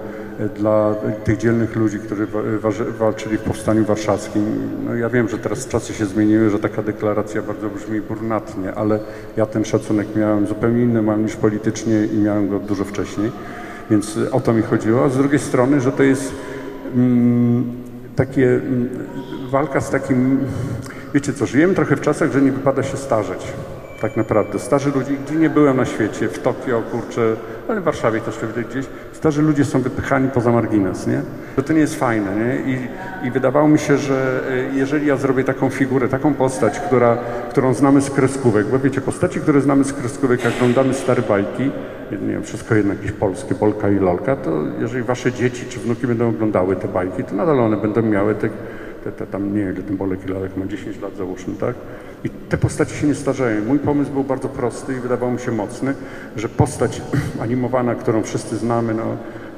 dla 0.48 0.94
tych 1.24 1.36
dzielnych 1.36 1.76
ludzi, 1.76 1.98
którzy 1.98 2.26
walczyli 2.98 3.36
w 3.36 3.40
Powstaniu 3.40 3.84
Warszawskim. 3.84 4.44
No 4.86 4.94
ja 4.94 5.08
wiem, 5.08 5.28
że 5.28 5.38
teraz 5.38 5.68
czasy 5.68 5.94
się 5.94 6.06
zmieniły, 6.06 6.50
że 6.50 6.58
taka 6.58 6.82
deklaracja 6.82 7.42
bardzo 7.42 7.68
brzmi 7.68 8.00
brunatnie, 8.00 8.74
ale 8.74 8.98
ja 9.36 9.46
ten 9.46 9.64
szacunek 9.64 10.16
miałem 10.16 10.46
zupełnie 10.46 10.82
inny 10.82 11.02
mam 11.02 11.22
niż 11.22 11.36
politycznie 11.36 12.04
i 12.04 12.18
miałem 12.18 12.48
go 12.48 12.58
dużo 12.58 12.84
wcześniej, 12.84 13.32
więc 13.90 14.18
o 14.32 14.40
to 14.40 14.52
mi 14.52 14.62
chodziło. 14.62 15.04
A 15.04 15.08
z 15.08 15.16
drugiej 15.16 15.38
strony, 15.38 15.80
że 15.80 15.92
to 15.92 16.02
jest 16.02 16.32
mm, 16.94 17.64
takie 18.16 18.48
mm, 18.48 18.88
walka 19.50 19.80
z 19.80 19.90
takim, 19.90 20.38
wiecie 21.14 21.32
co, 21.32 21.46
żyjemy 21.46 21.74
trochę 21.74 21.96
w 21.96 22.00
czasach, 22.00 22.32
że 22.32 22.42
nie 22.42 22.52
wypada 22.52 22.82
się 22.82 22.96
starzeć 22.96 23.46
tak 24.00 24.16
naprawdę. 24.16 24.58
Starzy 24.58 24.90
ludzie, 24.94 25.12
gdzie 25.26 25.34
nie 25.34 25.50
byłem 25.50 25.76
na 25.76 25.84
świecie, 25.84 26.28
w 26.28 26.38
Tokio, 26.38 26.82
kurczę, 26.82 27.36
ale 27.68 27.80
w 27.80 27.84
Warszawie 27.84 28.20
też 28.20 28.36
pewnie 28.36 28.64
gdzieś, 28.64 28.86
starzy 29.12 29.42
ludzie 29.42 29.64
są 29.64 29.80
wypychani 29.80 30.28
poza 30.28 30.52
margines, 30.52 31.06
nie? 31.06 31.22
To, 31.56 31.62
to 31.62 31.72
nie 31.72 31.80
jest 31.80 31.94
fajne, 31.94 32.36
nie? 32.36 32.72
I, 32.72 32.78
I 33.26 33.30
wydawało 33.30 33.68
mi 33.68 33.78
się, 33.78 33.98
że 33.98 34.40
e, 34.50 34.76
jeżeli 34.76 35.06
ja 35.06 35.16
zrobię 35.16 35.44
taką 35.44 35.70
figurę, 35.70 36.08
taką 36.08 36.34
postać, 36.34 36.80
która, 36.80 37.18
którą 37.50 37.74
znamy 37.74 38.00
z 38.00 38.10
kreskówek, 38.10 38.66
bo 38.66 38.78
wiecie, 38.78 39.00
postaci, 39.00 39.40
które 39.40 39.60
znamy 39.60 39.84
z 39.84 39.92
kreskówek, 39.92 40.44
jak 40.44 40.54
oglądamy 40.54 40.94
stare 40.94 41.22
bajki, 41.22 41.70
nie 42.10 42.32
wiem, 42.32 42.42
wszystko 42.42 42.74
jedno 42.74 42.94
jakieś 42.94 43.12
polskie, 43.12 43.54
Polka 43.54 43.90
i 43.90 43.96
Lolka, 43.96 44.36
to 44.36 44.50
jeżeli 44.80 45.02
wasze 45.02 45.32
dzieci 45.32 45.66
czy 45.68 45.80
wnuki 45.80 46.06
będą 46.06 46.28
oglądały 46.28 46.76
te 46.76 46.88
bajki, 46.88 47.24
to 47.24 47.34
nadal 47.34 47.60
one 47.60 47.76
będą 47.76 48.02
miały 48.02 48.34
te, 48.34 48.48
te, 49.04 49.12
te 49.12 49.26
tam, 49.26 49.54
nie 49.54 49.64
wiem, 49.64 49.82
ten 49.82 49.96
Bolek 49.96 50.24
i 50.26 50.28
Lolek 50.28 50.56
ma 50.56 50.66
10 50.66 51.00
lat 51.00 51.16
załóżmy, 51.16 51.54
tak? 51.54 51.74
I 52.24 52.30
te 52.30 52.58
postacie 52.58 52.94
się 52.94 53.06
nie 53.06 53.14
starzeją. 53.14 53.64
Mój 53.64 53.78
pomysł 53.78 54.10
był 54.10 54.24
bardzo 54.24 54.48
prosty 54.48 54.92
i 54.96 55.00
wydawał 55.00 55.30
mi 55.30 55.38
się 55.38 55.52
mocny, 55.52 55.94
że 56.36 56.48
postać 56.48 57.02
animowana, 57.42 57.94
którą 57.94 58.22
wszyscy 58.22 58.56
znamy, 58.56 58.94
no, 58.94 59.04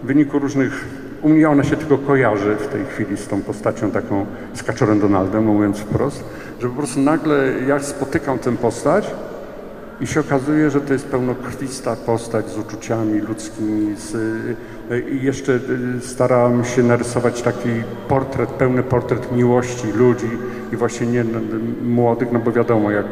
w 0.03 0.07
wyniku 0.07 0.39
różnych 0.39 0.85
u 1.23 1.29
mnie 1.29 1.51
ona 1.51 1.65
się 1.65 1.77
tylko 1.77 1.99
kojarzy 1.99 2.57
w 2.57 2.69
tej 2.69 2.85
chwili 2.85 3.17
z 3.17 3.29
tą 3.29 3.43
postacią 3.43 3.91
taką, 3.91 4.27
z 4.55 4.63
Kaczorem 4.63 5.01
Donaldem, 5.01 5.45
mówiąc 5.45 5.79
wprost, 5.79 6.25
że 6.61 6.69
po 6.69 6.75
prostu 6.75 7.01
nagle 7.01 7.53
ja 7.69 7.81
spotykam 7.81 8.39
tę 8.39 8.57
postać 8.57 9.11
i 10.03 10.07
się 10.07 10.21
okazuje, 10.21 10.71
że 10.71 10.81
to 10.81 10.93
jest 10.93 11.07
pełnokrwista 11.07 11.97
postać 11.97 12.51
z 12.51 12.59
uczuciami 12.59 13.21
ludzkimi, 13.21 13.97
z, 13.97 14.17
i 15.13 15.25
jeszcze 15.25 15.61
staram 16.01 16.65
się 16.65 16.83
narysować 16.83 17.43
taki 17.43 17.69
portret, 18.09 18.51
pełny 18.51 18.83
portret 18.83 19.33
miłości 19.33 19.93
ludzi 19.93 20.31
i 20.73 20.77
właśnie 20.77 21.07
nie 21.07 21.25
młodych, 21.83 22.33
no 22.33 22.39
bo 22.39 22.53
wiadomo, 22.53 22.91
jak 22.91 23.07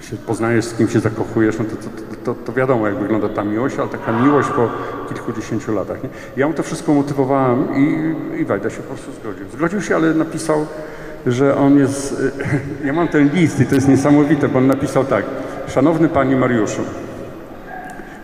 się 0.00 0.16
poznajesz, 0.16 0.64
z 0.64 0.74
kim 0.74 0.88
się 0.88 1.00
zakochujesz, 1.00 1.58
no 1.58 1.64
to, 1.64 1.76
to, 1.76 2.34
to, 2.34 2.42
to, 2.44 2.52
wiadomo, 2.52 2.88
jak 2.88 2.98
wygląda 2.98 3.28
ta 3.28 3.44
miłość, 3.44 3.78
ale 3.78 3.88
taka 3.88 4.12
miłość 4.12 4.48
po 4.48 4.68
kilkudziesięciu 5.08 5.74
latach. 5.74 6.02
Nie? 6.02 6.08
Ja 6.36 6.48
mu 6.48 6.54
to 6.54 6.62
wszystko 6.62 6.94
motywowałem 6.94 7.76
i, 7.76 8.14
i 8.40 8.44
Wajda 8.44 8.70
się 8.70 8.76
po 8.76 8.94
prostu 8.94 9.12
zgodził. 9.12 9.46
Zgodził 9.52 9.82
się, 9.82 9.96
ale 9.96 10.14
napisał, 10.14 10.66
że 11.26 11.56
on 11.56 11.78
jest... 11.78 12.22
Ja 12.84 12.92
mam 12.92 13.08
ten 13.08 13.30
list 13.34 13.60
i 13.60 13.66
to 13.66 13.74
jest 13.74 13.88
niesamowite, 13.88 14.48
bo 14.48 14.58
on 14.58 14.66
napisał 14.66 15.04
tak. 15.04 15.24
Szanowny 15.68 16.08
Panie 16.08 16.36
Mariuszu, 16.36 16.82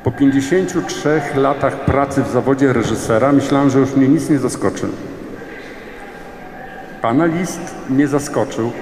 po 0.05 0.11
53 0.11 1.21
latach 1.37 1.85
pracy 1.85 2.23
w 2.23 2.31
zawodzie 2.31 2.73
reżysera 2.73 3.33
myślałem, 3.33 3.71
że 3.71 3.79
już 3.79 3.97
mnie 3.97 4.09
nic 4.09 4.31
nie 4.31 4.39
zaskoczy. 4.39 4.87
Pana 7.03 7.27
list 7.27 7.61
mnie 7.91 8.09
zaskoczył, 8.09 8.73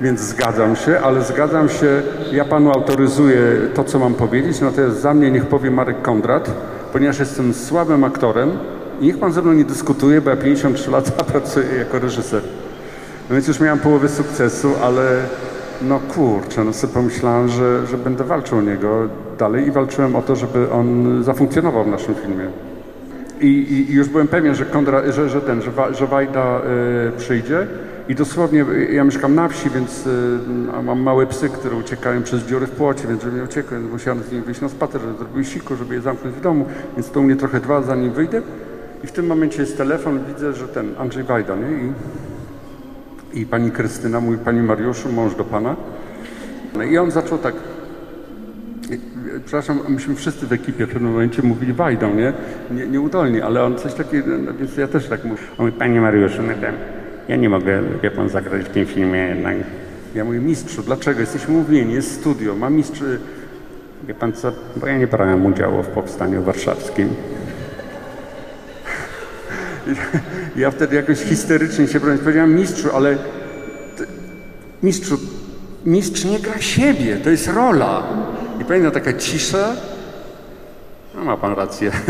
więc 0.00 0.20
zgadzam 0.20 0.76
się, 0.76 1.00
ale 1.00 1.22
zgadzam 1.22 1.68
się, 1.68 2.02
ja 2.32 2.44
panu 2.44 2.70
autoryzuję 2.70 3.40
to, 3.74 3.84
co 3.84 3.98
mam 3.98 4.14
powiedzieć, 4.14 4.60
natomiast 4.60 5.00
za 5.00 5.14
mnie 5.14 5.30
niech 5.30 5.46
powie 5.46 5.70
Marek 5.70 6.02
Kondrat, 6.02 6.50
ponieważ 6.92 7.18
jestem 7.18 7.54
słabym 7.54 8.04
aktorem 8.04 8.50
i 9.00 9.06
niech 9.06 9.18
pan 9.18 9.32
ze 9.32 9.42
mną 9.42 9.52
nie 9.52 9.64
dyskutuje, 9.64 10.20
bo 10.20 10.30
ja 10.30 10.36
53 10.36 10.90
lata 10.90 11.24
pracuję 11.32 11.66
jako 11.78 11.98
reżyser. 11.98 12.42
No 13.28 13.34
więc 13.34 13.48
już 13.48 13.60
miałem 13.60 13.78
połowę 13.78 14.08
sukcesu, 14.08 14.72
ale 14.82 15.22
no 15.82 16.00
kurczę, 16.00 16.64
no 16.64 16.72
sobie 16.72 16.92
pomyślałem, 16.92 17.48
że, 17.48 17.86
że 17.86 17.98
będę 17.98 18.24
walczył 18.24 18.58
o 18.58 18.62
niego 18.62 19.08
dalej 19.38 19.66
i 19.66 19.70
walczyłem 19.70 20.16
o 20.16 20.22
to, 20.22 20.36
żeby 20.36 20.70
on 20.70 21.18
zafunkcjonował 21.24 21.84
w 21.84 21.88
naszym 21.88 22.14
filmie. 22.14 22.44
I, 23.40 23.46
i, 23.46 23.90
i 23.90 23.94
już 23.94 24.08
byłem 24.08 24.28
pewien, 24.28 24.54
że, 24.54 24.64
Kondra, 24.64 25.12
że, 25.12 25.28
że 25.28 25.40
ten, 25.40 25.62
że, 25.62 25.70
że 25.94 26.06
Wajda 26.06 26.60
y, 27.08 27.12
przyjdzie 27.18 27.66
i 28.08 28.14
dosłownie, 28.14 28.64
ja 28.90 29.04
mieszkam 29.04 29.34
na 29.34 29.48
wsi, 29.48 29.70
więc 29.70 30.06
y, 30.06 30.38
mam 30.82 31.00
małe 31.00 31.26
psy, 31.26 31.48
które 31.48 31.76
uciekają 31.76 32.22
przez 32.22 32.42
dziury 32.42 32.66
w 32.66 32.70
płocie, 32.70 33.08
więc 33.08 33.22
żeby 33.22 33.36
nie 33.36 33.42
uciekły, 33.42 33.80
musiałem 33.80 34.22
z 34.22 34.32
nimi 34.32 34.44
wyjść 34.44 34.60
na 34.60 34.68
spacer, 34.68 35.00
żeby 35.00 35.18
zrobił 35.18 35.44
siku, 35.44 35.76
żeby 35.76 35.94
je 35.94 36.00
zamknąć 36.00 36.36
w 36.36 36.40
domu, 36.40 36.66
więc 36.96 37.10
to 37.10 37.20
u 37.20 37.22
mnie 37.22 37.36
trochę 37.36 37.60
trwa, 37.60 37.82
zanim 37.82 38.12
wyjdę. 38.12 38.42
I 39.04 39.06
w 39.06 39.12
tym 39.12 39.26
momencie 39.26 39.60
jest 39.60 39.76
telefon, 39.76 40.20
widzę, 40.28 40.52
że 40.52 40.68
ten 40.68 40.94
Andrzej 40.98 41.24
Wajda, 41.24 41.56
nie? 41.56 41.70
I, 41.70 41.92
i 43.34 43.46
pani 43.46 43.70
Krystyna, 43.70 44.20
mój 44.20 44.38
pani 44.38 44.62
Mariuszu, 44.62 45.12
mąż 45.12 45.34
do 45.34 45.44
pana. 45.44 45.76
No 46.74 46.82
i 46.82 46.98
on 46.98 47.10
zaczął 47.10 47.38
tak, 47.38 47.54
przepraszam, 49.44 49.80
myśmy 49.88 50.14
wszyscy 50.14 50.46
w 50.46 50.52
ekipie 50.52 50.86
w 50.86 50.92
pewnym 50.92 51.12
momencie 51.12 51.42
mówili 51.42 51.72
Wajdą, 51.72 52.14
nie? 52.14 52.32
nie? 52.70 52.86
Nieudolnie, 52.86 53.44
ale 53.44 53.64
on 53.64 53.78
coś 53.78 53.94
takiego, 53.94 54.38
no, 54.38 54.54
więc 54.54 54.76
ja 54.76 54.88
też 54.88 55.06
tak 55.08 55.24
mówię. 55.24 55.42
On 55.58 55.66
mówi, 55.66 55.78
panie 55.78 56.00
Mariuszu, 56.00 56.42
no 56.42 56.54
ten, 56.60 56.74
ja 57.28 57.36
nie 57.36 57.48
mogę, 57.48 57.82
wie 58.02 58.10
pan, 58.10 58.28
zagrać 58.28 58.64
w 58.64 58.68
tym 58.68 58.86
filmie 58.86 59.18
jednak. 59.18 59.56
Ja 60.14 60.24
mówię, 60.24 60.40
mistrzu, 60.40 60.82
dlaczego? 60.82 61.20
Jesteśmy 61.20 61.54
umówieni, 61.54 61.94
jest 61.94 62.20
studio, 62.20 62.54
ma 62.54 62.70
mistrz... 62.70 63.02
Wie 64.06 64.14
pan 64.14 64.32
co, 64.32 64.52
bo 64.76 64.86
ja 64.86 64.98
nie 64.98 65.06
brałem 65.06 65.46
udziału 65.46 65.82
w 65.82 65.86
powstaniu 65.86 66.42
warszawskim. 66.42 67.08
Ja 70.58 70.70
wtedy 70.70 70.96
jakoś 70.96 71.18
histerycznie 71.18 71.88
się. 71.88 72.00
Powiedziałem, 72.00 72.54
mistrzu, 72.54 72.88
ale 72.96 73.18
mistrzu, 74.82 75.18
mistrz 75.86 76.24
nie 76.24 76.38
gra 76.38 76.60
siebie, 76.60 77.16
to 77.16 77.30
jest 77.30 77.46
rola. 77.46 78.02
I 78.60 78.64
pamiętam 78.64 78.92
taka 78.92 79.12
cisza. 79.12 79.76
No 81.14 81.24
ma 81.24 81.36
pan 81.36 81.54
rację. 81.54 81.90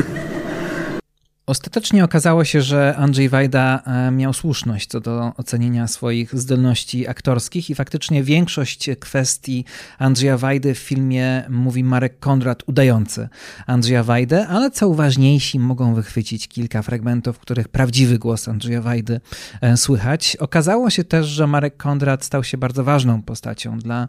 Ostatecznie 1.48 2.04
okazało 2.04 2.44
się, 2.44 2.62
że 2.62 2.96
Andrzej 2.96 3.28
Wajda 3.28 3.82
e, 3.86 4.10
miał 4.10 4.32
słuszność 4.32 4.88
co 4.88 5.00
do 5.00 5.32
ocenienia 5.36 5.86
swoich 5.86 6.38
zdolności 6.38 7.08
aktorskich 7.08 7.70
i 7.70 7.74
faktycznie 7.74 8.22
większość 8.22 8.90
kwestii 9.00 9.64
Andrzeja 9.98 10.38
Wajdy 10.38 10.74
w 10.74 10.78
filmie 10.78 11.44
mówi 11.48 11.84
Marek 11.84 12.18
Kondrat 12.18 12.62
udający 12.66 13.28
Andrzeja 13.66 14.02
Wajdę, 14.02 14.46
ale 14.48 14.70
co 14.70 14.88
uważniejsi 14.88 15.58
mogą 15.58 15.94
wychwycić 15.94 16.48
kilka 16.48 16.82
fragmentów, 16.82 17.36
w 17.36 17.40
których 17.40 17.68
prawdziwy 17.68 18.18
głos 18.18 18.48
Andrzeja 18.48 18.82
Wajdy 18.82 19.20
e, 19.60 19.76
słychać. 19.76 20.36
Okazało 20.36 20.90
się 20.90 21.04
też, 21.04 21.26
że 21.26 21.46
Marek 21.46 21.76
Kondrat 21.76 22.24
stał 22.24 22.44
się 22.44 22.58
bardzo 22.58 22.84
ważną 22.84 23.22
postacią 23.22 23.78
dla 23.78 24.08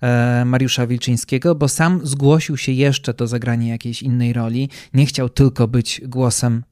e, 0.00 0.44
Mariusza 0.44 0.86
Wilczyńskiego, 0.86 1.54
bo 1.54 1.68
sam 1.68 2.00
zgłosił 2.02 2.56
się 2.56 2.72
jeszcze 2.72 3.14
do 3.14 3.26
zagrania 3.26 3.68
jakiejś 3.68 4.02
innej 4.02 4.32
roli. 4.32 4.68
Nie 4.94 5.06
chciał 5.06 5.28
tylko 5.28 5.68
być 5.68 6.00
głosem 6.04 6.62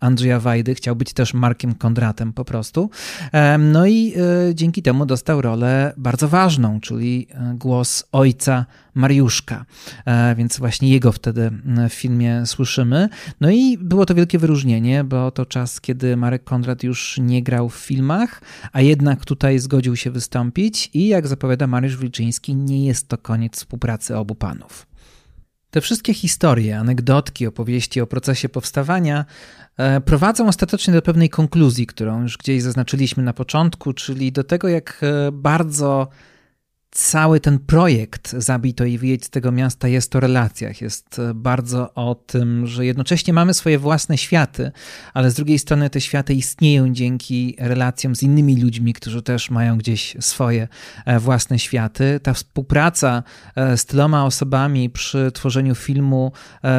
Wajdy, 0.41 0.75
chciał 0.75 0.97
być 0.97 1.13
też 1.13 1.35
Markiem 1.35 1.75
Kondratem 1.75 2.33
po 2.33 2.45
prostu. 2.45 2.91
No 3.59 3.87
i 3.87 4.15
e, 4.17 4.55
dzięki 4.55 4.83
temu 4.83 5.07
dostał 5.07 5.43
rolę 5.43 5.95
bardzo 5.97 6.29
ważną, 6.29 6.81
czyli 6.81 7.27
e, 7.31 7.55
głos 7.55 8.05
ojca 8.13 8.67
Mariuszka, 8.95 9.65
e, 10.05 10.35
więc 10.35 10.59
właśnie 10.59 10.89
jego 10.89 11.13
wtedy 11.13 11.51
w 11.91 11.93
filmie 11.93 12.47
słyszymy. 12.47 13.09
No 13.41 13.51
i 13.51 13.79
było 13.79 14.07
to 14.07 14.15
wielkie 14.15 14.39
wyróżnienie, 14.39 15.05
bo 15.05 15.31
to 15.31 15.47
czas, 15.47 15.81
kiedy 15.81 16.17
Marek 16.17 16.45
Kondrat 16.45 16.83
już 16.83 17.19
nie 17.23 17.43
grał 17.43 17.69
w 17.69 17.77
filmach, 17.77 18.43
a 18.73 18.81
jednak 18.81 19.25
tutaj 19.25 19.59
zgodził 19.59 19.97
się 19.97 20.11
wystąpić 20.11 20.91
i 20.95 21.09
jak 21.09 21.27
zapowiada 21.27 21.67
Mariusz 21.67 21.97
Wilczyński, 21.97 22.55
nie 22.55 22.87
jest 22.87 23.09
to 23.09 23.19
koniec 23.19 23.57
współpracy 23.57 24.17
obu 24.17 24.35
panów. 24.35 24.87
Te 25.71 25.81
wszystkie 25.81 26.15
historie, 26.15 26.79
anegdotki, 26.79 27.47
opowieści 27.47 28.01
o 28.01 28.07
procesie 28.07 28.49
powstawania 28.49 29.25
prowadzą 30.05 30.49
ostatecznie 30.49 30.95
do 30.95 31.03
pewnej 31.03 31.31
konkluzji, 31.31 31.87
którą 31.87 32.23
już 32.23 32.37
gdzieś 32.37 32.63
zaznaczyliśmy 32.63 33.23
na 33.23 33.33
początku, 33.33 33.93
czyli 33.93 34.33
do 34.33 34.45
tego, 34.45 34.69
jak 34.69 35.01
e, 35.03 35.33
bardzo 35.33 36.09
cały 36.91 37.41
ten 37.41 37.59
projekt 37.59 38.33
Zabij 38.39 38.75
to 38.75 38.85
i 38.85 38.99
wyjedź 38.99 39.25
z 39.25 39.31
tego 39.31 39.53
miasta 39.53 39.89
jest 39.89 40.17
o 40.17 40.21
relacjach. 40.21 40.81
Jest 40.81 41.19
e, 41.19 41.35
bardzo 41.35 41.95
o 41.95 42.15
tym, 42.15 42.67
że 42.67 42.87
jednocześnie 42.87 43.33
mamy 43.33 43.55
swoje 43.55 43.79
własne 43.79 44.19
światy, 44.19 44.73
ale 45.15 45.31
z 45.31 45.35
drugiej 45.35 45.59
strony 45.59 45.91
te 45.91 46.01
światy 46.01 46.35
istnieją 46.35 46.93
dzięki 46.93 47.57
relacjom 47.59 48.17
z 48.17 48.23
innymi 48.23 48.63
ludźmi, 48.63 48.93
którzy 48.93 49.23
też 49.23 49.51
mają 49.51 49.79
gdzieś 49.79 50.17
swoje 50.21 50.69
e, 51.07 51.19
własne 51.19 51.59
światy. 51.59 52.21
Ta 52.23 52.35
współpraca 52.35 53.23
e, 53.57 53.77
z 53.77 53.85
tyloma 53.85 54.25
osobami 54.25 54.91
przy 54.91 55.33
tworzeniu 55.33 55.75
filmu 55.75 56.33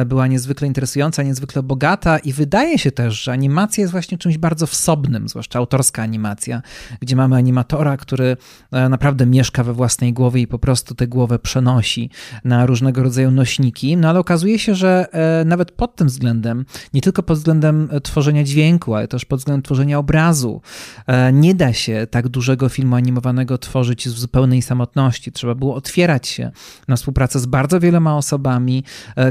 była 0.06 0.26
niezwykle 0.26 0.66
interesująca, 0.66 1.22
niezwykle 1.22 1.62
bogata 1.62 2.18
i 2.18 2.32
wydaje 2.32 2.78
się 2.78 2.92
też, 2.92 3.22
że 3.22 3.32
animacja 3.32 3.80
jest 3.80 3.92
właśnie 3.92 4.18
czymś 4.18 4.38
bardzo 4.38 4.66
wsobnym, 4.66 5.28
zwłaszcza 5.28 5.58
autorska 5.58 6.02
animacja, 6.02 6.62
gdzie 7.00 7.16
mamy 7.16 7.36
animatora, 7.36 7.96
który 7.96 8.36
naprawdę 8.70 9.26
mieszka 9.26 9.64
we 9.64 9.72
własnej 9.72 10.09
własnej 10.10 10.14
głowy 10.14 10.40
i 10.40 10.46
po 10.46 10.58
prostu 10.58 10.94
tę 10.94 11.06
głowę 11.06 11.38
przenosi 11.38 12.10
na 12.44 12.66
różnego 12.66 13.02
rodzaju 13.02 13.30
nośniki. 13.30 13.96
No 13.96 14.08
ale 14.08 14.18
okazuje 14.18 14.58
się, 14.58 14.74
że 14.74 15.06
e, 15.12 15.44
nawet 15.44 15.72
pod 15.72 15.96
tym 15.96 16.06
względem, 16.06 16.64
nie 16.94 17.00
tylko 17.00 17.22
pod 17.22 17.38
względem 17.38 17.88
e, 17.92 18.00
tworzenia 18.00 18.44
dźwięku, 18.44 18.94
ale 18.94 19.08
też 19.08 19.24
pod 19.24 19.38
względem 19.38 19.62
tworzenia 19.62 19.98
obrazu, 19.98 20.60
e, 21.06 21.32
nie 21.32 21.54
da 21.54 21.72
się 21.72 22.06
tak 22.10 22.28
dużego 22.28 22.68
filmu 22.68 22.96
animowanego 22.96 23.58
tworzyć 23.58 24.08
w 24.08 24.18
zupełnej 24.18 24.62
samotności. 24.62 25.32
Trzeba 25.32 25.54
było 25.54 25.74
otwierać 25.74 26.28
się 26.28 26.50
na 26.88 26.96
współpracę 26.96 27.40
z 27.40 27.46
bardzo 27.46 27.80
wieloma 27.80 28.16
osobami, 28.16 28.84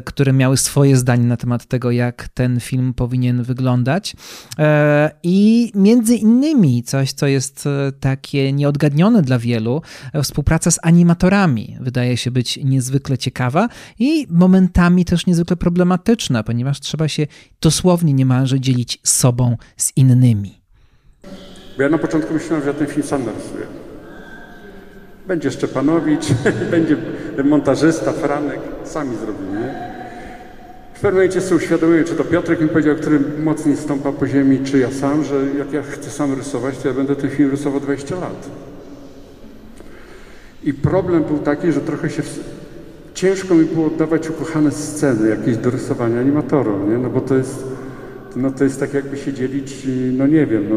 które 0.05 0.33
miały 0.33 0.57
swoje 0.57 0.97
zdanie 0.97 1.25
na 1.25 1.37
temat 1.37 1.65
tego, 1.65 1.91
jak 1.91 2.27
ten 2.27 2.59
film 2.59 2.93
powinien 2.93 3.43
wyglądać. 3.43 4.15
I 5.23 5.71
między 5.75 6.15
innymi 6.15 6.83
coś, 6.83 7.13
co 7.13 7.27
jest 7.27 7.69
takie 7.99 8.53
nieodgadnione 8.53 9.21
dla 9.21 9.39
wielu, 9.39 9.81
współpraca 10.23 10.58
praca 10.59 10.71
z 10.71 10.79
animatorami 10.83 11.77
wydaje 11.81 12.17
się 12.17 12.31
być 12.31 12.59
niezwykle 12.63 13.17
ciekawa 13.17 13.69
i 13.99 14.27
momentami 14.29 15.05
też 15.05 15.25
niezwykle 15.25 15.55
problematyczna, 15.55 16.43
ponieważ 16.43 16.79
trzeba 16.79 17.07
się 17.07 17.27
dosłownie 17.61 18.13
niemalże 18.13 18.59
dzielić 18.59 18.99
sobą 19.03 19.57
z 19.77 19.97
innymi. 19.97 20.61
Bo 21.77 21.83
ja 21.83 21.89
na 21.89 21.97
początku 21.97 22.33
myślałem, 22.33 22.63
że 22.63 22.67
ja 22.67 22.73
ten 22.73 22.87
film 22.87 23.03
sam 23.03 23.25
narysuję. 23.25 23.65
Będzie 25.27 25.51
Szczepanowicz, 25.51 26.25
będzie 26.71 26.97
montażysta, 27.43 28.13
Franek, 28.13 28.59
sami 28.83 29.17
zrobimy. 29.17 29.73
W 30.93 30.99
pewnym 31.01 31.13
momencie 31.13 31.41
sobie 31.41 31.55
uświadomiłem, 31.55 32.05
czy 32.05 32.15
to 32.15 32.23
Piotrek 32.23 32.61
mi 32.61 32.69
powiedział, 32.69 32.95
który 32.95 33.19
mocniej 33.19 33.77
stąpa 33.77 34.11
po 34.11 34.27
ziemi, 34.27 34.59
czy 34.65 34.79
ja 34.79 34.91
sam, 34.91 35.23
że 35.23 35.35
jak 35.59 35.73
ja 35.73 35.83
chcę 35.83 36.09
sam 36.09 36.33
rysować, 36.33 36.77
to 36.77 36.87
ja 36.87 36.93
będę 36.93 37.15
ten 37.15 37.29
film 37.29 37.51
rysował 37.51 37.79
20 37.79 38.15
lat. 38.15 38.68
I 40.63 40.73
problem 40.73 41.23
był 41.23 41.37
taki, 41.37 41.71
że 41.71 41.81
trochę 41.81 42.09
się 42.09 42.23
ciężko 43.13 43.55
mi 43.55 43.65
było 43.65 43.87
oddawać 43.87 44.29
ukochane 44.29 44.71
sceny 44.71 45.29
jakieś 45.29 45.57
do 45.57 45.69
rysowania 45.69 46.19
animatorom, 46.19 46.91
nie? 46.91 46.97
No 46.97 47.09
bo 47.09 47.21
to 47.21 47.35
jest, 47.35 47.63
no 48.35 48.51
to 48.51 48.63
jest 48.63 48.79
tak 48.79 48.93
jakby 48.93 49.17
się 49.17 49.33
dzielić, 49.33 49.87
no 50.17 50.27
nie 50.27 50.45
wiem, 50.45 50.69
no 50.69 50.75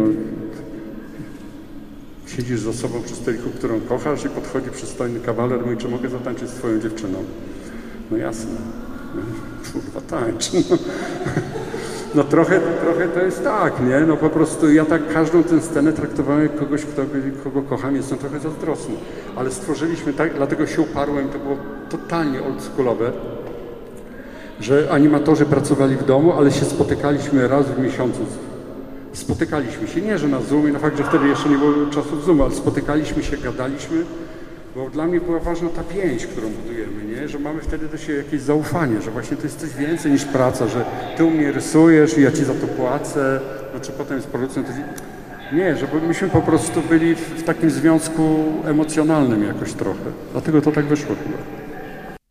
siedzisz 2.26 2.60
z 2.60 2.66
osobą 2.66 3.02
przy 3.02 3.14
stoliku, 3.14 3.50
którą 3.50 3.80
kochasz 3.80 4.24
i 4.24 4.28
podchodzi 4.28 4.70
przystojny 4.70 5.20
kawaler, 5.20 5.60
mówi, 5.64 5.76
czy 5.76 5.88
mogę 5.88 6.08
zatańczyć 6.08 6.48
z 6.48 6.52
twoją 6.52 6.80
dziewczyną? 6.80 7.18
No 8.10 8.16
jasne. 8.16 8.50
Kurwa, 9.72 10.00
tańcz. 10.00 10.52
No. 10.52 10.60
No 12.14 12.24
trochę, 12.24 12.60
trochę 12.84 13.08
to 13.08 13.20
jest 13.20 13.44
tak, 13.44 13.80
nie? 13.88 14.00
No 14.00 14.16
po 14.16 14.30
prostu 14.30 14.72
ja 14.72 14.84
tak 14.84 15.12
każdą 15.12 15.42
tę 15.42 15.60
scenę 15.60 15.92
traktowałem 15.92 16.42
jak 16.42 16.56
kogoś, 16.56 16.84
kto, 16.84 17.02
kogo 17.44 17.62
kocham, 17.62 17.96
jestem 17.96 18.18
trochę 18.18 18.38
zazdrosny. 18.38 18.94
Ale 19.36 19.50
stworzyliśmy 19.50 20.12
tak, 20.12 20.34
dlatego 20.34 20.66
się 20.66 20.82
uparłem, 20.82 21.28
to 21.28 21.38
było 21.38 21.56
totalnie 21.90 22.42
oldschoolowe, 22.42 23.12
że 24.60 24.88
animatorzy 24.90 25.44
pracowali 25.44 25.96
w 25.96 26.04
domu, 26.04 26.32
ale 26.32 26.50
się 26.50 26.64
spotykaliśmy 26.64 27.48
raz 27.48 27.66
w 27.66 27.78
miesiącu. 27.78 28.20
Spotykaliśmy 29.12 29.88
się, 29.88 30.00
nie 30.00 30.18
że 30.18 30.28
na 30.28 30.40
Zoomie, 30.40 30.72
na 30.72 30.78
fakt, 30.78 30.98
że 30.98 31.04
wtedy 31.04 31.28
jeszcze 31.28 31.48
nie 31.48 31.58
było 31.58 31.72
czasów 31.90 32.24
Zoom, 32.24 32.40
ale 32.40 32.50
spotykaliśmy 32.50 33.22
się, 33.22 33.36
gadaliśmy, 33.36 34.04
bo 34.74 34.90
dla 34.90 35.06
mnie 35.06 35.20
była 35.20 35.38
ważna 35.38 35.68
ta 35.68 35.82
więź, 35.84 36.26
którą 36.26 36.48
budujemy, 36.48 37.04
nie? 37.04 37.28
że 37.28 37.38
mamy 37.38 37.60
wtedy 37.60 37.88
do 37.88 37.98
siebie 37.98 38.18
jakieś 38.18 38.40
zaufanie, 38.40 39.02
że 39.02 39.10
właśnie 39.10 39.36
to 39.36 39.42
jest 39.42 39.60
coś 39.60 39.74
więcej 39.74 40.12
niż 40.12 40.24
praca, 40.24 40.68
że 40.68 40.84
ty 41.16 41.24
u 41.24 41.30
mnie 41.30 41.52
rysujesz 41.52 42.18
i 42.18 42.22
ja 42.22 42.32
ci 42.32 42.44
za 42.44 42.54
to 42.54 42.66
płacę, 42.66 43.40
no 43.74 43.80
czy 43.80 43.92
potem 43.92 44.16
jest 44.16 44.28
producent. 44.28 44.66
Nie, 45.52 45.76
żeby 45.76 46.00
myśmy 46.00 46.28
po 46.28 46.40
prostu 46.40 46.82
byli 46.88 47.14
w, 47.14 47.18
w 47.18 47.42
takim 47.42 47.70
związku 47.70 48.44
emocjonalnym 48.64 49.42
jakoś 49.42 49.72
trochę. 49.72 50.04
Dlatego 50.32 50.62
to 50.62 50.72
tak 50.72 50.84
wyszło 50.84 51.16
chyba. 51.24 51.38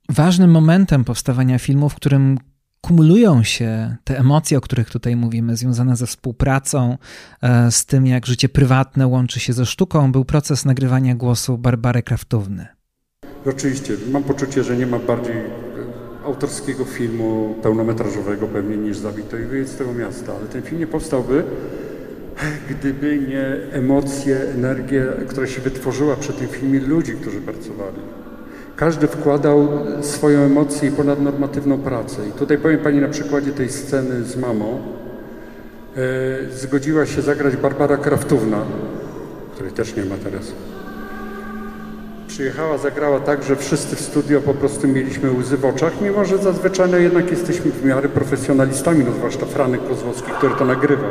Ważnym 0.10 0.52
momentem 0.52 1.04
powstawania 1.04 1.60
filmu, 1.60 1.90
w 1.90 1.96
którym 1.96 2.38
kumulują 2.82 3.44
się 3.44 3.96
te 4.04 4.20
emocje, 4.20 4.58
o 4.58 4.62
których 4.62 4.90
tutaj 4.90 5.16
mówimy, 5.16 5.58
związane 5.58 5.96
ze 5.96 6.08
współpracą, 6.08 6.98
e, 7.42 7.72
z 7.72 7.86
tym, 7.86 8.08
jak 8.08 8.26
życie 8.26 8.50
prywatne 8.50 9.08
łączy 9.08 9.40
się 9.40 9.54
ze 9.54 9.66
sztuką, 9.66 10.12
był 10.12 10.26
proces 10.26 10.66
nagrywania 10.66 11.16
głosu 11.16 11.58
Barbary 11.58 12.04
Kraftówny. 12.04 12.68
Oczywiście, 13.46 13.94
mam 14.12 14.24
poczucie, 14.24 14.64
że 14.64 14.78
nie 14.78 14.88
ma 14.88 15.00
bardziej 15.00 15.38
e, 15.38 16.26
autorskiego 16.26 16.86
filmu 16.86 17.56
pełnometrażowego 17.64 18.48
pewnie 18.48 18.78
niż 18.78 18.98
wyjedź 19.50 19.70
z 19.70 19.76
tego 19.76 19.94
miasta, 19.94 20.34
ale 20.40 20.48
ten 20.48 20.62
film 20.62 20.80
nie 20.80 20.88
powstałby, 20.88 21.44
gdyby 22.70 23.20
nie 23.20 23.74
emocje, 23.74 24.42
energie, 24.42 25.08
która 25.28 25.48
się 25.48 25.62
wytworzyła 25.62 26.16
przy 26.16 26.34
tym 26.34 26.48
filmie 26.48 26.80
ludzi, 26.80 27.12
którzy 27.12 27.42
pracowali. 27.42 28.21
Każdy 28.76 29.08
wkładał 29.08 29.68
swoją 30.02 30.40
emocję 30.40 30.90
i 30.90 30.92
ponadnormatywną 30.92 31.78
pracę. 31.78 32.28
I 32.30 32.32
tutaj 32.32 32.58
powiem 32.58 32.80
Pani 32.80 33.02
na 33.02 33.08
przykładzie 33.08 33.52
tej 33.52 33.70
sceny 33.70 34.24
z 34.24 34.38
mamą. 34.38 34.82
E, 35.98 36.56
zgodziła 36.56 37.06
się 37.06 37.22
zagrać 37.22 37.58
Barbara 37.58 37.98
Kraftówna, 37.98 38.58
której 39.54 39.72
też 39.72 39.96
nie 39.96 40.06
ma 40.06 40.16
teraz. 40.24 40.52
Przyjechała, 42.28 42.78
zagrała 42.78 43.20
tak, 43.20 43.44
że 43.44 43.56
wszyscy 43.56 43.96
w 43.96 44.02
studio 44.02 44.42
po 44.42 44.54
prostu 44.54 44.88
mieliśmy 44.88 45.32
łzy 45.32 45.58
w 45.58 45.66
oczach, 45.66 45.94
mimo 46.02 46.26
że 46.26 46.38
zazwyczaj 46.38 46.92
no, 46.92 46.98
jednak 46.98 47.32
jesteśmy 47.32 47.72
w 47.72 47.86
miarę 47.86 48.10
profesjonalistami, 48.10 49.06
no 49.06 49.12
zwłaszcza 49.12 49.46
Franek 49.46 49.88
Kozłowski, 49.88 50.32
który 50.32 50.56
to 50.56 50.66
nagrywa. 50.66 51.08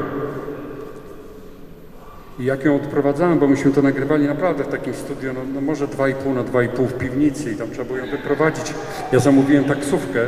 I 2.40 2.44
jak 2.44 2.64
ją 2.64 2.76
odprowadzałem, 2.76 3.38
bo 3.38 3.48
myśmy 3.48 3.70
to 3.70 3.82
nagrywali 3.82 4.26
naprawdę 4.26 4.64
w 4.64 4.68
takim 4.68 4.94
studio, 4.94 5.32
no, 5.32 5.40
no 5.54 5.60
może 5.60 5.86
2,5 5.86 6.34
na 6.34 6.44
2,5 6.44 6.86
w 6.86 6.92
piwnicy 6.98 7.52
i 7.52 7.56
tam 7.56 7.70
trzeba 7.70 7.84
było 7.84 7.98
ją 7.98 8.06
wyprowadzić. 8.06 8.74
Ja 9.12 9.18
zamówiłem 9.18 9.64
taksówkę, 9.64 10.20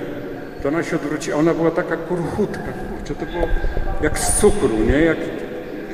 to 0.62 0.68
ona 0.68 0.82
się 0.82 0.96
odwróci, 0.96 1.32
ona 1.32 1.54
była 1.54 1.70
taka 1.70 1.96
kurchutka, 1.96 2.72
kurczę, 2.96 3.14
to 3.14 3.26
było 3.32 3.46
jak 4.02 4.18
z 4.18 4.40
cukru, 4.40 4.78
nie? 4.86 5.00
Jak, 5.00 5.16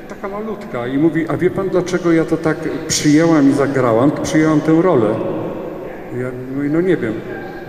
taka 0.08 0.28
malutka. 0.28 0.86
I 0.86 0.98
mówi, 0.98 1.28
a 1.28 1.36
wie 1.36 1.50
pan 1.50 1.68
dlaczego 1.68 2.12
ja 2.12 2.24
to 2.24 2.36
tak 2.36 2.56
przyjęłam 2.88 3.50
i 3.50 3.52
zagrałam? 3.52 4.10
Przyjęłam 4.22 4.60
tę 4.60 4.82
rolę. 4.82 5.14
Ja 6.20 6.30
mówię, 6.56 6.68
no 6.68 6.80
nie 6.80 6.96
wiem, 6.96 7.14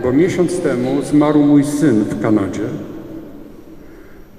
bo 0.04 0.14
miesiąc 0.14 0.62
temu 0.62 1.02
zmarł 1.02 1.40
mój 1.40 1.64
syn 1.64 2.04
w 2.04 2.22
Kanadzie. 2.22 2.64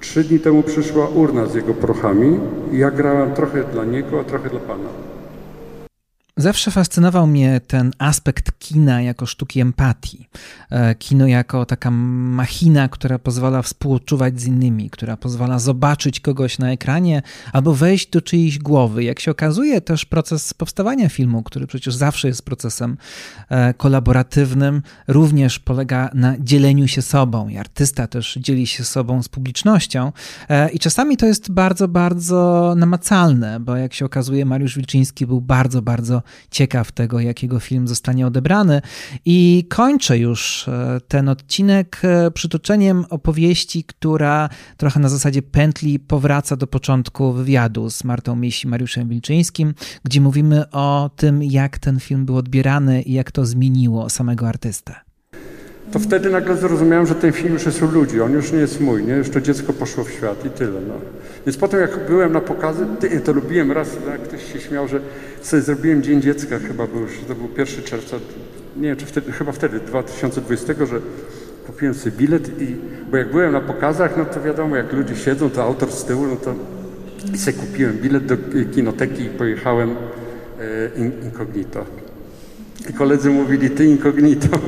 Trzy 0.00 0.24
dni 0.24 0.40
temu 0.40 0.62
przyszła 0.62 1.08
urna 1.08 1.46
z 1.46 1.54
jego 1.54 1.74
prochami 1.74 2.40
i 2.72 2.78
ja 2.78 2.90
grałem 2.90 3.34
trochę 3.34 3.64
dla 3.64 3.84
niego, 3.84 4.20
a 4.20 4.24
trochę 4.24 4.50
dla 4.50 4.60
Pana. 4.60 5.09
Zawsze 6.40 6.70
fascynował 6.70 7.26
mnie 7.26 7.60
ten 7.66 7.92
aspekt 7.98 8.58
kina 8.58 9.02
jako 9.02 9.26
sztuki 9.26 9.60
empatii. 9.60 10.28
E, 10.70 10.94
kino 10.94 11.26
jako 11.26 11.66
taka 11.66 11.90
machina, 11.90 12.88
która 12.88 13.18
pozwala 13.18 13.62
współczuwać 13.62 14.40
z 14.40 14.46
innymi, 14.46 14.90
która 14.90 15.16
pozwala 15.16 15.58
zobaczyć 15.58 16.20
kogoś 16.20 16.58
na 16.58 16.72
ekranie 16.72 17.22
albo 17.52 17.74
wejść 17.74 18.10
do 18.10 18.22
czyjejś 18.22 18.58
głowy. 18.58 19.04
Jak 19.04 19.20
się 19.20 19.30
okazuje, 19.30 19.80
też 19.80 20.04
proces 20.04 20.54
powstawania 20.54 21.08
filmu, 21.08 21.42
który 21.42 21.66
przecież 21.66 21.94
zawsze 21.94 22.28
jest 22.28 22.42
procesem 22.42 22.96
e, 23.48 23.74
kolaboratywnym, 23.74 24.82
również 25.08 25.58
polega 25.58 26.10
na 26.14 26.34
dzieleniu 26.38 26.88
się 26.88 27.02
sobą. 27.02 27.48
I 27.48 27.58
artysta 27.58 28.06
też 28.06 28.38
dzieli 28.40 28.66
się 28.66 28.84
sobą 28.84 29.22
z 29.22 29.28
publicznością. 29.28 30.12
E, 30.48 30.70
I 30.70 30.78
czasami 30.78 31.16
to 31.16 31.26
jest 31.26 31.50
bardzo, 31.50 31.88
bardzo 31.88 32.74
namacalne, 32.76 33.60
bo 33.60 33.76
jak 33.76 33.94
się 33.94 34.04
okazuje, 34.04 34.44
Mariusz 34.44 34.76
Wilczyński 34.76 35.26
był 35.26 35.40
bardzo, 35.40 35.82
bardzo 35.82 36.22
ciekaw 36.50 36.92
tego, 36.92 37.20
jakiego 37.20 37.60
film 37.60 37.88
zostanie 37.88 38.26
odebrany. 38.26 38.82
I 39.24 39.66
kończę 39.68 40.18
już 40.18 40.68
e, 40.68 41.00
ten 41.08 41.28
odcinek 41.28 42.02
e, 42.04 42.30
przytoczeniem 42.30 43.04
opowieści, 43.10 43.84
która 43.84 44.48
trochę 44.76 45.00
na 45.00 45.08
zasadzie 45.08 45.42
pętli 45.42 45.98
powraca 45.98 46.56
do 46.56 46.66
początku 46.66 47.32
wywiadu 47.32 47.90
z 47.90 48.04
Martą 48.04 48.36
Mieś 48.36 48.64
i 48.64 48.68
Mariuszem 48.68 49.08
Wilczyńskim, 49.08 49.74
gdzie 50.04 50.20
mówimy 50.20 50.70
o 50.70 51.10
tym, 51.16 51.42
jak 51.42 51.78
ten 51.78 52.00
film 52.00 52.26
był 52.26 52.36
odbierany 52.36 53.02
i 53.02 53.12
jak 53.12 53.30
to 53.30 53.46
zmieniło 53.46 54.10
samego 54.10 54.48
artystę. 54.48 55.09
To 55.92 55.98
wtedy 55.98 56.30
nagle 56.30 56.56
zrozumiałem, 56.56 57.06
że 57.06 57.14
ten 57.14 57.32
film 57.32 57.52
już 57.52 57.66
jest 57.66 57.82
u 57.82 57.86
ludzi, 57.86 58.20
on 58.20 58.32
już 58.32 58.52
nie 58.52 58.58
jest 58.58 58.80
mój, 58.80 59.04
nie? 59.04 59.14
Już 59.14 59.30
to 59.30 59.40
dziecko 59.40 59.72
poszło 59.72 60.04
w 60.04 60.10
świat 60.10 60.44
i 60.44 60.50
tyle, 60.50 60.80
no. 60.88 60.94
Więc 61.46 61.56
potem 61.56 61.80
jak 61.80 62.06
byłem 62.06 62.32
na 62.32 62.40
pokazy, 62.40 62.86
to 63.24 63.32
lubiłem 63.32 63.72
raz, 63.72 63.88
jak 64.10 64.22
ktoś 64.22 64.52
się 64.52 64.60
śmiał, 64.60 64.88
że 64.88 65.00
sobie 65.42 65.62
zrobiłem 65.62 66.02
Dzień 66.02 66.22
Dziecka, 66.22 66.58
chyba 66.58 66.86
był 66.86 67.00
już, 67.00 67.12
to 67.28 67.34
był 67.34 67.48
1 67.58 67.84
czerwca, 67.84 68.16
nie 68.76 68.88
wiem, 68.88 68.96
czy 68.96 69.06
wtedy, 69.06 69.32
chyba 69.32 69.52
wtedy, 69.52 69.80
2020, 69.80 70.74
że 70.86 71.00
kupiłem 71.66 71.94
sobie 71.94 72.16
bilet 72.16 72.60
i, 72.62 72.76
bo 73.10 73.16
jak 73.16 73.30
byłem 73.30 73.52
na 73.52 73.60
pokazach, 73.60 74.16
no 74.16 74.24
to 74.24 74.42
wiadomo, 74.42 74.76
jak 74.76 74.92
ludzie 74.92 75.16
siedzą, 75.16 75.50
to 75.50 75.62
autor 75.62 75.92
z 75.92 76.04
tyłu, 76.04 76.26
no 76.26 76.36
to 76.36 76.54
sobie 77.36 77.56
kupiłem 77.58 77.98
bilet 77.98 78.26
do 78.26 78.36
kinoteki 78.74 79.22
i 79.22 79.28
pojechałem 79.28 79.90
e, 79.90 79.94
in, 80.96 81.12
incognito. 81.24 81.84
I 82.90 82.92
koledzy 82.92 83.30
mówili, 83.30 83.70
ty 83.70 83.84
incognito. 83.84 84.48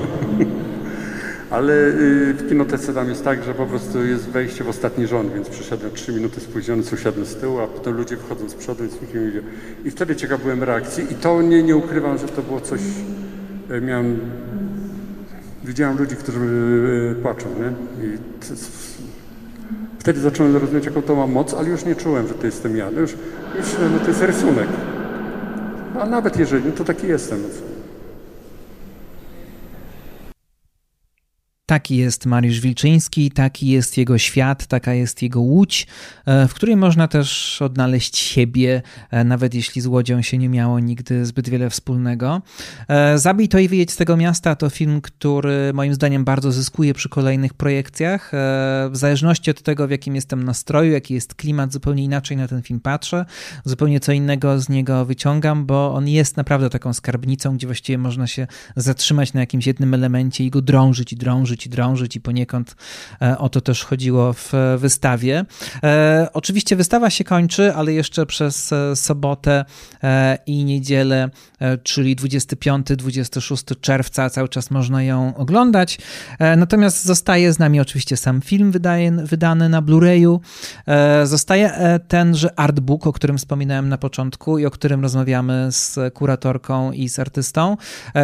Ale 1.53 1.73
y, 1.73 2.35
w 2.35 2.49
kinotece 2.49 2.95
tam 2.95 3.09
jest 3.09 3.25
tak, 3.25 3.45
że 3.45 3.55
po 3.55 3.67
prostu 3.67 4.05
jest 4.05 4.29
wejście 4.29 4.65
w 4.65 4.69
ostatni 4.69 5.07
rząd, 5.07 5.33
więc 5.35 5.49
przyszedłem 5.49 5.93
trzy 5.93 6.13
minuty 6.13 6.41
spóźniony, 6.41 6.83
usiadłem 6.93 7.27
z 7.27 7.37
tyłu, 7.37 7.59
a 7.59 7.67
potem 7.67 7.97
ludzie 7.97 8.17
wchodzą 8.17 8.49
z 8.49 8.55
przodu, 8.55 8.83
więc 8.83 9.01
nikt 9.01 9.15
nie 9.15 9.21
widział. 9.21 9.43
I 9.85 9.91
wtedy 9.91 10.17
ciekaw 10.17 10.43
byłem 10.43 10.63
reakcji 10.63 11.05
i 11.13 11.15
to 11.15 11.43
nie, 11.43 11.63
nie 11.63 11.77
ukrywam, 11.77 12.19
że 12.19 12.29
to 12.29 12.43
było 12.43 12.61
coś, 12.61 12.81
e, 13.71 13.81
miałem, 13.81 14.21
widziałem 15.65 15.99
ludzi, 15.99 16.17
którzy 16.17 16.39
e, 16.39 17.23
płaczą, 17.23 17.47
nie? 17.49 18.07
I 18.07 18.19
wtedy 19.99 20.21
zacząłem 20.21 20.57
rozumieć, 20.57 20.87
jaką 20.87 21.03
to 21.03 21.17
ma 21.17 21.27
moc, 21.27 21.55
ale 21.55 21.69
już 21.69 21.85
nie 21.85 21.95
czułem, 21.95 22.29
że 22.29 22.35
to 22.35 22.47
jestem 22.47 22.77
ja. 22.77 22.91
No 22.91 23.01
już, 23.01 23.11
już 23.59 23.67
no 23.93 23.99
to 23.99 24.09
jest 24.09 24.23
rysunek. 24.23 24.69
A 26.01 26.07
nawet 26.07 26.39
jeżeli, 26.39 26.65
no 26.65 26.73
to 26.73 26.85
taki 26.85 27.07
jestem. 27.07 27.43
No 27.43 27.49
co? 27.49 27.73
Taki 31.73 31.97
jest 31.97 32.27
Mariusz 32.27 32.61
Wilczyński, 32.61 33.31
taki 33.31 33.67
jest 33.67 33.99
jego 33.99 34.19
świat, 34.19 34.67
taka 34.67 34.95
jest 34.95 35.23
jego 35.23 35.41
łódź, 35.41 35.87
e, 36.27 36.49
w 36.49 36.55
której 36.55 36.77
można 36.77 37.09
też 37.09 37.63
odnaleźć 37.63 38.17
siebie, 38.17 38.83
e, 39.11 39.25
nawet 39.25 39.55
jeśli 39.55 39.83
z 39.83 39.87
łodzią 39.87 40.23
się 40.23 40.39
nie 40.39 40.49
miało 40.49 40.81
nigdy 40.81 41.27
zbyt 41.27 41.49
wiele 41.49 41.71
wspólnego. 41.71 42.43
E, 42.89 43.19
Zabij 43.19 43.49
to 43.49 43.59
i 43.59 43.69
wyjedź 43.69 43.91
z 43.91 43.97
tego 43.97 44.17
miasta 44.17 44.57
to 44.57 44.71
film, 44.71 45.01
który 45.01 45.73
moim 45.75 45.95
zdaniem 45.95 46.25
bardzo 46.25 46.53
zyskuje 46.53 46.95
przy 46.95 47.09
kolejnych 47.09 47.55
projekcjach. 47.55 48.33
W 48.91 48.97
zależności 48.97 49.51
od 49.51 49.63
tego, 49.63 49.89
w 49.89 49.91
jakim 49.91 50.15
jestem 50.15 50.43
nastroju, 50.45 50.93
jaki 50.93 51.15
jest 51.15 51.35
klimat, 51.35 51.73
zupełnie 51.73 52.05
inaczej 52.05 52.37
na 52.37 52.49
ten 52.49 52.63
film 52.63 52.81
patrzę, 52.81 53.25
zupełnie 53.65 54.01
co 54.01 54.13
innego 54.13 54.61
z 54.61 54.69
niego 54.69 55.05
wyciągam, 55.05 55.67
bo 55.67 55.95
on 55.95 56.09
jest 56.09 56.37
naprawdę 56.37 56.71
taką 56.71 56.93
skarbnicą, 56.93 57.57
gdzie 57.57 57.67
właściwie 57.67 57.99
można 57.99 58.27
się 58.27 58.47
zatrzymać 58.77 59.33
na 59.33 59.41
jakimś 59.41 59.67
jednym 59.67 59.95
elemencie 59.95 60.45
i 60.45 60.51
go 60.51 60.63
drążyć 60.63 61.13
i 61.13 61.17
drążyć 61.17 61.62
drążyć 61.62 61.62
i 61.67 61.69
drążyć 61.69 62.17
i 62.17 62.21
poniekąd 62.21 62.77
e, 63.23 63.39
o 63.39 63.49
to 63.49 63.61
też 63.61 63.85
chodziło 63.85 64.33
w 64.33 64.53
wystawie. 64.79 65.45
E, 65.83 66.29
oczywiście 66.33 66.77
wystawa 66.77 67.11
się 67.11 67.25
kończy, 67.25 67.75
ale 67.75 67.93
jeszcze 67.93 68.27
przez 68.27 68.73
e, 68.73 68.97
sobotę 68.97 69.65
i 70.47 70.65
niedzielę, 70.65 71.31
czyli 71.83 72.17
25-26 72.17 73.81
czerwca 73.81 74.31
cały 74.31 74.49
czas 74.49 74.71
można 74.71 75.03
ją 75.03 75.37
oglądać. 75.37 75.99
Natomiast 76.57 77.05
zostaje 77.05 77.53
z 77.53 77.59
nami 77.59 77.81
oczywiście 77.81 78.17
sam 78.17 78.41
film 78.41 78.73
wydany 79.25 79.69
na 79.69 79.83
Blu-rayu. 79.83 80.39
Zostaje 81.25 81.99
tenże 82.09 82.59
artbook, 82.59 83.07
o 83.07 83.13
którym 83.13 83.39
wspominałem 83.39 83.89
na 83.89 83.99
początku 83.99 84.59
i 84.59 84.67
o 84.67 84.71
którym 84.71 85.03
rozmawiamy 85.03 85.69
z 85.71 86.15
kuratorką 86.15 86.93
i 86.93 87.09
z 87.09 87.19
artystą. 87.19 87.77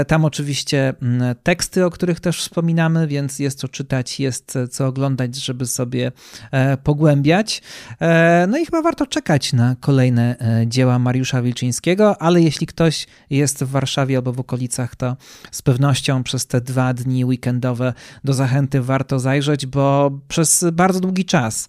Tam 0.06 0.24
oczywiście 0.24 0.94
mm, 1.02 1.34
teksty, 1.42 1.84
o 1.84 1.90
których 1.90 2.20
też 2.20 2.40
wspominamy, 2.40 3.06
więc 3.06 3.17
jest 3.38 3.58
co 3.58 3.68
czytać, 3.68 4.20
jest 4.20 4.58
co 4.70 4.86
oglądać, 4.86 5.36
żeby 5.36 5.66
sobie 5.66 6.12
e, 6.50 6.76
pogłębiać. 6.76 7.62
E, 8.00 8.46
no 8.50 8.58
i 8.58 8.64
chyba 8.64 8.82
warto 8.82 9.06
czekać 9.06 9.52
na 9.52 9.76
kolejne 9.80 10.36
e, 10.38 10.66
dzieła 10.66 10.98
Mariusza 10.98 11.42
Wilczyńskiego, 11.42 12.22
ale 12.22 12.40
jeśli 12.40 12.66
ktoś 12.66 13.06
jest 13.30 13.64
w 13.64 13.70
Warszawie 13.70 14.16
albo 14.16 14.32
w 14.32 14.40
okolicach, 14.40 14.96
to 14.96 15.16
z 15.50 15.62
pewnością 15.62 16.22
przez 16.22 16.46
te 16.46 16.60
dwa 16.60 16.94
dni 16.94 17.24
weekendowe 17.24 17.92
do 18.24 18.34
zachęty 18.34 18.82
warto 18.82 19.18
zajrzeć, 19.18 19.66
bo 19.66 20.10
przez 20.28 20.64
bardzo 20.72 21.00
długi 21.00 21.24
czas, 21.24 21.68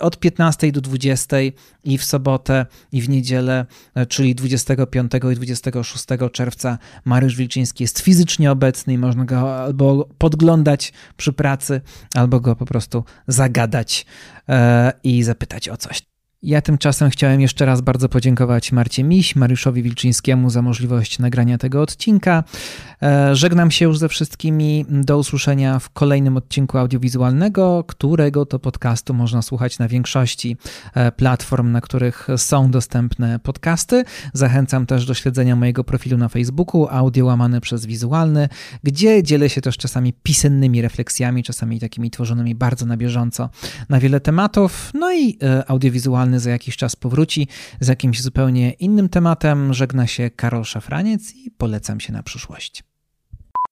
od 0.00 0.18
15 0.18 0.72
do 0.72 0.80
20 0.80 1.36
i 1.84 1.98
w 1.98 2.04
sobotę 2.04 2.66
i 2.92 3.02
w 3.02 3.08
niedzielę, 3.08 3.66
czyli 4.08 4.34
25 4.34 5.12
i 5.32 5.34
26 5.34 6.04
czerwca 6.32 6.78
Mariusz 7.04 7.36
Wilczyński 7.36 7.84
jest 7.84 7.98
fizycznie 7.98 8.52
obecny 8.52 8.92
i 8.92 8.98
można 8.98 9.24
go 9.24 9.60
albo 9.62 10.08
podglądać 10.18 10.59
przy 11.16 11.32
pracy, 11.32 11.80
albo 12.14 12.40
go 12.40 12.56
po 12.56 12.66
prostu 12.66 13.04
zagadać 13.26 14.06
e, 14.48 14.92
i 15.02 15.22
zapytać 15.22 15.68
o 15.68 15.76
coś. 15.76 16.02
Ja 16.42 16.62
tymczasem 16.62 17.10
chciałem 17.10 17.40
jeszcze 17.40 17.66
raz 17.66 17.80
bardzo 17.80 18.08
podziękować 18.08 18.72
Marcie 18.72 19.04
Miś, 19.04 19.36
Mariuszowi 19.36 19.82
Wilczyńskiemu 19.82 20.50
za 20.50 20.62
możliwość 20.62 21.18
nagrania 21.18 21.58
tego 21.58 21.82
odcinka. 21.82 22.44
E, 23.02 23.36
żegnam 23.36 23.70
się 23.70 23.84
już 23.84 23.98
ze 23.98 24.08
wszystkimi. 24.08 24.84
Do 24.88 25.18
usłyszenia 25.18 25.78
w 25.78 25.90
kolejnym 25.90 26.36
odcinku 26.36 26.78
audiowizualnego, 26.78 27.84
którego 27.84 28.46
to 28.46 28.58
podcastu 28.58 29.14
można 29.14 29.42
słuchać 29.42 29.78
na 29.78 29.88
większości 29.88 30.56
e, 30.94 31.12
platform, 31.12 31.72
na 31.72 31.80
których 31.80 32.28
są 32.36 32.70
dostępne 32.70 33.38
podcasty. 33.38 34.04
Zachęcam 34.32 34.86
też 34.86 35.06
do 35.06 35.14
śledzenia 35.14 35.56
mojego 35.56 35.84
profilu 35.84 36.18
na 36.18 36.28
Facebooku, 36.28 36.86
audio 36.90 37.24
łamane 37.24 37.60
przez 37.60 37.86
wizualny, 37.86 38.48
gdzie 38.82 39.22
dzielę 39.22 39.48
się 39.48 39.60
też 39.60 39.76
czasami 39.76 40.12
pisemnymi 40.12 40.82
refleksjami, 40.82 41.42
czasami 41.42 41.80
takimi 41.80 42.10
tworzonymi 42.10 42.54
bardzo 42.54 42.86
na 42.86 42.96
bieżąco 42.96 43.50
na 43.88 44.00
wiele 44.00 44.20
tematów. 44.20 44.90
No 44.94 45.12
i 45.12 45.38
e, 45.42 45.70
audiowizualny 45.70 46.40
za 46.40 46.50
jakiś 46.50 46.76
czas 46.76 46.96
powróci 46.96 47.48
z 47.80 47.88
jakimś 47.88 48.22
zupełnie 48.22 48.70
innym 48.70 49.08
tematem. 49.08 49.74
Żegna 49.74 50.06
się 50.06 50.30
Karol 50.30 50.64
Szafraniec 50.64 51.34
i 51.34 51.50
polecam 51.50 52.00
się 52.00 52.12
na 52.12 52.22
przyszłość. 52.22 52.89